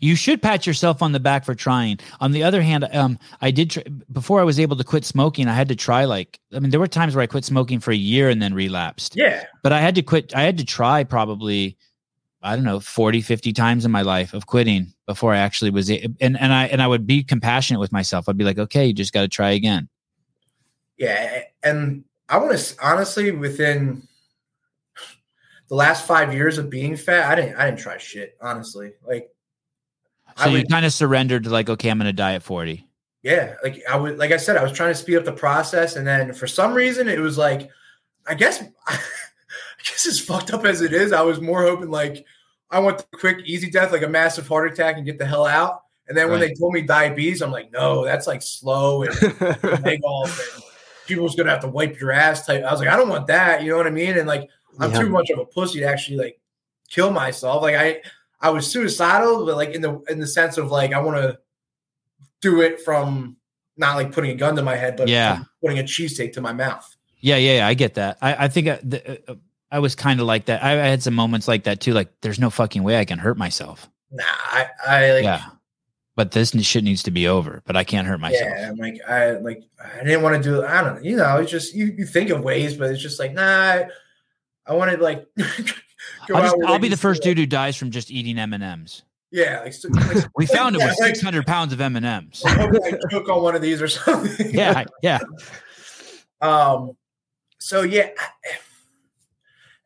You 0.00 0.14
should 0.14 0.42
pat 0.42 0.66
yourself 0.66 1.02
on 1.02 1.12
the 1.12 1.20
back 1.20 1.44
for 1.44 1.54
trying. 1.54 1.98
On 2.20 2.32
the 2.32 2.42
other 2.42 2.62
hand, 2.62 2.86
um, 2.92 3.18
I 3.40 3.50
did 3.50 3.70
tr- 3.70 3.80
before 4.12 4.40
I 4.40 4.44
was 4.44 4.60
able 4.60 4.76
to 4.76 4.84
quit 4.84 5.04
smoking. 5.04 5.48
I 5.48 5.54
had 5.54 5.68
to 5.68 5.76
try 5.76 6.04
like 6.04 6.38
I 6.54 6.58
mean, 6.60 6.70
there 6.70 6.78
were 6.80 6.86
times 6.86 7.14
where 7.16 7.22
I 7.22 7.26
quit 7.26 7.44
smoking 7.44 7.80
for 7.80 7.90
a 7.90 7.96
year 7.96 8.28
and 8.28 8.40
then 8.40 8.54
relapsed. 8.54 9.16
yeah, 9.16 9.44
But 9.62 9.72
I 9.72 9.80
had 9.80 9.94
to 9.96 10.02
quit. 10.02 10.34
I 10.36 10.42
had 10.42 10.58
to 10.58 10.64
try 10.64 11.02
probably 11.04 11.76
I 12.42 12.54
don't 12.56 12.64
know 12.64 12.80
40, 12.80 13.20
50 13.20 13.52
times 13.52 13.84
in 13.84 13.90
my 13.90 14.02
life 14.02 14.32
of 14.32 14.46
quitting 14.46 14.92
before 15.06 15.34
I 15.34 15.38
actually 15.38 15.70
was. 15.70 15.90
And 15.90 16.16
and 16.20 16.52
I 16.52 16.66
and 16.66 16.80
I 16.80 16.86
would 16.86 17.06
be 17.06 17.24
compassionate 17.24 17.80
with 17.80 17.92
myself. 17.92 18.28
I'd 18.28 18.36
be 18.38 18.44
like, 18.44 18.58
okay, 18.58 18.86
you 18.86 18.92
just 18.92 19.12
got 19.12 19.22
to 19.22 19.28
try 19.28 19.50
again. 19.50 19.88
yeah. 20.98 21.42
And 21.62 22.04
I 22.28 22.36
want 22.38 22.56
to 22.56 22.76
honestly, 22.82 23.32
within 23.32 24.06
the 25.68 25.74
last 25.74 26.06
five 26.06 26.32
years 26.32 26.58
of 26.58 26.70
being 26.70 26.96
fat, 26.96 27.30
I 27.30 27.34
didn't, 27.34 27.56
I 27.56 27.66
didn't 27.66 27.80
try 27.80 27.96
shit. 27.98 28.36
Honestly, 28.40 28.92
like. 29.06 29.28
So 30.36 30.44
I 30.44 30.48
you 30.48 30.64
kind 30.66 30.84
of 30.86 30.92
surrendered 30.92 31.44
to 31.44 31.50
like, 31.50 31.68
okay, 31.68 31.90
I'm 31.90 31.98
going 31.98 32.06
to 32.06 32.12
die 32.12 32.34
at 32.34 32.42
forty. 32.42 32.86
yeah 33.22 33.54
like 33.62 33.82
i 33.90 33.96
would 33.96 34.16
like 34.16 34.32
i 34.32 34.38
said 34.38 34.56
i 34.56 34.62
was 34.62 34.72
trying 34.72 34.90
to 34.90 34.94
speed 34.94 35.16
up 35.18 35.24
the 35.26 35.32
process 35.32 35.96
and 35.96 36.06
then 36.06 36.32
for 36.32 36.46
some 36.46 36.72
reason 36.72 37.06
it 37.06 37.18
was 37.20 37.36
like 37.36 37.68
i 38.26 38.32
guess 38.34 38.62
i 38.88 38.96
guess 39.84 40.06
as 40.06 40.18
fucked 40.18 40.50
up 40.54 40.64
as 40.64 40.80
it 40.80 40.94
is 40.94 41.12
i 41.12 41.20
was 41.20 41.38
more 41.38 41.60
hoping 41.62 41.90
like 41.90 42.24
i 42.70 42.78
want 42.78 42.96
the 42.96 43.04
quick 43.18 43.38
easy 43.44 43.68
death 43.70 43.92
like 43.92 44.02
a 44.02 44.08
massive 44.08 44.48
heart 44.48 44.72
attack 44.72 44.96
and 44.96 45.04
get 45.04 45.18
the 45.18 45.26
hell 45.26 45.44
out 45.46 45.82
and 46.08 46.16
then 46.16 46.30
when 46.30 46.40
Right. 46.40 46.48
they 46.48 46.54
told 46.54 46.72
me 46.72 46.80
diabetes 46.80 47.42
i'm 47.42 47.50
like 47.50 47.70
no 47.70 48.06
that's 48.06 48.26
like 48.26 48.40
slow 48.40 49.02
and 49.02 49.12
big 49.84 50.00
off 50.02 50.54
and 50.54 50.62
people's 51.06 51.34
gonna 51.36 51.50
have 51.50 51.60
to 51.60 51.68
wipe 51.68 52.00
your 52.00 52.12
ass 52.12 52.46
type 52.46 52.64
i 52.64 52.70
was 52.72 52.80
like 52.80 52.88
i 52.88 52.96
don't 52.96 53.10
want 53.10 53.26
that 53.26 53.62
you 53.62 53.70
know 53.70 53.76
what 53.76 53.86
i 53.86 53.90
mean 53.90 54.16
and 54.16 54.26
like 54.26 54.48
i'm 54.78 54.92
Yeah. 54.92 55.00
too 55.00 55.10
much 55.10 55.28
of 55.28 55.38
a 55.38 55.44
pussy 55.44 55.80
to 55.80 55.84
actually 55.86 56.16
like 56.16 56.40
kill 56.88 57.10
myself 57.10 57.60
like 57.62 57.74
i 57.76 58.00
i 58.40 58.50
was 58.50 58.70
suicidal 58.70 59.44
but 59.46 59.56
like 59.56 59.70
in 59.70 59.80
the 59.82 60.00
in 60.08 60.18
the 60.20 60.26
sense 60.26 60.56
of 60.58 60.70
like 60.70 60.92
i 60.92 60.98
want 60.98 61.16
to 61.16 61.38
do 62.40 62.60
it 62.62 62.80
from 62.80 63.36
not 63.76 63.96
like 63.96 64.12
putting 64.12 64.30
a 64.30 64.34
gun 64.34 64.56
to 64.56 64.62
my 64.62 64.76
head, 64.76 64.96
but 64.96 65.08
Yeah. 65.08 65.42
putting 65.62 65.78
a 65.78 65.82
cheesesteak 65.82 66.32
to 66.34 66.40
my 66.40 66.52
mouth. 66.52 66.86
Yeah, 67.18 67.36
yeah, 67.36 67.56
yeah. 67.58 67.66
I 67.66 67.74
get 67.74 67.94
that. 67.94 68.18
I, 68.20 68.44
I 68.44 68.48
think 68.48 68.68
I, 68.68 68.78
the, 68.82 69.30
uh, 69.30 69.34
I 69.70 69.78
was 69.78 69.94
kind 69.94 70.20
of 70.20 70.26
like 70.26 70.46
that. 70.46 70.62
I, 70.62 70.72
I 70.72 70.86
had 70.86 71.02
some 71.02 71.14
moments 71.14 71.48
like 71.48 71.64
that 71.64 71.80
too. 71.80 71.92
Like, 71.94 72.10
there's 72.20 72.38
no 72.38 72.50
fucking 72.50 72.82
way 72.82 72.98
I 72.98 73.04
can 73.06 73.18
hurt 73.18 73.38
myself. 73.38 73.88
Nah, 74.10 74.24
I, 74.26 74.66
I 74.86 75.12
like, 75.12 75.24
yeah, 75.24 75.44
but 76.16 76.32
this 76.32 76.50
shit 76.62 76.84
needs 76.84 77.02
to 77.04 77.10
be 77.10 77.26
over. 77.28 77.62
But 77.64 77.76
I 77.76 77.84
can't 77.84 78.06
hurt 78.06 78.20
myself. 78.20 78.50
yeah, 78.54 78.68
I'm 78.68 78.76
like, 78.76 79.00
I 79.08 79.30
like, 79.32 79.62
I 79.82 80.04
didn't 80.04 80.22
want 80.22 80.36
to 80.36 80.42
do. 80.42 80.64
I 80.64 80.82
don't 80.82 80.96
know, 80.96 81.02
you 81.02 81.16
know, 81.16 81.36
it's 81.38 81.50
just 81.50 81.74
you, 81.74 81.94
you 81.96 82.04
think 82.06 82.30
of 82.30 82.42
ways, 82.42 82.74
but 82.74 82.90
it's 82.90 83.02
just 83.02 83.18
like, 83.18 83.32
nah, 83.32 83.42
I, 83.42 83.86
I 84.66 84.74
want 84.74 84.90
to 84.90 85.02
like. 85.02 85.26
I'll, 86.34 86.42
just, 86.42 86.56
I'll 86.66 86.78
be 86.78 86.88
the 86.88 86.96
first 86.96 87.22
dude 87.22 87.38
who 87.38 87.46
dies 87.46 87.76
from 87.76 87.90
just 87.90 88.10
eating 88.10 88.38
M 88.38 88.52
and 88.52 88.62
M's. 88.62 89.02
Yeah, 89.32 89.60
like, 89.64 89.74
like 90.08 90.24
We 90.36 90.46
found 90.46 90.74
it 90.76 90.78
with 90.78 90.98
like- 91.00 91.14
600 91.16 91.46
pounds 91.46 91.72
of 91.72 91.80
M 91.80 91.96
and 91.96 92.04
M's. 92.04 92.42
I 92.44 92.50
hope 92.50 92.72
I 92.84 92.98
choke 93.10 93.28
on 93.28 93.42
one 93.42 93.54
of 93.54 93.62
these 93.62 93.80
or 93.80 93.88
something. 93.88 94.50
Yeah, 94.54 94.84
yeah. 95.02 95.18
Um. 96.40 96.96
So 97.58 97.82
yeah, 97.82 98.10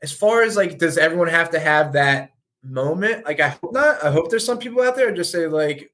as 0.03 0.13
far 0.13 0.43
as 0.43 0.57
like, 0.57 0.79
does 0.79 0.97
everyone 0.97 1.29
have 1.29 1.51
to 1.51 1.59
have 1.59 1.93
that 1.95 2.31
moment? 2.63 3.25
Like, 3.27 3.41
I 3.41 3.49
hope 3.49 3.73
not. 3.73 4.03
I 4.03 4.11
hope 4.11 4.31
there's 4.31 4.45
some 4.45 4.59
people 4.59 4.83
out 4.83 4.97
there 4.97 5.11
just 5.13 5.33
say 5.33 5.47
like, 5.47 5.93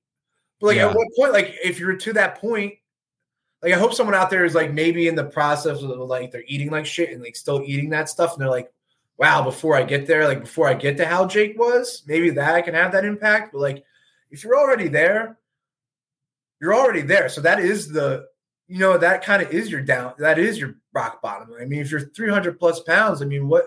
but 0.60 0.66
like 0.68 0.76
Yeah. 0.76 0.90
at 0.90 0.94
what 0.96 1.08
point? 1.16 1.32
Like, 1.32 1.54
if 1.64 1.80
you're 1.80 1.96
to 1.96 2.12
that 2.14 2.38
point, 2.38 2.74
like 3.62 3.72
I 3.72 3.78
hope 3.78 3.94
someone 3.94 4.14
out 4.14 4.30
there 4.30 4.44
is 4.44 4.54
like 4.54 4.72
maybe 4.72 5.08
in 5.08 5.14
the 5.14 5.24
process 5.24 5.82
of 5.82 5.90
like 6.00 6.30
they're 6.30 6.44
eating 6.46 6.70
like 6.70 6.86
shit 6.86 7.10
and 7.10 7.22
like 7.22 7.36
still 7.36 7.62
eating 7.64 7.90
that 7.90 8.08
stuff, 8.08 8.34
and 8.34 8.40
they're 8.42 8.50
like, 8.50 8.70
wow, 9.20 9.44
before 9.44 9.76
I 9.76 9.82
get 9.84 10.06
there, 10.06 10.26
like 10.26 10.40
before 10.40 10.66
I 10.66 10.72
get 10.74 10.96
to 10.96 11.04
how 11.06 11.26
Jake 11.26 11.58
was, 11.58 12.02
maybe 12.06 12.30
that 12.30 12.54
I 12.54 12.62
can 12.62 12.72
have 12.74 12.90
that 12.92 13.04
impact. 13.04 13.52
But 13.52 13.60
like, 13.60 13.84
if 14.30 14.42
you're 14.42 14.58
already 14.58 14.88
there, 14.88 15.36
you're 16.60 16.74
already 16.74 17.02
there. 17.02 17.28
So 17.28 17.42
that 17.42 17.60
is 17.60 17.88
the 17.88 18.26
you 18.66 18.78
know 18.78 18.96
that 18.96 19.22
kind 19.24 19.42
of 19.42 19.50
is 19.52 19.70
your 19.70 19.80
down 19.82 20.14
that 20.20 20.38
is 20.38 20.56
your 20.56 20.76
rock 20.92 21.20
bottom 21.20 21.52
i 21.60 21.64
mean 21.64 21.80
if 21.80 21.90
you're 21.90 22.02
300 22.14 22.56
plus 22.56 22.78
pounds 22.82 23.20
i 23.20 23.24
mean 23.24 23.48
what 23.48 23.64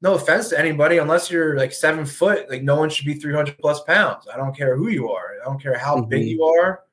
no 0.00 0.14
offense 0.14 0.48
to 0.48 0.58
anybody 0.58 0.96
unless 0.96 1.30
you're 1.30 1.58
like 1.58 1.74
seven 1.74 2.06
foot 2.06 2.48
like 2.48 2.62
no 2.62 2.74
one 2.76 2.88
should 2.88 3.04
be 3.04 3.12
300 3.12 3.58
plus 3.58 3.82
pounds 3.82 4.26
i 4.32 4.38
don't 4.38 4.56
care 4.56 4.78
who 4.78 4.88
you 4.88 5.10
are 5.10 5.34
i 5.38 5.44
don't 5.44 5.62
care 5.62 5.76
how 5.76 6.00
big 6.00 6.22
Mhm. 6.22 6.28
you 6.30 6.44
are 6.44 6.84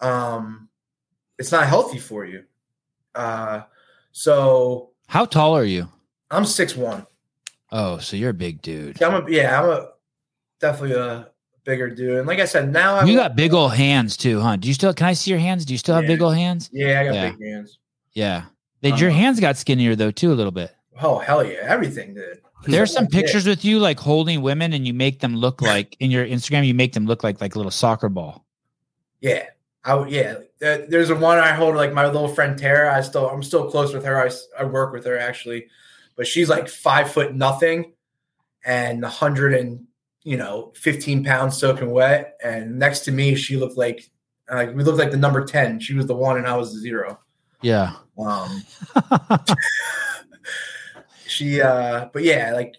um 0.00 0.68
it's 1.38 1.50
not 1.50 1.66
healthy 1.66 1.98
for 1.98 2.26
you 2.26 2.44
uh 3.14 3.62
so 4.12 4.90
How 5.06 5.24
tall 5.24 5.56
are 5.56 5.64
you? 5.64 5.88
i'm 6.30 6.44
six 6.44 6.76
one 6.76 7.06
Oh, 7.72 7.98
so 7.98 8.16
you're 8.16 8.30
a 8.30 8.34
big 8.34 8.62
dude. 8.62 9.02
i'm 9.02 9.26
a 9.26 9.30
yeah 9.30 9.60
i'm 9.60 9.68
a 9.68 9.88
definitely 10.60 10.96
a 10.96 11.28
bigger 11.64 11.90
dude 11.90 12.18
and 12.18 12.26
like 12.26 12.38
i 12.38 12.44
said 12.44 12.72
now 12.72 12.96
i'm 12.96 13.06
You 13.08 13.16
got 13.16 13.34
big 13.36 13.52
old 13.52 13.74
hands 13.74 14.16
too, 14.16 14.40
huh? 14.40 14.56
Do 14.56 14.68
you 14.68 14.74
still? 14.74 14.94
Can 14.94 15.06
I 15.06 15.12
see 15.14 15.30
your 15.32 15.40
hands? 15.40 15.64
Do 15.64 15.74
you 15.74 15.78
still 15.78 15.94
have 15.96 16.04
Yeah. 16.04 16.08
big 16.14 16.22
old 16.22 16.34
hands? 16.36 16.70
yeah 16.72 17.00
i 17.00 17.04
got 17.04 17.14
Yeah. 17.14 17.30
big 17.32 17.42
hands 17.42 17.78
Yeah. 18.12 18.44
They, 18.82 18.90
your 18.90 19.10
Uh-huh. 19.10 19.18
hands 19.18 19.40
got 19.40 19.56
skinnier 19.56 19.96
though 19.96 20.10
too 20.12 20.32
a 20.32 20.34
little 20.36 20.52
bit. 20.52 20.70
oh 21.02 21.18
hell 21.18 21.44
yeah 21.44 21.58
everything 21.62 22.14
did 22.14 22.38
There's 22.66 22.92
some 22.92 23.06
pictures 23.06 23.46
with 23.46 23.64
you 23.64 23.78
like 23.78 24.00
holding 24.00 24.42
women, 24.42 24.72
and 24.72 24.86
you 24.86 24.94
make 24.94 25.20
them 25.20 25.36
look 25.36 25.60
like 25.62 25.96
in 26.00 26.10
your 26.10 26.26
Instagram. 26.26 26.66
You 26.66 26.74
make 26.74 26.94
them 26.94 27.06
look 27.06 27.22
like 27.22 27.40
like 27.40 27.54
a 27.54 27.58
little 27.58 27.70
soccer 27.70 28.08
ball. 28.08 28.44
Yeah, 29.20 29.44
I. 29.84 30.04
Yeah, 30.08 30.38
there's 30.60 31.10
a 31.10 31.14
one 31.14 31.38
I 31.38 31.52
hold 31.52 31.76
like 31.76 31.92
my 31.92 32.06
little 32.06 32.26
friend 32.28 32.58
Tara. 32.58 32.92
I 32.96 33.02
still, 33.02 33.28
I'm 33.28 33.42
still 33.42 33.70
close 33.70 33.92
with 33.94 34.04
her. 34.04 34.16
I, 34.18 34.30
I 34.58 34.64
work 34.64 34.92
with 34.92 35.04
her 35.04 35.16
actually, 35.18 35.66
but 36.16 36.26
she's 36.26 36.48
like 36.48 36.68
five 36.68 37.10
foot 37.10 37.34
nothing, 37.34 37.92
and 38.64 39.04
a 39.04 39.08
hundred 39.08 39.54
and 39.54 39.86
you 40.22 40.36
know, 40.36 40.72
fifteen 40.74 41.24
pounds 41.24 41.56
soaking 41.56 41.90
wet. 41.90 42.36
And 42.42 42.78
next 42.78 43.00
to 43.00 43.12
me, 43.12 43.34
she 43.34 43.56
looked 43.56 43.76
like 43.76 44.10
like 44.50 44.74
we 44.74 44.82
looked 44.82 44.98
like 44.98 45.10
the 45.10 45.16
number 45.16 45.44
ten. 45.44 45.80
She 45.80 45.94
was 45.94 46.06
the 46.06 46.14
one, 46.14 46.36
and 46.36 46.46
I 46.46 46.56
was 46.56 46.72
the 46.72 46.80
zero. 46.80 47.18
Yeah. 47.62 47.92
Um, 48.18 48.62
she, 51.26 51.60
uh, 51.60 52.08
but 52.12 52.22
yeah, 52.22 52.52
like 52.54 52.76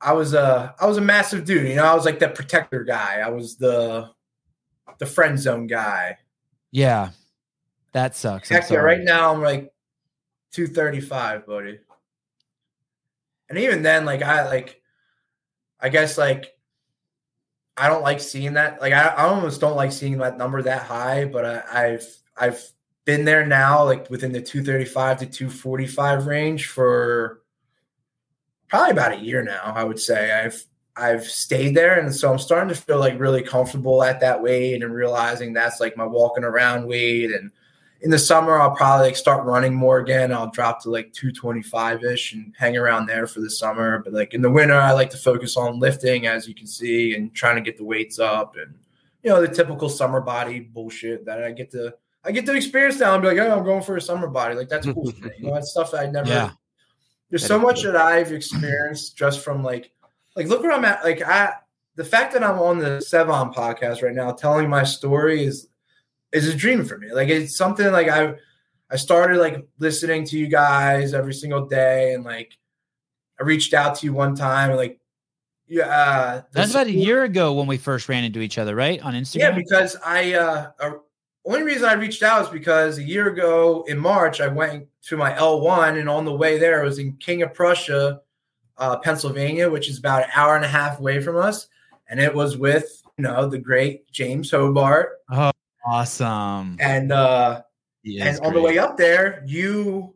I 0.00 0.12
was 0.12 0.34
a, 0.34 0.74
I 0.80 0.86
was 0.86 0.96
a 0.96 1.00
massive 1.00 1.44
dude. 1.44 1.68
You 1.68 1.76
know, 1.76 1.84
I 1.84 1.94
was 1.94 2.04
like 2.04 2.18
that 2.20 2.34
protector 2.34 2.84
guy. 2.84 3.20
I 3.24 3.30
was 3.30 3.56
the, 3.56 4.10
the 4.98 5.06
friend 5.06 5.38
zone 5.38 5.66
guy. 5.66 6.18
yeah. 6.70 7.10
That 7.92 8.16
sucks. 8.16 8.48
Heck 8.48 8.68
yeah, 8.70 8.78
right 8.78 9.00
now 9.00 9.32
I'm 9.32 9.40
like 9.40 9.72
235, 10.50 11.46
buddy. 11.46 11.78
And 13.48 13.58
even 13.58 13.82
then, 13.82 14.04
like 14.04 14.22
I 14.22 14.46
like 14.46 14.80
I 15.80 15.88
guess 15.88 16.16
like 16.16 16.54
I 17.76 17.88
don't 17.88 18.02
like 18.02 18.20
seeing 18.20 18.54
that. 18.54 18.80
Like 18.80 18.92
I, 18.92 19.08
I 19.08 19.24
almost 19.24 19.60
don't 19.60 19.76
like 19.76 19.92
seeing 19.92 20.18
that 20.18 20.38
number 20.38 20.62
that 20.62 20.82
high, 20.82 21.24
but 21.24 21.44
I, 21.44 21.62
I've 21.72 22.16
I've 22.36 22.62
been 23.04 23.24
there 23.24 23.46
now, 23.46 23.84
like 23.84 24.08
within 24.10 24.32
the 24.32 24.40
235 24.40 25.18
to 25.20 25.26
245 25.26 26.26
range 26.26 26.68
for 26.68 27.42
probably 28.68 28.92
about 28.92 29.12
a 29.12 29.18
year 29.18 29.42
now, 29.42 29.72
I 29.74 29.84
would 29.84 29.98
say. 29.98 30.32
I've 30.32 30.64
I've 30.96 31.24
stayed 31.24 31.74
there 31.74 31.98
and 31.98 32.14
so 32.14 32.30
I'm 32.30 32.38
starting 32.38 32.68
to 32.68 32.80
feel 32.80 32.98
like 32.98 33.18
really 33.18 33.42
comfortable 33.42 34.02
at 34.04 34.20
that 34.20 34.40
weight 34.40 34.82
and 34.82 34.94
realizing 34.94 35.52
that's 35.52 35.80
like 35.80 35.96
my 35.96 36.06
walking 36.06 36.44
around 36.44 36.86
weight 36.86 37.32
and 37.32 37.50
in 38.04 38.10
the 38.10 38.18
summer 38.18 38.60
I'll 38.60 38.76
probably 38.76 39.06
like 39.06 39.16
start 39.16 39.46
running 39.46 39.74
more 39.74 39.98
again. 39.98 40.32
I'll 40.32 40.50
drop 40.50 40.82
to 40.82 40.90
like 40.90 41.12
225 41.14 42.04
ish 42.04 42.34
and 42.34 42.54
hang 42.56 42.76
around 42.76 43.06
there 43.06 43.26
for 43.26 43.40
the 43.40 43.48
summer. 43.48 44.00
But 44.04 44.12
like 44.12 44.34
in 44.34 44.42
the 44.42 44.50
winter, 44.50 44.74
I 44.74 44.92
like 44.92 45.08
to 45.10 45.16
focus 45.16 45.56
on 45.56 45.80
lifting, 45.80 46.26
as 46.26 46.46
you 46.46 46.54
can 46.54 46.66
see, 46.66 47.14
and 47.14 47.34
trying 47.34 47.56
to 47.56 47.62
get 47.62 47.78
the 47.78 47.84
weights 47.84 48.18
up 48.18 48.56
and 48.56 48.74
you 49.22 49.30
know 49.30 49.40
the 49.40 49.48
typical 49.48 49.88
summer 49.88 50.20
body 50.20 50.60
bullshit 50.60 51.24
that 51.24 51.42
I 51.42 51.50
get 51.50 51.70
to 51.72 51.94
I 52.24 52.30
get 52.30 52.44
to 52.46 52.54
experience 52.54 53.00
now 53.00 53.14
and 53.14 53.22
be 53.22 53.28
like, 53.28 53.38
oh, 53.38 53.50
I'm 53.50 53.64
going 53.64 53.82
for 53.82 53.96
a 53.96 54.00
summer 54.00 54.28
body. 54.28 54.54
Like 54.54 54.68
that's 54.68 54.86
cool. 54.86 55.10
you 55.38 55.46
know, 55.46 55.54
that's 55.54 55.70
stuff 55.70 55.90
that 55.92 56.06
I 56.06 56.10
never. 56.10 56.28
Yeah. 56.28 56.50
There's 57.30 57.42
that 57.42 57.48
so 57.48 57.58
much 57.58 57.82
cool. 57.82 57.92
that 57.92 58.00
I've 58.00 58.32
experienced 58.32 59.16
just 59.16 59.40
from 59.40 59.62
like 59.62 59.92
like 60.36 60.46
look 60.46 60.62
where 60.62 60.72
I'm 60.72 60.84
at. 60.84 61.02
Like 61.04 61.22
I 61.22 61.54
the 61.96 62.04
fact 62.04 62.34
that 62.34 62.44
I'm 62.44 62.58
on 62.58 62.78
the 62.78 62.98
Sevan 62.98 63.54
podcast 63.54 64.02
right 64.02 64.14
now 64.14 64.32
telling 64.32 64.68
my 64.68 64.84
story 64.84 65.44
is 65.44 65.68
is 66.34 66.48
a 66.48 66.54
dream 66.54 66.84
for 66.84 66.98
me. 66.98 67.12
Like 67.12 67.28
it's 67.28 67.56
something 67.56 67.90
like 67.92 68.08
I 68.08 68.34
I 68.90 68.96
started 68.96 69.38
like 69.38 69.66
listening 69.78 70.26
to 70.26 70.38
you 70.38 70.48
guys 70.48 71.14
every 71.14 71.32
single 71.32 71.66
day 71.66 72.12
and 72.12 72.24
like 72.24 72.58
I 73.40 73.44
reached 73.44 73.72
out 73.72 73.96
to 73.96 74.06
you 74.06 74.12
one 74.12 74.34
time 74.34 74.70
and 74.70 74.78
like 74.78 75.00
yeah 75.66 75.86
uh, 75.86 76.42
that's 76.52 76.72
about 76.72 76.88
a 76.88 76.92
year 76.92 77.22
ago 77.22 77.54
when 77.54 77.66
we 77.66 77.78
first 77.78 78.08
ran 78.08 78.24
into 78.24 78.40
each 78.40 78.58
other 78.58 78.74
right 78.74 79.00
on 79.00 79.14
Instagram. 79.14 79.38
Yeah, 79.38 79.50
because 79.52 79.96
I 80.04 80.34
uh, 80.34 80.70
uh 80.80 80.90
only 81.46 81.62
reason 81.62 81.84
I 81.84 81.94
reached 81.94 82.22
out 82.22 82.42
is 82.42 82.48
because 82.48 82.98
a 82.98 83.02
year 83.02 83.28
ago 83.28 83.84
in 83.86 83.98
March 83.98 84.40
I 84.40 84.48
went 84.48 84.86
to 85.02 85.16
my 85.16 85.32
L1 85.34 86.00
and 86.00 86.08
on 86.08 86.24
the 86.24 86.34
way 86.34 86.58
there 86.58 86.80
I 86.80 86.84
was 86.84 86.98
in 86.98 87.12
King 87.18 87.42
of 87.42 87.52
Prussia, 87.52 88.20
uh, 88.78 88.96
Pennsylvania, 88.98 89.70
which 89.70 89.88
is 89.88 89.98
about 89.98 90.24
an 90.24 90.30
hour 90.34 90.56
and 90.56 90.64
a 90.64 90.68
half 90.68 90.98
away 90.98 91.20
from 91.20 91.36
us, 91.36 91.68
and 92.08 92.18
it 92.18 92.34
was 92.34 92.56
with 92.56 93.02
you 93.16 93.22
know 93.22 93.48
the 93.48 93.58
great 93.58 94.10
James 94.10 94.50
Hobart. 94.50 95.10
Oh 95.30 95.53
Awesome. 95.86 96.76
And 96.80 97.12
uh 97.12 97.62
and 98.04 98.38
on 98.40 98.54
the 98.54 98.60
way 98.60 98.78
up 98.78 98.96
there, 98.96 99.42
you 99.46 100.14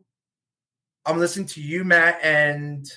I'm 1.05 1.17
listening 1.17 1.47
to 1.47 1.61
you, 1.61 1.83
Matt, 1.83 2.19
and 2.21 2.91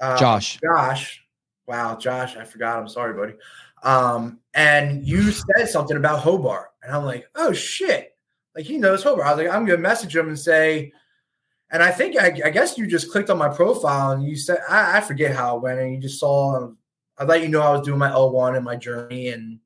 uh, 0.00 0.18
Josh. 0.18 0.58
Josh. 0.62 1.22
Wow, 1.66 1.96
Josh, 1.96 2.36
I 2.36 2.44
forgot. 2.44 2.78
I'm 2.78 2.88
sorry, 2.88 3.12
buddy. 3.14 3.34
Um, 3.82 4.40
and 4.54 5.06
you 5.06 5.30
said 5.56 5.68
something 5.68 5.96
about 5.96 6.20
Hobart, 6.20 6.70
and 6.82 6.94
I'm 6.94 7.04
like, 7.04 7.28
oh 7.34 7.52
shit, 7.52 8.16
like 8.54 8.64
he 8.64 8.78
knows 8.78 9.02
Hobart. 9.02 9.26
I 9.26 9.34
was 9.34 9.44
like, 9.44 9.54
I'm 9.54 9.66
gonna 9.66 9.78
message 9.78 10.16
him 10.16 10.28
and 10.28 10.38
say, 10.38 10.92
and 11.70 11.82
I 11.82 11.90
think 11.90 12.18
I, 12.18 12.40
I 12.44 12.50
guess 12.50 12.78
you 12.78 12.86
just 12.86 13.10
clicked 13.10 13.30
on 13.30 13.38
my 13.38 13.48
profile 13.48 14.12
and 14.12 14.24
you 14.24 14.36
said 14.36 14.60
I, 14.68 14.98
I 14.98 15.00
forget 15.00 15.34
how 15.34 15.56
it 15.56 15.62
went, 15.62 15.80
and 15.80 15.94
you 15.94 16.00
just 16.00 16.20
saw. 16.20 16.70
I 17.18 17.24
let 17.24 17.40
you 17.40 17.48
know 17.48 17.62
I 17.62 17.72
was 17.72 17.80
doing 17.80 17.98
my 17.98 18.10
L1 18.10 18.56
and 18.56 18.64
my 18.64 18.76
journey, 18.76 19.28
and 19.28 19.58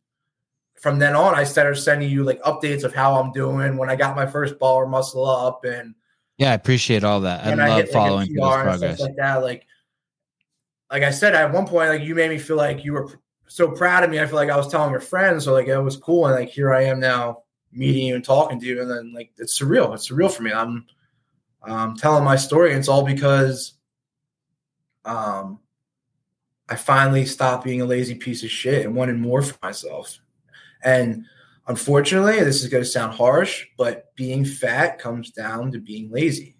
from 0.81 0.98
then 0.98 1.15
on, 1.15 1.35
I 1.35 1.44
started 1.44 1.77
sending 1.77 2.11
you 2.11 2.24
like 2.24 2.40
updates 2.43 2.85
of 2.85 2.94
how 2.94 3.20
I'm 3.20 3.32
doing 3.32 3.77
when 3.77 3.90
I 3.90 3.97
got 3.97 4.16
my 4.16 4.27
first 4.27 4.59
baller 4.59 4.89
muscle 4.89 5.24
up 5.24 5.65
and 5.65 5.94
yeah, 6.40 6.52
I 6.52 6.55
appreciate 6.55 7.05
all 7.05 7.20
that. 7.20 7.44
I 7.44 7.51
love 7.51 7.59
I 7.61 7.77
hit, 7.77 7.90
following 7.90 8.35
like, 8.35 8.65
progress 8.65 8.98
like 8.98 9.16
that. 9.16 9.43
Like, 9.43 9.66
like 10.90 11.02
I 11.02 11.11
said, 11.11 11.35
at 11.35 11.52
one 11.52 11.66
point, 11.66 11.90
like 11.90 12.01
you 12.01 12.15
made 12.15 12.31
me 12.31 12.39
feel 12.39 12.57
like 12.57 12.82
you 12.82 12.94
were 12.94 13.20
so 13.47 13.70
proud 13.70 14.05
of 14.05 14.11
me. 14.11 14.20
I 14.20 14.27
feel 14.27 14.36
like 14.36 14.48
I 14.48 14.57
was 14.57 14.69
telling 14.69 14.90
your 14.90 15.01
friends, 15.01 15.44
so 15.44 15.52
like 15.52 15.66
it 15.66 15.78
was 15.78 15.98
cool, 15.98 16.24
and 16.24 16.35
like 16.35 16.48
here 16.48 16.73
I 16.73 16.85
am 16.85 16.98
now 16.98 17.43
meeting 17.73 18.07
you 18.07 18.15
and 18.15 18.24
talking 18.24 18.59
to 18.59 18.65
you, 18.65 18.81
and 18.81 18.90
then 18.90 19.12
like 19.12 19.32
it's 19.36 19.61
surreal. 19.61 19.93
It's 19.93 20.11
surreal 20.11 20.32
for 20.32 20.43
me. 20.43 20.51
I'm 20.51 20.86
um, 21.62 21.94
telling 21.94 22.24
my 22.24 22.36
story, 22.36 22.70
and 22.70 22.78
it's 22.78 22.89
all 22.89 23.05
because 23.05 23.74
um, 25.05 25.59
I 26.70 26.77
finally 26.77 27.27
stopped 27.27 27.65
being 27.65 27.82
a 27.82 27.85
lazy 27.85 28.15
piece 28.15 28.43
of 28.43 28.51
shit 28.51 28.86
and 28.86 28.94
wanted 28.94 29.19
more 29.19 29.43
for 29.43 29.59
myself. 29.62 30.19
And 30.82 31.24
unfortunately, 31.66 32.40
this 32.40 32.62
is 32.62 32.69
going 32.69 32.82
to 32.82 32.89
sound 32.89 33.15
harsh, 33.15 33.66
but 33.77 34.15
being 34.16 34.44
fat 34.44 34.98
comes 34.98 35.31
down 35.31 35.73
to 35.73 35.78
being 35.78 36.11
lazy. 36.11 36.57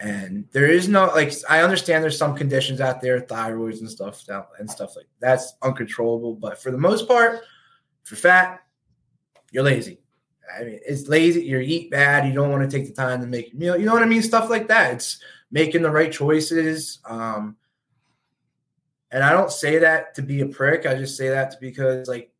And 0.00 0.46
there 0.52 0.66
is 0.66 0.88
no 0.88 1.06
like 1.06 1.32
I 1.48 1.62
understand 1.62 2.02
there's 2.02 2.18
some 2.18 2.36
conditions 2.36 2.80
out 2.80 3.00
there, 3.00 3.20
thyroids 3.20 3.78
and 3.78 3.90
stuff 3.90 4.24
and 4.58 4.68
stuff 4.68 4.96
like 4.96 5.06
that's 5.20 5.54
uncontrollable. 5.62 6.34
But 6.34 6.60
for 6.60 6.70
the 6.70 6.78
most 6.78 7.06
part, 7.06 7.40
if 8.04 8.10
you're 8.10 8.18
fat, 8.18 8.60
you're 9.50 9.62
lazy. 9.62 10.00
I 10.54 10.64
mean, 10.64 10.80
it's 10.84 11.08
lazy. 11.08 11.44
You 11.44 11.58
eat 11.60 11.90
bad. 11.90 12.26
You 12.26 12.34
don't 12.34 12.50
want 12.50 12.68
to 12.68 12.76
take 12.76 12.86
the 12.86 12.92
time 12.92 13.20
to 13.20 13.26
make 13.26 13.54
meal. 13.54 13.78
You 13.78 13.86
know 13.86 13.94
what 13.94 14.02
I 14.02 14.06
mean? 14.06 14.20
Stuff 14.22 14.50
like 14.50 14.68
that. 14.68 14.94
It's 14.94 15.18
making 15.50 15.82
the 15.82 15.90
right 15.90 16.12
choices. 16.12 16.98
Um, 17.06 17.56
and 19.10 19.22
I 19.22 19.32
don't 19.32 19.50
say 19.50 19.78
that 19.78 20.14
to 20.16 20.22
be 20.22 20.40
a 20.40 20.46
prick. 20.46 20.86
I 20.86 20.96
just 20.96 21.16
say 21.16 21.28
that 21.28 21.54
because 21.60 22.08
like 22.08 22.30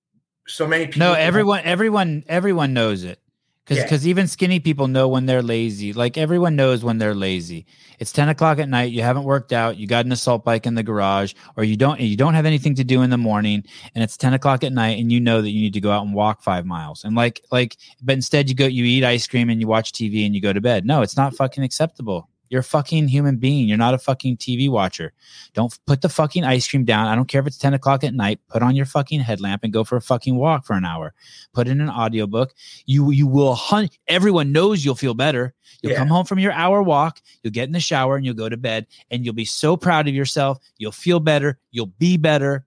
so 0.46 0.66
many 0.66 0.86
people. 0.86 1.00
No, 1.00 1.12
everyone, 1.14 1.60
everyone, 1.64 2.24
everyone 2.28 2.72
knows 2.72 3.04
it. 3.04 3.20
Because 3.64 3.82
because 3.82 4.04
yeah. 4.04 4.10
even 4.10 4.28
skinny 4.28 4.60
people 4.60 4.88
know 4.88 5.08
when 5.08 5.24
they're 5.24 5.42
lazy. 5.42 5.94
Like 5.94 6.18
everyone 6.18 6.54
knows 6.54 6.84
when 6.84 6.98
they're 6.98 7.14
lazy. 7.14 7.64
It's 7.98 8.12
ten 8.12 8.28
o'clock 8.28 8.58
at 8.58 8.68
night. 8.68 8.92
You 8.92 9.00
haven't 9.00 9.24
worked 9.24 9.54
out. 9.54 9.78
You 9.78 9.86
got 9.86 10.04
an 10.04 10.12
assault 10.12 10.44
bike 10.44 10.66
in 10.66 10.74
the 10.74 10.82
garage, 10.82 11.32
or 11.56 11.64
you 11.64 11.74
don't. 11.74 11.98
You 11.98 12.16
don't 12.16 12.34
have 12.34 12.44
anything 12.44 12.74
to 12.74 12.84
do 12.84 13.00
in 13.00 13.08
the 13.08 13.16
morning, 13.16 13.64
and 13.94 14.04
it's 14.04 14.18
ten 14.18 14.34
o'clock 14.34 14.64
at 14.64 14.72
night, 14.74 14.98
and 15.00 15.10
you 15.10 15.18
know 15.18 15.40
that 15.40 15.50
you 15.50 15.62
need 15.62 15.72
to 15.72 15.80
go 15.80 15.90
out 15.90 16.04
and 16.04 16.14
walk 16.14 16.42
five 16.42 16.66
miles. 16.66 17.04
And 17.04 17.16
like 17.16 17.40
like, 17.50 17.78
but 18.02 18.12
instead 18.12 18.50
you 18.50 18.54
go, 18.54 18.66
you 18.66 18.84
eat 18.84 19.02
ice 19.02 19.26
cream 19.26 19.48
and 19.48 19.62
you 19.62 19.66
watch 19.66 19.92
TV 19.92 20.26
and 20.26 20.34
you 20.34 20.42
go 20.42 20.52
to 20.52 20.60
bed. 20.60 20.84
No, 20.84 21.00
it's 21.00 21.16
not 21.16 21.34
fucking 21.34 21.64
acceptable. 21.64 22.28
You're 22.54 22.60
a 22.60 22.62
fucking 22.62 23.08
human 23.08 23.38
being. 23.38 23.66
You're 23.66 23.76
not 23.76 23.94
a 23.94 23.98
fucking 23.98 24.36
TV 24.36 24.70
watcher. 24.70 25.12
Don't 25.54 25.76
put 25.88 26.02
the 26.02 26.08
fucking 26.08 26.44
ice 26.44 26.68
cream 26.68 26.84
down. 26.84 27.08
I 27.08 27.16
don't 27.16 27.26
care 27.26 27.40
if 27.40 27.48
it's 27.48 27.58
10 27.58 27.74
o'clock 27.74 28.04
at 28.04 28.14
night. 28.14 28.38
Put 28.46 28.62
on 28.62 28.76
your 28.76 28.86
fucking 28.86 29.18
headlamp 29.18 29.64
and 29.64 29.72
go 29.72 29.82
for 29.82 29.96
a 29.96 30.00
fucking 30.00 30.36
walk 30.36 30.64
for 30.64 30.74
an 30.74 30.84
hour. 30.84 31.14
Put 31.52 31.66
in 31.66 31.80
an 31.80 31.90
audiobook. 31.90 32.54
You 32.86 33.10
you 33.10 33.26
will 33.26 33.56
hunt. 33.56 33.98
Everyone 34.06 34.52
knows 34.52 34.84
you'll 34.84 34.94
feel 34.94 35.14
better. 35.14 35.52
You'll 35.82 35.94
yeah. 35.94 35.98
come 35.98 36.06
home 36.06 36.26
from 36.26 36.38
your 36.38 36.52
hour 36.52 36.80
walk. 36.80 37.20
You'll 37.42 37.50
get 37.50 37.64
in 37.64 37.72
the 37.72 37.80
shower 37.80 38.14
and 38.14 38.24
you'll 38.24 38.36
go 38.36 38.48
to 38.48 38.56
bed 38.56 38.86
and 39.10 39.24
you'll 39.24 39.34
be 39.34 39.44
so 39.44 39.76
proud 39.76 40.06
of 40.06 40.14
yourself. 40.14 40.58
You'll 40.78 40.92
feel 40.92 41.18
better. 41.18 41.58
You'll 41.72 41.86
be 41.86 42.16
better. 42.18 42.66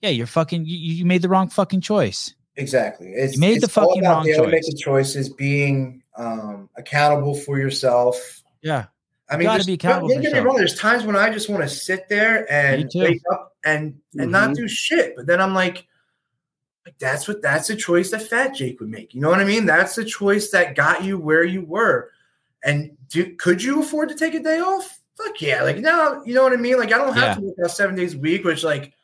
Yeah, 0.00 0.10
you're 0.10 0.26
fucking. 0.26 0.66
You, 0.66 0.76
you 0.76 1.04
made 1.04 1.22
the 1.22 1.28
wrong 1.28 1.50
fucking 1.50 1.82
choice. 1.82 2.34
Exactly. 2.56 3.12
It's, 3.12 3.34
you 3.34 3.40
made 3.40 3.58
it's 3.58 3.66
the 3.66 3.70
fucking 3.70 4.02
wrong 4.02 4.26
choice. 4.26 4.50
Making 4.50 4.76
choices, 4.76 5.28
being 5.28 6.02
um, 6.16 6.68
accountable 6.76 7.36
for 7.36 7.60
yourself. 7.60 8.42
Yeah. 8.60 8.86
I 9.30 9.36
mean, 9.36 9.48
accountable. 9.48 10.08
Don't 10.08 10.22
get 10.22 10.32
me 10.32 10.40
wrong. 10.40 10.56
There's 10.56 10.78
times 10.78 11.04
when 11.04 11.14
I 11.14 11.30
just 11.30 11.48
want 11.48 11.62
to 11.62 11.68
sit 11.68 12.08
there 12.08 12.50
and 12.52 12.90
wake 12.94 13.22
up 13.30 13.54
and 13.64 13.94
and 14.12 14.22
mm-hmm. 14.22 14.30
not 14.30 14.54
do 14.54 14.66
shit. 14.66 15.14
But 15.16 15.26
then 15.26 15.40
I'm 15.40 15.54
like, 15.54 15.86
like 16.84 16.98
that's 16.98 17.28
what 17.28 17.40
that's 17.40 17.70
a 17.70 17.76
choice 17.76 18.10
that 18.10 18.22
Fat 18.22 18.54
Jake 18.54 18.80
would 18.80 18.88
make. 18.88 19.14
You 19.14 19.20
know 19.20 19.30
what 19.30 19.38
I 19.38 19.44
mean? 19.44 19.66
That's 19.66 19.94
the 19.94 20.04
choice 20.04 20.50
that 20.50 20.74
got 20.74 21.04
you 21.04 21.16
where 21.16 21.44
you 21.44 21.62
were. 21.62 22.10
And 22.64 22.96
do, 23.08 23.34
could 23.36 23.62
you 23.62 23.80
afford 23.80 24.08
to 24.08 24.16
take 24.16 24.34
a 24.34 24.40
day 24.40 24.58
off? 24.58 24.98
Fuck 25.16 25.40
yeah! 25.40 25.62
Like 25.62 25.78
now, 25.78 26.22
you 26.24 26.34
know 26.34 26.42
what 26.42 26.52
I 26.52 26.56
mean? 26.56 26.78
Like 26.78 26.92
I 26.92 26.98
don't 26.98 27.14
have 27.14 27.22
yeah. 27.22 27.34
to 27.34 27.40
work 27.40 27.56
out 27.64 27.70
seven 27.70 27.94
days 27.94 28.14
a 28.14 28.18
week, 28.18 28.44
which 28.44 28.64
like 28.64 28.94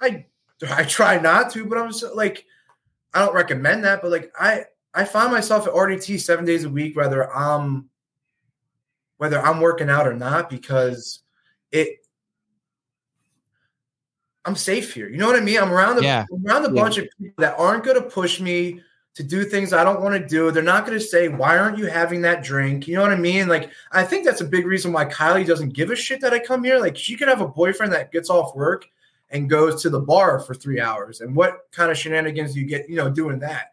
I 0.00 0.26
I 0.70 0.84
try 0.84 1.18
not 1.18 1.50
to, 1.52 1.64
but 1.64 1.78
I'm 1.78 1.92
so, 1.92 2.14
like 2.14 2.44
I 3.14 3.24
don't 3.24 3.34
recommend 3.34 3.84
that. 3.84 4.00
But 4.00 4.12
like 4.12 4.32
I 4.38 4.64
I 4.94 5.04
find 5.04 5.32
myself 5.32 5.66
at 5.66 5.74
RDT 5.74 6.20
seven 6.20 6.44
days 6.44 6.64
a 6.64 6.70
week, 6.70 6.96
whether 6.96 7.34
I'm 7.34 7.90
whether 9.18 9.40
I'm 9.40 9.60
working 9.60 9.90
out 9.90 10.06
or 10.06 10.14
not 10.14 10.50
because 10.50 11.20
it 11.70 11.98
I'm 14.44 14.54
safe 14.54 14.94
here. 14.94 15.08
You 15.08 15.18
know 15.18 15.26
what 15.26 15.36
I 15.36 15.40
mean? 15.40 15.58
I'm 15.58 15.72
around 15.72 15.98
a, 15.98 16.02
yeah. 16.02 16.24
around 16.46 16.64
a 16.64 16.72
yeah. 16.72 16.80
bunch 16.80 16.98
of 16.98 17.08
people 17.18 17.42
that 17.42 17.58
aren't 17.58 17.84
going 17.84 18.00
to 18.00 18.08
push 18.08 18.40
me 18.40 18.80
to 19.14 19.24
do 19.24 19.44
things 19.44 19.72
I 19.72 19.82
don't 19.82 20.00
want 20.00 20.14
to 20.14 20.28
do. 20.28 20.52
They're 20.52 20.62
not 20.62 20.86
going 20.86 20.96
to 20.98 21.04
say, 21.04 21.28
"Why 21.28 21.58
aren't 21.58 21.78
you 21.78 21.86
having 21.86 22.22
that 22.22 22.44
drink?" 22.44 22.86
You 22.86 22.94
know 22.96 23.02
what 23.02 23.12
I 23.12 23.16
mean? 23.16 23.48
Like 23.48 23.70
I 23.90 24.04
think 24.04 24.24
that's 24.24 24.42
a 24.42 24.44
big 24.44 24.66
reason 24.66 24.92
why 24.92 25.06
Kylie 25.06 25.46
doesn't 25.46 25.70
give 25.70 25.90
a 25.90 25.96
shit 25.96 26.20
that 26.20 26.32
I 26.32 26.38
come 26.38 26.62
here. 26.62 26.78
Like 26.78 26.96
she 26.96 27.16
could 27.16 27.28
have 27.28 27.40
a 27.40 27.48
boyfriend 27.48 27.92
that 27.92 28.12
gets 28.12 28.30
off 28.30 28.54
work 28.54 28.86
and 29.30 29.50
goes 29.50 29.82
to 29.82 29.90
the 29.90 29.98
bar 29.98 30.38
for 30.38 30.54
3 30.54 30.80
hours. 30.80 31.20
And 31.20 31.34
what 31.34 31.66
kind 31.72 31.90
of 31.90 31.98
shenanigans 31.98 32.54
do 32.54 32.60
you 32.60 32.66
get, 32.66 32.88
you 32.88 32.94
know, 32.96 33.10
doing 33.10 33.40
that? 33.40 33.72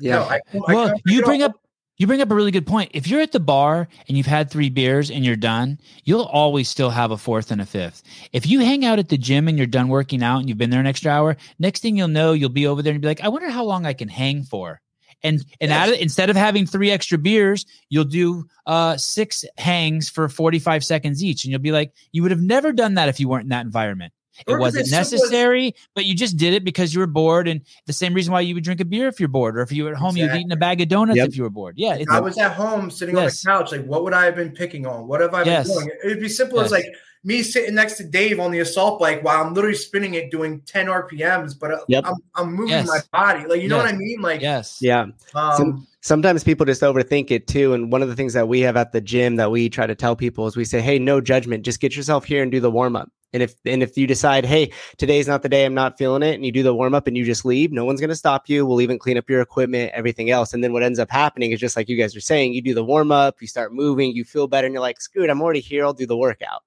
Yeah. 0.00 0.16
No, 0.16 0.22
I, 0.24 0.40
well, 0.52 0.94
you 1.06 1.22
bring 1.22 1.42
up 1.42 1.60
you 1.98 2.06
bring 2.06 2.20
up 2.22 2.30
a 2.30 2.34
really 2.34 2.50
good 2.52 2.66
point. 2.66 2.92
If 2.94 3.08
you're 3.08 3.20
at 3.20 3.32
the 3.32 3.40
bar 3.40 3.88
and 4.06 4.16
you've 4.16 4.26
had 4.26 4.50
three 4.50 4.70
beers 4.70 5.10
and 5.10 5.24
you're 5.24 5.36
done, 5.36 5.78
you'll 6.04 6.22
always 6.24 6.68
still 6.68 6.90
have 6.90 7.10
a 7.10 7.18
fourth 7.18 7.50
and 7.50 7.60
a 7.60 7.66
fifth. 7.66 8.02
If 8.32 8.46
you 8.46 8.60
hang 8.60 8.84
out 8.84 8.98
at 9.00 9.08
the 9.08 9.18
gym 9.18 9.48
and 9.48 9.58
you're 9.58 9.66
done 9.66 9.88
working 9.88 10.22
out 10.22 10.38
and 10.38 10.48
you've 10.48 10.58
been 10.58 10.70
there 10.70 10.80
an 10.80 10.86
extra 10.86 11.10
hour, 11.10 11.36
next 11.58 11.80
thing 11.82 11.96
you'll 11.96 12.08
know, 12.08 12.32
you'll 12.32 12.50
be 12.50 12.66
over 12.68 12.82
there 12.82 12.92
and 12.92 13.02
be 13.02 13.08
like, 13.08 13.22
I 13.22 13.28
wonder 13.28 13.50
how 13.50 13.64
long 13.64 13.84
I 13.84 13.92
can 13.94 14.08
hang 14.08 14.44
for. 14.44 14.80
and 15.24 15.44
and 15.60 15.70
Yes. 15.70 15.88
out 15.88 15.88
of, 15.94 16.00
instead 16.00 16.30
of 16.30 16.36
having 16.36 16.64
three 16.66 16.92
extra 16.92 17.18
beers, 17.18 17.66
you'll 17.88 18.04
do 18.04 18.44
uh 18.66 18.96
six 18.96 19.44
hangs 19.56 20.08
for 20.08 20.28
45 20.28 20.84
seconds 20.84 21.24
each. 21.24 21.44
And 21.44 21.50
you'll 21.50 21.60
be 21.60 21.72
like, 21.72 21.92
you 22.12 22.22
would 22.22 22.30
have 22.30 22.40
never 22.40 22.72
done 22.72 22.94
that 22.94 23.08
if 23.08 23.18
you 23.18 23.28
weren't 23.28 23.42
in 23.44 23.48
that 23.48 23.66
environment. 23.66 24.12
It 24.46 24.52
Or 24.52 24.58
wasn't 24.58 24.82
as 24.82 24.90
simple 24.90 25.18
necessary, 25.18 25.74
but 25.94 26.04
you 26.04 26.14
just 26.14 26.36
did 26.36 26.54
it 26.54 26.64
because 26.64 26.94
you 26.94 27.00
were 27.00 27.06
bored. 27.06 27.48
And 27.48 27.60
the 27.86 27.92
same 27.92 28.14
reason 28.14 28.32
why 28.32 28.40
you 28.40 28.54
would 28.54 28.64
drink 28.64 28.80
a 28.80 28.84
beer 28.84 29.08
if 29.08 29.18
you're 29.20 29.28
bored, 29.28 29.56
or 29.58 29.62
if 29.62 29.72
you 29.72 29.84
were 29.84 29.90
at 29.92 29.96
home, 29.96 30.16
you'd 30.16 30.24
Exactly. 30.24 30.40
eaten 30.40 30.52
a 30.52 30.56
bag 30.56 30.80
of 30.80 30.88
donuts 30.88 31.16
Yep. 31.16 31.28
if 31.28 31.36
you 31.36 31.42
were 31.42 31.50
bored. 31.50 31.74
Yeah. 31.76 31.94
It's, 31.94 32.10
I 32.10 32.20
was 32.20 32.38
at 32.38 32.52
home 32.54 32.90
sitting 32.90 33.16
Yes. 33.16 33.44
on 33.46 33.52
the 33.52 33.58
couch, 33.64 33.72
like, 33.72 33.84
what 33.86 34.04
would 34.04 34.12
I 34.14 34.24
have 34.26 34.36
been 34.36 34.52
picking 34.52 34.86
on? 34.86 35.08
What 35.08 35.20
have 35.20 35.34
I 35.34 35.44
been 35.44 35.52
Yes. 35.54 35.72
doing? 35.72 35.90
It'd 36.04 36.20
be 36.20 36.28
simple 36.28 36.60
as 36.60 36.70
like 36.70 36.86
me 37.24 37.42
sitting 37.42 37.74
next 37.74 37.96
to 37.96 38.04
Dave 38.04 38.38
on 38.38 38.52
the 38.52 38.60
assault 38.60 39.00
bike 39.00 39.24
while 39.24 39.44
I'm 39.44 39.52
literally 39.52 39.76
spinning 39.76 40.14
it 40.14 40.30
doing 40.30 40.60
10 40.66 40.86
RPMs, 40.88 41.54
but 41.58 41.72
uh, 41.72 41.78
Yep. 41.88 42.04
I'm, 42.06 42.14
I'm 42.36 42.52
moving 42.54 42.68
Yes. 42.70 42.86
my 42.86 43.00
body. 43.12 43.44
Like, 43.48 43.60
you 43.60 43.68
know 43.68 43.76
what 43.76 43.86
I 43.86 43.92
mean? 43.96 44.20
Like, 44.20 44.40
yes. 44.40 44.78
Yeah. 44.80 45.06
um, 45.34 45.52
Some- 45.56 45.86
Sometimes 46.00 46.44
people 46.44 46.64
just 46.64 46.80
overthink 46.80 47.32
it 47.32 47.48
too. 47.48 47.74
And 47.74 47.90
one 47.90 48.02
of 48.02 48.08
the 48.08 48.14
things 48.14 48.32
that 48.32 48.46
we 48.48 48.60
have 48.60 48.76
at 48.76 48.92
the 48.92 49.00
gym 49.00 49.34
that 49.36 49.50
we 49.50 49.68
try 49.68 49.84
to 49.86 49.96
tell 49.96 50.14
people 50.14 50.46
is 50.46 50.56
we 50.56 50.64
say, 50.64 50.80
Hey, 50.80 50.98
no 50.98 51.20
judgment. 51.20 51.64
Just 51.64 51.80
get 51.80 51.96
yourself 51.96 52.24
here 52.24 52.40
and 52.42 52.52
do 52.52 52.60
the 52.60 52.70
warm 52.70 52.94
up. 52.94 53.10
And 53.32 53.42
if 53.42 53.54
and 53.66 53.82
if 53.82 53.96
you 53.98 54.06
decide, 54.06 54.46
hey, 54.46 54.72
today's 54.96 55.28
not 55.28 55.42
the 55.42 55.48
day, 55.50 55.64
I'm 55.66 55.74
not 55.74 55.98
feeling 55.98 56.22
it, 56.22 56.34
and 56.34 56.46
you 56.46 56.52
do 56.52 56.62
the 56.62 56.74
warm 56.74 56.94
up 56.94 57.06
and 57.06 57.16
you 57.16 57.24
just 57.24 57.44
leave, 57.44 57.72
no 57.72 57.84
one's 57.84 58.00
gonna 58.00 58.14
stop 58.14 58.48
you. 58.48 58.64
We'll 58.64 58.80
even 58.80 58.98
clean 58.98 59.18
up 59.18 59.28
your 59.28 59.42
equipment, 59.42 59.92
everything 59.94 60.30
else. 60.30 60.54
And 60.54 60.64
then 60.64 60.72
what 60.72 60.82
ends 60.82 60.98
up 60.98 61.10
happening 61.10 61.52
is 61.52 61.60
just 61.60 61.76
like 61.76 61.88
you 61.90 61.96
guys 61.98 62.16
are 62.16 62.20
saying, 62.20 62.54
you 62.54 62.62
do 62.62 62.72
the 62.72 62.84
warm 62.84 63.12
up, 63.12 63.42
you 63.42 63.46
start 63.46 63.74
moving, 63.74 64.12
you 64.12 64.24
feel 64.24 64.46
better, 64.48 64.66
and 64.66 64.72
you're 64.72 64.80
like, 64.80 65.00
screw 65.00 65.24
it, 65.24 65.30
I'm 65.30 65.42
already 65.42 65.60
here, 65.60 65.84
I'll 65.84 65.92
do 65.92 66.06
the 66.06 66.16
workout. 66.16 66.62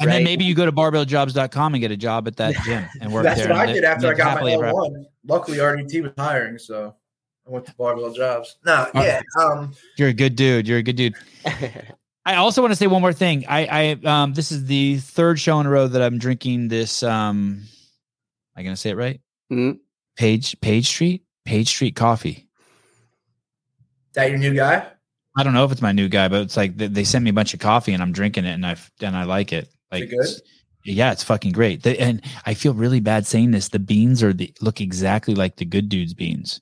And 0.00 0.10
then 0.10 0.24
maybe 0.24 0.44
you 0.44 0.54
go 0.54 0.66
to 0.66 0.72
barbelljobs.com 0.72 1.74
and 1.74 1.80
get 1.80 1.90
a 1.90 1.96
job 1.96 2.26
at 2.28 2.36
that 2.36 2.54
gym 2.64 2.84
and 3.00 3.12
work 3.12 3.24
that's 3.24 3.40
there. 3.40 3.50
what 3.50 3.58
I 3.68 3.72
did 3.72 3.84
after 3.84 4.08
I 4.08 4.14
got 4.14 4.40
my. 4.42 4.52
L1. 4.52 5.04
Luckily, 5.26 5.58
RDT 5.58 6.02
was 6.02 6.12
hiring, 6.18 6.58
so 6.58 6.94
I 7.46 7.50
went 7.50 7.66
to 7.66 7.74
Barbell 7.74 8.12
Jobs. 8.12 8.56
No, 8.64 8.88
Uh, 8.94 9.02
yeah. 9.02 9.20
Um, 9.40 9.72
You're 9.96 10.08
a 10.08 10.12
good 10.14 10.34
dude. 10.36 10.66
You're 10.66 10.78
a 10.78 10.82
good 10.82 10.96
dude. 10.96 11.14
I 12.26 12.36
also 12.36 12.62
want 12.62 12.72
to 12.72 12.76
say 12.76 12.86
one 12.86 13.02
more 13.02 13.12
thing. 13.12 13.44
I, 13.48 13.66
I, 14.02 14.22
um, 14.22 14.32
this 14.34 14.50
is 14.50 14.64
the 14.64 14.96
third 14.98 15.38
show 15.38 15.60
in 15.60 15.66
a 15.66 15.70
row 15.70 15.86
that 15.88 16.00
I'm 16.00 16.18
drinking 16.18 16.68
this. 16.68 17.02
Um, 17.02 17.60
am 17.62 17.68
I 18.56 18.62
going 18.62 18.74
to 18.74 18.80
say 18.80 18.90
it 18.90 18.96
right? 18.96 19.20
Mhm. 19.52 19.78
Page, 20.16 20.58
Page 20.60 20.86
Street, 20.86 21.24
Page 21.44 21.68
Street 21.68 21.96
Coffee. 21.96 22.48
that 24.14 24.30
your 24.30 24.38
new 24.38 24.54
guy? 24.54 24.86
I 25.36 25.42
don't 25.42 25.52
know 25.54 25.64
if 25.64 25.72
it's 25.72 25.82
my 25.82 25.92
new 25.92 26.08
guy, 26.08 26.28
but 26.28 26.42
it's 26.42 26.56
like 26.56 26.76
they, 26.76 26.86
they 26.86 27.04
sent 27.04 27.24
me 27.24 27.30
a 27.30 27.34
bunch 27.34 27.52
of 27.52 27.60
coffee 27.60 27.92
and 27.92 28.00
I'm 28.02 28.12
drinking 28.12 28.44
it 28.44 28.52
and 28.52 28.64
I 28.64 28.76
and 29.00 29.16
I 29.16 29.24
like 29.24 29.52
it. 29.52 29.68
Like, 29.90 30.04
it 30.04 30.10
good? 30.10 30.20
it's- 30.20 30.40
yeah, 30.86 31.12
it's 31.12 31.24
fucking 31.24 31.52
great. 31.52 31.82
The, 31.82 31.98
and 31.98 32.20
I 32.44 32.52
feel 32.52 32.74
really 32.74 33.00
bad 33.00 33.26
saying 33.26 33.52
this. 33.52 33.68
The 33.68 33.78
beans 33.78 34.22
are 34.22 34.34
the 34.34 34.52
look 34.60 34.82
exactly 34.82 35.34
like 35.34 35.56
the 35.56 35.64
good 35.64 35.88
dude's 35.88 36.12
beans. 36.12 36.60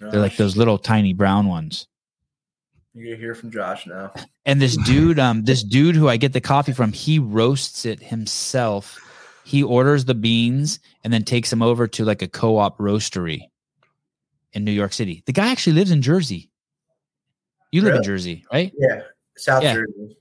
They're 0.00 0.20
like 0.20 0.36
those 0.36 0.56
little 0.56 0.78
tiny 0.78 1.12
brown 1.12 1.46
ones. 1.46 1.86
You're 2.94 3.06
gonna 3.06 3.16
hear 3.16 3.34
from 3.34 3.50
Josh 3.50 3.86
now. 3.86 4.12
And 4.44 4.60
this 4.60 4.76
dude, 4.76 5.18
um, 5.18 5.44
this 5.44 5.62
dude 5.62 5.96
who 5.96 6.08
I 6.08 6.16
get 6.16 6.32
the 6.32 6.40
coffee 6.40 6.72
from, 6.72 6.92
he 6.92 7.18
roasts 7.18 7.84
it 7.86 8.02
himself. 8.02 8.98
He 9.44 9.62
orders 9.62 10.04
the 10.04 10.14
beans 10.14 10.78
and 11.02 11.12
then 11.12 11.24
takes 11.24 11.50
them 11.50 11.62
over 11.62 11.88
to 11.88 12.04
like 12.04 12.22
a 12.22 12.28
co-op 12.28 12.78
roastery 12.78 13.42
in 14.52 14.64
New 14.64 14.72
York 14.72 14.92
City. 14.92 15.22
The 15.26 15.32
guy 15.32 15.50
actually 15.50 15.72
lives 15.74 15.90
in 15.90 16.02
Jersey. 16.02 16.50
You 17.70 17.80
live 17.82 17.94
in 17.94 18.02
Jersey, 18.02 18.44
right? 18.52 18.70
Yeah, 18.76 19.00
South 19.36 19.62
Yeah. 19.62 19.74
Jersey. 19.74 20.16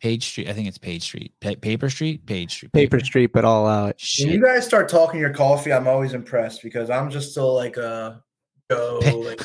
Page 0.00 0.26
Street. 0.26 0.48
I 0.48 0.52
think 0.52 0.68
it's 0.68 0.76
Page 0.78 1.02
Street. 1.02 1.32
Pa- 1.40 1.54
Paper 1.60 1.88
Street. 1.88 2.26
Page 2.26 2.52
Street. 2.52 2.72
Paper 2.72 3.00
Street, 3.00 3.32
but 3.32 3.44
all 3.44 3.66
out. 3.66 4.00
When 4.20 4.30
you 4.30 4.42
guys 4.44 4.66
start 4.66 4.88
talking 4.88 5.18
your 5.20 5.32
coffee, 5.32 5.72
I'm 5.72 5.88
always 5.88 6.12
impressed 6.12 6.62
because 6.62 6.90
I'm 6.90 7.08
just 7.10 7.30
still 7.30 7.54
like 7.54 7.76
a 7.78 8.22
go. 8.68 9.34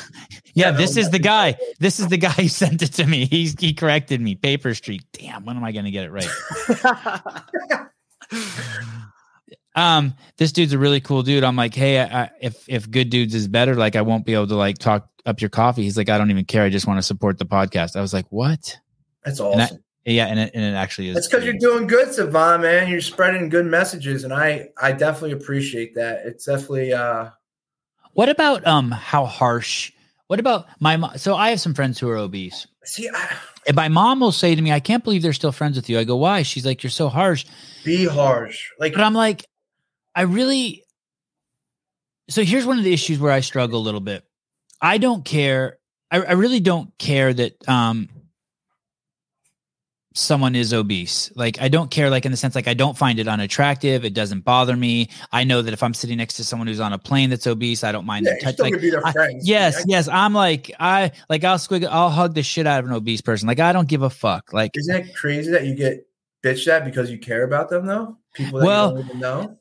Yeah, 0.54 0.70
this 0.72 0.98
is 0.98 1.08
the 1.08 1.18
guy. 1.18 1.56
This 1.80 1.98
is 1.98 2.08
the 2.08 2.18
guy 2.18 2.28
who 2.32 2.46
sent 2.46 2.82
it 2.82 2.92
to 2.94 3.06
me. 3.06 3.24
He's 3.24 3.58
he 3.58 3.72
corrected 3.72 4.20
me. 4.20 4.34
Paper 4.34 4.74
Street. 4.74 5.02
Damn, 5.14 5.46
when 5.46 5.56
am 5.56 5.64
I 5.64 5.72
going 5.72 5.86
to 5.86 5.90
get 5.90 6.04
it 6.04 6.10
right? 6.10 6.28
um 9.74 10.14
this 10.36 10.52
dude's 10.52 10.74
a 10.74 10.78
really 10.78 11.00
cool 11.00 11.22
dude 11.22 11.42
i'm 11.44 11.56
like 11.56 11.74
hey 11.74 11.98
I, 11.98 12.22
I, 12.24 12.30
if 12.42 12.62
if 12.68 12.90
good 12.90 13.08
dudes 13.08 13.34
is 13.34 13.48
better 13.48 13.74
like 13.74 13.96
i 13.96 14.02
won't 14.02 14.26
be 14.26 14.34
able 14.34 14.46
to 14.48 14.54
like 14.54 14.76
talk 14.76 15.08
up 15.24 15.40
your 15.40 15.48
coffee 15.48 15.82
he's 15.82 15.96
like 15.96 16.10
i 16.10 16.18
don't 16.18 16.30
even 16.30 16.44
care 16.44 16.62
i 16.64 16.68
just 16.68 16.86
want 16.86 16.98
to 16.98 17.02
support 17.02 17.38
the 17.38 17.46
podcast 17.46 17.96
i 17.96 18.02
was 18.02 18.12
like 18.12 18.26
what 18.28 18.76
That's 19.24 19.40
And 19.40 19.60
I- 19.60 19.64
awesome. 19.64 19.84
yeah 20.04 20.26
and 20.26 20.38
it, 20.38 20.50
and 20.54 20.62
it 20.62 20.74
actually 20.76 21.08
is 21.08 21.14
That's 21.14 21.26
because 21.28 21.44
you're 21.44 21.54
doing 21.58 21.86
good, 21.86 22.08
Sevan, 22.08 22.60
man. 22.60 22.88
You're 22.90 23.00
spreading 23.00 23.48
good 23.48 23.64
messages, 23.66 24.24
and 24.24 24.32
I 24.34 24.68
I 24.80 24.92
definitely 24.92 25.32
appreciate 25.32 25.94
that. 25.94 26.26
It's 26.26 26.44
definitely 26.44 26.92
uh 26.92 27.30
what 28.12 28.28
about 28.28 28.66
um 28.66 28.90
how 28.90 29.24
harsh 29.24 29.92
what 30.26 30.40
about 30.40 30.66
my 30.80 30.96
mom 30.96 31.16
so 31.18 31.34
i 31.34 31.50
have 31.50 31.60
some 31.60 31.74
friends 31.74 31.98
who 31.98 32.08
are 32.08 32.16
obese. 32.16 32.66
See 32.84 33.08
I, 33.08 33.36
and 33.66 33.76
my 33.76 33.88
mom 33.88 34.20
will 34.20 34.32
say 34.32 34.54
to 34.54 34.62
me 34.62 34.72
i 34.72 34.80
can't 34.80 35.04
believe 35.04 35.22
they're 35.22 35.32
still 35.32 35.52
friends 35.52 35.76
with 35.76 35.88
you. 35.88 35.98
I 35.98 36.04
go 36.04 36.16
why? 36.16 36.42
She's 36.42 36.66
like 36.66 36.82
you're 36.82 36.90
so 36.90 37.08
harsh. 37.08 37.44
Be 37.84 38.06
harsh. 38.06 38.70
Like 38.78 38.92
but 38.92 39.02
i'm 39.02 39.14
like 39.14 39.46
i 40.14 40.22
really 40.22 40.84
so 42.28 42.42
here's 42.42 42.66
one 42.66 42.78
of 42.78 42.84
the 42.84 42.92
issues 42.92 43.18
where 43.18 43.32
i 43.32 43.40
struggle 43.40 43.80
a 43.80 43.82
little 43.84 44.00
bit. 44.00 44.24
I 44.80 44.98
don't 44.98 45.24
care 45.24 45.78
i, 46.10 46.18
I 46.18 46.32
really 46.32 46.60
don't 46.60 46.96
care 46.98 47.32
that 47.32 47.68
um 47.68 48.08
someone 50.14 50.54
is 50.54 50.72
obese. 50.72 51.30
Like 51.34 51.60
i 51.60 51.68
don't 51.68 51.90
care 51.90 52.10
like 52.10 52.24
in 52.24 52.30
the 52.30 52.36
sense 52.36 52.54
like 52.54 52.68
i 52.68 52.74
don't 52.74 52.96
find 52.96 53.18
it 53.18 53.28
unattractive. 53.28 54.04
It 54.04 54.14
doesn't 54.14 54.40
bother 54.40 54.76
me. 54.76 55.08
I 55.32 55.44
know 55.44 55.62
that 55.62 55.72
if 55.72 55.82
i'm 55.82 55.94
sitting 55.94 56.18
next 56.18 56.34
to 56.34 56.44
someone 56.44 56.66
who's 56.66 56.80
on 56.80 56.92
a 56.92 56.98
plane 56.98 57.30
that's 57.30 57.46
obese 57.46 57.84
i 57.84 57.92
don't 57.92 58.06
mind 58.06 58.26
yeah, 58.26 58.50
touch. 58.50 58.58
like 58.58 58.74
I- 58.74 59.34
yes 59.42 59.78
I- 59.78 59.84
yes 59.86 60.08
i'm 60.08 60.34
like 60.34 60.70
i 60.80 61.10
like 61.28 61.44
i'll 61.44 61.58
squig 61.58 61.86
i'll 61.88 62.10
hug 62.10 62.34
the 62.34 62.42
shit 62.42 62.66
out 62.66 62.80
of 62.80 62.86
an 62.90 62.92
obese 62.92 63.20
person. 63.20 63.46
Like 63.46 63.60
i 63.60 63.72
don't 63.72 63.88
give 63.88 64.02
a 64.02 64.10
fuck. 64.10 64.52
Like 64.52 64.72
Isn't 64.76 64.94
it 64.96 65.14
crazy 65.14 65.50
that 65.52 65.64
you 65.66 65.74
get 65.74 66.06
bitched 66.44 66.68
at 66.68 66.84
because 66.84 67.10
you 67.10 67.18
care 67.18 67.44
about 67.44 67.68
them 67.70 67.86
though? 67.86 68.16
People 68.34 68.58
that 68.60 68.66
Well, 68.66 68.90
you 68.90 68.96
don't 68.98 69.06
even 69.06 69.20
know. 69.20 69.58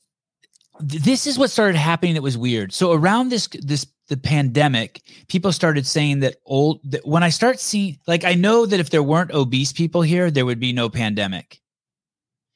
this 0.80 1.28
is 1.28 1.38
what 1.38 1.52
started 1.52 1.78
happening 1.78 2.16
that 2.16 2.24
was 2.24 2.38
weird. 2.38 2.74
So 2.74 2.92
around 2.92 3.30
this 3.30 3.48
this 3.62 3.86
the 4.12 4.18
pandemic, 4.18 5.02
people 5.30 5.54
started 5.54 5.88
saying 5.88 6.20
that 6.20 6.36
old 6.46 6.82
that 6.92 7.08
when 7.08 7.24
I 7.24 7.30
start 7.30 7.62
seeing 7.62 7.98
like 8.08 8.26
I 8.26 8.34
know 8.34 8.66
that 8.66 8.82
if 8.82 8.90
there 8.90 9.02
weren't 9.02 9.32
obese 9.32 9.72
people 9.72 10.02
here, 10.02 10.30
there 10.30 10.46
would 10.46 10.60
be 10.60 10.74
no 10.74 10.90
pandemic. 10.90 11.62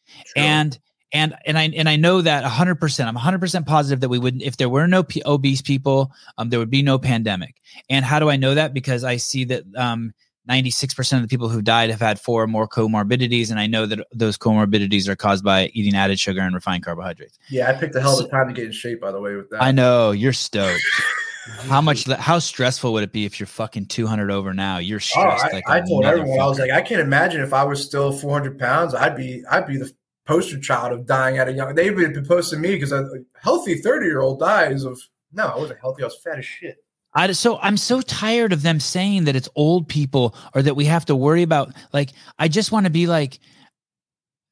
True. 0.06 0.44
And 0.44 0.77
and 1.14 1.34
and 1.45 1.57
I 1.57 1.72
and 1.73 1.88
I 1.88 1.95
know 1.95 2.22
that 2.22 2.44
100%. 2.44 3.07
I'm 3.07 3.15
100% 3.15 3.65
positive 3.65 4.02
that 4.02 4.10
we 4.10 4.19
wouldn't 4.19 4.44
if 4.44 4.57
there 4.57 4.68
were 4.68 4.86
no 4.86 5.02
p- 5.02 5.22
obese 5.26 5.61
people, 5.61 6.11
um 6.38 6.49
there 6.49 6.60
would 6.60 6.69
be 6.69 6.82
no 6.82 6.99
pandemic. 6.99 7.56
And 7.90 8.03
how 8.03 8.19
do 8.19 8.30
I 8.30 8.36
know 8.36 8.53
that? 8.53 8.73
Because 8.73 9.06
I 9.06 9.15
see 9.15 9.45
that 9.45 9.64
um 9.77 10.14
96% 10.49 11.14
of 11.14 11.22
the 11.22 11.27
people 11.30 11.48
who 11.48 11.61
died 11.61 11.90
have 11.90 12.02
had 12.02 12.19
four 12.19 12.44
or 12.44 12.48
more 12.48 12.68
comorbidities 12.68 13.49
and 13.49 13.61
I 13.61 13.65
know 13.65 13.86
that 13.86 14.06
those 14.14 14.38
comorbidities 14.38 15.07
are 15.07 15.15
caused 15.15 15.45
by 15.45 15.72
eating 15.73 15.95
added 15.95 16.19
sugar 16.19 16.41
and 16.41 16.53
refined 16.53 16.84
carbohydrates. 16.84 17.40
yeah, 17.49 17.69
I 17.69 17.73
picked 17.73 17.95
a 17.95 18.02
hell 18.02 18.19
of 18.19 18.26
a 18.26 18.30
time 18.30 18.49
to 18.49 18.53
get 18.53 18.65
in 18.65 18.73
shape. 18.73 18.99
By 18.99 19.14
the 19.14 19.22
way, 19.22 19.36
with 19.36 19.49
that, 19.52 19.64
I 19.64 19.72
know 19.72 20.11
you're 20.11 20.34
stoked. 20.34 20.84
How 21.46 21.82
much? 21.82 22.06
How 22.06 22.40
stressful 22.40 22.92
would 22.94 23.04
it 23.04 23.12
be 23.12 23.26
if 23.26 23.40
you're 23.40 23.48
fucking 23.48 23.86
200 23.88 24.32
over 24.32 24.54
now? 24.54 24.78
You're 24.78 24.98
Oh, 24.98 25.00
stressed. 25.00 25.46
I, 25.46 25.52
like 25.52 25.70
I 25.70 25.82
told 25.82 26.06
everyone 26.06 26.40
I 26.40 26.48
was 26.48 26.60
like, 26.60 26.72
I 26.72 26.82
can't 26.82 27.02
imagine 27.02 27.42
if 27.42 27.54
I 27.54 27.64
was 27.64 27.84
still 27.84 28.12
400 28.12 28.58
pounds, 28.58 28.96
I'd 28.96 29.16
be 29.16 29.44
I'd 29.50 29.68
be 29.68 29.78
the 29.78 29.92
poster 30.26 30.60
child 30.60 30.92
of 30.92 31.06
dying 31.06 31.38
at 31.38 31.48
a 31.48 31.54
young. 31.54 31.76
They've 31.76 31.96
been 31.96 32.26
posting 32.26 32.62
me 32.62 32.72
because 32.72 32.92
a 32.92 33.08
healthy 33.40 33.76
30 33.76 34.06
year 34.06 34.22
old 34.22 34.40
dies 34.40 34.84
of 34.84 35.00
no, 35.34 35.46
I 35.46 35.58
wasn't 35.58 35.80
healthy. 35.80 36.04
I 36.04 36.08
was 36.08 36.18
fat 36.24 36.40
as 36.40 36.46
shit. 36.46 36.78
I 37.14 37.32
so 37.34 37.60
I'm 37.62 37.78
so 37.78 38.02
tired 38.02 38.52
of 38.52 38.62
them 38.62 38.80
saying 38.80 39.26
that 39.26 39.36
it's 39.36 39.50
old 39.56 39.88
people 39.88 40.36
or 40.54 40.62
that 40.64 40.76
we 40.76 40.86
have 40.86 41.06
to 41.06 41.16
worry 41.16 41.44
about. 41.44 41.74
Like, 41.94 42.10
I 42.40 42.48
just 42.48 42.72
want 42.72 42.86
to 42.86 42.90
be 42.92 43.08
like. 43.08 43.40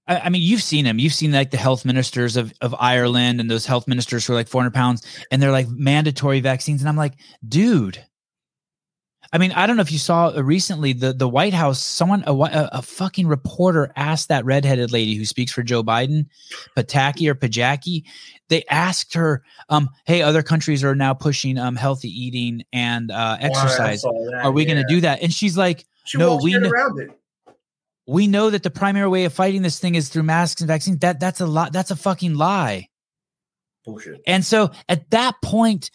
I, 0.08 0.20
I 0.20 0.30
mean, 0.30 0.42
you've 0.42 0.62
seen 0.62 0.86
them. 0.86 1.00
You've 1.00 1.14
seen 1.14 1.32
like 1.32 1.52
the 1.52 1.58
health 1.58 1.86
ministers 1.86 2.36
of, 2.36 2.54
of 2.62 2.76
Ireland 2.78 3.40
and 3.40 3.50
those 3.50 3.66
health 3.66 3.88
ministers 3.88 4.26
who 4.26 4.34
are 4.34 4.36
like 4.36 4.48
400 4.48 4.74
pounds 4.74 5.02
and 5.32 5.42
they're 5.42 5.52
like 5.52 5.70
mandatory 5.70 6.40
vaccines. 6.40 6.82
And 6.82 6.90
I'm 6.90 6.98
like, 6.98 7.14
dude, 7.48 8.04
I 9.34 9.40
mean, 9.40 9.52
I 9.54 9.66
don't 9.66 9.76
know 9.76 9.82
if 9.82 9.92
you 9.92 9.98
saw 9.98 10.28
uh, 10.28 10.44
recently 10.44 10.94
the 10.94 11.12
the 11.12 11.28
White 11.28 11.56
House. 11.56 11.82
Someone, 11.82 12.24
a, 12.28 12.34
a, 12.34 12.70
a 12.74 12.82
fucking 12.84 13.26
reporter, 13.26 13.92
asked 13.96 14.30
that 14.30 14.46
redheaded 14.46 14.92
lady 14.92 15.16
who 15.16 15.26
speaks 15.26 15.52
for 15.52 15.64
Joe 15.64 15.82
Biden, 15.82 16.28
Pataki 16.78 17.28
or 17.28 17.34
Pajaki. 17.34 18.04
They 18.50 18.64
asked 18.70 19.16
her, 19.16 19.42
um, 19.70 19.90
"Hey, 20.06 20.22
other 20.22 20.44
countries 20.44 20.84
are 20.84 20.94
now 20.94 21.16
pushing 21.16 21.58
um 21.58 21.76
healthy 21.76 22.10
eating 22.10 22.64
and 22.72 23.10
uh, 23.10 23.38
exercise. 23.40 24.02
saw 24.02 24.12
that, 24.12 24.46
Are 24.46 24.52
we 24.52 24.66
going 24.66 24.78
to 24.78 24.86
do 24.88 25.02
that?" 25.02 25.24
And 25.24 25.34
she's 25.34 25.58
like, 25.58 25.84
She 26.06 26.20
No, 26.20 26.38
we 26.38 26.54
right 26.54 26.62
kn- 26.62 26.72
around 26.72 27.00
it. 27.00 27.20
"We 28.06 28.28
know 28.28 28.50
that 28.50 28.64
the 28.64 28.70
primary 28.70 29.08
way 29.08 29.26
of 29.26 29.34
fighting 29.34 29.62
this 29.62 29.80
thing 29.80 29.96
is 29.96 30.10
through 30.10 30.24
masks 30.24 30.62
and 30.62 30.68
vaccines. 30.68 31.00
That 31.00 31.20
that's 31.20 31.42
a 31.42 31.48
lot. 31.48 31.74
That's 31.74 31.92
a 31.92 31.96
fucking 31.96 32.36
lie." 32.36 32.90
Bullshit. 33.86 34.22
And 34.26 34.46
so 34.46 34.72
at 34.88 35.10
that 35.12 35.36
point, 35.42 35.92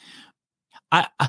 I, 0.93 1.07
I 1.19 1.29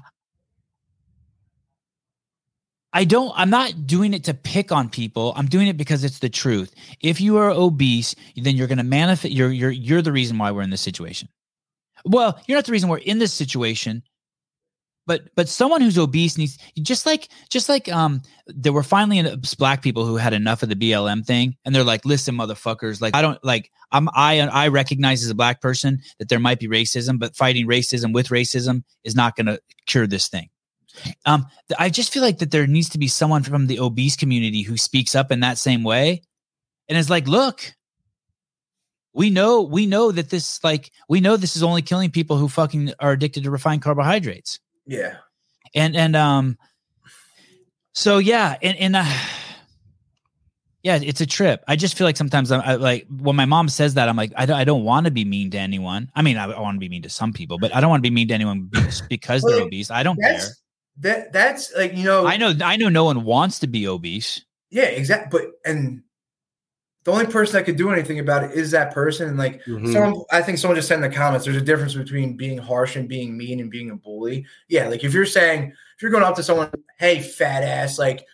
I 2.92 3.06
don't 3.06 3.32
I'm 3.36 3.50
not 3.50 3.86
doing 3.86 4.14
it 4.14 4.26
to 4.26 4.34
pick 4.34 4.72
on 4.72 4.90
people. 4.90 5.34
I'm 5.36 5.48
doing 5.48 5.68
it 5.68 5.78
because 5.78 6.04
it's 6.04 6.20
the 6.20 6.30
truth. 6.30 6.74
If 7.02 7.22
you 7.22 7.38
are 7.38 7.52
obese, 7.52 8.16
then 8.36 8.56
you're 8.56 8.68
going 8.68 8.80
to 8.80 8.84
manifest 8.84 9.34
you're 9.34 9.52
you're 9.52 9.72
you're 9.72 10.02
the 10.02 10.12
reason 10.12 10.38
why 10.38 10.52
we're 10.52 10.64
in 10.64 10.70
this 10.70 10.82
situation. 10.82 11.30
Well, 12.06 12.40
you're 12.48 12.58
not 12.58 12.66
the 12.66 12.72
reason 12.72 12.90
we're 12.90 12.98
in 12.98 13.20
this 13.20 13.34
situation, 13.34 14.04
but 15.10 15.24
but 15.34 15.50
someone 15.50 15.82
who's 15.82 15.98
obese 15.98 16.38
needs 16.38 16.60
just 16.84 17.08
like 17.08 17.30
just 17.50 17.68
like 17.68 17.92
um 17.92 18.22
there 18.46 18.72
were 18.72 18.84
finally 18.84 19.36
black 19.58 19.82
people 19.82 20.06
who 20.06 20.18
had 20.18 20.34
enough 20.34 20.62
of 20.62 20.70
the 20.70 20.76
BLM 20.76 21.26
thing 21.26 21.58
and 21.66 21.74
they're 21.74 21.84
like 21.84 22.06
listen 22.06 22.36
motherfuckers 22.36 23.02
like 23.02 23.16
I 23.16 23.24
don't 23.24 23.44
like 23.44 23.72
I'm 23.92 24.08
I 24.14 24.40
I 24.40 24.68
recognize 24.68 25.24
as 25.24 25.32
a 25.32 25.36
black 25.36 25.62
person 25.62 26.00
that 26.20 26.30
there 26.30 26.40
might 26.40 26.60
be 26.60 26.68
racism 26.68 27.18
but 27.18 27.36
fighting 27.36 27.66
racism 27.66 28.14
with 28.14 28.28
racism 28.28 28.84
is 29.04 29.16
not 29.16 29.36
going 29.36 29.48
to 29.48 29.60
cure 29.88 30.06
this 30.06 30.28
thing. 30.28 30.50
Um 31.26 31.48
I 31.80 31.90
just 31.90 32.14
feel 32.14 32.22
like 32.22 32.38
that 32.38 32.52
there 32.52 32.68
needs 32.68 32.90
to 32.90 33.00
be 33.00 33.08
someone 33.08 33.42
from 33.42 33.66
the 33.66 33.80
obese 33.80 34.16
community 34.16 34.62
who 34.62 34.78
speaks 34.78 35.16
up 35.16 35.32
in 35.32 35.40
that 35.40 35.58
same 35.58 35.84
way 35.84 36.22
and 36.88 37.00
is 37.00 37.10
like 37.10 37.28
look 37.28 37.74
we 39.14 39.32
know 39.32 39.64
we 39.64 39.88
know 39.88 40.12
that 40.12 40.30
this 40.30 40.64
like 40.64 40.92
we 41.10 41.20
know 41.20 41.36
this 41.36 41.56
is 41.56 41.64
only 41.64 41.82
killing 41.82 42.12
people 42.12 42.38
who 42.38 42.48
fucking 42.48 42.94
are 43.00 43.14
addicted 43.14 43.44
to 43.44 43.50
refined 43.50 43.82
carbohydrates 43.82 44.60
Yeah. 44.90 45.18
and 45.76 45.96
and 45.96 46.16
um 46.16 46.58
so 47.94 48.18
yeah 48.18 48.58
and 48.62 48.78
and 48.78 48.96
uh, 48.96 49.06
yeah 50.82 50.98
it's 51.02 51.22
a 51.22 51.26
trip 51.28 51.64
i 51.68 51.76
just 51.76 51.96
feel 51.96 52.06
like 52.06 52.18
sometimes 52.18 52.52
i'm 52.52 52.62
I, 52.62 52.76
like 52.76 53.06
when 53.08 53.36
my 53.36 53.46
mom 53.46 53.70
says 53.70 53.94
that 53.94 54.10
i'm 54.10 54.16
like 54.16 54.34
i 54.36 54.46
don't, 54.48 54.58
I 54.58 54.64
don't 54.64 54.84
want 54.84 55.06
to 55.06 55.12
be 55.12 55.26
mean 55.26 55.52
to 55.52 55.60
anyone 55.60 56.10
i 56.16 56.22
mean 56.22 56.38
i, 56.38 56.46
I 56.46 56.60
want 56.60 56.76
to 56.76 56.80
be 56.80 56.90
mean 56.90 57.04
to 57.04 57.10
some 57.10 57.34
people 57.34 57.60
but 57.60 57.76
i 57.76 57.80
don't 57.80 57.90
want 57.92 58.04
to 58.04 58.10
be 58.10 58.14
mean 58.14 58.30
to 58.30 58.34
anyone 58.34 58.64
because, 58.64 59.02
because 59.02 59.44
they're 59.44 59.62
obese 59.62 59.92
i 59.92 60.02
don't 60.02 60.20
care 60.20 60.42
that. 61.02 61.32
That's 61.32 61.72
like 61.78 61.96
you 61.96 62.04
know. 62.04 62.26
i 62.26 62.36
know 62.36 62.54
i 62.64 62.76
know 62.76 62.90
no 62.90 63.06
one 63.06 63.24
wants 63.24 63.60
to 63.60 63.68
be 63.68 63.88
obese 63.88 64.44
Yeah, 64.72 64.86
exactly. 64.86 65.40
But 65.40 65.52
and 65.70 66.04
the 67.10 67.16
only 67.16 67.32
person 67.32 67.54
that 67.54 67.64
could 67.66 67.76
do 67.76 67.92
anything 67.92 68.20
about 68.20 68.44
it 68.44 68.52
is 68.52 68.72
that 68.72 68.94
person. 68.94 69.30
And 69.30 69.38
like 69.38 69.64
Mhm. 69.66 69.92
someone, 69.92 70.24
I 70.32 70.42
think 70.42 70.58
someone 70.60 70.76
just 70.76 70.88
said 70.88 70.96
in 70.96 71.02
the 71.02 71.10
comments, 71.10 71.46
there's 71.46 71.58
a 71.58 71.62
difference 71.62 71.96
between 71.96 72.38
being 72.38 72.58
harsh 72.58 72.96
and 72.96 73.10
being 73.10 73.36
mean 73.36 73.60
and 73.60 73.72
being 73.72 73.90
a 73.90 73.96
bully. 73.96 74.46
Yeah, 74.68 74.88
like 74.88 75.04
if 75.04 75.14
you're 75.14 75.26
saying 75.26 75.74
if 75.96 76.02
you're 76.02 76.12
going 76.12 76.24
up 76.24 76.36
to 76.36 76.44
someone, 76.44 76.72
hey, 77.00 77.20
fat 77.20 77.64
ass, 77.64 77.98
like, 77.98 78.26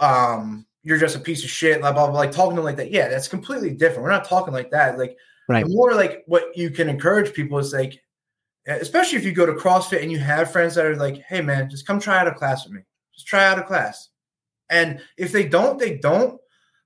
um, 0.00 0.66
you're 0.82 0.98
just 0.98 1.16
a 1.16 1.20
piece 1.20 1.44
of 1.44 1.50
shit, 1.50 1.80
blah 1.80 1.92
blah 1.92 2.06
blah, 2.08 2.18
like 2.18 2.32
talking 2.32 2.52
to 2.52 2.56
them 2.56 2.64
like 2.64 2.76
that. 2.76 2.90
Yeah, 2.90 3.08
that's 3.08 3.28
completely 3.28 3.70
different. 3.70 4.02
We're 4.02 4.10
not 4.10 4.24
talking 4.28 4.52
like 4.54 4.70
that. 4.70 4.98
Like, 4.98 5.16
Right. 5.48 5.64
more 5.66 5.94
like 5.94 6.24
what 6.26 6.56
you 6.56 6.70
can 6.70 6.88
encourage 6.88 7.32
people 7.32 7.58
is 7.58 7.72
like, 7.72 8.02
especially 8.66 9.18
if 9.18 9.24
you 9.24 9.32
go 9.32 9.46
to 9.46 9.54
CrossFit 9.54 10.02
and 10.02 10.12
you 10.12 10.18
have 10.18 10.50
friends 10.52 10.74
that 10.74 10.84
are 10.84 10.96
like, 10.96 11.22
hey 11.28 11.40
man, 11.40 11.70
just 11.70 11.86
come 11.86 12.00
try 12.00 12.18
out 12.18 12.26
a 12.28 12.32
class 12.34 12.64
with 12.64 12.74
me. 12.74 12.82
Just 13.14 13.26
try 13.26 13.46
out 13.46 13.58
a 13.58 13.62
class. 13.62 14.08
And 14.68 15.00
if 15.16 15.32
they 15.32 15.48
don't, 15.48 15.78
they 15.78 15.96
don't. 15.96 16.40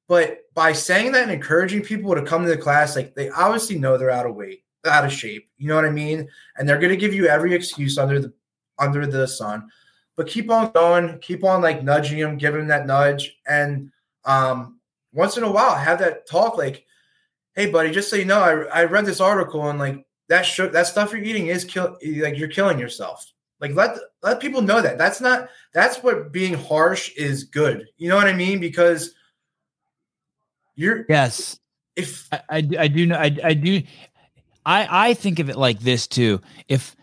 But 0.08 0.41
by 0.54 0.72
saying 0.72 1.12
that 1.12 1.22
and 1.22 1.32
encouraging 1.32 1.82
people 1.82 2.14
to 2.14 2.22
come 2.22 2.42
to 2.44 2.48
the 2.48 2.56
class, 2.56 2.96
like 2.96 3.14
they 3.14 3.30
obviously 3.30 3.78
know 3.78 3.96
they're 3.96 4.10
out 4.10 4.26
of 4.26 4.34
weight, 4.34 4.64
out 4.84 5.04
of 5.04 5.12
shape. 5.12 5.48
You 5.56 5.68
know 5.68 5.76
what 5.76 5.84
I 5.84 5.90
mean? 5.90 6.28
And 6.56 6.68
they're 6.68 6.78
gonna 6.78 6.96
give 6.96 7.14
you 7.14 7.26
every 7.26 7.54
excuse 7.54 7.98
under 7.98 8.20
the 8.20 8.32
under 8.78 9.06
the 9.06 9.26
sun. 9.26 9.68
But 10.16 10.26
keep 10.26 10.50
on 10.50 10.72
going, 10.72 11.18
keep 11.20 11.42
on 11.44 11.62
like 11.62 11.82
nudging 11.82 12.20
them, 12.20 12.36
give 12.36 12.54
them 12.54 12.68
that 12.68 12.86
nudge. 12.86 13.36
And 13.46 13.90
um 14.24 14.78
once 15.12 15.36
in 15.36 15.44
a 15.44 15.50
while 15.50 15.74
have 15.74 15.98
that 16.00 16.26
talk 16.28 16.56
like, 16.56 16.84
hey 17.54 17.70
buddy, 17.70 17.90
just 17.90 18.10
so 18.10 18.16
you 18.16 18.24
know, 18.24 18.40
I, 18.40 18.80
I 18.80 18.84
read 18.84 19.06
this 19.06 19.20
article 19.20 19.68
and 19.68 19.78
like 19.78 20.04
that 20.28 20.42
sh- 20.42 20.60
that 20.72 20.86
stuff 20.86 21.12
you're 21.12 21.22
eating 21.22 21.46
is 21.46 21.64
kill 21.64 21.96
like 22.02 22.38
you're 22.38 22.48
killing 22.48 22.78
yourself. 22.78 23.32
Like 23.60 23.74
let 23.74 23.96
let 24.22 24.40
people 24.40 24.60
know 24.60 24.82
that. 24.82 24.98
That's 24.98 25.20
not 25.20 25.48
that's 25.72 26.02
what 26.02 26.32
being 26.32 26.54
harsh 26.54 27.12
is 27.16 27.44
good. 27.44 27.86
You 27.96 28.08
know 28.08 28.16
what 28.16 28.26
I 28.26 28.34
mean? 28.34 28.60
Because 28.60 29.14
you're 30.74 31.04
yes 31.08 31.58
if 31.96 32.28
I, 32.32 32.40
I, 32.48 32.68
I 32.78 32.88
do 32.88 33.06
know 33.06 33.16
I, 33.16 33.36
I 33.44 33.54
do 33.54 33.82
I 34.64 35.08
I 35.10 35.14
think 35.14 35.38
of 35.38 35.50
it 35.50 35.56
like 35.56 35.80
this 35.80 36.06
too. 36.06 36.40
If 36.68 36.96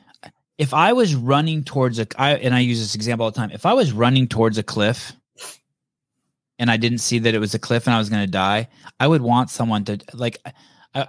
if 0.57 0.73
I 0.73 0.93
was 0.93 1.15
running 1.15 1.63
towards 1.63 1.99
a 1.99 2.07
I 2.17 2.35
and 2.35 2.53
I 2.53 2.59
use 2.59 2.79
this 2.79 2.95
example 2.95 3.25
all 3.25 3.31
the 3.31 3.37
time. 3.37 3.51
If 3.51 3.65
I 3.65 3.73
was 3.73 3.91
running 3.91 4.27
towards 4.27 4.57
a 4.57 4.63
cliff 4.63 5.13
and 6.57 6.69
I 6.69 6.77
didn't 6.77 6.99
see 6.99 7.19
that 7.19 7.33
it 7.33 7.39
was 7.39 7.53
a 7.53 7.59
cliff 7.59 7.87
and 7.87 7.93
I 7.93 7.99
was 7.99 8.09
going 8.09 8.25
to 8.25 8.31
die, 8.31 8.67
I 8.99 9.07
would 9.07 9.21
want 9.21 9.49
someone 9.49 9.85
to 9.85 9.99
like 10.13 10.37
I, 10.45 10.53
I, 10.93 11.07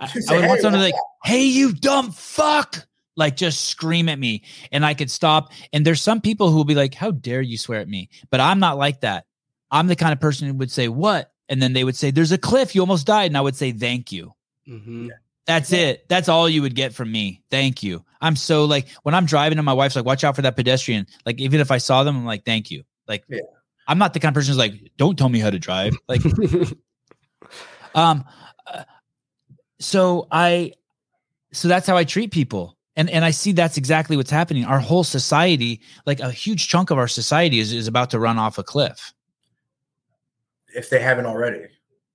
I 0.00 0.36
would 0.36 0.46
want 0.46 0.60
someone 0.60 0.80
to 0.80 0.84
like, 0.84 0.94
"Hey 1.24 1.44
you 1.44 1.72
dumb 1.72 2.12
fuck." 2.12 2.86
Like 3.14 3.36
just 3.36 3.66
scream 3.66 4.08
at 4.08 4.18
me 4.18 4.42
and 4.72 4.86
I 4.86 4.94
could 4.94 5.10
stop. 5.10 5.52
And 5.74 5.84
there's 5.84 6.00
some 6.00 6.22
people 6.22 6.50
who 6.50 6.56
will 6.56 6.64
be 6.64 6.74
like, 6.74 6.94
How 6.94 7.10
dare 7.10 7.42
you 7.42 7.58
swear 7.58 7.78
at 7.78 7.86
me? 7.86 8.08
But 8.30 8.40
I'm 8.40 8.58
not 8.58 8.78
like 8.78 9.02
that. 9.02 9.26
I'm 9.70 9.86
the 9.86 9.96
kind 9.96 10.14
of 10.14 10.20
person 10.20 10.48
who 10.48 10.54
would 10.54 10.70
say, 10.70 10.88
What? 10.88 11.31
And 11.52 11.60
then 11.60 11.74
they 11.74 11.84
would 11.84 11.94
say, 11.96 12.10
There's 12.10 12.32
a 12.32 12.38
cliff, 12.38 12.74
you 12.74 12.80
almost 12.80 13.06
died. 13.06 13.26
And 13.26 13.36
I 13.36 13.42
would 13.42 13.54
say, 13.54 13.72
Thank 13.72 14.10
you. 14.10 14.32
Mhm. 14.66 15.10
That's 15.46 15.70
it. 15.72 16.08
That's 16.08 16.30
all 16.30 16.48
you 16.48 16.62
would 16.62 16.74
get 16.74 16.94
from 16.94 17.12
me. 17.12 17.42
Thank 17.50 17.82
you. 17.82 18.02
I'm 18.22 18.36
so 18.36 18.64
like 18.64 18.88
when 19.02 19.14
I'm 19.14 19.26
driving 19.26 19.58
and 19.58 19.66
my 19.66 19.74
wife's 19.74 19.94
like, 19.96 20.06
watch 20.06 20.24
out 20.24 20.34
for 20.34 20.42
that 20.42 20.56
pedestrian. 20.56 21.06
Like 21.26 21.38
even 21.40 21.60
if 21.60 21.70
I 21.70 21.76
saw 21.78 22.04
them, 22.04 22.16
I'm 22.16 22.24
like, 22.24 22.46
thank 22.46 22.70
you. 22.70 22.84
Like 23.06 23.24
Yeah. 23.28 23.40
I'm 23.86 23.98
not 23.98 24.14
the 24.14 24.20
kind 24.20 24.30
of 24.30 24.34
person 24.34 24.52
who's 24.52 24.58
like, 24.58 24.92
don't 24.96 25.18
tell 25.18 25.28
me 25.28 25.40
how 25.40 25.50
to 25.50 25.58
drive. 25.58 25.94
Like 26.08 26.22
um 27.94 28.24
uh, 28.66 28.84
so 29.78 30.28
I 30.30 30.72
so 31.52 31.68
that's 31.68 31.86
how 31.86 31.96
I 31.98 32.04
treat 32.04 32.30
people. 32.30 32.78
And 32.96 33.10
and 33.10 33.24
I 33.24 33.30
see 33.30 33.52
that's 33.52 33.76
exactly 33.76 34.16
what's 34.16 34.30
happening. 34.30 34.64
Our 34.64 34.78
whole 34.80 35.04
society, 35.04 35.80
like 36.06 36.20
a 36.20 36.30
huge 36.30 36.68
chunk 36.68 36.90
of 36.90 36.98
our 36.98 37.08
society 37.08 37.58
is 37.58 37.72
is 37.72 37.88
about 37.88 38.10
to 38.10 38.18
run 38.18 38.38
off 38.38 38.58
a 38.58 38.62
cliff. 38.62 39.12
If 40.74 40.90
they 40.90 41.00
haven't 41.00 41.26
already. 41.26 41.66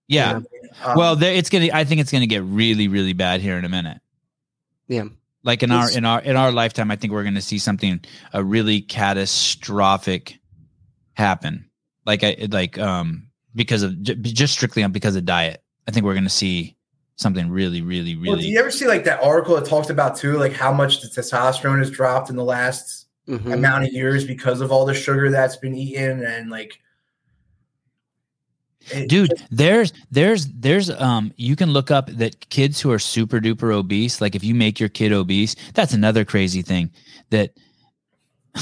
Yeah. 0.08 0.40
Um, 0.84 0.98
well, 0.98 1.22
it's 1.22 1.50
gonna. 1.50 1.70
I 1.74 1.84
think 1.84 2.02
it's 2.02 2.12
gonna 2.12 2.28
get 2.28 2.44
really, 2.44 2.88
really 2.88 3.14
bad 3.14 3.42
here 3.42 3.58
in 3.58 3.66
a 3.66 3.70
minute. 3.70 4.00
Yeah. 4.88 5.06
Like 5.44 5.64
in 5.64 5.72
our 5.72 5.90
in 5.92 6.06
our 6.06 6.22
in 6.22 6.36
our 6.36 6.52
lifetime, 6.52 6.92
I 6.92 6.96
think 6.96 7.14
we're 7.14 7.24
gonna 7.24 7.42
see 7.42 7.58
something 7.60 8.00
a 8.34 8.44
really 8.44 8.82
catastrophic 8.82 10.40
happen. 11.14 11.70
Like 12.06 12.24
I 12.24 12.48
like 12.50 12.78
um 12.78 13.28
because 13.56 13.84
of 13.84 14.02
just 14.02 14.54
strictly 14.54 14.84
on 14.84 14.92
because 14.92 15.16
of 15.16 15.26
diet. 15.26 15.64
I 15.88 15.92
think 15.92 16.06
we're 16.06 16.16
gonna 16.16 16.30
see 16.30 16.76
something 17.16 17.50
really, 17.50 17.82
really, 17.82 18.16
really. 18.16 18.30
well, 18.30 18.38
do 18.38 18.48
you 18.48 18.60
ever 18.60 18.70
see 18.72 18.88
like 18.88 19.04
that 19.06 19.22
article 19.24 19.56
that 19.56 19.66
talked 19.66 19.90
about 19.90 20.16
too, 20.16 20.38
like 20.38 20.54
how 20.54 20.72
much 20.72 21.02
the 21.02 21.08
testosterone 21.08 21.80
has 21.80 21.90
dropped 21.90 22.30
in 22.30 22.36
the 22.36 22.44
last 22.44 23.08
Mhm. 23.28 23.54
amount 23.54 23.84
of 23.84 23.92
years 23.92 24.24
because 24.26 24.62
of 24.62 24.72
all 24.72 24.86
the 24.86 24.94
sugar 24.94 25.30
that's 25.30 25.58
been 25.58 25.76
eaten 25.76 26.24
and 26.24 26.50
like 26.50 26.80
it- 28.92 29.10
Dude, 29.10 29.34
there's 29.52 29.94
there's 30.12 30.48
there's 30.48 30.90
um 30.90 31.34
you 31.38 31.56
can 31.56 31.72
look 31.72 31.92
up 31.92 32.08
that 32.10 32.50
kids 32.50 32.80
who 32.82 32.92
are 32.92 33.00
super 33.00 33.40
duper 33.40 33.74
obese, 33.74 34.22
like 34.22 34.36
if 34.36 34.44
you 34.44 34.56
make 34.56 34.80
your 34.80 34.90
kid 34.90 35.12
obese, 35.12 35.56
that's 35.74 35.94
another 35.94 36.26
crazy 36.26 36.62
thing 36.62 36.92
that 37.30 37.52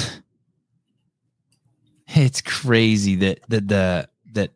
it's 2.08 2.42
crazy 2.42 3.16
that 3.16 3.40
that 3.50 3.68
the 3.68 4.08
that 4.34 4.52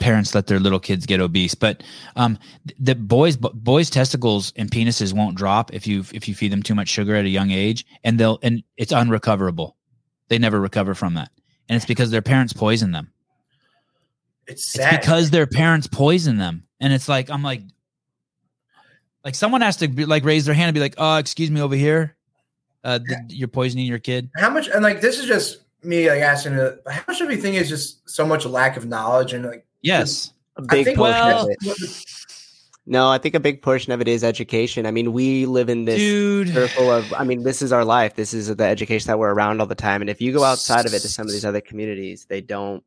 parents 0.00 0.34
let 0.34 0.46
their 0.46 0.58
little 0.58 0.80
kids 0.80 1.06
get 1.06 1.20
obese 1.20 1.54
but 1.54 1.82
um 2.16 2.38
th- 2.66 2.76
the 2.80 2.94
boys 2.94 3.36
boys 3.36 3.88
testicles 3.90 4.52
and 4.56 4.70
penises 4.70 5.12
won't 5.12 5.36
drop 5.36 5.72
if 5.72 5.86
you 5.86 6.00
if 6.12 6.26
you 6.28 6.34
feed 6.34 6.50
them 6.50 6.62
too 6.62 6.74
much 6.74 6.88
sugar 6.88 7.14
at 7.14 7.24
a 7.24 7.28
young 7.28 7.50
age 7.50 7.86
and 8.04 8.18
they'll 8.18 8.38
and 8.42 8.62
it's 8.76 8.92
unrecoverable. 8.92 9.76
They 10.28 10.38
never 10.38 10.60
recover 10.60 10.94
from 10.94 11.14
that 11.14 11.30
and 11.68 11.76
it's 11.76 11.86
because 11.86 12.10
their 12.10 12.22
parents 12.22 12.52
poison 12.52 12.90
them 12.92 13.11
it's 14.52 14.78
it's 14.78 14.96
because 14.96 15.30
their 15.30 15.46
parents 15.46 15.86
poison 15.86 16.36
them 16.38 16.64
and 16.80 16.92
it's 16.92 17.08
like 17.08 17.30
i'm 17.30 17.42
like 17.42 17.62
like 19.24 19.34
someone 19.34 19.60
has 19.60 19.76
to 19.76 19.88
be 19.88 20.04
like 20.04 20.24
raise 20.24 20.44
their 20.44 20.54
hand 20.54 20.68
and 20.68 20.74
be 20.74 20.80
like 20.80 20.94
oh 20.98 21.16
excuse 21.16 21.50
me 21.50 21.60
over 21.60 21.74
here 21.74 22.16
uh 22.84 22.98
th- 22.98 23.18
you're 23.28 23.48
poisoning 23.48 23.86
your 23.86 23.98
kid 23.98 24.28
how 24.36 24.50
much 24.50 24.68
and 24.68 24.82
like 24.82 25.00
this 25.00 25.18
is 25.18 25.26
just 25.26 25.58
me 25.84 26.08
like 26.08 26.20
asking 26.20 26.54
uh, 26.54 26.76
how 26.88 27.02
much 27.08 27.20
of 27.20 27.30
you 27.30 27.36
think 27.36 27.56
is 27.56 27.68
just 27.68 28.08
so 28.08 28.24
much 28.26 28.46
lack 28.46 28.76
of 28.76 28.86
knowledge 28.86 29.32
and 29.32 29.44
like 29.44 29.64
yes 29.82 30.32
A 30.56 30.62
I 30.62 30.64
big 30.66 30.84
think- 30.86 30.98
portion 30.98 31.20
well- 31.20 31.44
of 31.44 31.50
it. 31.50 32.04
No, 32.84 33.08
I 33.08 33.18
think 33.18 33.36
a 33.36 33.40
big 33.40 33.62
portion 33.62 33.92
of 33.92 34.00
it 34.00 34.08
is 34.08 34.24
education. 34.24 34.86
I 34.86 34.90
mean, 34.90 35.12
we 35.12 35.46
live 35.46 35.68
in 35.68 35.84
this 35.84 35.98
dude 36.00 36.48
circle 36.52 36.90
of 36.90 37.12
I 37.14 37.22
mean, 37.22 37.44
this 37.44 37.62
is 37.62 37.72
our 37.72 37.84
life. 37.84 38.16
This 38.16 38.34
is 38.34 38.48
the 38.56 38.64
education 38.64 39.06
that 39.06 39.20
we're 39.20 39.32
around 39.32 39.60
all 39.60 39.68
the 39.68 39.76
time. 39.76 40.00
And 40.00 40.10
if 40.10 40.20
you 40.20 40.32
go 40.32 40.42
outside 40.42 40.84
of 40.84 40.92
it 40.92 40.98
to 41.02 41.08
some 41.08 41.24
of 41.24 41.30
these 41.32 41.44
other 41.44 41.60
communities, 41.60 42.26
they 42.28 42.40
don't 42.40 42.82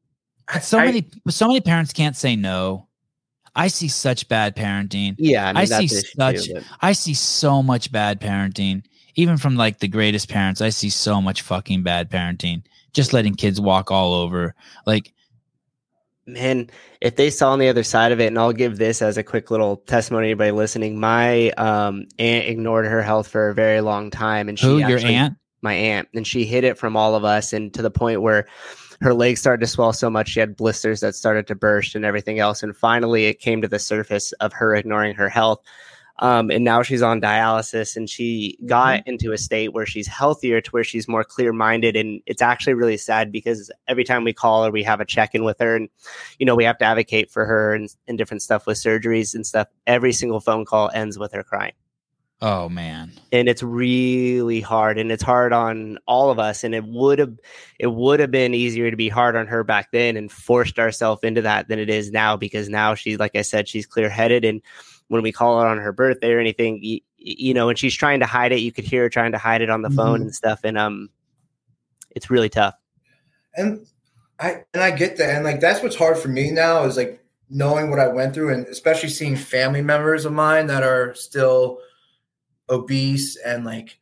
So 0.62 0.80
I- 0.80 0.86
many 0.86 1.08
so 1.30 1.48
many 1.48 1.62
parents 1.62 1.94
can't 1.94 2.16
say 2.16 2.36
no. 2.36 2.88
I 3.58 3.68
see 3.70 3.88
such 3.88 4.28
bad 4.28 4.56
parenting. 4.56 5.16
Yeah, 5.18 5.46
I 5.46 5.54
mean 5.54 5.58
I 5.58 5.66
see 5.66 5.88
such- 5.88 6.46
too, 6.46 6.62
i 6.82 6.92
see 6.92 7.14
so 7.14 7.64
much 7.64 7.92
bad 7.92 8.20
parenting 8.20 8.84
even 9.16 9.38
from 9.38 9.56
like 9.56 9.80
the 9.80 9.88
greatest 9.88 10.30
parents. 10.30 10.60
I 10.62 10.70
see 10.70 10.90
so 10.90 11.22
much 11.22 11.42
fucking 11.42 11.84
bad 11.84 12.12
parenting 12.12 12.64
just 12.96 13.14
letting 13.14 13.36
kids 13.36 13.62
walk 13.62 13.92
all 13.92 14.14
over. 14.14 14.56
Like 14.88 15.14
man, 16.26 16.70
if 17.02 17.18
they 17.18 17.30
saw 17.30 17.52
on 17.52 17.60
the 17.60 17.68
other 17.68 17.84
side 17.84 18.12
of 18.12 18.20
it, 18.20 18.28
and 18.28 18.40
I'll 18.40 18.54
give 18.54 18.78
this 18.78 19.04
as 19.04 19.18
a 19.18 19.24
quick 19.24 19.52
little 19.52 19.78
testimony 19.78 20.26
to 20.26 20.30
anybody 20.30 20.52
listening. 20.52 21.00
My 21.00 21.52
um, 21.52 22.06
aunt 22.18 22.48
ignored 22.48 22.86
her 22.86 23.04
health 23.04 23.28
for 23.28 23.50
a 23.50 23.54
very 23.54 23.82
long 23.82 24.10
time, 24.10 24.50
and 24.50 24.58
she 24.58 24.66
who 24.66 24.78
your 24.80 25.00
aunt? 25.00 25.36
My 25.62 25.74
aunt, 25.74 26.08
and 26.14 26.26
she 26.26 26.46
hid 26.46 26.64
it 26.64 26.78
from 26.78 26.96
all 26.96 27.16
of 27.16 27.24
us, 27.24 27.54
and 27.54 27.74
to 27.76 27.82
the 27.82 27.92
point 27.92 28.22
where 28.22 28.48
her 29.02 29.14
legs 29.14 29.40
started 29.40 29.66
to 29.66 29.72
swell 29.72 29.94
so 29.94 30.10
much 30.10 30.30
she 30.30 30.40
had 30.40 30.56
blisters 30.56 31.00
that 31.02 31.16
started 31.16 31.48
to 31.48 31.56
burst 31.56 31.96
and 31.96 32.06
everything 32.06 32.40
else. 32.40 32.64
And 32.64 32.76
finally, 32.76 33.26
it 33.26 33.40
came 33.40 33.62
to 33.62 33.68
the 33.68 33.80
surface 33.80 34.32
of 34.34 34.54
her 34.54 34.76
ignoring 34.76 35.16
her 35.16 35.30
health. 35.30 35.62
Um, 36.20 36.50
and 36.50 36.64
now 36.64 36.82
she's 36.82 37.02
on 37.02 37.20
dialysis 37.20 37.98
and 37.98 38.10
she 38.10 38.58
got 38.66 39.06
into 39.06 39.34
a 39.34 39.38
state 39.38 39.74
where 39.74 39.86
she's 39.86 40.08
healthier 40.08 40.62
to 40.62 40.72
where 40.72 40.84
she's 40.84 41.10
more 41.10 41.26
clear 41.26 41.52
minded. 41.52 41.98
And 41.98 42.22
it's 42.26 42.42
actually 42.42 42.74
really 42.74 42.96
sad 42.96 43.34
because 43.34 43.70
every 43.90 44.06
time 44.06 44.24
we 44.24 44.32
call 44.32 44.64
her, 44.64 44.72
we 44.72 44.84
have 44.84 45.02
a 45.02 45.06
check 45.06 45.36
in 45.36 45.44
with 45.44 45.60
her 45.60 45.76
and, 45.76 45.90
you 46.40 46.46
know, 46.46 46.56
we 46.56 46.64
have 46.64 46.78
to 46.78 46.86
advocate 46.86 47.30
for 47.30 47.46
her 47.46 47.74
and, 47.74 47.94
and 48.08 48.18
different 48.18 48.44
stuff 48.44 48.66
with 48.66 48.78
surgeries 48.78 49.36
and 49.36 49.46
stuff. 49.46 49.68
Every 49.88 50.14
single 50.14 50.40
phone 50.40 50.64
call 50.64 50.90
ends 50.94 51.20
with 51.20 51.34
her 51.34 51.44
crying. 51.44 51.74
Oh 52.42 52.68
man. 52.68 53.14
and 53.32 53.48
it's 53.48 53.64
really 53.64 54.60
hard 54.60 54.98
and 54.98 55.10
it's 55.12 55.24
hard 55.24 55.54
on 55.54 55.98
all 56.06 56.30
of 56.32 56.38
us 56.38 56.64
and 56.66 56.76
it 56.76 56.84
would 56.84 57.18
have 57.18 57.34
it 57.80 57.88
would 57.88 58.20
have 58.20 58.30
been 58.30 58.54
easier 58.54 58.92
to 58.92 58.98
be 58.98 59.08
hard 59.10 59.36
on 59.38 59.48
her 59.48 59.64
back 59.64 59.90
then 59.92 60.18
and 60.18 60.30
forced 60.32 60.78
ourselves 60.78 61.24
into 61.24 61.42
that 61.44 61.70
than 61.70 61.80
it 61.80 61.90
is 61.90 62.12
now 62.12 62.36
because 62.36 62.68
now 62.68 62.94
she's 62.94 63.20
like 63.20 63.36
i 63.36 63.42
said 63.42 63.70
she's 63.70 63.86
clear-headed 63.86 64.44
and 64.44 64.62
when 65.08 65.22
we 65.24 65.32
call 65.32 65.62
her 65.62 65.68
on 65.68 65.78
her 65.78 65.94
birthday 65.94 66.34
or 66.34 66.40
anything 66.40 66.80
you, 66.84 67.00
you 67.18 67.54
know 67.54 67.70
and 67.70 67.80
she's 67.80 67.96
trying 67.96 68.20
to 68.20 68.26
hide 68.26 68.52
it 68.52 68.60
you 68.60 68.72
could 68.72 68.84
hear 68.86 69.04
her 69.04 69.10
trying 69.10 69.32
to 69.32 69.38
hide 69.38 69.62
it 69.62 69.70
on 69.70 69.82
the 69.82 69.90
phone 69.90 70.20
Mhm. 70.20 70.24
and 70.24 70.36
stuff 70.36 70.60
and 70.66 70.78
um 70.78 71.10
it's 72.12 72.30
really 72.30 72.50
tough 72.50 72.76
and 73.56 73.88
I 74.40 74.64
and 74.74 74.84
I 74.84 74.92
get 74.92 75.16
that, 75.18 75.34
and 75.36 75.46
like 75.46 75.62
that's 75.62 75.82
what's 75.82 75.96
hard 75.96 76.18
for 76.18 76.28
me 76.28 76.52
now 76.52 76.84
is 76.84 76.98
like 76.98 77.24
knowing 77.50 77.90
what 77.90 78.00
I 78.02 78.08
went 78.10 78.34
through, 78.34 78.54
and 78.54 78.68
especially 78.68 79.08
seeing 79.08 79.38
family 79.38 79.82
members 79.82 80.26
of 80.26 80.34
mine 80.34 80.68
that 80.68 80.84
are 80.84 81.14
still 81.16 81.80
obese 82.70 83.38
and 83.38 83.66
like 83.66 84.00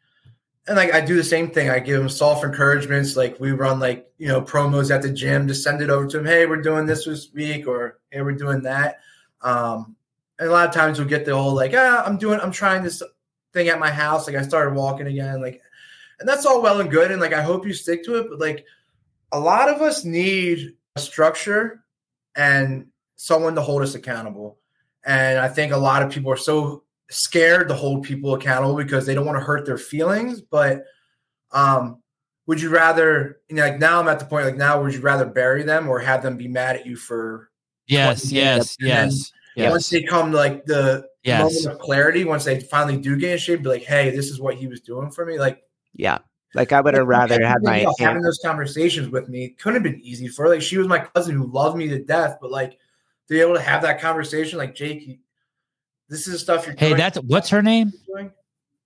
and 0.68 0.77
like 0.77 0.94
I 0.94 1.02
do 1.02 1.15
the 1.15 1.23
same 1.23 1.52
thing. 1.52 1.69
I 1.69 1.80
give 1.80 1.99
them 1.99 2.10
soft 2.10 2.44
encouragements. 2.44 3.18
Like 3.18 3.40
we 3.40 3.52
run 3.52 3.80
like 3.80 4.11
you 4.18 4.27
know 4.27 4.41
promos 4.41 4.94
at 4.94 5.02
the 5.02 5.11
gym 5.11 5.48
to 5.48 5.56
send 5.56 5.81
it 5.81 5.90
over 5.90 6.07
to 6.07 6.19
him. 6.19 6.26
Hey, 6.26 6.45
we're 6.45 6.61
doing 6.61 6.85
this 6.85 7.06
this 7.06 7.31
week, 7.34 7.68
or 7.68 7.99
hey, 8.11 8.22
we're 8.22 8.31
doing 8.31 8.61
that. 8.64 8.99
Um, 9.41 9.95
and 10.40 10.49
a 10.49 10.52
lot 10.52 10.68
of 10.68 10.73
times 10.73 10.99
we'll 10.99 11.07
get 11.07 11.26
the 11.26 11.35
whole 11.35 11.53
like, 11.53 11.73
ah, 11.76 12.03
I'm 12.06 12.18
doing, 12.18 12.40
I'm 12.40 12.52
trying 12.52 12.84
this 12.84 13.03
thing 13.53 13.68
at 13.68 13.80
my 13.80 13.91
house. 13.91 14.26
Like 14.26 14.35
I 14.35 14.41
started 14.41 14.73
walking 14.73 15.07
again, 15.07 15.41
like, 15.41 15.61
and 16.19 16.27
that's 16.27 16.45
all 16.45 16.61
well 16.61 16.80
and 16.80 16.90
good. 16.90 17.11
And 17.11 17.22
like 17.22 17.34
I 17.34 17.41
hope 17.41 17.68
you 17.68 17.73
stick 17.73 18.03
to 18.06 18.15
it, 18.15 18.27
but 18.30 18.40
like 18.40 18.65
a 19.31 19.40
lot 19.40 19.69
of 19.69 19.81
us 19.81 20.06
need 20.06 20.76
a 20.95 20.99
structure 20.99 21.84
and 22.35 22.88
someone 23.15 23.56
to 23.56 23.61
hold 23.61 23.81
us 23.81 23.95
accountable. 23.95 24.57
And 25.06 25.38
I 25.38 25.49
think 25.49 25.73
a 25.73 25.77
lot 25.77 26.02
of 26.02 26.11
people 26.11 26.31
are 26.31 26.38
so 26.38 26.84
scared 27.09 27.67
to 27.67 27.75
hold 27.75 28.03
people 28.03 28.34
accountable 28.35 28.75
because 28.75 29.05
they 29.05 29.13
don't 29.13 29.25
want 29.25 29.38
to 29.38 29.43
hurt 29.43 29.65
their 29.65 29.77
feelings. 29.77 30.41
But 30.41 30.84
um, 31.51 32.01
would 32.47 32.61
you 32.61 32.69
rather, 32.69 33.41
you 33.49 33.55
know, 33.55 33.63
like 33.63 33.80
now 33.80 33.99
I'm 33.99 34.07
at 34.07 34.19
the 34.19 34.25
point, 34.25 34.45
like 34.45 34.57
now, 34.57 34.81
would 34.81 34.93
you 34.93 35.01
rather 35.01 35.25
bury 35.25 35.63
them 35.63 35.88
or 35.88 35.99
have 35.99 36.23
them 36.23 36.38
be 36.38 36.47
mad 36.47 36.75
at 36.75 36.85
you 36.85 36.95
for 36.95 37.49
Yes, 37.85 38.30
20 38.30 38.35
yes, 38.39 38.77
yes, 38.80 39.31
once 39.57 39.89
they 39.89 40.03
come 40.03 40.31
to 40.31 40.38
like 40.38 40.65
the 40.65 41.05
Yes. 41.23 41.63
moment 41.63 41.75
of 41.75 41.80
clarity, 41.80 42.25
once 42.25 42.43
they 42.43 42.59
finally 42.59 42.97
do 42.97 43.17
get 43.17 43.31
in 43.31 43.38
shape, 43.38 43.63
be 43.63 43.69
like, 43.69 43.84
hey, 43.84 44.09
this 44.09 44.30
is 44.30 44.41
what 44.41 44.55
he 44.55 44.67
was 44.67 44.81
doing 44.81 45.09
for 45.09 45.25
me. 45.25 45.39
Like, 45.39 45.61
yeah 45.93 46.17
like 46.55 46.71
i 46.71 46.81
would 46.81 46.93
have 46.93 47.07
rather 47.07 47.43
had 47.45 47.63
my 47.63 47.80
you 47.80 47.85
know, 47.85 47.93
having 47.99 48.17
aunt- 48.17 48.25
those 48.25 48.39
conversations 48.43 49.09
with 49.09 49.27
me 49.30 49.49
couldn't 49.49 49.84
have 49.84 49.91
been 49.91 50.01
easy 50.01 50.27
for 50.27 50.43
her. 50.43 50.49
Like 50.49 50.61
she 50.61 50.77
was 50.77 50.88
my 50.88 50.99
cousin 50.99 51.35
who 51.35 51.51
loved 51.51 51.77
me 51.77 51.88
to 51.89 51.99
death, 51.99 52.38
but 52.41 52.51
like 52.51 52.71
to 52.71 52.77
be 53.30 53.39
able 53.41 53.55
to 53.55 53.61
have 53.61 53.81
that 53.84 54.01
conversation, 54.01 54.57
like 54.57 54.75
Jake, 54.75 55.07
you- 55.07 55.17
this 56.09 56.27
is 56.27 56.34
the 56.34 56.39
stuff 56.39 56.65
you're 56.65 56.75
Hey, 56.77 56.89
doing. 56.89 56.97
that's 56.97 57.17
what's 57.19 57.49
her 57.49 57.61
name? 57.61 57.91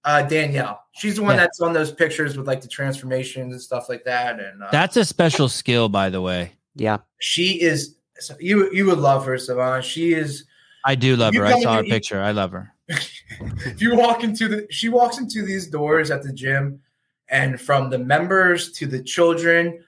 Uh, 0.05 0.21
Danielle, 0.21 0.81
she's 0.93 1.17
the 1.17 1.23
one 1.23 1.35
Yeah. 1.35 1.41
that's 1.41 1.59
on 1.59 1.73
those 1.73 1.91
pictures 1.91 2.37
with 2.37 2.47
like 2.47 2.61
the 2.61 2.67
transformations 2.69 3.51
and 3.51 3.61
stuff 3.61 3.89
like 3.89 4.05
that. 4.05 4.39
And 4.39 4.63
uh, 4.63 4.69
That's 4.71 4.95
a 4.95 5.03
special 5.03 5.49
skill, 5.49 5.89
by 5.89 6.09
the 6.09 6.21
way. 6.21 6.53
yeah 6.75 6.97
she 7.19 7.59
is 7.61 7.95
so 8.19 8.35
you 8.39 8.71
you 8.71 8.85
would 8.85 8.99
love 8.99 9.25
her, 9.25 9.35
Sevan. 9.35 9.81
She 9.83 10.13
is 10.13 10.45
I 10.85 10.95
do 10.95 11.15
love 11.15 11.33
her. 11.35 11.45
I 11.45 11.59
saw 11.61 11.75
her 11.75 11.83
in- 11.83 11.89
picture. 11.89 12.21
I 12.21 12.31
love 12.31 12.51
her. 12.51 12.71
if 12.87 13.81
you 13.81 13.95
walk 13.97 14.23
into 14.23 14.47
the 14.47 14.67
she 14.69 14.87
walks 14.87 15.17
into 15.17 15.43
these 15.45 15.67
doors 15.67 16.09
at 16.09 16.23
the 16.23 16.31
gym 16.31 16.79
and 17.27 17.59
from 17.59 17.89
the 17.89 17.97
members 17.99 18.71
to 18.73 18.85
the 18.87 19.03
children 19.03 19.83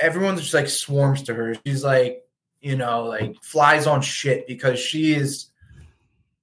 everyone 0.00 0.36
just 0.36 0.52
like 0.54 0.68
swarms 0.68 1.22
to 1.22 1.32
her 1.34 1.54
she's 1.64 1.84
like 1.84 2.24
you 2.60 2.74
know 2.76 3.04
like 3.04 3.36
flies 3.42 3.86
on 3.86 4.00
shit 4.02 4.46
because 4.48 4.80
she 4.80 5.12
is 5.14 5.46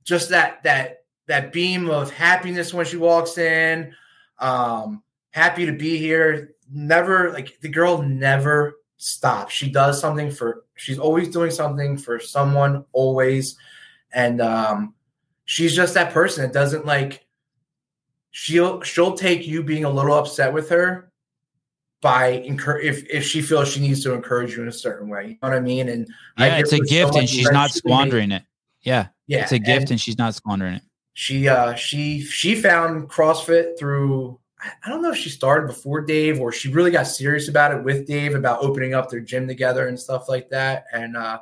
just 0.10 0.30
that 0.30 0.64
that 0.64 1.03
that 1.27 1.53
beam 1.53 1.90
of 1.90 2.11
happiness 2.11 2.73
when 2.73 2.86
she 2.86 2.98
walks 2.98 3.38
in. 3.38 3.94
Um 4.40 5.03
happy 5.31 5.68
to 5.68 5.72
be 5.72 5.98
here. 5.98 6.56
Never 6.69 7.31
like 7.31 7.60
the 7.61 7.69
girl 7.69 8.02
never 8.02 8.73
stops. 8.98 9.53
She 9.53 9.69
does 9.69 10.02
something 10.02 10.31
for 10.31 10.65
she's 10.76 10.99
always 10.99 11.30
doing 11.30 11.52
something 11.52 11.98
for 11.98 12.19
someone 12.19 12.84
always. 12.91 13.56
And 14.11 14.41
um 14.41 14.95
she's 15.45 15.76
just 15.76 15.94
that 15.94 16.11
person. 16.11 16.44
That 16.44 16.53
doesn't 16.53 16.86
like 16.86 17.26
she'll 18.31 18.81
she'll 18.81 19.14
take 19.15 19.48
you 19.48 19.64
being 19.64 19.86
a 19.86 19.90
little 19.90 20.15
upset 20.15 20.52
with 20.52 20.69
her 20.69 21.11
by 22.02 22.30
encourage 22.30 22.86
if 22.86 23.10
if 23.10 23.23
she 23.26 23.41
feels 23.41 23.72
she 23.72 23.80
needs 23.80 24.02
to 24.03 24.14
encourage 24.14 24.56
you 24.56 24.64
in 24.64 24.69
a 24.69 24.72
certain 24.72 25.07
way. 25.07 25.23
You 25.23 25.38
know 25.44 25.49
what 25.49 25.53
i 25.53 25.60
mean? 25.60 25.90
And 25.90 26.07
Yeah, 26.38 26.57
give 26.57 26.60
it's 26.60 26.73
a 26.73 26.77
her 26.77 26.86
so 26.86 26.90
gift, 26.90 27.15
and 27.15 27.30
she's 27.30 27.52
not 27.52 27.69
squandering 27.72 28.31
it. 28.31 28.44
Yeah, 28.89 29.07
yeah 29.27 29.43
it's 29.43 29.51
a 29.51 29.59
gift, 29.59 29.81
and 29.83 29.91
and 29.91 30.01
she's 30.01 30.17
not 30.17 30.33
squandering 30.35 30.73
it. 30.75 30.81
she 31.13 31.47
uh 31.47 31.75
she 31.75 32.21
she 32.21 32.55
found 32.55 33.09
crossfit 33.09 33.77
through 33.79 34.39
I- 34.61 34.89
don't 34.89 35.01
know 35.01 35.11
if 35.11 35.17
she 35.17 35.29
started 35.29 35.67
before 35.67 36.01
dave 36.01 36.39
or 36.41 36.51
she 36.51 36.69
really 36.71 36.91
got 36.91 37.03
serious 37.07 37.47
about 37.49 37.71
it 37.73 37.83
with 37.83 38.05
dave 38.07 38.35
about 38.35 38.63
opening 38.63 38.93
up 38.93 39.09
their 39.09 39.19
gym 39.21 39.47
together 39.47 39.87
and 39.87 39.99
stuff 39.99 40.27
like 40.27 40.49
that 40.49 40.85
and 40.93 41.15
uh 41.15 41.39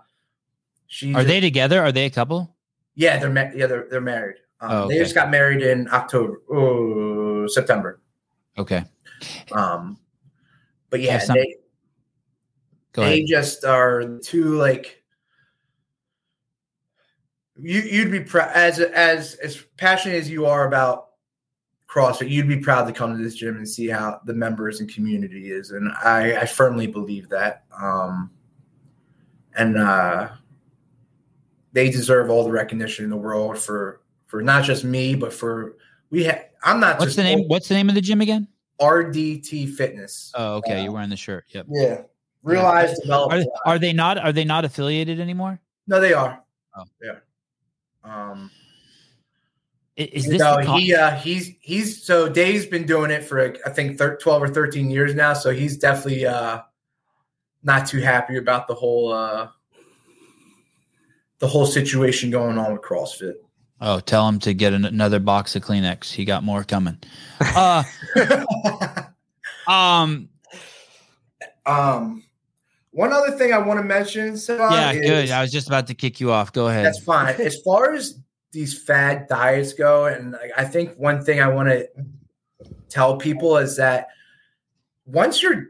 she 0.87 1.11
Are 1.13 1.17
just- 1.21 1.27
they 1.27 1.39
together? 1.39 1.81
Are 1.81 1.91
they 1.91 2.05
a 2.05 2.09
couple? 2.09 2.55
yeah 2.95 3.17
they're 3.19 3.29
ma- 3.29 3.51
yeah 3.55 3.67
they're, 3.67 3.87
they're 3.89 4.01
married 4.01 4.37
um, 4.59 4.71
Oh, 4.71 4.87
they 4.87 4.97
just 4.97 5.13
got 5.15 5.29
married 5.29 5.61
in 5.61 5.87
october 5.89 6.41
oh, 6.51 7.47
september 7.47 8.01
Okay, 8.57 8.83
Um, 9.51 9.99
but 10.89 10.99
yeah, 11.01 11.19
some- 11.19 11.35
they 11.35 11.55
go 12.93 13.03
they 13.03 13.23
just 13.23 13.63
are 13.65 14.17
too 14.23 14.55
like 14.57 15.03
you. 17.59 17.81
You'd 17.81 18.11
be 18.11 18.21
proud 18.21 18.51
as 18.53 18.79
as 18.79 19.35
as 19.35 19.63
passionate 19.77 20.15
as 20.15 20.29
you 20.29 20.45
are 20.45 20.67
about 20.67 21.09
CrossFit. 21.88 22.29
You'd 22.29 22.47
be 22.47 22.57
proud 22.57 22.85
to 22.85 22.93
come 22.93 23.15
to 23.15 23.23
this 23.23 23.35
gym 23.35 23.57
and 23.57 23.67
see 23.67 23.88
how 23.88 24.19
the 24.25 24.34
members 24.34 24.79
and 24.79 24.93
community 24.93 25.51
is, 25.51 25.71
and 25.71 25.91
I 26.03 26.41
I 26.41 26.45
firmly 26.45 26.88
believe 26.88 27.29
that. 27.29 27.63
Um, 27.81 28.31
and 29.55 29.77
uh, 29.77 30.29
they 31.73 31.89
deserve 31.89 32.29
all 32.29 32.43
the 32.43 32.51
recognition 32.51 33.03
in 33.03 33.09
the 33.09 33.17
world 33.17 33.57
for 33.57 34.01
for 34.27 34.41
not 34.41 34.63
just 34.63 34.84
me, 34.84 35.15
but 35.15 35.34
for 35.34 35.77
we. 36.09 36.25
Ha- 36.25 36.43
I'm 36.63 36.79
not 36.79 36.99
What's 36.99 37.15
the 37.15 37.23
name? 37.23 37.47
What's 37.47 37.67
the 37.67 37.75
name 37.75 37.89
of 37.89 37.95
the 37.95 38.01
gym 38.01 38.21
again? 38.21 38.47
RDT 38.81 39.73
Fitness. 39.73 40.31
Oh, 40.35 40.55
okay. 40.55 40.79
Uh, 40.79 40.84
You're 40.84 40.91
wearing 40.91 41.09
the 41.09 41.17
shirt. 41.17 41.45
Yep. 41.49 41.67
Yeah. 41.69 42.01
Realize 42.43 42.99
develop. 42.99 43.34
Are, 43.34 43.43
are 43.65 43.79
they 43.79 43.93
not? 43.93 44.17
Are 44.17 44.31
they 44.31 44.45
not 44.45 44.65
affiliated 44.65 45.19
anymore? 45.19 45.59
No, 45.88 45.99
they 45.99 46.13
are. 46.13 46.43
Oh. 46.75 46.84
Yeah. 47.01 47.15
Um 48.07 48.51
Is 49.95 50.27
this? 50.27 50.39
no, 50.39 50.57
he 50.59 50.93
uh 50.95 51.15
he's 51.15 51.51
he's 51.61 52.03
so 52.03 52.29
Dave's 52.29 52.65
been 52.65 52.85
doing 52.85 53.11
it 53.11 53.23
for 53.23 53.55
I 53.65 53.69
think 53.69 53.97
thir- 53.97 54.17
12 54.17 54.43
or 54.43 54.47
13 54.47 54.89
years 54.89 55.13
now, 55.15 55.34
so 55.34 55.51
he's 55.51 55.77
definitely 55.77 56.25
uh 56.25 56.61
not 57.63 57.88
too 57.88 57.99
happy 57.99 58.38
about 58.38 58.67
the 58.67 58.75
whole 58.75 59.11
uh 59.11 59.49
the 61.39 61.47
whole 61.47 61.65
situation 61.65 62.29
going 62.31 62.57
on 62.57 62.73
with 62.73 62.81
CrossFit. 62.81 63.34
oh, 63.81 63.99
tell 63.99 64.27
him 64.27 64.39
to 64.39 64.53
get 64.53 64.73
an, 64.73 64.85
another 64.85 65.19
box 65.19 65.55
of 65.55 65.63
Kleenex. 65.63 66.11
He 66.11 66.25
got 66.25 66.43
more 66.43 66.63
coming. 66.63 66.97
Uh, 67.39 67.84
um. 69.67 70.29
um 71.65 72.23
one 72.97 73.13
other 73.13 73.29
thing 73.37 73.53
I 73.53 73.59
want 73.59 73.79
to 73.79 73.83
mention, 73.83 74.35
Yeah. 74.47 74.91
is, 74.91 75.05
Good. 75.07 75.29
I 75.29 75.41
was 75.43 75.51
just 75.51 75.67
about 75.67 75.85
to 75.85 75.93
kick 75.93 76.19
you 76.19 76.31
off. 76.31 76.51
Go 76.51 76.67
ahead. 76.67 76.83
That's 76.83 76.99
fine. 76.99 77.35
As 77.39 77.61
far 77.61 77.93
as 77.93 78.19
these 78.51 78.75
fad 78.75 79.27
diets 79.27 79.73
go, 79.73 80.05
and 80.05 80.35
I- 80.57 80.65
think 80.65 80.95
one 80.97 81.23
thing 81.23 81.39
I 81.39 81.47
want 81.47 81.69
to 81.69 81.87
tell 82.89 83.17
people 83.17 83.57
is 83.57 83.75
that 83.77 84.07
once 85.05 85.43
you're 85.43 85.67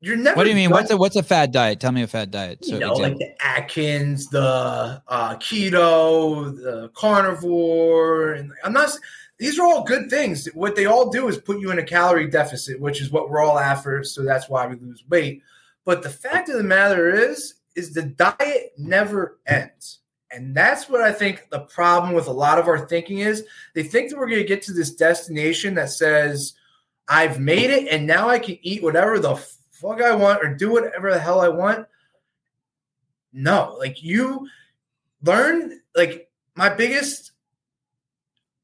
you're 0.00 0.16
never 0.16 0.36
What 0.36 0.44
do 0.44 0.50
you 0.50 0.56
mean? 0.56 0.70
done- 0.70 0.78
What's 0.78 0.90
a 0.90 0.96
what's 0.96 1.16
a 1.16 1.22
fad 1.22 1.52
diet? 1.52 1.78
Tell 1.78 1.92
me 1.92 2.02
a 2.02 2.08
fad 2.08 2.32
diet. 2.32 2.64
So 2.64 2.74
you 2.74 2.80
know, 2.80 2.92
like 2.94 3.18
the 3.18 3.30
Atkins, 3.40 4.28
the 4.28 5.00
uh, 5.06 5.36
keto, 5.36 6.56
the 6.56 6.88
carnivore, 6.94 8.32
and 8.32 8.50
I'm 8.64 8.72
not. 8.72 8.90
These 9.38 9.60
are 9.60 9.66
all 9.66 9.84
good 9.84 10.10
things. 10.10 10.46
What 10.54 10.74
they 10.74 10.86
all 10.86 11.08
do 11.10 11.28
is 11.28 11.38
put 11.38 11.60
you 11.60 11.70
in 11.70 11.78
a 11.78 11.84
calorie 11.84 12.28
deficit, 12.28 12.80
which 12.80 13.00
is 13.00 13.10
what 13.12 13.30
we're 13.30 13.42
all 13.44 13.60
after. 13.60 14.02
So 14.02 14.24
that's 14.24 14.48
why 14.48 14.66
we 14.66 14.74
lose 14.74 15.04
weight. 15.08 15.42
But 15.88 16.02
the 16.02 16.10
fact 16.10 16.50
of 16.50 16.58
the 16.58 16.62
matter 16.62 17.08
is, 17.08 17.54
is 17.74 17.94
the 17.94 18.02
diet 18.02 18.74
never 18.76 19.38
ends. 19.46 20.00
And 20.30 20.54
that's 20.54 20.86
what 20.86 21.00
I 21.00 21.12
think 21.12 21.48
the 21.48 21.60
problem 21.60 22.12
with 22.12 22.26
a 22.26 22.30
lot 22.30 22.58
of 22.58 22.68
our 22.68 22.86
thinking 22.86 23.20
is. 23.20 23.46
They 23.74 23.84
think 23.84 24.10
that 24.10 24.18
we're 24.18 24.28
going 24.28 24.42
to 24.42 24.46
get 24.46 24.60
to 24.64 24.74
this 24.74 24.94
destination 24.94 25.72
that 25.76 25.88
says, 25.88 26.52
I've 27.08 27.40
made 27.40 27.70
it 27.70 27.88
and 27.88 28.06
now 28.06 28.28
I 28.28 28.38
can 28.38 28.58
eat 28.60 28.82
whatever 28.82 29.18
the 29.18 29.36
fuck 29.70 30.02
I 30.02 30.14
want 30.14 30.44
or 30.44 30.54
do 30.54 30.72
whatever 30.72 31.10
the 31.10 31.18
hell 31.18 31.40
I 31.40 31.48
want. 31.48 31.86
No, 33.32 33.74
like 33.78 34.02
you 34.02 34.46
learn, 35.22 35.80
like 35.96 36.28
my 36.54 36.68
biggest 36.68 37.32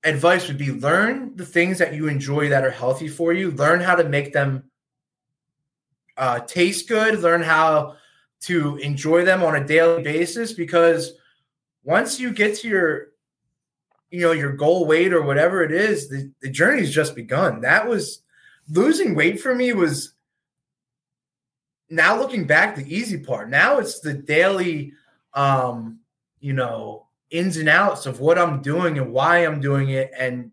advice 0.05 0.47
would 0.47 0.59
be 0.59 0.73
learn 0.73 1.37
the 1.37 1.47
things 1.47 1.79
that 1.79 1.95
you 1.95 2.07
enjoy 2.07 2.51
that 2.51 2.65
are 2.65 2.71
healthy 2.71 3.09
for 3.09 3.33
you. 3.33 3.51
Learn 3.51 3.81
how 3.81 3.95
to 3.95 4.05
make 4.05 4.35
them 4.35 4.65
uh, 6.17 6.41
taste 6.41 6.89
good. 6.89 7.21
Learn 7.21 7.43
how 7.43 7.97
to 8.43 8.77
enjoy 8.77 9.25
them 9.25 9.43
on 9.43 9.57
a 9.57 9.67
daily 9.67 10.03
basis 10.03 10.53
because 10.53 11.15
once 11.83 12.21
you 12.21 12.33
get 12.33 12.57
to 12.59 12.69
your 12.69 13.09
you 14.11 14.21
know 14.21 14.33
your 14.33 14.53
goal 14.53 14.87
weight 14.87 15.13
or 15.13 15.23
whatever 15.23 15.63
it 15.63 15.73
is 15.73 16.09
the, 16.09 16.31
the 16.41 16.51
journey's 16.51 16.95
just 16.95 17.15
begun 17.15 17.61
that 17.63 17.89
was 17.89 18.23
losing 18.69 19.15
weight 19.15 19.41
for 19.41 19.55
me 19.55 19.73
was 19.73 20.13
now 21.91 22.19
looking 22.19 22.47
back 22.47 22.77
the 22.77 22.95
easy 22.95 23.19
part 23.19 23.49
now 23.49 23.79
it's 23.79 24.01
the 24.01 24.13
daily 24.13 24.93
um 25.33 25.99
you 26.41 26.53
know 26.53 27.07
ins 27.31 27.57
and 27.57 27.69
outs 27.69 28.07
of 28.07 28.21
what 28.21 28.39
i'm 28.39 28.63
doing 28.63 28.99
and 28.99 29.11
why 29.11 29.39
i'm 29.39 29.61
doing 29.61 29.89
it 29.89 30.11
and 30.19 30.51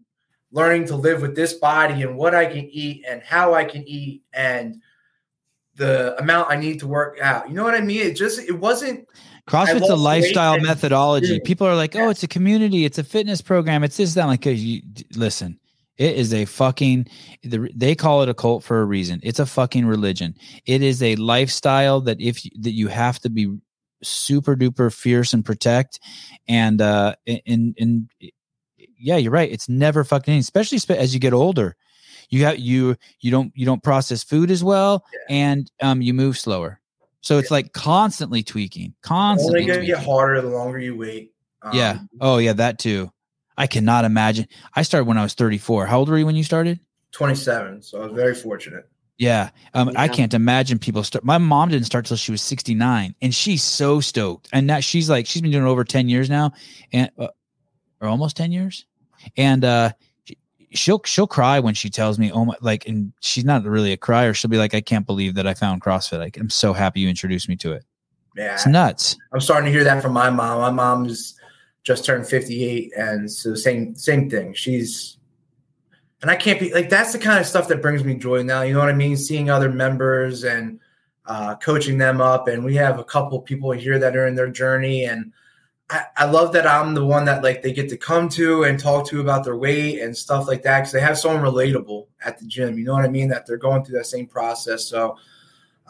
learning 0.52 0.86
to 0.86 0.96
live 0.96 1.22
with 1.22 1.36
this 1.36 1.54
body 1.54 2.04
and 2.04 2.18
what 2.18 2.34
i 2.34 2.46
can 2.46 2.68
eat 2.72 3.06
and 3.08 3.22
how 3.22 3.54
i 3.54 3.64
can 3.64 3.88
eat 3.88 4.24
and 4.34 4.82
the 5.76 6.18
amount 6.20 6.50
i 6.50 6.56
need 6.56 6.80
to 6.80 6.88
work 6.88 7.18
out 7.22 7.48
you 7.48 7.56
know 7.56 7.64
what 7.64 7.76
i 7.76 7.82
mean 7.82 8.02
it 8.02 8.16
just 8.16 8.40
it 8.40 8.60
wasn't 8.60 9.08
CrossFit's 9.48 9.90
a 9.90 9.96
lifestyle 9.96 10.60
methodology. 10.60 11.40
People 11.40 11.68
are 11.68 11.76
like, 11.76 11.96
"Oh, 11.96 12.10
it's 12.10 12.24
a 12.24 12.28
community. 12.28 12.86
It's 12.86 13.00
a 13.00 13.04
fitness 13.04 13.42
program. 13.42 13.84
It's 13.84 13.98
this 13.98 14.14
that." 14.14 14.26
Like, 14.26 14.46
you 14.46 14.82
listen, 15.16 15.60
it 15.98 16.16
is 16.16 16.34
a 16.34 16.46
fucking. 16.46 17.08
They 17.44 17.96
call 17.96 18.22
it 18.24 18.30
a 18.30 18.34
cult 18.34 18.64
for 18.64 18.82
a 18.82 18.86
reason. 18.86 19.20
It's 19.24 19.40
a 19.40 19.46
fucking 19.46 19.86
religion. 19.86 20.36
It 20.66 20.82
is 20.82 21.02
a 21.04 21.16
lifestyle 21.16 22.02
that 22.02 22.22
if 22.22 22.42
that 22.60 22.72
you 22.72 22.88
have 22.88 23.20
to 23.20 23.30
be 23.30 23.58
super 24.04 24.56
duper 24.56 24.94
fierce 24.94 25.34
and 25.34 25.44
protect, 25.44 26.00
and 26.48 26.82
uh, 26.82 27.16
and 27.46 27.76
and 27.78 28.10
yeah, 28.78 29.18
you're 29.18 29.32
right. 29.32 29.52
It's 29.52 29.68
never 29.68 30.04
fucking, 30.04 30.38
especially 30.38 30.80
as 30.96 31.14
you 31.14 31.20
get 31.20 31.34
older. 31.34 31.76
You 32.32 32.46
have 32.46 32.58
you 32.58 32.96
you 33.20 33.30
don't 33.30 33.52
you 33.56 33.66
don't 33.66 33.84
process 33.84 34.24
food 34.24 34.50
as 34.50 34.64
well, 34.64 35.06
yeah. 35.14 35.36
and 35.36 35.72
um, 35.82 36.02
you 36.02 36.14
move 36.14 36.38
slower. 36.38 36.80
So 37.22 37.38
it's 37.38 37.52
yeah. 37.52 37.56
like 37.56 37.74
constantly 37.74 38.42
tweaking, 38.42 38.96
constantly. 39.04 39.62
Only 39.62 39.74
gonna 39.74 39.86
get 39.86 40.04
harder 40.04 40.42
the 40.42 40.50
longer 40.50 40.80
you 40.80 40.96
wait. 40.96 41.34
Um, 41.62 41.76
yeah. 41.76 42.00
Oh 42.20 42.40
yeah, 42.40 42.54
that 42.54 42.80
too. 42.80 43.12
I 43.58 43.68
cannot 43.68 44.06
imagine. 44.06 44.48
I 44.74 44.82
started 44.82 45.06
when 45.06 45.18
I 45.18 45.24
was 45.24 45.36
34. 45.36 45.86
How 45.86 46.00
old 46.00 46.10
were 46.10 46.18
you 46.18 46.26
when 46.26 46.36
you 46.36 46.44
started? 46.44 46.80
27. 47.12 47.82
So 47.84 48.02
I 48.02 48.06
was 48.06 48.14
very 48.14 48.34
fortunate. 48.34 48.90
Yeah. 49.18 49.52
Um, 49.76 49.90
yeah. 49.90 50.02
I 50.02 50.08
can't 50.08 50.34
imagine 50.34 50.80
people 50.80 51.04
start. 51.04 51.24
My 51.24 51.38
mom 51.38 51.70
didn't 51.70 51.86
start 51.86 52.06
till 52.06 52.18
she 52.18 52.32
was 52.32 52.42
69 52.42 53.14
and 53.22 53.36
she's 53.36 53.62
so 53.62 54.00
stoked. 54.00 54.50
And 54.52 54.66
now 54.66 54.80
she's 54.80 55.10
like, 55.10 55.28
she's 55.28 55.44
been 55.44 55.52
doing 55.52 55.66
it 55.66 55.70
over 55.70 55.84
10 55.84 56.10
years 56.10 56.30
now 56.30 56.54
and, 56.92 57.12
uh, 57.20 57.28
or 58.00 58.08
almost 58.08 58.36
10 58.38 58.52
years. 58.52 58.86
And, 59.38 59.64
uh, 59.64 59.92
she'll 60.74 61.02
she'll 61.06 61.28
cry 61.28 61.60
when 61.60 61.74
she 61.74 61.90
tells 61.90 62.18
me 62.18 62.32
oh 62.32 62.46
my 62.46 62.56
like 62.62 62.88
and 62.88 63.14
she's 63.22 63.46
not 63.46 63.64
really 63.64 63.92
a 63.92 63.98
crier. 63.98 64.34
She'll 64.34 64.50
be 64.50 64.58
like 64.58 64.74
i 64.74 64.82
can't 64.82 65.06
believe 65.06 65.36
that 65.36 65.48
i 65.48 65.54
found 65.54 65.82
crossfit. 65.82 66.20
Like 66.20 66.38
i'm 66.38 66.50
so 66.50 66.74
happy 66.74 67.02
you 67.02 67.10
introduced 67.10 67.50
me 67.50 67.56
to 67.58 67.74
it. 67.74 67.86
Yeah 68.36 68.54
it's 68.54 68.66
nuts. 68.66 69.18
I'm 69.34 69.42
starting 69.42 69.66
to 69.66 69.72
hear 69.72 69.84
that 69.84 70.02
from 70.02 70.14
my 70.14 70.30
mom. 70.30 70.62
My 70.62 70.72
mom's 70.72 71.36
just 71.84 72.06
turned 72.06 72.28
58 72.28 72.92
and 72.96 73.32
so 73.32 73.56
same 73.56 73.96
same 73.96 74.30
thing. 74.30 74.54
She's 74.54 75.18
and 76.22 76.30
i 76.30 76.36
can't 76.36 76.60
be 76.60 76.74
like 76.74 76.90
that's 76.90 77.14
the 77.14 77.20
kind 77.20 77.40
of 77.40 77.48
stuff 77.48 77.68
that 77.68 77.82
brings 77.82 78.04
me 78.04 78.14
joy 78.14 78.44
now 78.44 78.62
you 78.62 78.74
know 78.74 78.80
what 78.80 78.90
i 78.90 78.94
mean? 78.94 79.18
Seeing 79.18 79.50
other 79.50 79.70
members 79.70 80.44
and 80.44 80.80
uh, 81.28 81.56
coaching 81.56 81.98
them 81.98 82.20
up 82.20 82.48
and 82.48 82.66
we 82.66 82.76
have 82.76 83.00
a 83.00 83.04
couple 83.04 83.40
people 83.42 83.72
here 83.72 84.00
that 84.00 84.18
are 84.18 84.28
in 84.28 84.36
their 84.36 84.50
journey 84.50 85.06
and 85.06 85.32
I, 85.92 86.06
I 86.16 86.26
love 86.26 86.54
that 86.54 86.66
I'm 86.66 86.94
the 86.94 87.06
one 87.06 87.26
that 87.26 87.44
like 87.44 87.62
they 87.62 87.74
get 87.74 87.90
to 87.90 87.98
come 87.98 88.30
to 88.30 88.64
and 88.64 88.80
talk 88.80 89.06
to 89.08 89.20
about 89.20 89.44
their 89.44 89.58
weight 89.58 90.02
and 90.02 90.16
stuff 90.16 90.48
like 90.48 90.64
that 90.64 90.80
because 90.80 90.94
they 90.94 91.02
have 91.02 91.18
someone 91.18 91.44
relatable 91.44 92.08
at 92.24 92.40
the 92.40 92.46
gym. 92.46 92.80
You 92.80 92.86
know 92.86 92.94
what 92.94 93.04
I 93.04 93.10
mean? 93.10 93.28
That 93.28 93.46
they're 93.46 93.58
going 93.58 93.84
through 93.84 93.98
that 93.98 94.06
same 94.06 94.26
process. 94.26 94.86
So, 94.88 95.18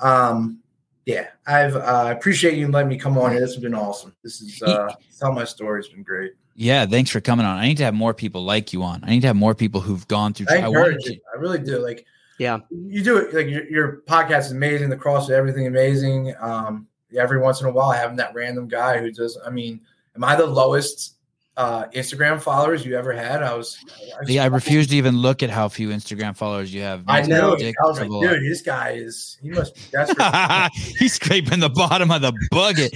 um, 0.01 0.59
yeah, 1.05 1.27
I've 1.45 1.75
uh, 1.75 2.13
appreciate 2.17 2.57
you 2.57 2.67
letting 2.67 2.89
me 2.89 2.97
come 2.97 3.15
on 3.19 3.29
here. 3.29 3.39
This 3.39 3.53
has 3.53 3.61
been 3.61 3.75
awesome. 3.75 4.15
This 4.23 4.41
is 4.41 4.61
uh, 4.63 4.91
tell 5.19 5.33
my 5.33 5.43
story. 5.43 5.79
It's 5.79 5.89
been 5.89 6.01
great. 6.01 6.33
Yeah, 6.55 6.87
thanks 6.87 7.11
for 7.11 7.21
coming 7.21 7.45
on. 7.45 7.57
I 7.57 7.67
need 7.67 7.77
to 7.77 7.83
have 7.83 7.93
more 7.93 8.13
people 8.13 8.43
like 8.43 8.73
you 8.73 8.81
on. 8.81 9.03
I 9.03 9.11
need 9.11 9.21
to 9.21 9.27
have 9.27 9.35
more 9.35 9.53
people 9.53 9.81
who've 9.81 10.07
gone 10.07 10.33
through. 10.33 10.47
I, 10.49 10.57
encourage 10.57 11.07
I, 11.07 11.19
I 11.35 11.39
really 11.39 11.59
do. 11.59 11.77
Like, 11.77 12.07
yeah, 12.39 12.59
you 12.71 13.03
do 13.03 13.17
it. 13.17 13.35
Like 13.35 13.47
your, 13.47 13.69
your 13.69 14.01
podcast 14.07 14.45
is 14.45 14.51
amazing. 14.51 14.89
The 14.89 14.97
cross, 14.97 15.29
of 15.29 15.35
everything 15.35 15.67
amazing. 15.67 16.33
Um, 16.39 16.87
every 17.15 17.39
once 17.39 17.61
in 17.61 17.67
a 17.67 17.71
while, 17.71 17.91
having 17.91 18.17
that 18.17 18.33
random 18.33 18.67
guy 18.67 18.99
who 18.99 19.11
does. 19.11 19.37
I 19.45 19.49
mean, 19.49 19.81
am 20.15 20.23
I 20.23 20.35
the 20.35 20.47
lowest 20.47 21.15
uh, 21.57 21.85
Instagram 21.89 22.41
followers 22.41 22.85
you 22.85 22.97
ever 22.97 23.13
had? 23.13 23.43
I 23.43 23.55
was. 23.55 23.77
I, 23.85 24.19
was 24.21 24.29
yeah, 24.29 24.43
I 24.43 24.47
refuse 24.47 24.87
to 24.87 24.95
even 24.95 25.17
look 25.17 25.43
at 25.43 25.49
how 25.49 25.67
few 25.69 25.89
Instagram 25.89 26.35
followers 26.35 26.73
you 26.73 26.81
have. 26.81 27.03
I 27.07 27.21
know. 27.23 27.51
I 27.51 27.87
was 27.87 27.99
like, 27.99 28.09
dude, 28.09 28.43
this 28.43 28.61
guy 28.61 28.91
is. 28.91 29.37
He 29.41 29.49
must 29.49 29.75
be 29.75 29.81
desperate. 29.91 30.71
He's 30.97 31.13
scraping 31.13 31.59
the 31.59 31.69
bottom 31.69 32.09
of 32.11 32.21
the 32.21 32.33
bucket. 32.51 32.93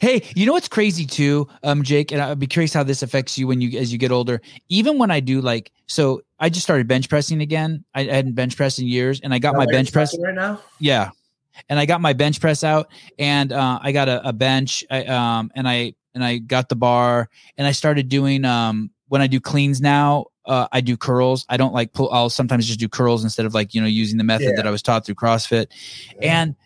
hey, 0.00 0.22
you 0.34 0.46
know 0.46 0.52
what's 0.52 0.68
crazy 0.68 1.06
too, 1.06 1.48
um, 1.62 1.82
Jake, 1.82 2.12
and 2.12 2.20
I'd 2.20 2.38
be 2.38 2.46
curious 2.46 2.72
how 2.72 2.82
this 2.82 3.02
affects 3.02 3.38
you 3.38 3.46
when 3.46 3.60
you 3.60 3.78
as 3.78 3.92
you 3.92 3.98
get 3.98 4.10
older. 4.10 4.40
Even 4.68 4.98
when 4.98 5.10
I 5.10 5.20
do 5.20 5.40
like, 5.40 5.72
so 5.86 6.22
I 6.40 6.48
just 6.48 6.64
started 6.64 6.88
bench 6.88 7.08
pressing 7.08 7.40
again. 7.40 7.84
I, 7.94 8.02
I 8.02 8.12
hadn't 8.12 8.34
bench 8.34 8.56
pressed 8.56 8.78
in 8.78 8.86
years, 8.86 9.20
and 9.20 9.32
I 9.32 9.38
got 9.38 9.54
my 9.54 9.66
bench 9.66 9.92
press 9.92 10.16
right 10.18 10.34
now. 10.34 10.60
Yeah, 10.80 11.10
and 11.68 11.78
I 11.78 11.86
got 11.86 12.00
my 12.00 12.12
bench 12.12 12.40
press 12.40 12.64
out, 12.64 12.88
and 13.18 13.52
uh, 13.52 13.78
I 13.80 13.92
got 13.92 14.08
a, 14.08 14.28
a 14.28 14.32
bench, 14.32 14.84
I, 14.90 15.04
um, 15.04 15.50
and 15.54 15.68
I 15.68 15.94
and 16.16 16.24
I 16.24 16.38
got 16.38 16.68
the 16.68 16.74
bar 16.74 17.28
and 17.56 17.66
I 17.66 17.72
started 17.72 18.08
doing 18.08 18.44
um 18.44 18.90
when 19.08 19.22
I 19.22 19.28
do 19.28 19.38
cleans 19.38 19.80
now, 19.80 20.26
uh, 20.46 20.66
I 20.72 20.80
do 20.80 20.96
curls. 20.96 21.46
I 21.48 21.56
don't 21.56 21.72
like 21.72 21.92
pull. 21.92 22.10
I'll 22.10 22.30
sometimes 22.30 22.66
just 22.66 22.80
do 22.80 22.88
curls 22.88 23.22
instead 23.22 23.46
of 23.46 23.54
like 23.54 23.74
you 23.74 23.80
know 23.80 23.86
using 23.86 24.18
the 24.18 24.24
method 24.24 24.48
yeah. 24.48 24.56
that 24.56 24.66
I 24.66 24.70
was 24.70 24.82
taught 24.82 25.06
through 25.06 25.14
CrossFit, 25.16 25.66
yeah. 26.20 26.42
and 26.42 26.56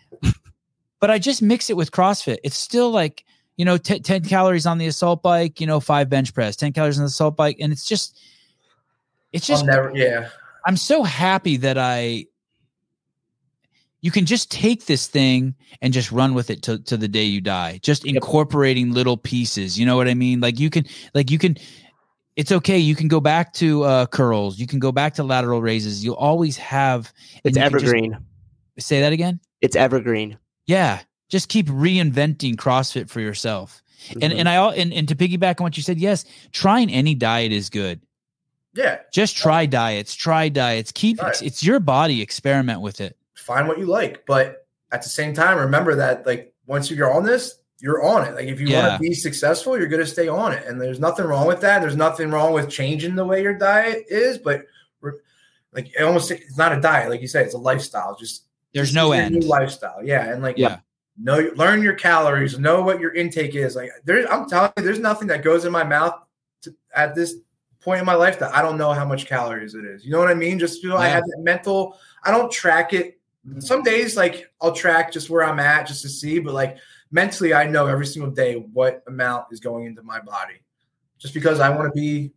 but 1.00 1.10
I 1.10 1.18
just 1.18 1.42
mix 1.42 1.68
it 1.68 1.76
with 1.76 1.90
CrossFit. 1.90 2.38
It's 2.44 2.56
still 2.56 2.90
like 2.90 3.24
you 3.56 3.64
know 3.64 3.76
t- 3.76 4.00
ten 4.00 4.22
calories 4.22 4.66
on 4.66 4.78
the 4.78 4.86
assault 4.86 5.22
bike, 5.22 5.60
you 5.60 5.66
know 5.66 5.80
five 5.80 6.08
bench 6.08 6.32
press, 6.32 6.56
ten 6.56 6.72
calories 6.72 6.98
on 6.98 7.04
the 7.04 7.08
assault 7.08 7.36
bike, 7.36 7.56
and 7.60 7.72
it's 7.72 7.86
just 7.86 8.18
it's 9.32 9.46
just 9.46 9.66
never, 9.66 9.92
yeah. 9.94 10.28
I'm 10.66 10.76
so 10.76 11.02
happy 11.02 11.56
that 11.58 11.76
I 11.76 12.26
you 14.02 14.10
can 14.10 14.26
just 14.26 14.50
take 14.50 14.86
this 14.86 15.06
thing 15.06 15.54
and 15.82 15.92
just 15.92 16.10
run 16.10 16.34
with 16.34 16.50
it 16.50 16.62
to, 16.62 16.78
to 16.84 16.96
the 16.96 17.08
day 17.08 17.24
you 17.24 17.40
die. 17.40 17.80
Just 17.82 18.04
incorporating 18.04 18.92
little 18.92 19.16
pieces. 19.16 19.78
You 19.78 19.86
know 19.86 19.96
what 19.96 20.08
i 20.08 20.14
mean? 20.14 20.40
Like 20.40 20.58
you 20.58 20.70
can 20.70 20.84
like 21.14 21.30
you 21.30 21.38
can 21.38 21.56
it's 22.36 22.52
okay. 22.52 22.78
You 22.78 22.94
can 22.94 23.08
go 23.08 23.20
back 23.20 23.52
to 23.54 23.82
uh, 23.82 24.06
curls. 24.06 24.58
You 24.58 24.66
can 24.66 24.78
go 24.78 24.92
back 24.92 25.14
to 25.14 25.24
lateral 25.24 25.60
raises. 25.60 26.02
You'll 26.02 26.14
always 26.14 26.56
have 26.56 27.12
it's 27.44 27.58
evergreen. 27.58 28.16
Say 28.78 29.00
that 29.00 29.12
again? 29.12 29.40
It's 29.60 29.76
evergreen. 29.76 30.38
Yeah. 30.66 31.00
Just 31.28 31.48
keep 31.48 31.66
reinventing 31.66 32.54
crossfit 32.56 33.10
for 33.10 33.20
yourself. 33.20 33.82
Mm-hmm. 34.08 34.22
and 34.22 34.32
and 34.32 34.48
i 34.48 34.54
and, 34.72 34.94
and 34.94 35.06
to 35.08 35.14
piggyback 35.14 35.60
on 35.60 35.64
what 35.64 35.76
you 35.76 35.82
said 35.82 35.98
yes 35.98 36.24
trying 36.52 36.90
any 36.90 37.14
diet 37.14 37.52
is 37.52 37.68
good. 37.68 38.00
Yeah. 38.72 39.00
Just 39.12 39.36
try 39.36 39.66
diets 39.66 40.14
try 40.14 40.48
diets. 40.48 40.90
Keep 40.90 41.20
right. 41.20 41.28
it's, 41.28 41.42
it's 41.42 41.62
your 41.62 41.80
body 41.80 42.22
experiment 42.22 42.80
with 42.80 43.02
it 43.02 43.18
find 43.50 43.66
what 43.66 43.78
you 43.78 43.86
like. 43.86 44.24
But 44.26 44.66
at 44.92 45.02
the 45.02 45.08
same 45.08 45.34
time, 45.34 45.58
remember 45.58 45.96
that 45.96 46.26
like 46.26 46.54
once 46.66 46.90
you're 46.90 47.12
on 47.12 47.24
this, 47.24 47.56
you're 47.80 48.04
on 48.04 48.26
it. 48.26 48.34
Like 48.34 48.46
if 48.46 48.60
you 48.60 48.68
yeah. 48.68 48.88
want 48.88 49.02
to 49.02 49.08
be 49.08 49.14
successful, 49.14 49.76
you're 49.76 49.88
going 49.88 50.04
to 50.04 50.06
stay 50.06 50.28
on 50.28 50.52
it. 50.52 50.66
And 50.66 50.80
there's 50.80 51.00
nothing 51.00 51.26
wrong 51.26 51.46
with 51.46 51.60
that. 51.62 51.80
There's 51.80 51.96
nothing 51.96 52.30
wrong 52.30 52.52
with 52.52 52.70
changing 52.70 53.14
the 53.14 53.24
way 53.24 53.42
your 53.42 53.54
diet 53.54 54.04
is, 54.08 54.38
but 54.38 54.64
like 55.72 55.88
it 55.96 56.02
almost 56.02 56.30
it's 56.30 56.58
not 56.58 56.76
a 56.76 56.80
diet, 56.80 57.10
like 57.10 57.20
you 57.20 57.28
said, 57.28 57.46
it's 57.46 57.54
a 57.54 57.58
lifestyle. 57.58 58.16
Just 58.16 58.44
there's 58.74 58.88
just 58.88 58.96
no 58.96 59.12
end. 59.12 59.34
New 59.34 59.46
lifestyle, 59.46 60.04
yeah, 60.04 60.32
and 60.32 60.42
like 60.42 60.58
yeah. 60.58 60.78
Know, 61.22 61.50
learn 61.54 61.82
your 61.82 61.92
calories, 61.94 62.58
know 62.58 62.80
what 62.80 62.98
your 62.98 63.14
intake 63.14 63.54
is. 63.54 63.76
Like 63.76 63.90
there, 64.04 64.26
I'm 64.32 64.48
telling 64.48 64.72
you, 64.78 64.82
there's 64.82 64.98
nothing 64.98 65.28
that 65.28 65.44
goes 65.44 65.66
in 65.66 65.72
my 65.72 65.84
mouth 65.84 66.14
to, 66.62 66.74
at 66.94 67.14
this 67.14 67.34
point 67.80 68.00
in 68.00 68.06
my 68.06 68.14
life 68.14 68.38
that 68.38 68.54
I 68.54 68.62
don't 68.62 68.78
know 68.78 68.92
how 68.92 69.04
much 69.04 69.26
calories 69.26 69.74
it 69.74 69.84
is. 69.84 70.02
You 70.02 70.12
know 70.12 70.18
what 70.18 70.30
I 70.30 70.34
mean? 70.34 70.58
Just 70.58 70.80
feel 70.80 70.92
yeah. 70.92 71.00
I 71.00 71.08
have 71.08 71.24
that 71.24 71.40
mental. 71.40 71.98
I 72.24 72.30
don't 72.30 72.50
track 72.50 72.94
it 72.94 73.19
some 73.58 73.82
days 73.82 74.16
like 74.16 74.50
I'll 74.60 74.72
track 74.72 75.12
just 75.12 75.30
where 75.30 75.44
I'm 75.44 75.58
at 75.58 75.86
just 75.86 76.02
to 76.02 76.08
see, 76.08 76.38
but 76.38 76.54
like 76.54 76.76
mentally, 77.10 77.54
I 77.54 77.66
know 77.66 77.86
every 77.86 78.06
single 78.06 78.30
day 78.30 78.54
what 78.54 79.02
amount 79.06 79.46
is 79.50 79.60
going 79.60 79.86
into 79.86 80.02
my 80.02 80.20
body, 80.20 80.62
just 81.18 81.34
because 81.34 81.60
I 81.60 81.70
want 81.70 81.92
to 81.92 81.98
be 81.98 82.32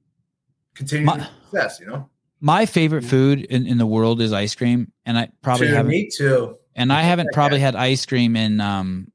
continuing 0.76 1.06
my, 1.06 1.28
success. 1.44 1.80
You 1.80 1.88
know, 1.88 2.10
my 2.40 2.66
favorite 2.66 3.04
food 3.04 3.42
in, 3.46 3.68
in 3.68 3.78
the 3.78 3.86
world 3.86 4.22
is 4.22 4.34
ice 4.34 4.56
cream, 4.56 4.92
and 5.06 5.18
I 5.18 5.30
probably 5.42 5.68
have 5.68 5.86
Me 5.86 6.10
too. 6.10 6.58
And 6.76 6.92
I 6.92 7.02
haven't 7.02 7.30
probably 7.34 7.60
had 7.60 7.76
ice 7.76 8.06
cream 8.06 8.36
in 8.36 8.60
um, 8.60 9.12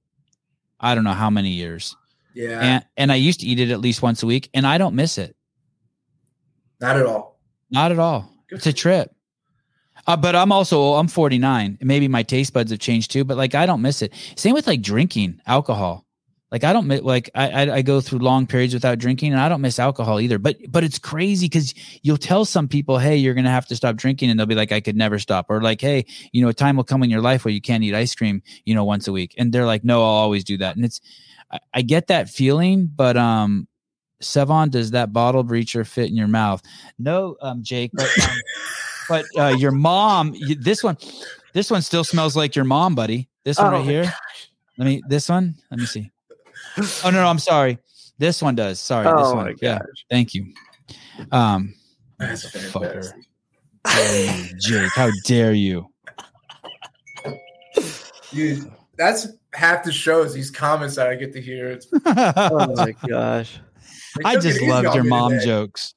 I 0.78 0.94
don't 0.94 1.04
know 1.04 1.12
how 1.12 1.30
many 1.30 1.50
years. 1.50 1.96
Yeah, 2.34 2.60
and 2.60 2.84
and 2.96 3.12
I 3.12 3.16
used 3.16 3.40
to 3.40 3.46
eat 3.46 3.58
it 3.58 3.70
at 3.70 3.80
least 3.80 4.02
once 4.02 4.22
a 4.22 4.26
week, 4.26 4.50
and 4.54 4.66
I 4.66 4.78
don't 4.78 4.94
miss 4.94 5.18
it. 5.18 5.34
Not 6.80 6.96
at 6.96 7.06
all. 7.06 7.40
Not 7.70 7.90
at 7.90 7.98
all. 7.98 8.30
Good. 8.48 8.56
It's 8.56 8.66
a 8.66 8.72
trip. 8.72 9.12
Uh, 10.08 10.16
but 10.16 10.36
I'm 10.36 10.52
also 10.52 10.94
I'm 10.94 11.08
49. 11.08 11.78
Maybe 11.82 12.08
my 12.08 12.24
taste 12.24 12.54
buds 12.54 12.72
have 12.72 12.80
changed 12.80 13.12
too, 13.12 13.24
but 13.24 13.38
like 13.38 13.54
I 13.54 13.66
don't 13.66 13.82
miss 13.82 14.02
it. 14.02 14.14
Same 14.36 14.54
with 14.54 14.66
like 14.68 14.82
drinking 14.82 15.40
alcohol. 15.46 16.06
like 16.50 16.64
I 16.64 16.72
don't 16.72 16.88
like 17.04 17.30
I, 17.34 17.50
I 17.50 17.74
I 17.76 17.82
go 17.82 18.00
through 18.00 18.20
long 18.20 18.46
periods 18.46 18.74
without 18.74 18.98
drinking, 18.98 19.32
and 19.32 19.40
I 19.40 19.48
don't 19.50 19.60
miss 19.62 19.78
alcohol 19.78 20.20
either. 20.20 20.38
But 20.38 20.56
but 20.70 20.84
it's 20.84 20.98
crazy 20.98 21.46
because 21.46 21.74
you'll 22.02 22.18
tell 22.18 22.46
some 22.46 22.68
people, 22.68 22.98
hey, 22.98 23.16
you're 23.16 23.34
gonna 23.34 23.50
have 23.50 23.66
to 23.68 23.76
stop 23.76 23.96
drinking, 23.96 24.30
and 24.30 24.40
they'll 24.40 24.46
be 24.46 24.54
like, 24.54 24.72
I 24.72 24.80
could 24.80 24.96
never 24.96 25.18
stop, 25.18 25.46
or 25.50 25.62
like, 25.62 25.80
hey, 25.82 26.06
you 26.32 26.42
know, 26.42 26.48
a 26.48 26.54
time 26.54 26.76
will 26.76 26.84
come 26.84 27.02
in 27.02 27.10
your 27.10 27.22
life 27.22 27.44
where 27.44 27.52
you 27.52 27.60
can't 27.60 27.84
eat 27.84 27.94
ice 27.94 28.14
cream, 28.14 28.42
you 28.66 28.74
know, 28.74 28.84
once 28.84 29.08
a 29.08 29.12
week, 29.12 29.34
and 29.38 29.52
they're 29.52 29.66
like, 29.66 29.84
no, 29.84 30.00
I'll 30.02 30.08
always 30.08 30.44
do 30.44 30.58
that, 30.58 30.76
and 30.76 30.84
it's 30.86 31.00
I, 31.52 31.58
I 31.74 31.82
get 31.82 32.08
that 32.08 32.30
feeling, 32.30 32.90
but 32.94 33.16
um. 33.16 33.68
Sevan, 34.22 34.70
does 34.70 34.90
that 34.92 35.12
bottle 35.12 35.44
breacher 35.44 35.86
fit 35.86 36.10
in 36.10 36.16
your 36.16 36.28
mouth? 36.28 36.60
No, 36.98 37.36
um, 37.40 37.62
Jake, 37.62 37.92
but 37.94 38.08
um, 38.24 38.36
but 39.08 39.24
uh, 39.38 39.48
your 39.58 39.72
mom, 39.72 40.32
you, 40.34 40.54
this 40.54 40.82
one, 40.82 40.96
this 41.52 41.70
one 41.70 41.82
still 41.82 42.04
smells 42.04 42.36
like 42.36 42.54
your 42.56 42.64
mom, 42.64 42.94
buddy. 42.94 43.28
This 43.44 43.58
one 43.58 43.68
Oh 43.68 43.70
right 43.72 43.84
my 43.84 43.90
here. 43.90 44.12
Let 44.76 44.84
me. 44.84 45.02
This 45.08 45.28
one. 45.28 45.54
Let 45.70 45.80
me 45.80 45.86
see. 45.86 46.10
Oh 46.78 46.84
no, 47.04 47.10
no, 47.12 47.26
I'm 47.26 47.38
sorry. 47.38 47.78
This 48.18 48.42
one 48.42 48.54
does. 48.54 48.80
Sorry, 48.80 49.04
this 49.04 49.14
Oh 49.16 49.34
one. 49.36 49.46
my 49.46 49.54
Yeah, 49.60 49.78
gosh. 49.78 50.04
thank 50.10 50.34
you. 50.34 50.52
Um, 51.32 51.74
That's 52.18 52.44
fucker. 52.70 53.12
fantastic. 53.84 54.58
Jake, 54.60 54.90
how 54.94 55.10
dare 55.24 55.52
you? 55.52 55.88
Dude, 58.32 58.70
that's 58.96 59.28
half 59.54 59.82
the 59.84 59.92
shows. 59.92 60.34
These 60.34 60.50
comments 60.50 60.96
that 60.96 61.06
I 61.08 61.14
get 61.14 61.32
to 61.32 61.40
hear. 61.40 61.70
It's, 61.70 61.86
Oh 62.06 62.74
my 62.74 62.94
gosh. 63.08 63.58
they 64.16 64.24
I 64.24 64.34
just 64.34 64.58
easy 64.60 64.68
loved 64.68 64.94
your 64.94 65.04
mom 65.04 65.32
today. 65.32 65.44
jokes. 65.46 65.94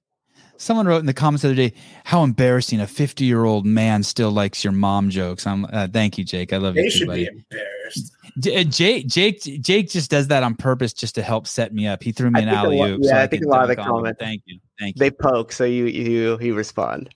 Someone 0.62 0.86
wrote 0.86 1.00
in 1.00 1.08
the 1.08 1.14
comments 1.14 1.42
the 1.42 1.48
other 1.50 1.56
day, 1.56 1.74
"How 2.04 2.24
embarrassing! 2.24 2.80
A 2.82 2.86
fifty-year-old 2.88 3.66
man 3.66 4.04
still 4.04 4.30
likes 4.30 4.64
your 4.64 4.74
mom 4.74 5.10
jokes." 5.10 5.48
I'm. 5.48 5.66
Uh, 5.66 5.88
thank 5.92 6.20
you, 6.20 6.24
Jake. 6.24 6.54
I 6.54 6.58
love 6.58 6.76
They 6.76 6.84
you, 6.84 6.92
too, 6.92 6.98
should 7.00 7.08
buddy. 7.08 7.24
be 7.24 7.30
embarrassed. 7.52 8.12
J- 8.40 8.62
uh, 8.62 8.64
Jake, 8.66 9.08
Jake, 9.08 9.42
Jake 9.62 9.90
just 9.90 10.12
does 10.12 10.28
that 10.28 10.44
on 10.44 10.54
purpose 10.56 10.94
just 10.94 11.16
to 11.16 11.24
help 11.24 11.48
set 11.48 11.74
me 11.74 11.88
up. 11.88 12.04
He 12.04 12.12
threw 12.12 12.30
me 12.30 12.42
I 12.42 12.44
an 12.44 12.50
think 12.50 12.56
a 12.58 12.60
alley 12.60 12.82
oop. 12.92 13.00
yeah, 13.04 13.22
I 13.22 13.28
think 13.28 13.44
a 13.44 13.48
lot 13.48 13.64
of 13.64 13.70
the 13.70 13.76
comments- 13.76 14.20
Thank 14.20 14.44
you, 14.46 14.60
thank 14.80 14.96
you. 14.96 15.00
They 15.00 15.10
poke, 15.10 15.52
so 15.52 15.64
you 15.66 15.86
you 15.88 16.38
you 16.40 16.54
respond. 16.54 17.10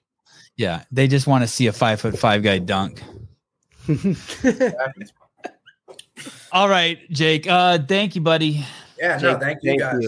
yeah, 0.57 0.81
they 0.91 1.07
just 1.07 1.27
want 1.27 1.43
to 1.43 1.47
see 1.47 1.67
a 1.67 1.71
five 1.71 2.01
foot 2.01 2.17
five 2.17 2.41
guy 2.41 2.57
dunk. 2.57 3.03
All 6.51 6.67
right, 6.67 6.97
Jake. 7.11 7.45
Uh, 7.47 7.77
thank 7.87 8.15
you, 8.15 8.21
buddy. 8.21 8.65
Yeah, 8.97 9.17
no, 9.21 9.37
thank 9.37 9.59
you 9.61 9.77
guys. 9.77 10.03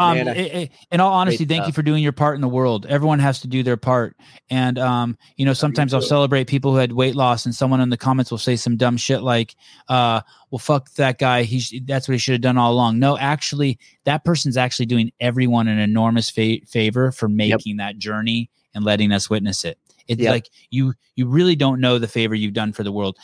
Um, 0.00 0.16
Man, 0.16 0.28
I- 0.30 0.70
in 0.90 0.98
all 1.00 1.12
honesty, 1.12 1.44
thank 1.44 1.66
you 1.66 1.74
for 1.74 1.82
doing 1.82 2.02
your 2.02 2.12
part 2.12 2.34
in 2.34 2.40
the 2.40 2.48
world. 2.48 2.86
Everyone 2.86 3.18
has 3.18 3.40
to 3.42 3.48
do 3.48 3.62
their 3.62 3.76
part, 3.76 4.16
and 4.48 4.78
um, 4.78 5.18
you 5.36 5.44
know, 5.44 5.52
sometimes 5.52 5.92
I'll 5.92 6.00
celebrate 6.00 6.46
people 6.46 6.72
who 6.72 6.78
had 6.78 6.92
weight 6.92 7.14
loss, 7.14 7.44
and 7.44 7.54
someone 7.54 7.82
in 7.82 7.90
the 7.90 7.98
comments 7.98 8.30
will 8.30 8.38
say 8.38 8.56
some 8.56 8.78
dumb 8.78 8.96
shit 8.96 9.20
like, 9.22 9.54
"Uh, 9.88 10.22
well, 10.50 10.58
fuck 10.58 10.90
that 10.94 11.18
guy. 11.18 11.42
He 11.42 11.60
sh- 11.60 11.74
that's 11.84 12.08
what 12.08 12.12
he 12.14 12.18
should 12.18 12.32
have 12.32 12.40
done 12.40 12.56
all 12.56 12.72
along." 12.72 12.98
No, 12.98 13.18
actually, 13.18 13.78
that 14.04 14.24
person's 14.24 14.56
actually 14.56 14.86
doing 14.86 15.12
everyone 15.20 15.68
an 15.68 15.78
enormous 15.78 16.30
fa- 16.30 16.64
favor 16.66 17.12
for 17.12 17.28
making 17.28 17.76
that 17.76 17.98
journey 17.98 18.48
and 18.74 18.84
letting 18.84 19.12
us 19.12 19.28
witness 19.28 19.66
it. 19.66 19.76
It's 20.08 20.22
Yep. 20.22 20.30
like 20.32 20.48
you 20.70 20.94
you 21.14 21.26
really 21.28 21.56
don't 21.56 21.78
know 21.78 21.98
the 21.98 22.08
favor 22.08 22.34
you've 22.34 22.54
done 22.54 22.72
for 22.72 22.84
the 22.84 22.92
world. 22.92 23.18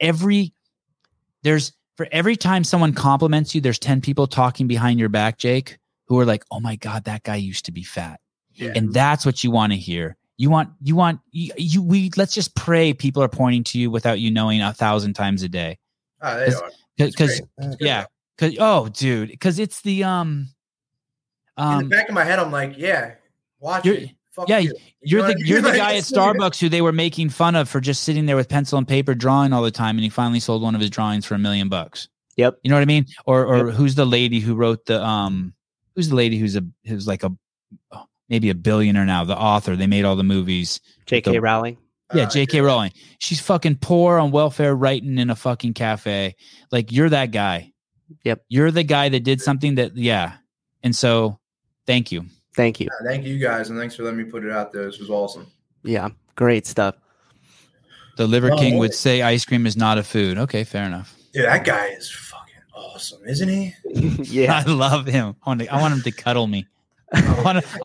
Every 0.00 0.52
there's 1.44 1.72
for 1.96 2.08
every 2.10 2.34
time 2.36 2.64
someone 2.64 2.92
compliments 2.92 3.54
you, 3.54 3.60
there's 3.60 3.78
10 3.78 4.00
people 4.00 4.26
talking 4.26 4.66
behind 4.66 4.98
your 5.00 5.08
back, 5.08 5.38
Jake, 5.38 5.78
who 6.08 6.18
are 6.18 6.24
like, 6.24 6.44
"Oh 6.50 6.60
my 6.60 6.76
god, 6.76 7.04
that 7.04 7.22
guy 7.22 7.36
used 7.36 7.64
to 7.66 7.72
be 7.72 7.82
fat." 7.84 8.20
Yeah. 8.54 8.72
And 8.74 8.92
that's 8.92 9.24
what 9.24 9.44
you 9.44 9.50
want 9.50 9.72
to 9.72 9.78
hear. 9.78 10.16
You 10.36 10.50
want 10.50 10.70
you 10.82 10.96
want 10.96 11.20
you, 11.30 11.52
you 11.56 11.82
we 11.82 12.10
let's 12.16 12.34
just 12.34 12.54
pray 12.54 12.92
people 12.92 13.22
are 13.22 13.28
pointing 13.28 13.64
to 13.64 13.78
you 13.78 13.90
without 13.90 14.20
you 14.20 14.30
knowing 14.30 14.60
a 14.62 14.72
thousand 14.72 15.14
times 15.14 15.42
a 15.42 15.48
day. 15.48 15.78
Oh, 16.22 16.38
they 16.38 16.52
are. 16.54 17.10
Cuz 17.12 17.14
great. 17.16 17.76
Yeah, 17.80 18.06
cuz 18.36 18.56
oh 18.58 18.88
dude, 18.88 19.38
cuz 19.40 19.58
it's 19.58 19.80
the 19.82 20.04
um 20.04 20.48
In 21.56 21.64
um 21.64 21.78
the 21.84 21.88
back 21.96 22.08
of 22.08 22.14
my 22.14 22.24
head, 22.24 22.38
I'm 22.38 22.52
like, 22.52 22.74
yeah, 22.76 23.14
watch 23.60 23.84
You're- 23.84 23.98
it. 23.98 24.10
Fuck 24.30 24.48
yeah, 24.48 24.58
you. 24.58 24.72
You're 25.02 25.22
know 25.22 25.26
the 25.26 25.32
what 25.32 25.36
I 25.36 25.38
mean? 25.38 25.46
you're 25.46 25.62
the 25.62 25.72
guy 25.72 25.96
at 25.96 26.04
Starbucks 26.04 26.60
who 26.60 26.68
they 26.68 26.80
were 26.80 26.92
making 26.92 27.30
fun 27.30 27.56
of 27.56 27.68
for 27.68 27.80
just 27.80 28.04
sitting 28.04 28.26
there 28.26 28.36
with 28.36 28.48
pencil 28.48 28.78
and 28.78 28.86
paper 28.86 29.12
drawing 29.12 29.52
all 29.52 29.62
the 29.62 29.72
time, 29.72 29.96
and 29.96 30.04
he 30.04 30.10
finally 30.10 30.38
sold 30.38 30.62
one 30.62 30.76
of 30.76 30.80
his 30.80 30.90
drawings 30.90 31.26
for 31.26 31.34
a 31.34 31.38
million 31.40 31.68
bucks. 31.68 32.08
Yep. 32.36 32.58
You 32.62 32.70
know 32.70 32.76
what 32.76 32.82
I 32.82 32.84
mean? 32.84 33.06
Or 33.26 33.44
or 33.44 33.70
who's 33.72 33.96
the 33.96 34.04
lady 34.06 34.38
who 34.38 34.54
wrote 34.54 34.86
the 34.86 35.04
um 35.04 35.54
who's 35.98 36.10
the 36.10 36.14
lady 36.14 36.38
who's 36.38 36.54
a 36.54 36.62
who's 36.86 37.08
like 37.08 37.24
a 37.24 37.32
maybe 38.28 38.50
a 38.50 38.54
billionaire 38.54 39.04
now, 39.04 39.24
the 39.24 39.36
author. 39.36 39.74
They 39.74 39.88
made 39.88 40.04
all 40.04 40.14
the 40.14 40.22
movies. 40.22 40.80
J.K. 41.06 41.32
The- 41.32 41.40
Rowling. 41.40 41.76
Yeah, 42.14 42.22
Uh, 42.22 42.30
J.K. 42.30 42.60
Rowling. 42.60 42.92
She's 43.18 43.40
fucking 43.40 43.78
poor 43.80 44.18
on 44.18 44.30
welfare, 44.30 44.76
writing 44.76 45.18
in 45.18 45.28
a 45.28 45.34
fucking 45.34 45.74
cafe. 45.74 46.36
Like 46.70 46.92
you're 46.92 47.08
that 47.10 47.32
guy. 47.32 47.72
Yep. 48.22 48.44
You're 48.48 48.70
the 48.70 48.84
guy 48.84 49.08
that 49.08 49.24
did 49.24 49.40
something 49.42 49.74
that 49.74 49.96
yeah. 49.96 50.34
And 50.84 50.94
so, 50.94 51.40
thank 51.84 52.12
you. 52.12 52.26
Thank 52.54 52.78
you. 52.78 52.86
Yeah, 52.90 53.10
thank 53.10 53.24
you 53.26 53.38
guys, 53.40 53.68
and 53.70 53.78
thanks 53.78 53.96
for 53.96 54.04
letting 54.04 54.18
me 54.18 54.24
put 54.24 54.44
it 54.44 54.52
out 54.52 54.72
there. 54.72 54.84
This 54.86 55.00
was 55.00 55.10
awesome. 55.10 55.48
Yeah, 55.82 56.08
great 56.36 56.64
stuff. 56.66 56.94
The 58.16 58.26
Liver 58.28 58.52
Oh, 58.52 58.56
King 58.56 58.74
boy. 58.74 58.78
would 58.80 58.94
say 58.94 59.22
ice 59.22 59.44
cream 59.44 59.66
is 59.66 59.76
not 59.76 59.98
a 59.98 60.02
food. 60.04 60.38
Okay, 60.38 60.64
fair 60.64 60.84
enough. 60.84 61.14
Dude, 61.32 61.44
that 61.46 61.64
guy 61.64 61.86
is 61.88 62.10
fucking 62.10 62.27
awesome, 62.78 63.20
isn't 63.26 63.48
he? 63.48 63.74
yeah. 64.22 64.62
I 64.64 64.70
love 64.70 65.06
him. 65.06 65.36
I 65.44 65.50
want, 65.50 65.60
to, 65.60 65.68
I 65.68 65.80
want 65.80 65.94
him 65.94 66.02
to 66.02 66.12
cuddle 66.12 66.46
me. 66.46 66.66
I 67.12 67.42
want 67.42 67.64
to, 67.64 67.68